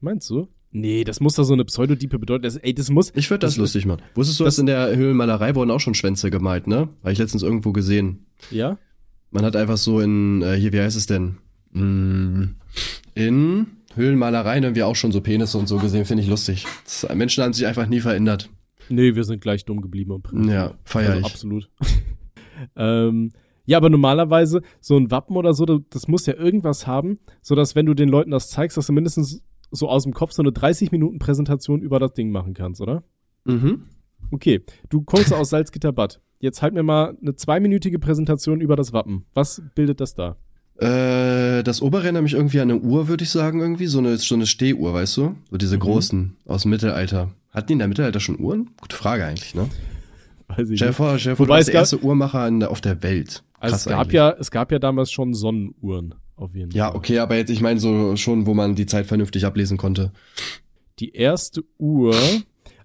Meinst 0.01 0.31
du? 0.31 0.49
Nee, 0.71 1.03
das 1.03 1.19
muss 1.19 1.35
da 1.35 1.43
so 1.43 1.55
eine 1.55 1.65
Pseudodiepe 1.65 2.21
bedeuten. 2.21 2.45
Das, 2.45 2.57
ey, 2.57 2.75
das 2.75 2.91
muss. 2.91 3.13
Ich 3.17 3.29
würde 3.29 3.41
das, 3.41 3.55
das, 3.55 3.59
lustig 3.59 3.87
machen. 3.87 4.03
Wusstest 4.15 4.39
du, 4.39 4.45
dass 4.45 4.61
in 4.61 4.67
der 4.67 4.95
Höhlenmalerei 4.95 5.57
wurden 5.57 5.73
auch 5.73 5.81
schon 5.81 5.95
Schwänze 5.95 6.31
gemalt, 6.31 6.69
ne? 6.69 6.91
Habe 7.03 7.13
ich 7.13 7.19
letztens 7.19 7.43
irgendwo 7.43 7.73
gesehen. 7.73 8.27
Ja? 8.53 8.79
Man 9.33 9.45
hat 9.45 9.57
einfach 9.57 9.79
so 9.79 10.01
in, 10.01 10.43
äh, 10.43 10.55
hier, 10.55 10.73
wie 10.73 10.81
heißt 10.81 10.97
es 10.97 11.07
denn? 11.07 11.39
Mm, 11.73 12.55
in 13.15 13.67
Höhlenmalereien 13.97 14.65
haben 14.65 14.75
wir 14.75 14.87
auch 14.87 14.97
schon 14.97 15.13
so 15.13 15.21
Penisse 15.21 15.59
und 15.59 15.67
so 15.67 15.79
gesehen, 15.79 16.05
finde 16.05 16.23
ich 16.23 16.29
lustig. 16.29 16.67
Das, 16.85 17.07
Menschen 17.15 17.43
haben 17.43 17.53
sich 17.53 17.67
einfach 17.67 17.87
nie 17.87 18.01
verändert. 18.01 18.51
Nee, 18.89 19.15
wir 19.15 19.25
sind 19.25 19.41
gleich 19.41 19.65
dumm 19.65 19.81
geblieben 19.81 20.15
im 20.15 20.23
Prinzip. 20.23 20.53
Ja, 20.53 20.75
feierlich. 20.85 21.25
Also 21.25 21.27
absolut. 21.27 21.71
ähm, 22.77 23.33
ja, 23.65 23.79
aber 23.79 23.91
normalerweise 23.91 24.63
so 24.81 24.97
ein 24.97 25.11
Wappen 25.11 25.37
oder 25.37 25.53
so, 25.53 25.65
das 25.65 26.07
muss 26.07 26.27
ja 26.27 26.35
irgendwas 26.35 26.87
haben, 26.87 27.19
so 27.43 27.55
dass 27.55 27.75
wenn 27.75 27.87
du 27.87 27.95
den 27.95 28.09
Leuten 28.09 28.31
das 28.31 28.49
zeigst, 28.49 28.77
dass 28.77 28.87
du 28.87 28.93
mindestens 28.93 29.43
so 29.73 29.89
aus 29.89 30.05
dem 30.05 30.13
Kopf 30.15 30.33
so 30.33 30.43
eine 30.43 30.53
30 30.53 30.93
Minuten 30.93 31.19
Präsentation 31.19 31.81
über 31.83 31.99
das 31.99 32.13
Ding 32.13 32.31
machen 32.31 32.55
kannst, 32.55 32.81
oder? 32.81 33.03
Mhm. 33.45 33.87
Okay, 34.31 34.63
du 34.89 35.03
kommst 35.03 35.33
aus 35.33 35.51
Salzgitterbad. 35.51 36.21
Jetzt 36.39 36.63
halt 36.63 36.75
mir 36.75 36.83
mal 36.83 37.17
eine 37.21 37.35
zweiminütige 37.35 37.99
Präsentation 37.99 38.61
über 38.61 38.77
das 38.77 38.93
Wappen. 38.93 39.27
Was 39.35 39.63
bildet 39.75 40.01
das 40.01 40.15
da? 40.15 40.37
Äh, 40.79 41.63
das 41.63 41.81
obere 41.81 42.03
erinnert 42.03 42.23
mich 42.23 42.35
irgendwie 42.35 42.61
an 42.61 42.71
eine 42.71 42.81
Uhr, 42.81 43.09
würde 43.09 43.25
ich 43.25 43.31
sagen, 43.31 43.61
irgendwie. 43.61 43.87
So 43.87 43.99
eine, 43.99 44.19
so 44.19 44.35
eine 44.35 44.47
Stehuhr, 44.47 44.93
weißt 44.93 45.17
du? 45.17 45.37
So 45.51 45.57
diese 45.57 45.77
mhm. 45.77 45.81
großen 45.81 46.37
aus 46.45 46.63
dem 46.63 46.71
Mittelalter. 46.71 47.31
Hatten 47.51 47.69
die 47.69 47.73
in 47.75 47.79
der 47.79 47.89
Mittelalter 47.89 48.21
schon 48.21 48.39
Uhren? 48.39 48.71
Gute 48.81 48.97
Frage 48.97 49.25
eigentlich, 49.25 49.55
ne? 49.55 49.69
Weiß 50.49 50.69
ich 50.69 50.79
stell 50.79 50.89
dir 50.89 50.95
vor, 50.95 51.19
stell 51.19 51.33
dir 51.33 51.37
vor, 51.37 51.47
Wobei 51.47 51.57
du 51.57 51.61
bist 51.61 51.69
der 51.69 51.75
erste 51.77 52.03
Uhrmacher 52.03 52.51
der, 52.51 52.71
auf 52.71 52.81
der 52.81 53.03
Welt. 53.03 53.43
Also 53.59 53.73
Krass 53.73 53.73
also 53.73 53.77
es 53.77 53.85
gab 53.87 54.01
eigentlich. 54.01 54.13
ja, 54.15 54.31
es 54.39 54.51
gab 54.51 54.73
ja 54.73 54.79
damals 54.79 55.11
schon 55.11 55.35
Sonnenuhren, 55.35 56.15
auf 56.37 56.55
jeden 56.55 56.71
Fall. 56.71 56.79
Ja, 56.79 56.95
okay, 56.95 57.19
aber 57.19 57.37
jetzt, 57.37 57.51
ich 57.51 57.63
meine 57.63 57.81
so 57.81 58.15
schon, 58.17 58.47
wo 58.47 58.55
man 58.55 58.75
die 58.75 58.87
Zeit 58.87 59.07
vernünftig 59.07 59.47
ablesen 59.47 59.79
konnte. 59.79 60.13
Die 60.99 61.15
erste 61.15 61.65
Uhr, 61.79 62.15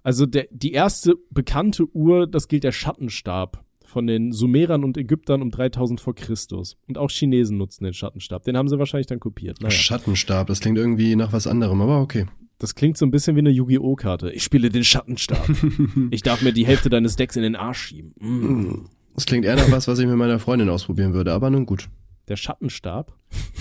also 0.01 0.25
der, 0.25 0.47
die 0.51 0.71
erste 0.71 1.15
bekannte 1.29 1.85
Uhr, 1.93 2.25
das 2.25 2.47
gilt 2.47 2.63
der 2.63 2.71
Schattenstab 2.71 3.63
von 3.91 4.07
den 4.07 4.31
Sumerern 4.31 4.83
und 4.83 4.97
Ägyptern 4.97 5.41
um 5.41 5.51
3000 5.51 6.01
vor 6.01 6.15
Christus. 6.15 6.77
Und 6.87 6.97
auch 6.97 7.11
Chinesen 7.11 7.57
nutzen 7.57 7.83
den 7.83 7.93
Schattenstab. 7.93 8.43
Den 8.43 8.57
haben 8.57 8.69
sie 8.69 8.79
wahrscheinlich 8.79 9.07
dann 9.07 9.19
kopiert. 9.19 9.61
Naja. 9.61 9.71
Schattenstab, 9.71 10.47
das 10.47 10.61
klingt 10.61 10.77
irgendwie 10.77 11.15
nach 11.15 11.33
was 11.33 11.45
anderem, 11.45 11.81
aber 11.81 12.01
okay. 12.01 12.25
Das 12.57 12.75
klingt 12.75 12.97
so 12.97 13.05
ein 13.05 13.11
bisschen 13.11 13.35
wie 13.35 13.39
eine 13.39 13.49
Yu-Gi-Oh! 13.49 13.95
Karte. 13.95 14.31
Ich 14.31 14.43
spiele 14.43 14.69
den 14.69 14.83
Schattenstab. 14.83 15.49
ich 16.11 16.21
darf 16.21 16.41
mir 16.41 16.53
die 16.53 16.65
Hälfte 16.65 16.89
deines 16.89 17.15
Decks 17.15 17.35
in 17.35 17.41
den 17.41 17.55
Arsch 17.55 17.87
schieben. 17.87 18.13
Mm. 18.19 18.85
Das 19.15 19.25
klingt 19.25 19.45
eher 19.45 19.55
nach 19.55 19.71
was, 19.71 19.87
was 19.87 19.99
ich 19.99 20.07
mit 20.07 20.15
meiner 20.15 20.39
Freundin 20.39 20.69
ausprobieren 20.69 21.13
würde, 21.13 21.33
aber 21.33 21.49
nun 21.49 21.65
gut. 21.65 21.89
Der 22.27 22.37
Schattenstab? 22.37 23.13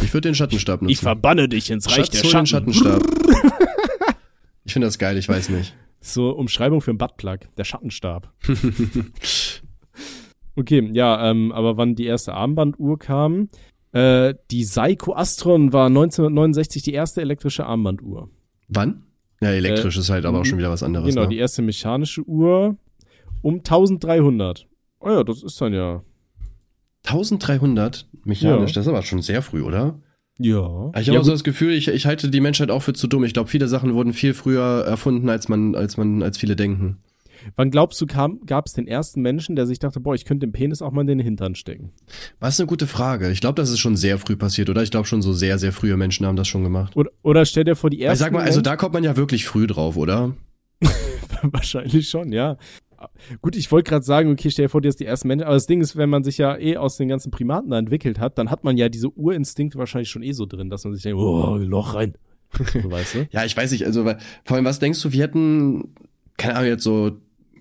Ich 0.02 0.12
würde 0.12 0.28
den 0.28 0.34
Schattenstab 0.34 0.82
nutzen. 0.82 0.92
Ich 0.92 1.00
verbanne 1.00 1.48
dich 1.48 1.70
ins 1.70 1.88
Reich 1.88 2.06
Schatz, 2.06 2.10
der 2.10 2.28
Schatten. 2.28 2.46
Schattenstab. 2.46 3.02
ich 4.64 4.72
finde 4.72 4.86
das 4.86 4.98
geil, 4.98 5.16
ich 5.16 5.28
weiß 5.28 5.48
nicht. 5.48 5.74
So 6.00 6.30
Umschreibung 6.30 6.80
für 6.80 6.90
einen 6.90 6.98
Buttplug. 6.98 7.40
Der 7.56 7.64
Schattenstab. 7.64 8.32
Okay, 10.60 10.90
ja, 10.92 11.30
ähm, 11.30 11.52
aber 11.52 11.78
wann 11.78 11.94
die 11.94 12.04
erste 12.04 12.34
Armbanduhr 12.34 12.98
kam, 12.98 13.48
äh, 13.92 14.34
die 14.50 14.64
Seiko 14.64 15.14
Astron 15.14 15.72
war 15.72 15.86
1969 15.86 16.82
die 16.82 16.92
erste 16.92 17.22
elektrische 17.22 17.64
Armbanduhr. 17.64 18.28
Wann? 18.68 19.04
Ja, 19.40 19.48
elektrisch 19.48 19.96
äh, 19.96 20.00
ist 20.00 20.10
halt 20.10 20.26
aber 20.26 20.40
auch 20.40 20.44
schon 20.44 20.58
wieder 20.58 20.70
was 20.70 20.82
anderes. 20.82 21.08
Genau, 21.08 21.22
ne? 21.22 21.28
die 21.28 21.38
erste 21.38 21.62
mechanische 21.62 22.22
Uhr 22.28 22.76
um 23.40 23.54
1300. 23.54 24.66
Oh 25.00 25.08
ja, 25.08 25.24
das 25.24 25.42
ist 25.42 25.58
dann 25.62 25.72
ja. 25.72 26.02
1300 27.06 28.06
mechanisch, 28.24 28.70
ja. 28.70 28.74
das 28.74 28.84
ist 28.84 28.88
aber 28.88 29.00
schon 29.00 29.22
sehr 29.22 29.40
früh, 29.40 29.62
oder? 29.62 29.98
Ja. 30.38 30.90
Ich 30.98 31.08
habe 31.08 31.14
ja, 31.14 31.20
auch 31.20 31.24
so 31.24 31.32
das 31.32 31.44
Gefühl, 31.44 31.72
ich, 31.72 31.88
ich 31.88 32.04
halte 32.04 32.28
die 32.28 32.40
Menschheit 32.40 32.70
auch 32.70 32.82
für 32.82 32.92
zu 32.92 33.06
dumm. 33.06 33.24
Ich 33.24 33.32
glaube, 33.32 33.48
viele 33.48 33.66
Sachen 33.66 33.94
wurden 33.94 34.12
viel 34.12 34.34
früher 34.34 34.84
erfunden, 34.86 35.30
als 35.30 35.48
man, 35.48 35.74
als 35.74 35.96
man, 35.96 36.22
als 36.22 36.36
viele 36.36 36.54
denken. 36.54 36.98
Wann 37.56 37.70
glaubst 37.70 38.00
du, 38.00 38.06
gab 38.06 38.66
es 38.66 38.72
den 38.72 38.86
ersten 38.86 39.20
Menschen, 39.22 39.56
der 39.56 39.66
sich 39.66 39.78
dachte, 39.78 40.00
boah, 40.00 40.14
ich 40.14 40.24
könnte 40.24 40.46
den 40.46 40.52
Penis 40.52 40.82
auch 40.82 40.92
mal 40.92 41.02
in 41.02 41.06
den 41.06 41.20
Hintern 41.20 41.54
stecken? 41.54 41.92
Was 42.38 42.58
eine 42.60 42.66
gute 42.66 42.86
Frage. 42.86 43.30
Ich 43.30 43.40
glaube, 43.40 43.54
das 43.54 43.70
ist 43.70 43.78
schon 43.78 43.96
sehr 43.96 44.18
früh 44.18 44.36
passiert, 44.36 44.70
oder? 44.70 44.82
Ich 44.82 44.90
glaube 44.90 45.06
schon 45.06 45.22
so 45.22 45.32
sehr, 45.32 45.58
sehr 45.58 45.72
frühe 45.72 45.96
Menschen 45.96 46.26
haben 46.26 46.36
das 46.36 46.48
schon 46.48 46.62
gemacht. 46.62 46.96
Oder, 46.96 47.10
oder 47.22 47.44
stell 47.44 47.64
dir 47.64 47.76
vor, 47.76 47.90
die 47.90 48.02
ersten. 48.02 48.14
Ich 48.14 48.18
sag 48.20 48.32
mal, 48.32 48.44
also 48.44 48.60
da 48.60 48.76
kommt 48.76 48.94
man 48.94 49.04
ja 49.04 49.16
wirklich 49.16 49.46
früh 49.46 49.66
drauf, 49.66 49.96
oder? 49.96 50.34
Wahrscheinlich 51.42 52.08
schon, 52.08 52.32
ja. 52.32 52.56
Gut, 53.40 53.56
ich 53.56 53.72
wollte 53.72 53.88
gerade 53.88 54.04
sagen, 54.04 54.30
okay, 54.30 54.50
stell 54.50 54.66
dir 54.66 54.68
vor, 54.68 54.82
dir 54.82 54.88
ist 54.88 55.00
die 55.00 55.06
ersten 55.06 55.28
Menschen, 55.28 55.44
aber 55.44 55.54
das 55.54 55.66
Ding 55.66 55.80
ist, 55.80 55.96
wenn 55.96 56.10
man 56.10 56.22
sich 56.22 56.36
ja 56.38 56.58
eh 56.58 56.76
aus 56.76 56.96
den 56.96 57.08
ganzen 57.08 57.30
Primaten 57.30 57.70
da 57.70 57.78
entwickelt 57.78 58.18
hat, 58.18 58.36
dann 58.36 58.50
hat 58.50 58.62
man 58.64 58.76
ja 58.76 58.88
diese 58.88 59.08
Urinstinkte 59.08 59.78
wahrscheinlich 59.78 60.10
schon 60.10 60.22
eh 60.22 60.32
so 60.32 60.44
drin, 60.44 60.68
dass 60.68 60.84
man 60.84 60.92
sich 60.92 61.02
denkt, 61.02 61.18
oh, 61.18 61.56
Loch 61.56 61.94
rein. 61.94 62.14
So, 62.52 62.90
weißt 62.90 63.14
du? 63.14 63.28
ja, 63.32 63.44
ich 63.44 63.56
weiß 63.56 63.70
nicht, 63.72 63.86
also 63.86 64.04
vor 64.44 64.56
allem, 64.56 64.64
was 64.64 64.80
denkst 64.80 65.00
du, 65.00 65.12
wir 65.12 65.22
hätten, 65.22 65.94
keine 66.36 66.56
Ahnung, 66.56 66.68
jetzt 66.68 66.84
so 66.84 67.12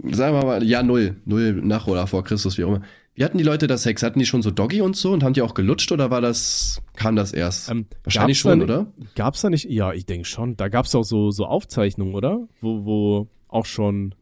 sagen 0.03 0.35
wir 0.35 0.45
mal, 0.45 0.63
ja, 0.63 0.83
null, 0.83 1.17
null 1.25 1.53
nach 1.53 1.87
oder 1.87 2.07
vor 2.07 2.23
Christus, 2.23 2.57
wie 2.57 2.63
auch 2.63 2.69
immer. 2.69 2.81
Wie 3.15 3.25
hatten 3.25 3.37
die 3.37 3.43
Leute 3.43 3.67
das 3.67 3.83
Sex? 3.83 4.01
Hatten 4.01 4.19
die 4.19 4.25
schon 4.25 4.41
so 4.41 4.49
Doggy 4.49 4.81
und 4.81 4.95
so 4.95 5.11
und 5.11 5.23
haben 5.23 5.33
die 5.33 5.41
auch 5.41 5.53
gelutscht 5.53 5.91
oder 5.91 6.09
war 6.09 6.21
das, 6.21 6.81
kam 6.95 7.17
das 7.17 7.33
erst? 7.33 7.69
Ähm, 7.69 7.85
Wahrscheinlich 8.03 8.39
schon, 8.39 8.59
da, 8.59 8.63
oder? 8.63 8.93
Gab's 9.15 9.41
da 9.41 9.49
nicht, 9.49 9.65
ja, 9.69 9.91
ich 9.91 10.05
denke 10.05 10.25
schon. 10.25 10.55
Da 10.55 10.69
gab's 10.69 10.95
auch 10.95 11.03
so, 11.03 11.29
so 11.31 11.45
Aufzeichnungen, 11.45 12.15
oder? 12.15 12.47
Wo, 12.61 12.85
wo 12.85 13.27
auch 13.49 13.65
schon 13.65 14.15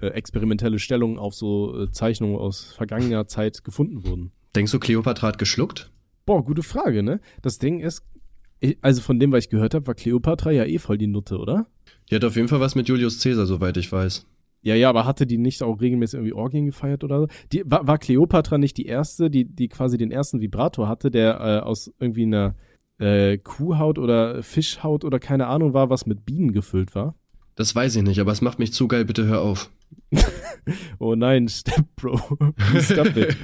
äh, 0.00 0.06
experimentelle 0.06 0.78
Stellungen 0.78 1.18
auf 1.18 1.34
so 1.34 1.82
äh, 1.82 1.90
Zeichnungen 1.90 2.36
aus 2.36 2.72
vergangener 2.72 3.26
Zeit 3.26 3.64
gefunden 3.64 4.06
wurden. 4.06 4.32
Denkst 4.56 4.72
du, 4.72 4.78
Cleopatra 4.78 5.28
hat 5.28 5.38
geschluckt? 5.38 5.90
Boah, 6.24 6.44
gute 6.44 6.62
Frage, 6.62 7.02
ne? 7.02 7.20
Das 7.42 7.58
Ding 7.58 7.80
ist, 7.80 8.02
also 8.80 9.02
von 9.02 9.20
dem, 9.20 9.32
was 9.32 9.44
ich 9.44 9.50
gehört 9.50 9.74
habe, 9.74 9.86
war 9.86 9.94
Cleopatra 9.94 10.50
ja 10.52 10.64
eh 10.64 10.78
voll 10.78 10.96
die 10.98 11.06
Nutte, 11.06 11.38
oder? 11.38 11.66
Die 12.10 12.14
hat 12.14 12.24
auf 12.24 12.36
jeden 12.36 12.48
Fall 12.48 12.60
was 12.60 12.74
mit 12.74 12.88
Julius 12.88 13.22
Caesar, 13.22 13.46
soweit 13.46 13.76
ich 13.76 13.90
weiß. 13.90 14.26
Ja, 14.62 14.76
ja, 14.76 14.88
aber 14.88 15.04
hatte 15.04 15.26
die 15.26 15.38
nicht 15.38 15.62
auch 15.62 15.80
regelmäßig 15.80 16.18
irgendwie 16.18 16.34
Orgien 16.34 16.66
gefeiert 16.66 17.02
oder 17.02 17.20
so? 17.20 17.26
Die, 17.52 17.62
war, 17.66 17.86
war 17.86 17.98
Cleopatra 17.98 18.58
nicht 18.58 18.76
die 18.76 18.86
erste, 18.86 19.28
die, 19.28 19.44
die 19.44 19.68
quasi 19.68 19.98
den 19.98 20.12
ersten 20.12 20.40
Vibrator 20.40 20.88
hatte, 20.88 21.10
der 21.10 21.40
äh, 21.40 21.58
aus 21.60 21.92
irgendwie 21.98 22.22
einer 22.22 22.54
äh, 22.98 23.38
Kuhhaut 23.38 23.98
oder 23.98 24.42
Fischhaut 24.42 25.04
oder 25.04 25.18
keine 25.18 25.48
Ahnung 25.48 25.74
war, 25.74 25.90
was 25.90 26.06
mit 26.06 26.24
Bienen 26.24 26.52
gefüllt 26.52 26.94
war? 26.94 27.16
Das 27.56 27.74
weiß 27.74 27.96
ich 27.96 28.02
nicht, 28.02 28.20
aber 28.20 28.32
es 28.32 28.40
macht 28.40 28.60
mich 28.60 28.72
zu 28.72 28.86
geil, 28.86 29.04
bitte 29.04 29.26
hör 29.26 29.42
auf. 29.42 29.70
oh 30.98 31.14
nein, 31.16 31.48
Step 31.48 31.84
Bro. 31.96 32.18
Stop 32.80 33.16
it. 33.16 33.36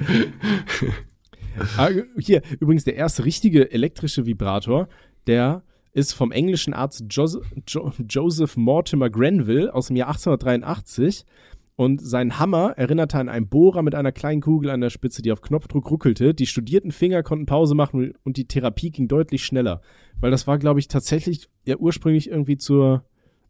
ah, 1.77 1.89
hier, 2.17 2.41
übrigens 2.59 2.85
der 2.85 2.95
erste 2.95 3.25
richtige 3.25 3.71
elektrische 3.71 4.25
Vibrator, 4.25 4.87
der 5.27 5.63
ist 5.93 6.13
vom 6.13 6.31
englischen 6.31 6.73
Arzt 6.73 7.05
Joseph, 7.09 7.45
jo 7.67 7.91
Joseph 8.07 8.57
Mortimer 8.57 9.09
Grenville 9.09 9.73
aus 9.73 9.87
dem 9.87 9.95
Jahr 9.95 10.09
1883 10.09 11.25
und 11.79 12.01
sein 12.01 12.37
Hammer 12.37 12.73
erinnerte 12.75 13.17
an 13.17 13.29
einen 13.29 13.47
Bohrer 13.47 13.83
mit 13.83 13.95
einer 13.95 14.11
kleinen 14.11 14.41
Kugel 14.41 14.69
an 14.69 14.81
der 14.81 14.89
Spitze, 14.89 15.21
die 15.21 15.31
auf 15.31 15.39
Knopfdruck 15.39 15.89
ruckelte. 15.89 16.33
Die 16.33 16.45
studierten 16.45 16.91
Finger 16.91 17.23
konnten 17.23 17.45
Pause 17.45 17.73
machen 17.73 18.15
und 18.25 18.35
die 18.35 18.49
Therapie 18.49 18.91
ging 18.91 19.07
deutlich 19.07 19.45
schneller. 19.45 19.79
Weil 20.19 20.29
das 20.29 20.45
war, 20.45 20.57
glaube 20.57 20.81
ich, 20.81 20.89
tatsächlich 20.89 21.47
ja 21.65 21.77
ursprünglich 21.77 22.29
irgendwie 22.29 22.57
zur, 22.57 23.05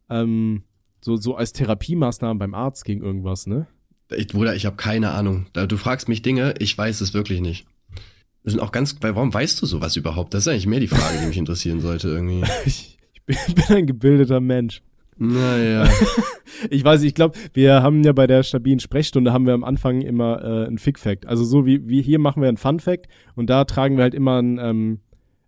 ähm, 0.08 0.62
so, 1.00 1.16
so 1.16 1.34
als 1.34 1.52
Therapiemaßnahmen 1.54 2.38
beim 2.38 2.54
Arzt 2.54 2.84
gegen 2.84 3.02
irgendwas, 3.02 3.48
ne? 3.48 3.66
Ich, 4.16 4.28
Bruder, 4.28 4.54
ich 4.54 4.64
habe 4.64 4.76
keine 4.76 5.10
Ahnung. 5.10 5.46
Du 5.52 5.76
fragst 5.76 6.08
mich 6.08 6.22
Dinge, 6.22 6.54
ich 6.60 6.78
weiß 6.78 7.00
es 7.00 7.12
wirklich 7.12 7.40
nicht. 7.40 7.66
Wir 8.42 8.52
sind 8.52 8.60
auch 8.60 8.72
ganz, 8.72 8.96
weil 9.00 9.14
warum 9.14 9.32
weißt 9.32 9.60
du 9.60 9.66
sowas 9.66 9.96
überhaupt? 9.96 10.32
Das 10.34 10.42
ist 10.42 10.48
eigentlich 10.48 10.66
mehr 10.66 10.80
die 10.80 10.88
Frage, 10.88 11.18
die 11.20 11.26
mich 11.26 11.36
interessieren 11.36 11.80
sollte 11.80 12.08
irgendwie. 12.08 12.42
ich, 12.64 12.98
ich 13.12 13.22
bin, 13.24 13.36
bin 13.54 13.76
ein 13.76 13.86
gebildeter 13.86 14.40
Mensch. 14.40 14.82
Naja. 15.22 15.86
ich 16.70 16.82
weiß, 16.82 17.02
ich 17.02 17.14
glaube, 17.14 17.38
wir 17.52 17.82
haben 17.82 18.02
ja 18.02 18.12
bei 18.12 18.26
der 18.26 18.42
stabilen 18.42 18.80
Sprechstunde 18.80 19.34
haben 19.34 19.46
wir 19.46 19.52
am 19.52 19.64
Anfang 19.64 20.00
immer 20.00 20.42
äh, 20.42 20.66
ein 20.66 20.78
Fick-Fact. 20.78 21.26
Also 21.26 21.44
so 21.44 21.66
wie, 21.66 21.86
wie 21.86 22.00
hier 22.00 22.18
machen 22.18 22.40
wir 22.40 22.48
ein 22.48 22.56
Fun-Fact 22.56 23.06
und 23.34 23.50
da 23.50 23.66
tragen 23.66 23.98
wir 23.98 24.04
halt 24.04 24.14
immer 24.14 24.40
ein, 24.40 24.58
ähm, 24.58 25.00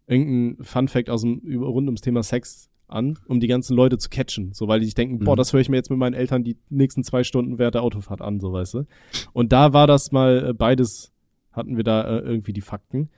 irgendein 0.07 0.63
Fun-Fact 0.63 1.09
aus 1.09 1.23
dem, 1.23 1.41
rund 1.57 1.87
ums 1.87 2.03
Thema 2.03 2.23
Sex 2.23 2.69
an, 2.87 3.19
um 3.27 3.41
die 3.41 3.47
ganzen 3.47 3.75
Leute 3.75 3.97
zu 3.97 4.11
catchen. 4.11 4.53
So, 4.53 4.69
weil 4.69 4.81
die 4.81 4.85
sich 4.85 4.95
denken, 4.95 5.15
mhm. 5.15 5.25
boah, 5.25 5.37
das 5.37 5.55
höre 5.55 5.61
ich 5.61 5.71
mir 5.71 5.77
jetzt 5.77 5.89
mit 5.89 5.99
meinen 5.99 6.13
Eltern 6.13 6.45
die 6.45 6.59
nächsten 6.69 7.03
zwei 7.03 7.25
Stunden 7.25 7.59
während 7.59 7.75
der 7.75 7.83
Autofahrt 7.83 8.21
an, 8.21 8.41
so 8.41 8.53
weißt 8.53 8.75
du. 8.75 8.87
Und 9.33 9.53
da 9.53 9.73
war 9.73 9.87
das 9.87 10.13
mal 10.13 10.51
äh, 10.51 10.53
beides 10.53 11.13
hatten 11.53 11.77
wir 11.77 11.85
da 11.85 12.03
äh, 12.03 12.21
irgendwie 12.21 12.53
die 12.53 12.61
Fakten. 12.61 13.11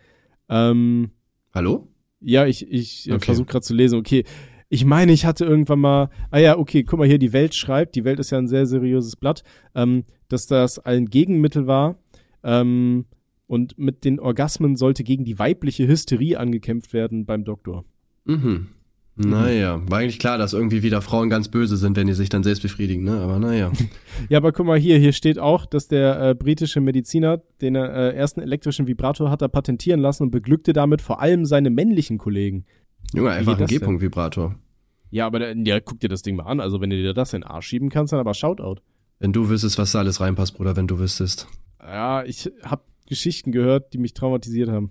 Ähm, 0.48 1.10
Hallo? 1.52 1.88
Ja, 2.20 2.46
ich, 2.46 2.70
ich 2.70 3.10
okay. 3.10 3.24
versuche 3.24 3.46
gerade 3.46 3.64
zu 3.64 3.74
lesen. 3.74 3.98
Okay, 3.98 4.24
ich 4.68 4.84
meine, 4.84 5.12
ich 5.12 5.26
hatte 5.26 5.44
irgendwann 5.44 5.78
mal, 5.80 6.10
ah 6.30 6.38
ja, 6.38 6.58
okay, 6.58 6.82
guck 6.84 6.98
mal 6.98 7.06
hier, 7.06 7.18
die 7.18 7.32
Welt 7.32 7.54
schreibt, 7.54 7.94
die 7.94 8.04
Welt 8.04 8.18
ist 8.18 8.30
ja 8.30 8.38
ein 8.38 8.48
sehr 8.48 8.66
seriöses 8.66 9.16
Blatt, 9.16 9.42
ähm, 9.74 10.04
dass 10.28 10.46
das 10.46 10.78
ein 10.78 11.06
Gegenmittel 11.06 11.66
war 11.66 11.96
ähm, 12.42 13.04
und 13.46 13.78
mit 13.78 14.04
den 14.04 14.18
Orgasmen 14.18 14.76
sollte 14.76 15.04
gegen 15.04 15.24
die 15.24 15.38
weibliche 15.38 15.86
Hysterie 15.86 16.38
angekämpft 16.38 16.92
werden 16.92 17.26
beim 17.26 17.44
Doktor. 17.44 17.84
Mhm. 18.24 18.68
Mhm. 19.16 19.30
Naja, 19.30 19.80
war 19.88 19.98
eigentlich 19.98 20.18
klar, 20.18 20.38
dass 20.38 20.52
irgendwie 20.52 20.82
wieder 20.82 21.00
Frauen 21.00 21.30
ganz 21.30 21.48
böse 21.48 21.76
sind, 21.76 21.96
wenn 21.96 22.06
die 22.06 22.14
sich 22.14 22.28
dann 22.28 22.42
selbst 22.42 22.62
befriedigen, 22.62 23.04
ne? 23.04 23.20
Aber 23.20 23.38
naja. 23.38 23.70
ja, 24.28 24.38
aber 24.38 24.52
guck 24.52 24.66
mal 24.66 24.78
hier, 24.78 24.98
hier 24.98 25.12
steht 25.12 25.38
auch, 25.38 25.66
dass 25.66 25.86
der 25.86 26.20
äh, 26.20 26.34
britische 26.34 26.80
Mediziner 26.80 27.40
den 27.60 27.76
äh, 27.76 28.10
ersten 28.10 28.40
elektrischen 28.40 28.88
Vibrator 28.88 29.30
hat 29.30 29.42
er 29.42 29.48
patentieren 29.48 30.00
lassen 30.00 30.24
und 30.24 30.30
beglückte 30.30 30.72
damit 30.72 31.00
vor 31.00 31.20
allem 31.20 31.44
seine 31.44 31.70
männlichen 31.70 32.18
Kollegen. 32.18 32.64
Junge, 33.12 33.30
einfach 33.30 33.58
ein 33.58 33.66
G-Punkt-Vibrator. 33.66 34.56
Ja, 35.10 35.26
aber 35.26 35.38
der, 35.38 35.56
ja, 35.56 35.78
guck 35.78 36.00
dir 36.00 36.08
das 36.08 36.22
Ding 36.22 36.34
mal 36.34 36.46
an. 36.46 36.58
Also, 36.58 36.80
wenn 36.80 36.90
du 36.90 36.96
dir 36.96 37.14
das 37.14 37.32
in 37.34 37.42
den 37.42 37.48
Arsch 37.48 37.68
schieben 37.68 37.90
kannst, 37.90 38.12
dann 38.12 38.18
aber 38.18 38.34
Shoutout. 38.34 38.80
Wenn 39.20 39.32
du 39.32 39.48
wüsstest, 39.48 39.78
was 39.78 39.92
da 39.92 40.00
alles 40.00 40.20
reinpasst, 40.20 40.56
Bruder, 40.56 40.76
wenn 40.76 40.88
du 40.88 40.98
wüsstest. 40.98 41.46
Ja, 41.80 42.24
ich 42.24 42.50
hab 42.64 42.84
Geschichten 43.06 43.52
gehört, 43.52 43.92
die 43.92 43.98
mich 43.98 44.14
traumatisiert 44.14 44.70
haben. 44.70 44.90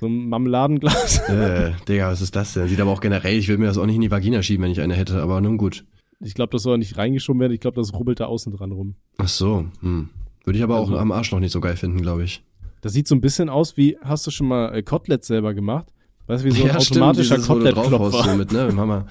So 0.00 0.06
ein 0.06 0.28
Marmeladenglas. 0.28 1.28
äh, 1.28 1.72
Digga, 1.88 2.10
was 2.10 2.20
ist 2.20 2.34
das 2.36 2.54
denn? 2.54 2.68
Sieht 2.68 2.80
aber 2.80 2.90
auch 2.90 3.00
generell, 3.00 3.36
ich 3.36 3.48
will 3.48 3.58
mir 3.58 3.66
das 3.66 3.78
auch 3.78 3.86
nicht 3.86 3.96
in 3.96 4.00
die 4.00 4.10
Vagina 4.10 4.42
schieben, 4.42 4.64
wenn 4.64 4.72
ich 4.72 4.80
eine 4.80 4.94
hätte, 4.94 5.22
aber 5.22 5.40
nun 5.40 5.56
gut. 5.56 5.84
Ich 6.20 6.34
glaube, 6.34 6.50
das 6.50 6.62
soll 6.62 6.78
nicht 6.78 6.96
reingeschoben 6.96 7.40
werden, 7.40 7.52
ich 7.52 7.60
glaube, 7.60 7.80
das 7.80 7.94
rubbelt 7.94 8.20
da 8.20 8.26
außen 8.26 8.52
dran 8.52 8.72
rum. 8.72 8.94
Ach 9.18 9.28
so, 9.28 9.66
hm. 9.80 10.10
Würde 10.44 10.58
ich 10.58 10.64
aber 10.64 10.76
also, 10.76 10.94
auch 10.94 11.00
am 11.00 11.12
Arsch 11.12 11.30
noch 11.30 11.40
nicht 11.40 11.52
so 11.52 11.60
geil 11.60 11.76
finden, 11.76 12.00
glaube 12.00 12.24
ich. 12.24 12.42
Das 12.80 12.92
sieht 12.92 13.06
so 13.06 13.14
ein 13.14 13.20
bisschen 13.20 13.48
aus 13.48 13.76
wie, 13.76 13.98
hast 14.02 14.26
du 14.26 14.30
schon 14.30 14.48
mal 14.48 14.74
äh, 14.74 14.82
Koteletts 14.82 15.26
selber 15.26 15.54
gemacht? 15.54 15.92
Weißt 16.26 16.44
du, 16.44 16.48
wie 16.48 16.52
so 16.52 16.64
ein 16.64 16.68
ja, 16.68 16.76
automatischer 16.76 17.38
Kotelett-Klopfer. 17.38 18.24
So 18.24 18.34
mit, 18.36 18.52
ne? 18.52 18.70
Mama. 18.74 19.06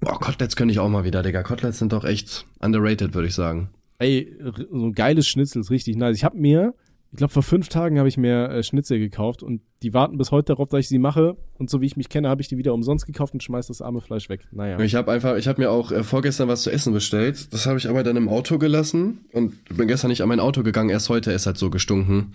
Boah, 0.00 0.18
Koteletts 0.18 0.56
könnte 0.56 0.72
ich 0.72 0.78
auch 0.78 0.88
mal 0.88 1.04
wieder, 1.04 1.22
Digga. 1.22 1.42
Koteletts 1.42 1.78
sind 1.78 1.92
doch 1.92 2.04
echt 2.04 2.46
underrated, 2.60 3.14
würde 3.14 3.28
ich 3.28 3.34
sagen. 3.34 3.70
Ey, 3.98 4.36
so 4.70 4.86
ein 4.86 4.92
geiles 4.92 5.28
Schnitzel 5.28 5.60
ist 5.60 5.70
richtig 5.70 5.96
nice. 5.96 6.16
Ich 6.16 6.24
habe 6.24 6.36
mir 6.36 6.74
ich 7.12 7.18
glaube, 7.18 7.32
vor 7.34 7.42
fünf 7.42 7.68
Tagen 7.68 7.98
habe 7.98 8.08
ich 8.08 8.16
mir 8.16 8.48
äh, 8.48 8.62
Schnitzel 8.62 8.98
gekauft 8.98 9.42
und 9.42 9.60
die 9.82 9.92
warten 9.92 10.16
bis 10.16 10.30
heute 10.30 10.54
darauf, 10.54 10.70
dass 10.70 10.80
ich 10.80 10.88
sie 10.88 10.98
mache. 10.98 11.36
Und 11.58 11.68
so 11.68 11.82
wie 11.82 11.86
ich 11.86 11.94
mich 11.94 12.08
kenne, 12.08 12.30
habe 12.30 12.40
ich 12.40 12.48
die 12.48 12.56
wieder 12.56 12.72
umsonst 12.72 13.04
gekauft 13.04 13.34
und 13.34 13.42
schmeiß 13.42 13.66
das 13.66 13.82
arme 13.82 14.00
Fleisch 14.00 14.30
weg. 14.30 14.48
Naja. 14.50 14.80
Ich 14.80 14.94
habe 14.94 15.12
einfach, 15.12 15.36
ich 15.36 15.46
habe 15.46 15.60
mir 15.60 15.70
auch 15.70 15.92
äh, 15.92 16.04
vorgestern 16.04 16.48
was 16.48 16.62
zu 16.62 16.70
essen 16.70 16.94
bestellt. 16.94 17.52
Das 17.52 17.66
habe 17.66 17.76
ich 17.76 17.86
aber 17.86 18.02
dann 18.02 18.16
im 18.16 18.30
Auto 18.30 18.56
gelassen 18.56 19.26
und 19.32 19.62
bin 19.76 19.88
gestern 19.88 20.08
nicht 20.08 20.22
an 20.22 20.28
mein 20.28 20.40
Auto 20.40 20.62
gegangen. 20.62 20.88
Erst 20.88 21.10
heute 21.10 21.32
ist 21.32 21.44
halt 21.44 21.58
so 21.58 21.68
gestunken. 21.68 22.32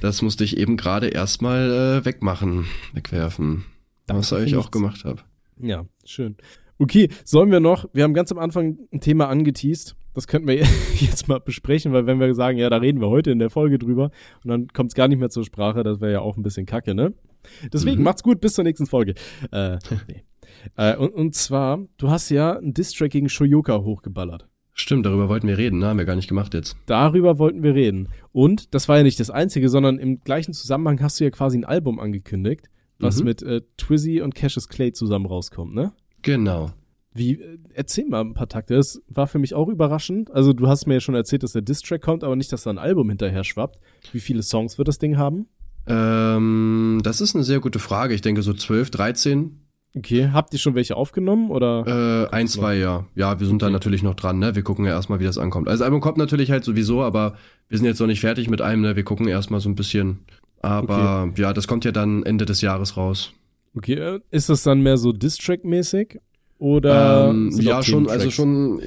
Das 0.00 0.22
musste 0.22 0.44
ich 0.44 0.56
eben 0.56 0.78
gerade 0.78 1.08
erstmal 1.08 2.00
äh, 2.00 2.04
wegmachen, 2.06 2.64
wegwerfen. 2.94 3.66
Danke 4.06 4.22
was 4.22 4.32
ich 4.32 4.56
auch 4.56 4.70
gemacht 4.70 5.04
habe. 5.04 5.20
Ja, 5.60 5.84
schön. 6.06 6.36
Okay, 6.78 7.10
sollen 7.24 7.50
wir 7.50 7.60
noch, 7.60 7.86
wir 7.92 8.04
haben 8.04 8.14
ganz 8.14 8.32
am 8.32 8.38
Anfang 8.38 8.78
ein 8.92 9.00
Thema 9.00 9.28
angeteased. 9.28 9.94
Das 10.16 10.26
könnten 10.26 10.48
wir 10.48 10.54
jetzt 10.94 11.28
mal 11.28 11.40
besprechen, 11.40 11.92
weil 11.92 12.06
wenn 12.06 12.18
wir 12.18 12.34
sagen, 12.34 12.56
ja, 12.56 12.70
da 12.70 12.78
reden 12.78 13.02
wir 13.02 13.10
heute 13.10 13.30
in 13.30 13.38
der 13.38 13.50
Folge 13.50 13.78
drüber 13.78 14.10
und 14.42 14.48
dann 14.48 14.68
kommt 14.68 14.90
es 14.90 14.94
gar 14.94 15.08
nicht 15.08 15.18
mehr 15.18 15.28
zur 15.28 15.44
Sprache, 15.44 15.82
das 15.82 16.00
wäre 16.00 16.12
ja 16.12 16.20
auch 16.20 16.38
ein 16.38 16.42
bisschen 16.42 16.64
kacke, 16.64 16.94
ne? 16.94 17.12
Deswegen 17.70 17.98
mhm. 17.98 18.04
macht's 18.04 18.22
gut, 18.22 18.40
bis 18.40 18.54
zur 18.54 18.64
nächsten 18.64 18.86
Folge. 18.86 19.14
Äh, 19.52 19.76
nee. 20.08 20.24
äh, 20.76 20.96
und, 20.96 21.12
und 21.12 21.34
zwar, 21.34 21.80
du 21.98 22.10
hast 22.10 22.30
ja 22.30 22.58
ein 22.58 22.72
Distrack 22.72 23.10
gegen 23.10 23.28
Shoyoka 23.28 23.82
hochgeballert. 23.82 24.48
Stimmt, 24.72 25.04
darüber 25.04 25.28
wollten 25.28 25.48
wir 25.48 25.58
reden, 25.58 25.80
ne? 25.80 25.86
Haben 25.86 25.98
wir 25.98 26.06
gar 26.06 26.16
nicht 26.16 26.28
gemacht 26.28 26.54
jetzt. 26.54 26.78
Darüber 26.86 27.38
wollten 27.38 27.62
wir 27.62 27.74
reden. 27.74 28.08
Und 28.32 28.74
das 28.74 28.88
war 28.88 28.96
ja 28.96 29.02
nicht 29.02 29.20
das 29.20 29.28
Einzige, 29.28 29.68
sondern 29.68 29.98
im 29.98 30.20
gleichen 30.20 30.54
Zusammenhang 30.54 31.00
hast 31.02 31.20
du 31.20 31.24
ja 31.24 31.30
quasi 31.30 31.58
ein 31.58 31.64
Album 31.66 32.00
angekündigt, 32.00 32.70
was 32.98 33.20
mhm. 33.20 33.24
mit 33.26 33.42
äh, 33.42 33.60
Twizzy 33.76 34.22
und 34.22 34.34
Cassius 34.34 34.68
Clay 34.68 34.92
zusammen 34.92 35.26
rauskommt, 35.26 35.74
ne? 35.74 35.92
Genau. 36.22 36.70
Wie, 37.16 37.40
äh, 37.40 37.58
erzähl 37.74 38.06
mal 38.06 38.20
ein 38.20 38.34
paar 38.34 38.48
Takte. 38.48 38.74
Das 38.74 39.00
war 39.08 39.26
für 39.26 39.38
mich 39.38 39.54
auch 39.54 39.68
überraschend. 39.68 40.30
Also, 40.30 40.52
du 40.52 40.68
hast 40.68 40.86
mir 40.86 40.94
ja 40.94 41.00
schon 41.00 41.14
erzählt, 41.14 41.42
dass 41.42 41.52
der 41.52 41.62
Distrack 41.62 42.02
kommt, 42.02 42.24
aber 42.24 42.36
nicht, 42.36 42.52
dass 42.52 42.62
da 42.62 42.70
ein 42.70 42.78
Album 42.78 43.08
hinterher 43.08 43.44
schwappt. 43.44 43.78
Wie 44.12 44.20
viele 44.20 44.42
Songs 44.42 44.78
wird 44.78 44.88
das 44.88 44.98
Ding 44.98 45.16
haben? 45.16 45.46
Ähm, 45.86 47.00
das 47.02 47.20
ist 47.20 47.34
eine 47.34 47.44
sehr 47.44 47.60
gute 47.60 47.78
Frage. 47.78 48.14
Ich 48.14 48.20
denke 48.20 48.42
so 48.42 48.52
12, 48.52 48.90
13. 48.90 49.60
Okay, 49.96 50.30
habt 50.32 50.52
ihr 50.52 50.58
schon 50.58 50.74
welche 50.74 50.94
aufgenommen 50.94 51.50
oder? 51.50 52.28
Äh, 52.30 52.34
ein, 52.34 52.48
zwei, 52.48 52.76
ja. 52.76 53.06
Ja, 53.14 53.40
wir 53.40 53.46
sind 53.46 53.62
okay. 53.62 53.66
da 53.66 53.70
natürlich 53.70 54.02
noch 54.02 54.14
dran, 54.14 54.38
ne? 54.38 54.54
Wir 54.54 54.62
gucken 54.62 54.84
ja 54.84 54.90
erstmal, 54.90 55.20
wie 55.20 55.24
das 55.24 55.38
ankommt. 55.38 55.68
Also 55.68 55.80
das 55.80 55.86
Album 55.86 56.02
kommt 56.02 56.18
natürlich 56.18 56.50
halt 56.50 56.64
sowieso, 56.64 57.02
aber 57.02 57.36
wir 57.68 57.78
sind 57.78 57.86
jetzt 57.86 58.00
noch 58.00 58.06
nicht 58.06 58.20
fertig 58.20 58.50
mit 58.50 58.60
einem, 58.60 58.82
ne? 58.82 58.94
Wir 58.94 59.04
gucken 59.04 59.26
erstmal 59.26 59.60
so 59.60 59.70
ein 59.70 59.74
bisschen. 59.74 60.18
Aber 60.60 61.28
okay. 61.28 61.40
ja, 61.40 61.52
das 61.54 61.66
kommt 61.66 61.86
ja 61.86 61.92
dann 61.92 62.24
Ende 62.24 62.44
des 62.44 62.60
Jahres 62.60 62.98
raus. 62.98 63.32
Okay, 63.74 63.94
äh, 63.94 64.20
ist 64.30 64.50
das 64.50 64.62
dann 64.62 64.82
mehr 64.82 64.98
so 64.98 65.12
Distrack-mäßig? 65.12 66.18
Oder? 66.58 67.28
Ähm, 67.30 67.50
ja, 67.60 67.82
schon, 67.82 68.08
also 68.08 68.30
schon 68.30 68.82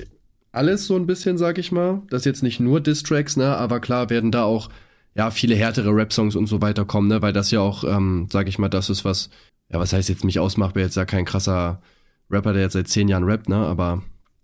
alles 0.52 0.88
so 0.88 0.96
ein 0.96 1.06
bisschen, 1.06 1.38
sag 1.38 1.58
ich 1.58 1.72
mal. 1.72 2.02
Das 2.10 2.26
jetzt 2.26 2.44
nicht 2.44 2.60
nur 2.60 2.82
Distracks, 2.82 3.38
ne? 3.38 3.56
Aber 3.56 3.80
klar 3.80 4.10
werden 4.10 4.32
da 4.32 4.44
auch 4.44 4.70
ja 5.16 5.32
viele 5.32 5.56
härtere 5.56 5.94
Rap-Songs 5.94 6.36
und 6.36 6.48
so 6.48 6.62
weiter 6.62 6.86
kommen, 6.86 7.08
ne? 7.08 7.22
Weil 7.22 7.34
das 7.34 7.52
ja 7.52 7.62
auch, 7.62 7.84
ähm, 7.84 8.28
sag 8.32 8.48
ich 8.48 8.58
mal, 8.58 8.70
das 8.70 8.90
ist 8.90 9.06
was 9.06 9.30
ja, 9.72 9.80
was 9.80 9.94
heißt 9.94 10.10
jetzt 10.10 10.24
mich 10.24 10.40
ausmacht, 10.40 10.74
bin 10.74 10.84
jetzt 10.84 10.96
ja 10.96 11.06
kein 11.06 11.26
krasser 11.26 11.82
Rapper, 12.30 12.54
der 12.54 12.64
jetzt 12.64 12.74
seit 12.74 12.88
zehn 12.88 13.08
Jahren 13.08 13.24
rappt, 13.24 13.50
ne? 13.50 13.58
Aber 13.58 14.04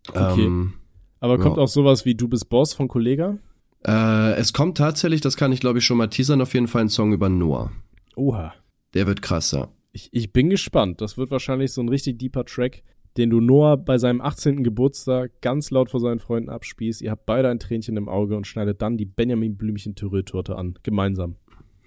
okay. 0.10 0.46
Ähm, 0.46 0.74
aber 1.20 1.40
kommt 1.40 1.58
ja. 1.58 1.64
auch 1.64 1.68
sowas 1.68 2.06
wie 2.06 2.16
Du 2.16 2.28
bist 2.28 2.50
Boss 2.50 2.74
von 2.74 2.88
Kollega? 2.88 3.38
Äh, 3.86 4.34
es 4.34 4.54
kommt 4.54 4.78
tatsächlich, 4.78 5.22
das 5.22 5.38
kann 5.38 5.52
ich 5.52 5.60
glaube 5.60 5.80
ich 5.80 5.86
schon 5.86 5.98
mal 5.98 6.08
teasern, 6.08 6.42
auf 6.42 6.54
jeden 6.54 6.68
Fall 6.68 6.84
ein 6.84 6.90
Song 6.90 7.14
über 7.14 7.30
Noah. 7.30 7.72
Oha. 8.16 8.54
Der 8.94 9.08
wird 9.08 9.22
krasser. 9.22 9.70
Ich, 9.92 10.10
ich 10.12 10.32
bin 10.32 10.50
gespannt. 10.50 11.02
Das 11.02 11.18
wird 11.18 11.32
wahrscheinlich 11.32 11.74
so 11.74 11.82
ein 11.82 11.90
richtig 11.90 12.20
deeper 12.20 12.46
Track, 12.46 12.84
den 13.18 13.30
du 13.30 13.40
Noah 13.40 13.78
bei 13.78 13.98
seinem 13.98 14.22
18. 14.22 14.64
Geburtstag 14.64 15.42
ganz 15.42 15.72
laut 15.72 15.90
vor 15.90 16.00
seinen 16.00 16.20
Freunden 16.20 16.50
abspießt. 16.50 17.02
Ihr 17.02 17.12
habt 17.12 17.26
beide 17.26 17.50
ein 17.50 17.60
Tränchen 17.60 17.98
im 17.98 18.10
Auge 18.10 18.36
und 18.36 18.46
schneidet 18.46 18.82
dann 18.82 18.98
die 18.98 19.06
Benjamin 19.06 19.56
Blümchen 19.56 19.96
Torte 19.96 20.58
an. 20.58 20.78
Gemeinsam. 20.84 21.36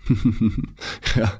ja. 1.17 1.33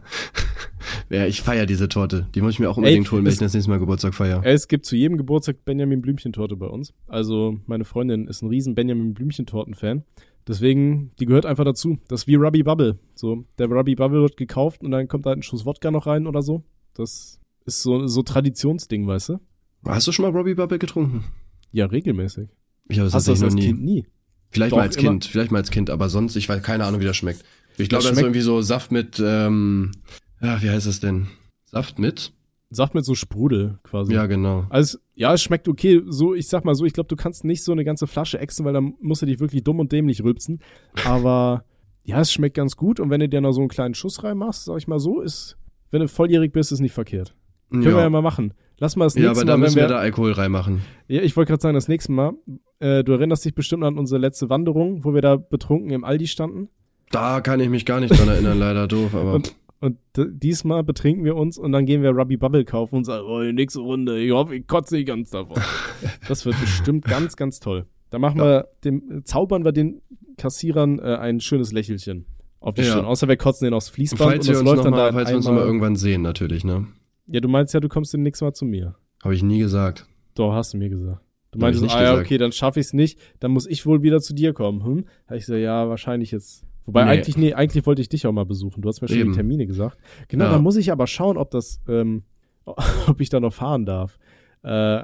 ja, 1.09 1.27
ich 1.27 1.41
feiere 1.41 1.65
diese 1.65 1.89
Torte. 1.89 2.29
Die 2.35 2.43
muss 2.43 2.55
ich 2.55 2.61
mir 2.61 2.69
auch 2.69 2.77
unbedingt 2.77 3.07
Ey, 3.07 3.11
holen, 3.13 3.25
wenn 3.25 3.33
ich 3.33 3.39
das 3.39 3.55
nächste 3.55 3.71
Mal 3.71 3.79
Geburtstag 3.79 4.15
feiere. 4.15 4.43
Es 4.45 4.69
gibt 4.69 4.85
zu 4.85 4.95
jedem 4.95 5.17
Geburtstag 5.17 5.65
Benjamin 5.65 6.03
Blümchen-Torte 6.03 6.57
bei 6.57 6.67
uns. 6.67 6.93
Also 7.07 7.59
meine 7.67 7.85
Freundin 7.85 8.27
ist 8.27 8.43
ein 8.43 8.49
riesen 8.49 8.75
Benjamin 8.75 9.15
Blümchen-Torten-Fan. 9.15 10.05
Deswegen, 10.47 11.13
die 11.21 11.27
gehört 11.27 11.47
einfach 11.47 11.65
dazu. 11.65 11.99
Das 12.09 12.23
ist 12.23 12.27
wie 12.27 12.37
Ruby 12.37 12.63
Bubble. 12.63 12.99
So, 13.15 13.45
der 13.59 13.69
Ruby 13.69 13.95
Bubble 13.95 14.23
wird 14.23 14.37
gekauft 14.37 14.83
und 14.83 14.91
dann 14.91 15.09
kommt 15.09 15.27
da 15.27 15.33
ein 15.33 15.43
Schuss 15.43 15.67
Wodka 15.67 15.91
noch 15.91 16.07
rein 16.07 16.27
oder 16.27 16.43
so. 16.43 16.63
Das 16.95 17.41
ist 17.67 17.83
so, 17.83 18.07
so 18.07 18.23
Traditionsding, 18.23 19.07
weißt 19.07 19.29
du? 19.31 19.39
Hast 19.85 20.07
du 20.07 20.13
schon 20.13 20.25
mal 20.25 20.37
Ruby 20.37 20.55
Bubble 20.55 20.79
getrunken? 20.79 21.25
Ja, 21.73 21.87
regelmäßig. 21.87 22.49
Ich 22.89 22.99
habe 22.99 23.11
du 23.11 23.15
das 23.15 23.29
als 23.29 23.55
nie. 23.55 23.67
Kind 23.67 23.83
nie? 23.83 24.07
Vielleicht 24.51 24.73
Doch, 24.73 24.79
mal 24.79 24.85
als 24.85 24.97
Kind, 24.97 25.27
vielleicht 25.27 25.51
mal 25.51 25.59
als 25.59 25.71
Kind, 25.71 25.91
aber 25.91 26.09
sonst, 26.09 26.37
ich 26.37 26.49
weiß 26.49 26.63
keine 26.63 26.85
Ahnung, 26.85 27.01
wie 27.01 27.05
das 27.05 27.17
schmeckt. 27.17 27.45
Ich 27.77 27.89
glaube, 27.89 28.03
das, 28.03 28.11
das 28.11 28.19
ist 28.19 28.25
irgendwie 28.25 28.41
so 28.41 28.63
Saft 28.63 28.91
mit, 28.91 29.23
ähm, 29.25 29.93
ja, 30.41 30.63
wie 30.63 30.71
heißt 30.71 30.87
das 30.87 31.01
denn? 31.01 31.29
Saft 31.67 31.99
mit? 31.99 32.33
Saft 32.71 32.95
mit 32.95 33.05
so 33.05 33.15
Sprudel 33.15 33.79
quasi. 33.83 34.15
Ja, 34.15 34.27
genau. 34.27 34.67
Also, 34.69 34.99
ja, 35.15 35.33
es 35.33 35.43
schmeckt 35.43 35.69
okay. 35.69 36.03
So, 36.07 36.35
ich 36.35 36.49
sag 36.49 36.65
mal 36.65 36.75
so, 36.75 36.85
ich 36.85 36.93
glaube, 36.93 37.09
du 37.09 37.17
kannst 37.17 37.45
nicht 37.45 37.63
so 37.63 37.73
eine 37.73 37.85
ganze 37.85 38.07
Flasche 38.07 38.39
exen, 38.39 38.65
weil 38.65 38.75
dann 38.75 38.95
musst 39.01 39.23
du 39.23 39.27
dich 39.27 39.41
wirklich 39.41 39.65
dumm 39.65 39.81
und 39.81 39.93
dämlich 39.93 40.23
rülpsen. 40.23 40.61
Aber 41.05 41.65
ja, 42.03 42.21
es 42.21 42.33
schmeckt 42.33 42.57
ganz 42.57 42.77
gut. 42.77 43.01
Und 43.01 43.11
wenn 43.11 43.21
du 43.21 43.29
dir 43.29 43.41
noch 43.41 43.53
so 43.53 43.61
einen 43.61 43.69
kleinen 43.69 43.95
Schuss 43.95 44.23
reinmachst, 44.23 44.67
sag 44.67 44.77
ich 44.79 44.89
mal 44.89 44.99
so, 44.99 45.21
ist, 45.21 45.57
wenn 45.91 46.01
du 46.01 46.09
volljährig 46.09 46.53
bist, 46.53 46.73
ist 46.73 46.81
nicht 46.81 46.93
verkehrt. 46.93 47.35
Können 47.71 47.85
ja. 47.85 47.97
wir 47.97 48.03
ja 48.03 48.11
mal 48.11 48.23
machen. 48.23 48.53
Lass 48.81 48.97
mal 48.97 49.07
das 49.07 49.15
nächste 49.15 49.31
Mal. 49.31 49.35
Ja, 49.35 49.41
aber 49.41 49.47
da 49.47 49.57
müssen 49.57 49.77
wir, 49.77 49.85
wir, 49.85 49.89
da 49.89 49.99
Alkohol 49.99 50.33
reinmachen. 50.33 50.83
Ja, 51.09 51.23
ich 51.23 51.37
wollte 51.37 51.51
gerade 51.51 51.63
sagen, 51.63 51.75
das 51.75 51.89
nächste 51.89 52.13
Mal. 52.13 52.35
Äh, 52.79 53.03
du 53.03 53.13
erinnerst 53.13 53.45
dich 53.45 53.55
bestimmt 53.55 53.85
an 53.85 53.99
unsere 53.99 54.21
letzte 54.21 54.49
Wanderung, 54.51 55.05
wo 55.05 55.15
wir 55.15 55.23
da 55.23 55.37
betrunken 55.37 55.91
im 55.91 56.05
Aldi 56.05 56.29
standen. 56.29 56.69
Da 57.11 57.41
kann 57.41 57.59
ich 57.61 57.69
mich 57.69 57.85
gar 57.85 58.01
nicht 58.01 58.17
dran 58.19 58.29
erinnern, 58.29 58.59
leider 58.59 58.87
doof, 58.87 59.15
aber. 59.15 59.35
Und, 59.35 59.57
und 59.81 59.99
diesmal 60.17 60.85
betrinken 60.85 61.25
wir 61.25 61.37
uns 61.37 61.59
und 61.59 61.73
dann 61.73 61.87
gehen 61.87 62.03
wir 62.03 62.11
Ruby 62.11 62.37
Bubble 62.37 62.65
kaufen 62.65 62.97
und 62.97 63.05
sagen, 63.05 63.25
oh, 63.27 63.41
nächste 63.41 63.81
Runde, 63.81 64.21
ich 64.21 64.31
hoffe, 64.31 64.55
ich 64.55 64.67
kotze 64.67 64.97
nicht 64.97 65.07
ganz 65.07 65.31
davon. 65.31 65.61
das 66.29 66.45
wird 66.47 66.61
bestimmt 66.61 67.05
ganz, 67.05 67.37
ganz 67.37 67.61
toll. 67.61 67.87
Da 68.11 68.19
machen 68.19 68.39
ja. 68.39 68.45
wir 68.45 68.69
dem, 68.85 69.25
zaubern 69.25 69.65
wir 69.65 69.73
den 69.73 70.01
Kassierern 70.37 70.99
äh, 70.99 71.17
ein 71.17 71.41
schönes 71.41 71.73
Lächelchen 71.73 72.27
auf 72.61 72.75
die 72.75 72.83
ja. 72.83 72.91
Stirn. 72.93 73.05
Außer 73.05 73.29
wir 73.29 73.37
kotzen 73.37 73.65
den 73.65 73.75
aufs 73.75 73.89
Fließband 73.89 74.31
falls 74.31 74.49
und 74.49 74.55
das 74.55 74.63
läuft 74.63 74.85
dann 74.85 74.93
mal, 74.93 75.07
da 75.09 75.13
Falls 75.13 75.29
wir 75.31 75.37
uns 75.37 75.47
nochmal 75.47 75.65
irgendwann 75.65 75.97
sehen, 75.97 76.23
natürlich, 76.23 76.65
ne? 76.65 76.87
Ja, 77.29 77.41
du 77.41 77.49
meinst 77.49 77.75
ja, 77.75 77.81
du 77.81 77.89
kommst 77.89 78.13
demnächst 78.13 78.43
mal 78.43 78.53
zu 78.53 78.65
mir. 78.65 78.97
Habe 79.23 79.35
ich 79.35 79.43
nie 79.43 79.59
gesagt. 79.59 80.07
Doch, 80.35 80.53
hast 80.55 80.75
du 80.75 80.79
mir 80.79 80.89
gesagt. 80.89 81.21
Du 81.51 81.59
meinst, 81.59 81.83
ah 81.83 82.03
ja, 82.03 82.19
okay, 82.19 82.37
dann 82.39 82.53
schaffe 82.53 82.81
ich 82.81 82.87
es 82.87 82.93
nicht, 82.93 83.19
dann 83.41 83.53
muss 83.53 83.67
ich 83.67 83.87
wohl 83.87 84.03
wieder 84.03 84.21
zu 84.21 84.35
dir 84.35 84.53
kommen. 84.53 84.85
Hm? 84.85 85.05
Da 85.27 85.35
ich 85.35 85.47
so, 85.47 85.55
ja, 85.55 85.89
wahrscheinlich 85.89 86.31
jetzt 86.31 86.65
Wobei 86.89 87.05
nee. 87.05 87.11
eigentlich, 87.11 87.37
nee, 87.37 87.53
eigentlich 87.53 87.85
wollte 87.85 88.01
ich 88.01 88.09
dich 88.09 88.27
auch 88.27 88.33
mal 88.33 88.47
besuchen. 88.47 88.81
Du 88.81 88.89
hast 88.89 89.03
mir 89.03 89.09
schon 89.09 89.19
Eben. 89.19 89.33
die 89.33 89.37
Termine 89.37 89.67
gesagt. 89.67 89.99
Genau, 90.29 90.47
ja. 90.47 90.53
da 90.53 90.59
muss 90.59 90.77
ich 90.77 90.91
aber 90.91 91.07
schauen, 91.07 91.37
ob 91.37 91.51
das, 91.51 91.83
ähm, 91.87 92.23
ob 92.65 93.21
ich 93.21 93.29
da 93.29 93.41
noch 93.41 93.53
fahren 93.53 93.85
darf. 93.85 94.19
Äh, 94.63 95.03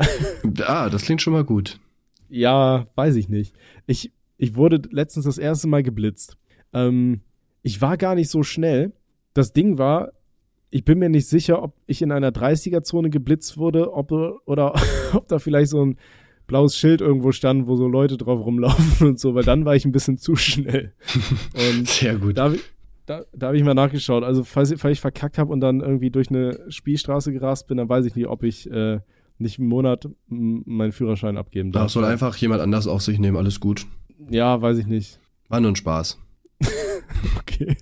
ah, 0.64 0.89
das 0.89 1.03
klingt 1.03 1.20
schon 1.20 1.35
mal 1.35 1.45
gut. 1.45 1.79
Ja, 2.31 2.87
weiß 2.95 3.16
ich 3.16 3.29
nicht. 3.29 3.55
Ich, 3.87 4.12
ich 4.39 4.57
wurde 4.57 4.81
letztens 4.91 5.27
das 5.27 5.37
erste 5.37 5.68
Mal 5.68 5.83
geblitzt. 5.83 6.39
Ähm, 6.72 7.20
ich 7.61 7.83
war 7.83 7.99
gar 7.99 8.14
nicht 8.14 8.31
so 8.31 8.43
schnell. 8.43 8.95
Das 9.35 9.53
Ding 9.53 9.77
war, 9.77 10.12
ich 10.75 10.85
bin 10.85 10.99
mir 10.99 11.09
nicht 11.09 11.29
sicher, 11.29 11.62
ob 11.62 11.77
ich 11.87 12.03
in 12.03 12.11
einer 12.11 12.31
30er-Zone 12.31 13.09
geblitzt 13.09 13.57
wurde, 13.57 13.93
ob, 13.93 14.11
oder 14.11 14.75
ob 15.14 15.29
da 15.29 15.39
vielleicht 15.39 15.70
so 15.70 15.87
ein 15.87 15.99
blaues 16.49 16.77
Schild 16.77 17.01
irgendwo 17.01 17.31
stand, 17.31 17.68
wo 17.68 17.77
so 17.77 17.87
Leute 17.87 18.16
drauf 18.16 18.45
rumlaufen 18.45 19.07
und 19.07 19.20
so, 19.20 19.37
weil 19.37 19.45
dann 19.45 19.64
war 19.64 19.77
ich 19.77 19.85
ein 19.85 19.93
bisschen 19.93 20.18
zu 20.18 20.35
schnell. 20.35 20.93
Und 21.55 21.87
Sehr 21.87 22.16
gut. 22.16 22.37
Da, 22.37 22.53
da, 23.07 23.22
da 23.33 23.47
habe 23.47 23.57
ich 23.57 23.62
mal 23.62 23.75
nachgeschaut. 23.75 24.25
Also, 24.25 24.43
falls, 24.43 24.75
falls 24.77 24.95
ich 24.95 25.01
verkackt 25.01 25.39
habe 25.39 25.53
und 25.53 25.61
dann 25.61 25.79
irgendwie 25.79 26.11
durch 26.11 26.29
eine 26.29 26.59
Spielstraße 26.68 27.33
gerast 27.33 27.68
bin, 27.68 27.77
dann 27.77 27.89
weiß 27.89 28.05
ich 28.07 28.16
nicht, 28.16 28.27
ob 28.27 28.43
ich 28.43 28.68
äh, 28.68 28.99
nicht 29.39 29.61
einen 29.61 29.68
Monat 29.68 30.09
meinen 30.27 30.91
Führerschein 30.91 31.37
abgeben 31.39 31.70
darf. 31.70 31.85
Da 31.85 31.89
soll 31.89 32.05
einfach 32.05 32.37
jemand 32.39 32.61
anders 32.61 32.89
auf 32.89 33.01
sich 33.01 33.20
nehmen, 33.20 33.37
alles 33.37 33.61
gut. 33.61 33.87
Ja, 34.29 34.61
weiß 34.61 34.79
ich 34.79 34.87
nicht. 34.87 35.20
War 35.49 35.61
nur 35.61 35.70
ein 35.70 35.77
Spaß. 35.77 36.18
okay. 37.39 37.77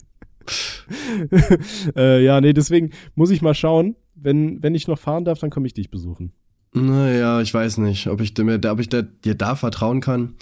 äh, 1.96 2.24
ja, 2.24 2.40
nee, 2.40 2.52
deswegen 2.52 2.90
muss 3.14 3.30
ich 3.30 3.42
mal 3.42 3.54
schauen. 3.54 3.96
Wenn, 4.14 4.62
wenn 4.62 4.74
ich 4.74 4.86
noch 4.86 4.98
fahren 4.98 5.24
darf, 5.24 5.40
dann 5.40 5.50
komme 5.50 5.66
ich 5.66 5.74
dich 5.74 5.90
besuchen. 5.90 6.32
Naja, 6.74 7.40
ich 7.40 7.52
weiß 7.52 7.78
nicht, 7.78 8.06
ob 8.06 8.20
ich, 8.20 8.36
mir, 8.38 8.60
ob 8.68 8.80
ich 8.80 8.88
dir 8.88 9.34
da 9.34 9.56
vertrauen 9.56 10.00
kann. 10.00 10.34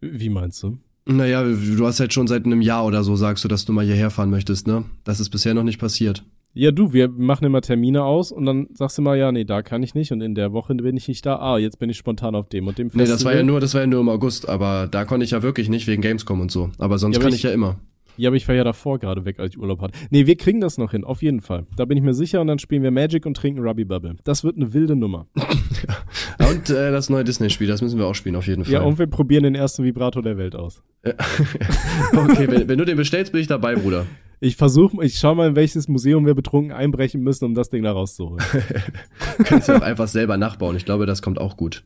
Wie 0.00 0.28
meinst 0.28 0.62
du? 0.62 0.78
Naja, 1.06 1.42
du 1.42 1.86
hast 1.86 2.00
halt 2.00 2.14
schon 2.14 2.26
seit 2.26 2.46
einem 2.46 2.62
Jahr 2.62 2.86
oder 2.86 3.02
so 3.04 3.16
sagst 3.16 3.44
du, 3.44 3.48
dass 3.48 3.64
du 3.64 3.72
mal 3.72 3.84
hierher 3.84 4.10
fahren 4.10 4.30
möchtest, 4.30 4.66
ne? 4.66 4.84
Das 5.04 5.20
ist 5.20 5.28
bisher 5.30 5.52
noch 5.52 5.62
nicht 5.62 5.78
passiert. 5.78 6.24
Ja, 6.56 6.70
du, 6.70 6.92
wir 6.92 7.08
machen 7.08 7.44
immer 7.44 7.60
Termine 7.60 8.04
aus 8.04 8.30
und 8.30 8.46
dann 8.46 8.68
sagst 8.72 8.96
du 8.96 9.02
mal, 9.02 9.18
ja, 9.18 9.32
nee, 9.32 9.44
da 9.44 9.62
kann 9.62 9.82
ich 9.82 9.94
nicht 9.94 10.12
und 10.12 10.20
in 10.20 10.36
der 10.36 10.52
Woche 10.52 10.74
bin 10.76 10.96
ich 10.96 11.08
nicht 11.08 11.26
da. 11.26 11.36
Ah, 11.36 11.58
jetzt 11.58 11.80
bin 11.80 11.90
ich 11.90 11.98
spontan 11.98 12.36
auf 12.36 12.48
dem 12.48 12.68
und 12.68 12.78
dem 12.78 12.90
Festival. 12.90 13.06
Nee, 13.06 13.12
das 13.12 13.24
war 13.24 13.34
ja 13.34 13.42
nur, 13.42 13.58
das 13.60 13.74
war 13.74 13.80
ja 13.80 13.86
nur 13.88 14.00
im 14.00 14.08
August, 14.08 14.48
aber 14.48 14.86
da 14.88 15.04
konnte 15.04 15.24
ich 15.24 15.32
ja 15.32 15.42
wirklich 15.42 15.68
nicht 15.68 15.88
wegen 15.88 16.00
Gamescom 16.00 16.40
und 16.40 16.52
so. 16.52 16.70
Aber 16.78 16.98
sonst 16.98 17.16
ja, 17.16 17.20
aber 17.20 17.24
kann 17.24 17.34
ich, 17.34 17.40
ich 17.40 17.42
ja 17.42 17.50
immer. 17.50 17.80
Ja, 18.16 18.30
aber 18.30 18.36
ich 18.36 18.46
war 18.46 18.54
ja 18.54 18.64
davor 18.64 18.98
gerade 18.98 19.24
weg, 19.24 19.38
als 19.40 19.54
ich 19.54 19.58
Urlaub 19.58 19.80
hatte. 19.80 19.98
Nee, 20.10 20.26
wir 20.26 20.36
kriegen 20.36 20.60
das 20.60 20.78
noch 20.78 20.92
hin, 20.92 21.04
auf 21.04 21.22
jeden 21.22 21.40
Fall. 21.40 21.66
Da 21.76 21.84
bin 21.84 21.98
ich 21.98 22.04
mir 22.04 22.14
sicher 22.14 22.40
und 22.40 22.46
dann 22.46 22.58
spielen 22.58 22.82
wir 22.82 22.90
Magic 22.90 23.26
und 23.26 23.36
trinken 23.36 23.60
Ruby 23.60 23.84
Bubble. 23.84 24.16
Das 24.24 24.44
wird 24.44 24.56
eine 24.56 24.72
wilde 24.72 24.96
Nummer. 24.96 25.26
ja. 25.36 26.48
Und 26.48 26.70
äh, 26.70 26.92
das 26.92 27.10
neue 27.10 27.24
Disney-Spiel, 27.24 27.66
das 27.66 27.82
müssen 27.82 27.98
wir 27.98 28.06
auch 28.06 28.14
spielen, 28.14 28.36
auf 28.36 28.46
jeden 28.46 28.64
Fall. 28.64 28.72
Ja, 28.72 28.82
und 28.82 28.98
wir 28.98 29.06
probieren 29.06 29.44
den 29.44 29.54
ersten 29.54 29.84
Vibrator 29.84 30.22
der 30.22 30.36
Welt 30.36 30.54
aus. 30.54 30.82
okay, 31.04 32.48
wenn, 32.48 32.68
wenn, 32.68 32.78
du 32.78 32.84
den 32.84 32.96
bestellst, 32.96 33.32
bin 33.32 33.40
ich 33.40 33.46
dabei, 33.46 33.74
Bruder. 33.74 34.06
Ich 34.40 34.56
versuche, 34.56 35.04
ich 35.04 35.18
schau 35.18 35.34
mal, 35.34 35.48
in 35.48 35.56
welches 35.56 35.88
Museum 35.88 36.26
wir 36.26 36.34
betrunken 36.34 36.72
einbrechen 36.72 37.22
müssen, 37.22 37.44
um 37.46 37.54
das 37.54 37.68
Ding 37.68 37.82
da 37.82 37.92
rauszuholen. 37.92 38.44
Kannst 39.44 39.68
du 39.68 39.76
auch 39.76 39.82
einfach 39.82 40.08
selber 40.08 40.36
nachbauen. 40.36 40.76
Ich 40.76 40.84
glaube, 40.84 41.06
das 41.06 41.22
kommt 41.22 41.40
auch 41.40 41.56
gut. 41.56 41.84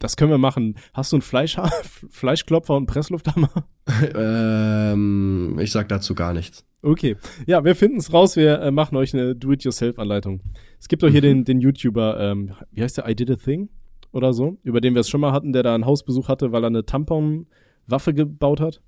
Das 0.00 0.16
können 0.16 0.30
wir 0.30 0.38
machen. 0.38 0.76
Hast 0.94 1.12
du 1.12 1.16
einen 1.16 1.22
Fleisch 1.22 1.56
Fleischklopfer 2.10 2.74
und 2.74 2.86
Presslufthammer? 2.86 3.50
ähm, 4.16 5.58
ich 5.60 5.70
sag 5.70 5.88
dazu 5.88 6.14
gar 6.14 6.32
nichts. 6.32 6.64
Okay. 6.82 7.16
Ja, 7.46 7.62
wir 7.64 7.76
finden 7.76 7.98
es 7.98 8.12
raus. 8.12 8.34
Wir 8.34 8.60
äh, 8.60 8.70
machen 8.70 8.96
euch 8.96 9.12
eine 9.14 9.36
Do-it-yourself-Anleitung. 9.36 10.40
Es 10.80 10.88
gibt 10.88 11.02
doch 11.02 11.10
hier 11.10 11.20
mhm. 11.20 11.44
den, 11.44 11.44
den 11.44 11.60
YouTuber, 11.60 12.18
ähm, 12.18 12.52
wie 12.72 12.82
heißt 12.82 12.96
der? 12.96 13.08
I 13.08 13.14
did 13.14 13.30
a 13.30 13.36
thing? 13.36 13.68
Oder 14.10 14.32
so, 14.32 14.58
über 14.64 14.80
den 14.80 14.94
wir 14.94 15.00
es 15.00 15.08
schon 15.10 15.20
mal 15.20 15.32
hatten, 15.32 15.52
der 15.52 15.62
da 15.62 15.74
einen 15.74 15.84
Hausbesuch 15.84 16.28
hatte, 16.28 16.50
weil 16.50 16.64
er 16.64 16.68
eine 16.68 16.84
Tampon-Waffe 16.84 18.14
gebaut 18.14 18.60
hat. 18.60 18.80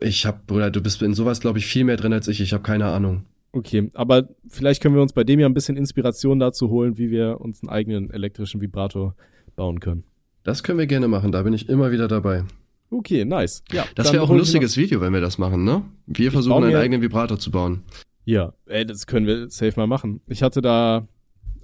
Ich 0.00 0.24
hab, 0.24 0.46
Bruder, 0.46 0.70
du 0.70 0.80
bist 0.80 1.02
in 1.02 1.14
sowas, 1.14 1.40
glaube 1.40 1.58
ich, 1.58 1.66
viel 1.66 1.84
mehr 1.84 1.96
drin 1.96 2.12
als 2.14 2.26
ich. 2.26 2.40
Ich 2.40 2.54
habe 2.54 2.62
keine 2.62 2.86
Ahnung. 2.86 3.26
Okay, 3.52 3.90
aber 3.94 4.28
vielleicht 4.48 4.82
können 4.82 4.94
wir 4.94 5.02
uns 5.02 5.12
bei 5.12 5.24
dem 5.24 5.38
ja 5.38 5.46
ein 5.46 5.54
bisschen 5.54 5.76
Inspiration 5.76 6.38
dazu 6.38 6.70
holen, 6.70 6.98
wie 6.98 7.10
wir 7.10 7.40
uns 7.40 7.62
einen 7.62 7.70
eigenen 7.70 8.10
elektrischen 8.10 8.60
Vibrator 8.60 9.14
bauen 9.56 9.80
können. 9.80 10.04
Das 10.44 10.62
können 10.62 10.78
wir 10.78 10.86
gerne 10.86 11.08
machen, 11.08 11.32
da 11.32 11.42
bin 11.42 11.52
ich 11.52 11.68
immer 11.68 11.90
wieder 11.90 12.06
dabei. 12.06 12.44
Okay, 12.90 13.24
nice. 13.24 13.64
Ja, 13.72 13.84
das 13.96 14.12
wäre 14.12 14.22
auch 14.22 14.30
ein 14.30 14.38
lustiges 14.38 14.76
Video, 14.76 15.00
wenn 15.00 15.12
wir 15.12 15.20
das 15.20 15.38
machen, 15.38 15.64
ne? 15.64 15.82
Wir 16.06 16.30
versuchen 16.30 16.62
einen 16.62 16.76
eigenen 16.76 17.02
Vibrator 17.02 17.38
zu 17.38 17.50
bauen. 17.50 17.82
Ja, 18.24 18.52
ey, 18.66 18.86
das 18.86 19.06
können 19.06 19.26
wir 19.26 19.50
safe 19.50 19.72
mal 19.76 19.86
machen. 19.86 20.20
Ich 20.26 20.42
hatte 20.42 20.60
da, 20.60 21.08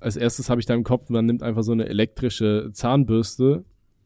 als 0.01 0.17
erstes 0.17 0.51
habe 0.51 0.61
ich 0.61 0.67
da 0.67 0.75
im 0.75 0.85
Kopf, 0.85 1.11
man 1.11 1.27
nimmt 1.27 1.43
einfach 1.43 1.63
so 1.63 1.73
eine 1.73 1.89
elektrische 1.89 2.71
Zahnbürste 2.73 3.65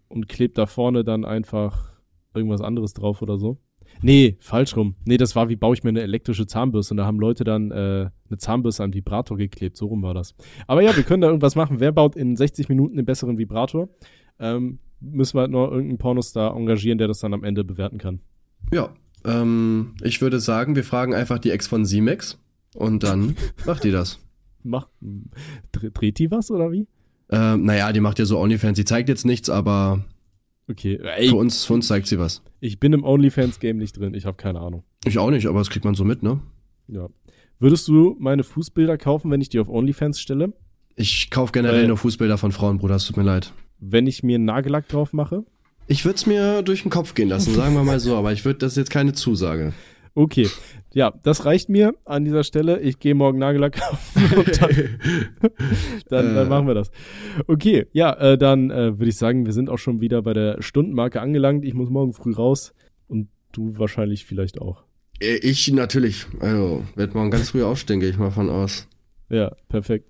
und 0.08 0.28
klebt 0.28 0.58
da 0.58 0.66
vorne 0.66 1.04
dann 1.04 1.24
einfach 1.24 1.92
irgendwas 2.34 2.60
anderes 2.60 2.92
drauf 2.92 3.22
oder 3.22 3.38
so. 3.38 3.58
Nee, 4.02 4.36
falsch 4.40 4.76
rum. 4.76 4.94
Nee, 5.04 5.16
das 5.16 5.36
war 5.36 5.48
wie 5.48 5.56
baue 5.56 5.74
ich 5.74 5.82
mir 5.82 5.90
eine 5.90 6.02
elektrische 6.02 6.46
Zahnbürste 6.46 6.94
und 6.94 6.98
da 6.98 7.06
haben 7.06 7.18
Leute 7.18 7.44
dann 7.44 7.70
äh, 7.70 8.10
eine 8.28 8.38
Zahnbürste 8.38 8.82
an 8.82 8.94
Vibrator 8.94 9.36
geklebt. 9.36 9.76
So 9.76 9.86
rum 9.86 10.02
war 10.02 10.14
das. 10.14 10.34
Aber 10.66 10.82
ja, 10.82 10.94
wir 10.96 11.02
können 11.02 11.22
da 11.22 11.28
irgendwas 11.28 11.56
machen. 11.56 11.80
Wer 11.80 11.92
baut 11.92 12.16
in 12.16 12.36
60 12.36 12.68
Minuten 12.68 12.96
einen 12.96 13.06
besseren 13.06 13.38
Vibrator? 13.38 13.88
Ähm, 14.38 14.78
müssen 15.00 15.36
wir 15.36 15.42
halt 15.42 15.50
noch 15.50 15.70
irgendeinen 15.70 15.98
Pornostar 15.98 16.54
engagieren, 16.56 16.98
der 16.98 17.08
das 17.08 17.20
dann 17.20 17.34
am 17.34 17.44
Ende 17.44 17.64
bewerten 17.64 17.98
kann. 17.98 18.20
Ja, 18.72 18.90
ähm, 19.24 19.94
ich 20.02 20.20
würde 20.20 20.40
sagen, 20.40 20.76
wir 20.76 20.84
fragen 20.84 21.14
einfach 21.14 21.38
die 21.38 21.50
Ex 21.50 21.66
von 21.66 21.84
Simex 21.84 22.38
und 22.74 23.02
dann 23.02 23.36
macht 23.66 23.84
die 23.84 23.90
das. 23.90 24.20
Macht, 24.62 24.88
dreht 25.72 26.18
die 26.18 26.30
was 26.30 26.50
oder 26.50 26.72
wie? 26.72 26.88
Ähm, 27.30 27.64
naja, 27.64 27.92
die 27.92 28.00
macht 28.00 28.18
ja 28.18 28.24
so 28.24 28.38
OnlyFans. 28.38 28.76
Sie 28.76 28.84
zeigt 28.84 29.08
jetzt 29.08 29.24
nichts, 29.24 29.50
aber 29.50 30.04
Okay. 30.68 30.98
Ey, 31.16 31.28
für, 31.28 31.36
uns, 31.36 31.64
für 31.64 31.74
uns 31.74 31.86
zeigt 31.86 32.06
sie 32.06 32.18
was. 32.18 32.42
Ich 32.60 32.80
bin 32.80 32.92
im 32.92 33.04
OnlyFans-Game 33.04 33.76
nicht 33.76 33.98
drin. 33.98 34.14
Ich 34.14 34.26
habe 34.26 34.36
keine 34.36 34.60
Ahnung. 34.60 34.82
Ich 35.04 35.18
auch 35.18 35.30
nicht, 35.30 35.46
aber 35.46 35.60
das 35.60 35.70
kriegt 35.70 35.84
man 35.84 35.94
so 35.94 36.04
mit, 36.04 36.22
ne? 36.22 36.40
Ja. 36.88 37.08
Würdest 37.58 37.88
du 37.88 38.16
meine 38.18 38.44
Fußbilder 38.44 38.98
kaufen, 38.98 39.30
wenn 39.30 39.40
ich 39.40 39.48
die 39.48 39.60
auf 39.60 39.68
OnlyFans 39.68 40.20
stelle? 40.20 40.52
Ich 40.96 41.30
kaufe 41.30 41.52
generell 41.52 41.82
Weil, 41.82 41.88
nur 41.88 41.96
Fußbilder 41.96 42.38
von 42.38 42.52
Frauen, 42.52 42.78
Bruder. 42.78 42.96
Es 42.96 43.06
tut 43.06 43.16
mir 43.16 43.22
leid. 43.22 43.52
Wenn 43.78 44.06
ich 44.06 44.22
mir 44.22 44.36
einen 44.36 44.44
Nagellack 44.44 44.88
drauf 44.88 45.12
mache? 45.12 45.44
Ich 45.86 46.04
würde 46.04 46.16
es 46.16 46.26
mir 46.26 46.62
durch 46.62 46.82
den 46.82 46.90
Kopf 46.90 47.14
gehen 47.14 47.28
lassen, 47.28 47.54
sagen 47.54 47.74
wir 47.74 47.84
mal 47.84 48.00
so, 48.00 48.16
aber 48.16 48.32
ich 48.32 48.44
würde 48.44 48.58
das 48.58 48.74
jetzt 48.74 48.90
keine 48.90 49.12
Zusage. 49.12 49.72
Okay. 50.16 50.48
Ja, 50.94 51.12
das 51.22 51.44
reicht 51.44 51.68
mir 51.68 51.94
an 52.06 52.24
dieser 52.24 52.42
Stelle. 52.42 52.80
Ich 52.80 52.98
gehe 52.98 53.14
morgen 53.14 53.38
Nagellack 53.38 53.74
kaufen 53.80 54.38
und 54.38 54.62
dann, 54.62 54.70
dann, 56.08 56.34
dann, 56.34 56.46
äh. 56.46 56.48
machen 56.48 56.66
wir 56.66 56.74
das. 56.74 56.90
Okay, 57.46 57.86
ja, 57.92 58.14
äh, 58.14 58.38
dann 58.38 58.70
äh, 58.70 58.98
würde 58.98 59.10
ich 59.10 59.18
sagen, 59.18 59.44
wir 59.44 59.52
sind 59.52 59.68
auch 59.68 59.76
schon 59.76 60.00
wieder 60.00 60.22
bei 60.22 60.32
der 60.32 60.62
Stundenmarke 60.62 61.20
angelangt. 61.20 61.66
Ich 61.66 61.74
muss 61.74 61.90
morgen 61.90 62.14
früh 62.14 62.32
raus 62.32 62.72
und 63.08 63.28
du 63.52 63.78
wahrscheinlich 63.78 64.24
vielleicht 64.24 64.58
auch. 64.58 64.84
Äh, 65.20 65.36
ich 65.36 65.70
natürlich. 65.70 66.26
Also, 66.40 66.82
werde 66.94 67.12
morgen 67.12 67.30
ganz 67.30 67.50
früh 67.50 67.62
aufstehen, 67.62 68.00
gehe 68.00 68.08
ich 68.08 68.16
mal 68.16 68.30
von 68.30 68.48
aus. 68.48 68.88
Ja, 69.28 69.54
perfekt. 69.68 70.08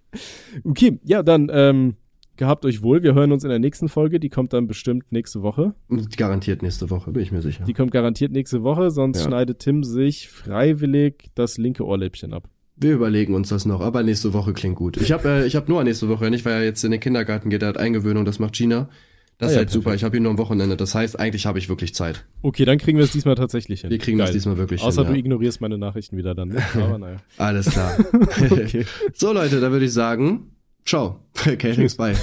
Okay, 0.63 1.01
ja, 1.03 1.25
dann 1.25 1.51
ähm, 1.53 1.97
gehabt 2.37 2.65
euch 2.65 2.83
wohl. 2.83 3.03
Wir 3.03 3.15
hören 3.15 3.33
uns 3.33 3.45
in 3.45 3.51
der 3.51 3.59
nächsten 3.59 3.89
Folge. 3.89 4.21
Die 4.21 4.29
kommt 4.29 4.53
dann 4.53 4.67
bestimmt 4.67 5.11
nächste 5.11 5.43
Woche. 5.43 5.75
Garantiert 6.17 6.63
nächste 6.63 6.91
Woche, 6.91 7.13
bin 7.13 7.23
ich 7.23 7.33
mir 7.33 7.43
sicher. 7.43 7.65
Die 7.65 7.73
kommt 7.73 7.91
garantiert 7.91 8.33
nächste 8.33 8.63
Woche, 8.63 8.91
sonst 8.91 9.19
ja. 9.19 9.27
schneidet 9.27 9.61
Tim 9.61 9.85
sich 9.85 10.29
freiwillig 10.29 11.31
das 11.35 11.59
linke 11.59 11.85
Ohrläppchen 11.85 12.33
ab. 12.33 12.49
Wir 12.77 12.93
überlegen 12.93 13.35
uns 13.35 13.49
das 13.49 13.65
noch, 13.65 13.81
aber 13.81 14.03
nächste 14.03 14.35
Woche 14.35 14.53
klingt 14.53 14.77
gut. 14.77 14.99
Ich 14.99 15.11
habe 15.11 15.29
äh, 15.29 15.47
ich 15.47 15.57
hab 15.57 15.69
nur 15.69 15.83
nächste 15.83 16.09
Woche 16.09 16.31
nicht, 16.31 16.45
weil 16.45 16.55
er 16.55 16.65
jetzt 16.65 16.85
in 16.85 16.91
den 16.91 17.01
Kindergarten 17.01 17.49
geht, 17.49 17.63
er 17.63 17.69
hat 17.69 17.79
Eingewöhnung, 17.79 18.27
das 18.27 18.39
macht 18.39 18.55
Gina. 18.55 18.91
Das 19.39 19.49
ah, 19.49 19.51
ist 19.51 19.53
ja, 19.53 19.59
halt 19.59 19.69
perfekt. 19.69 19.73
super. 19.73 19.95
Ich 19.95 20.05
habe 20.05 20.17
ihn 20.17 20.23
nur 20.23 20.33
am 20.33 20.39
Wochenende. 20.39 20.77
Das 20.77 20.95
heißt, 20.95 21.19
eigentlich 21.19 21.45
habe 21.45 21.59
ich 21.59 21.69
wirklich 21.69 21.95
Zeit. 21.95 22.25
Okay, 22.41 22.65
dann 22.65 22.79
kriegen 22.79 22.97
wir 22.97 23.05
es 23.05 23.13
diesmal 23.13 23.35
tatsächlich 23.35 23.83
hin. 23.83 23.91
Wir 23.91 23.99
kriegen 23.99 24.17
Geil. 24.17 24.29
das 24.29 24.35
diesmal 24.35 24.57
wirklich 24.57 24.81
Außer 24.81 25.03
hin. 25.03 25.09
Außer 25.09 25.13
du 25.13 25.19
ignorierst 25.19 25.61
meine 25.61 25.77
Nachrichten 25.77 26.17
wieder 26.17 26.35
dann. 26.35 26.49
Ne? 26.49 26.63
Aber 26.75 26.99
naja. 26.99 27.17
Alles 27.37 27.67
klar. 27.71 27.99
okay. 28.51 28.87
So 29.13 29.35
Leute, 29.35 29.61
da 29.61 29.71
würde 29.71 29.85
ich 29.85 29.93
sagen, 29.93 30.53
Ciao. 30.87 31.21
Okay, 31.47 31.75
thanks, 31.75 31.97
bye. 31.97 32.15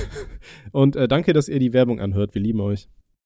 Und 0.72 0.96
äh, 0.96 1.08
danke, 1.08 1.34
dass 1.34 1.48
ihr 1.48 1.60
die 1.60 1.72
Werbung 1.72 2.02
anhört. 2.02 2.34
Wir 2.34 2.42
lieben 2.42 2.60
euch. 2.62 2.90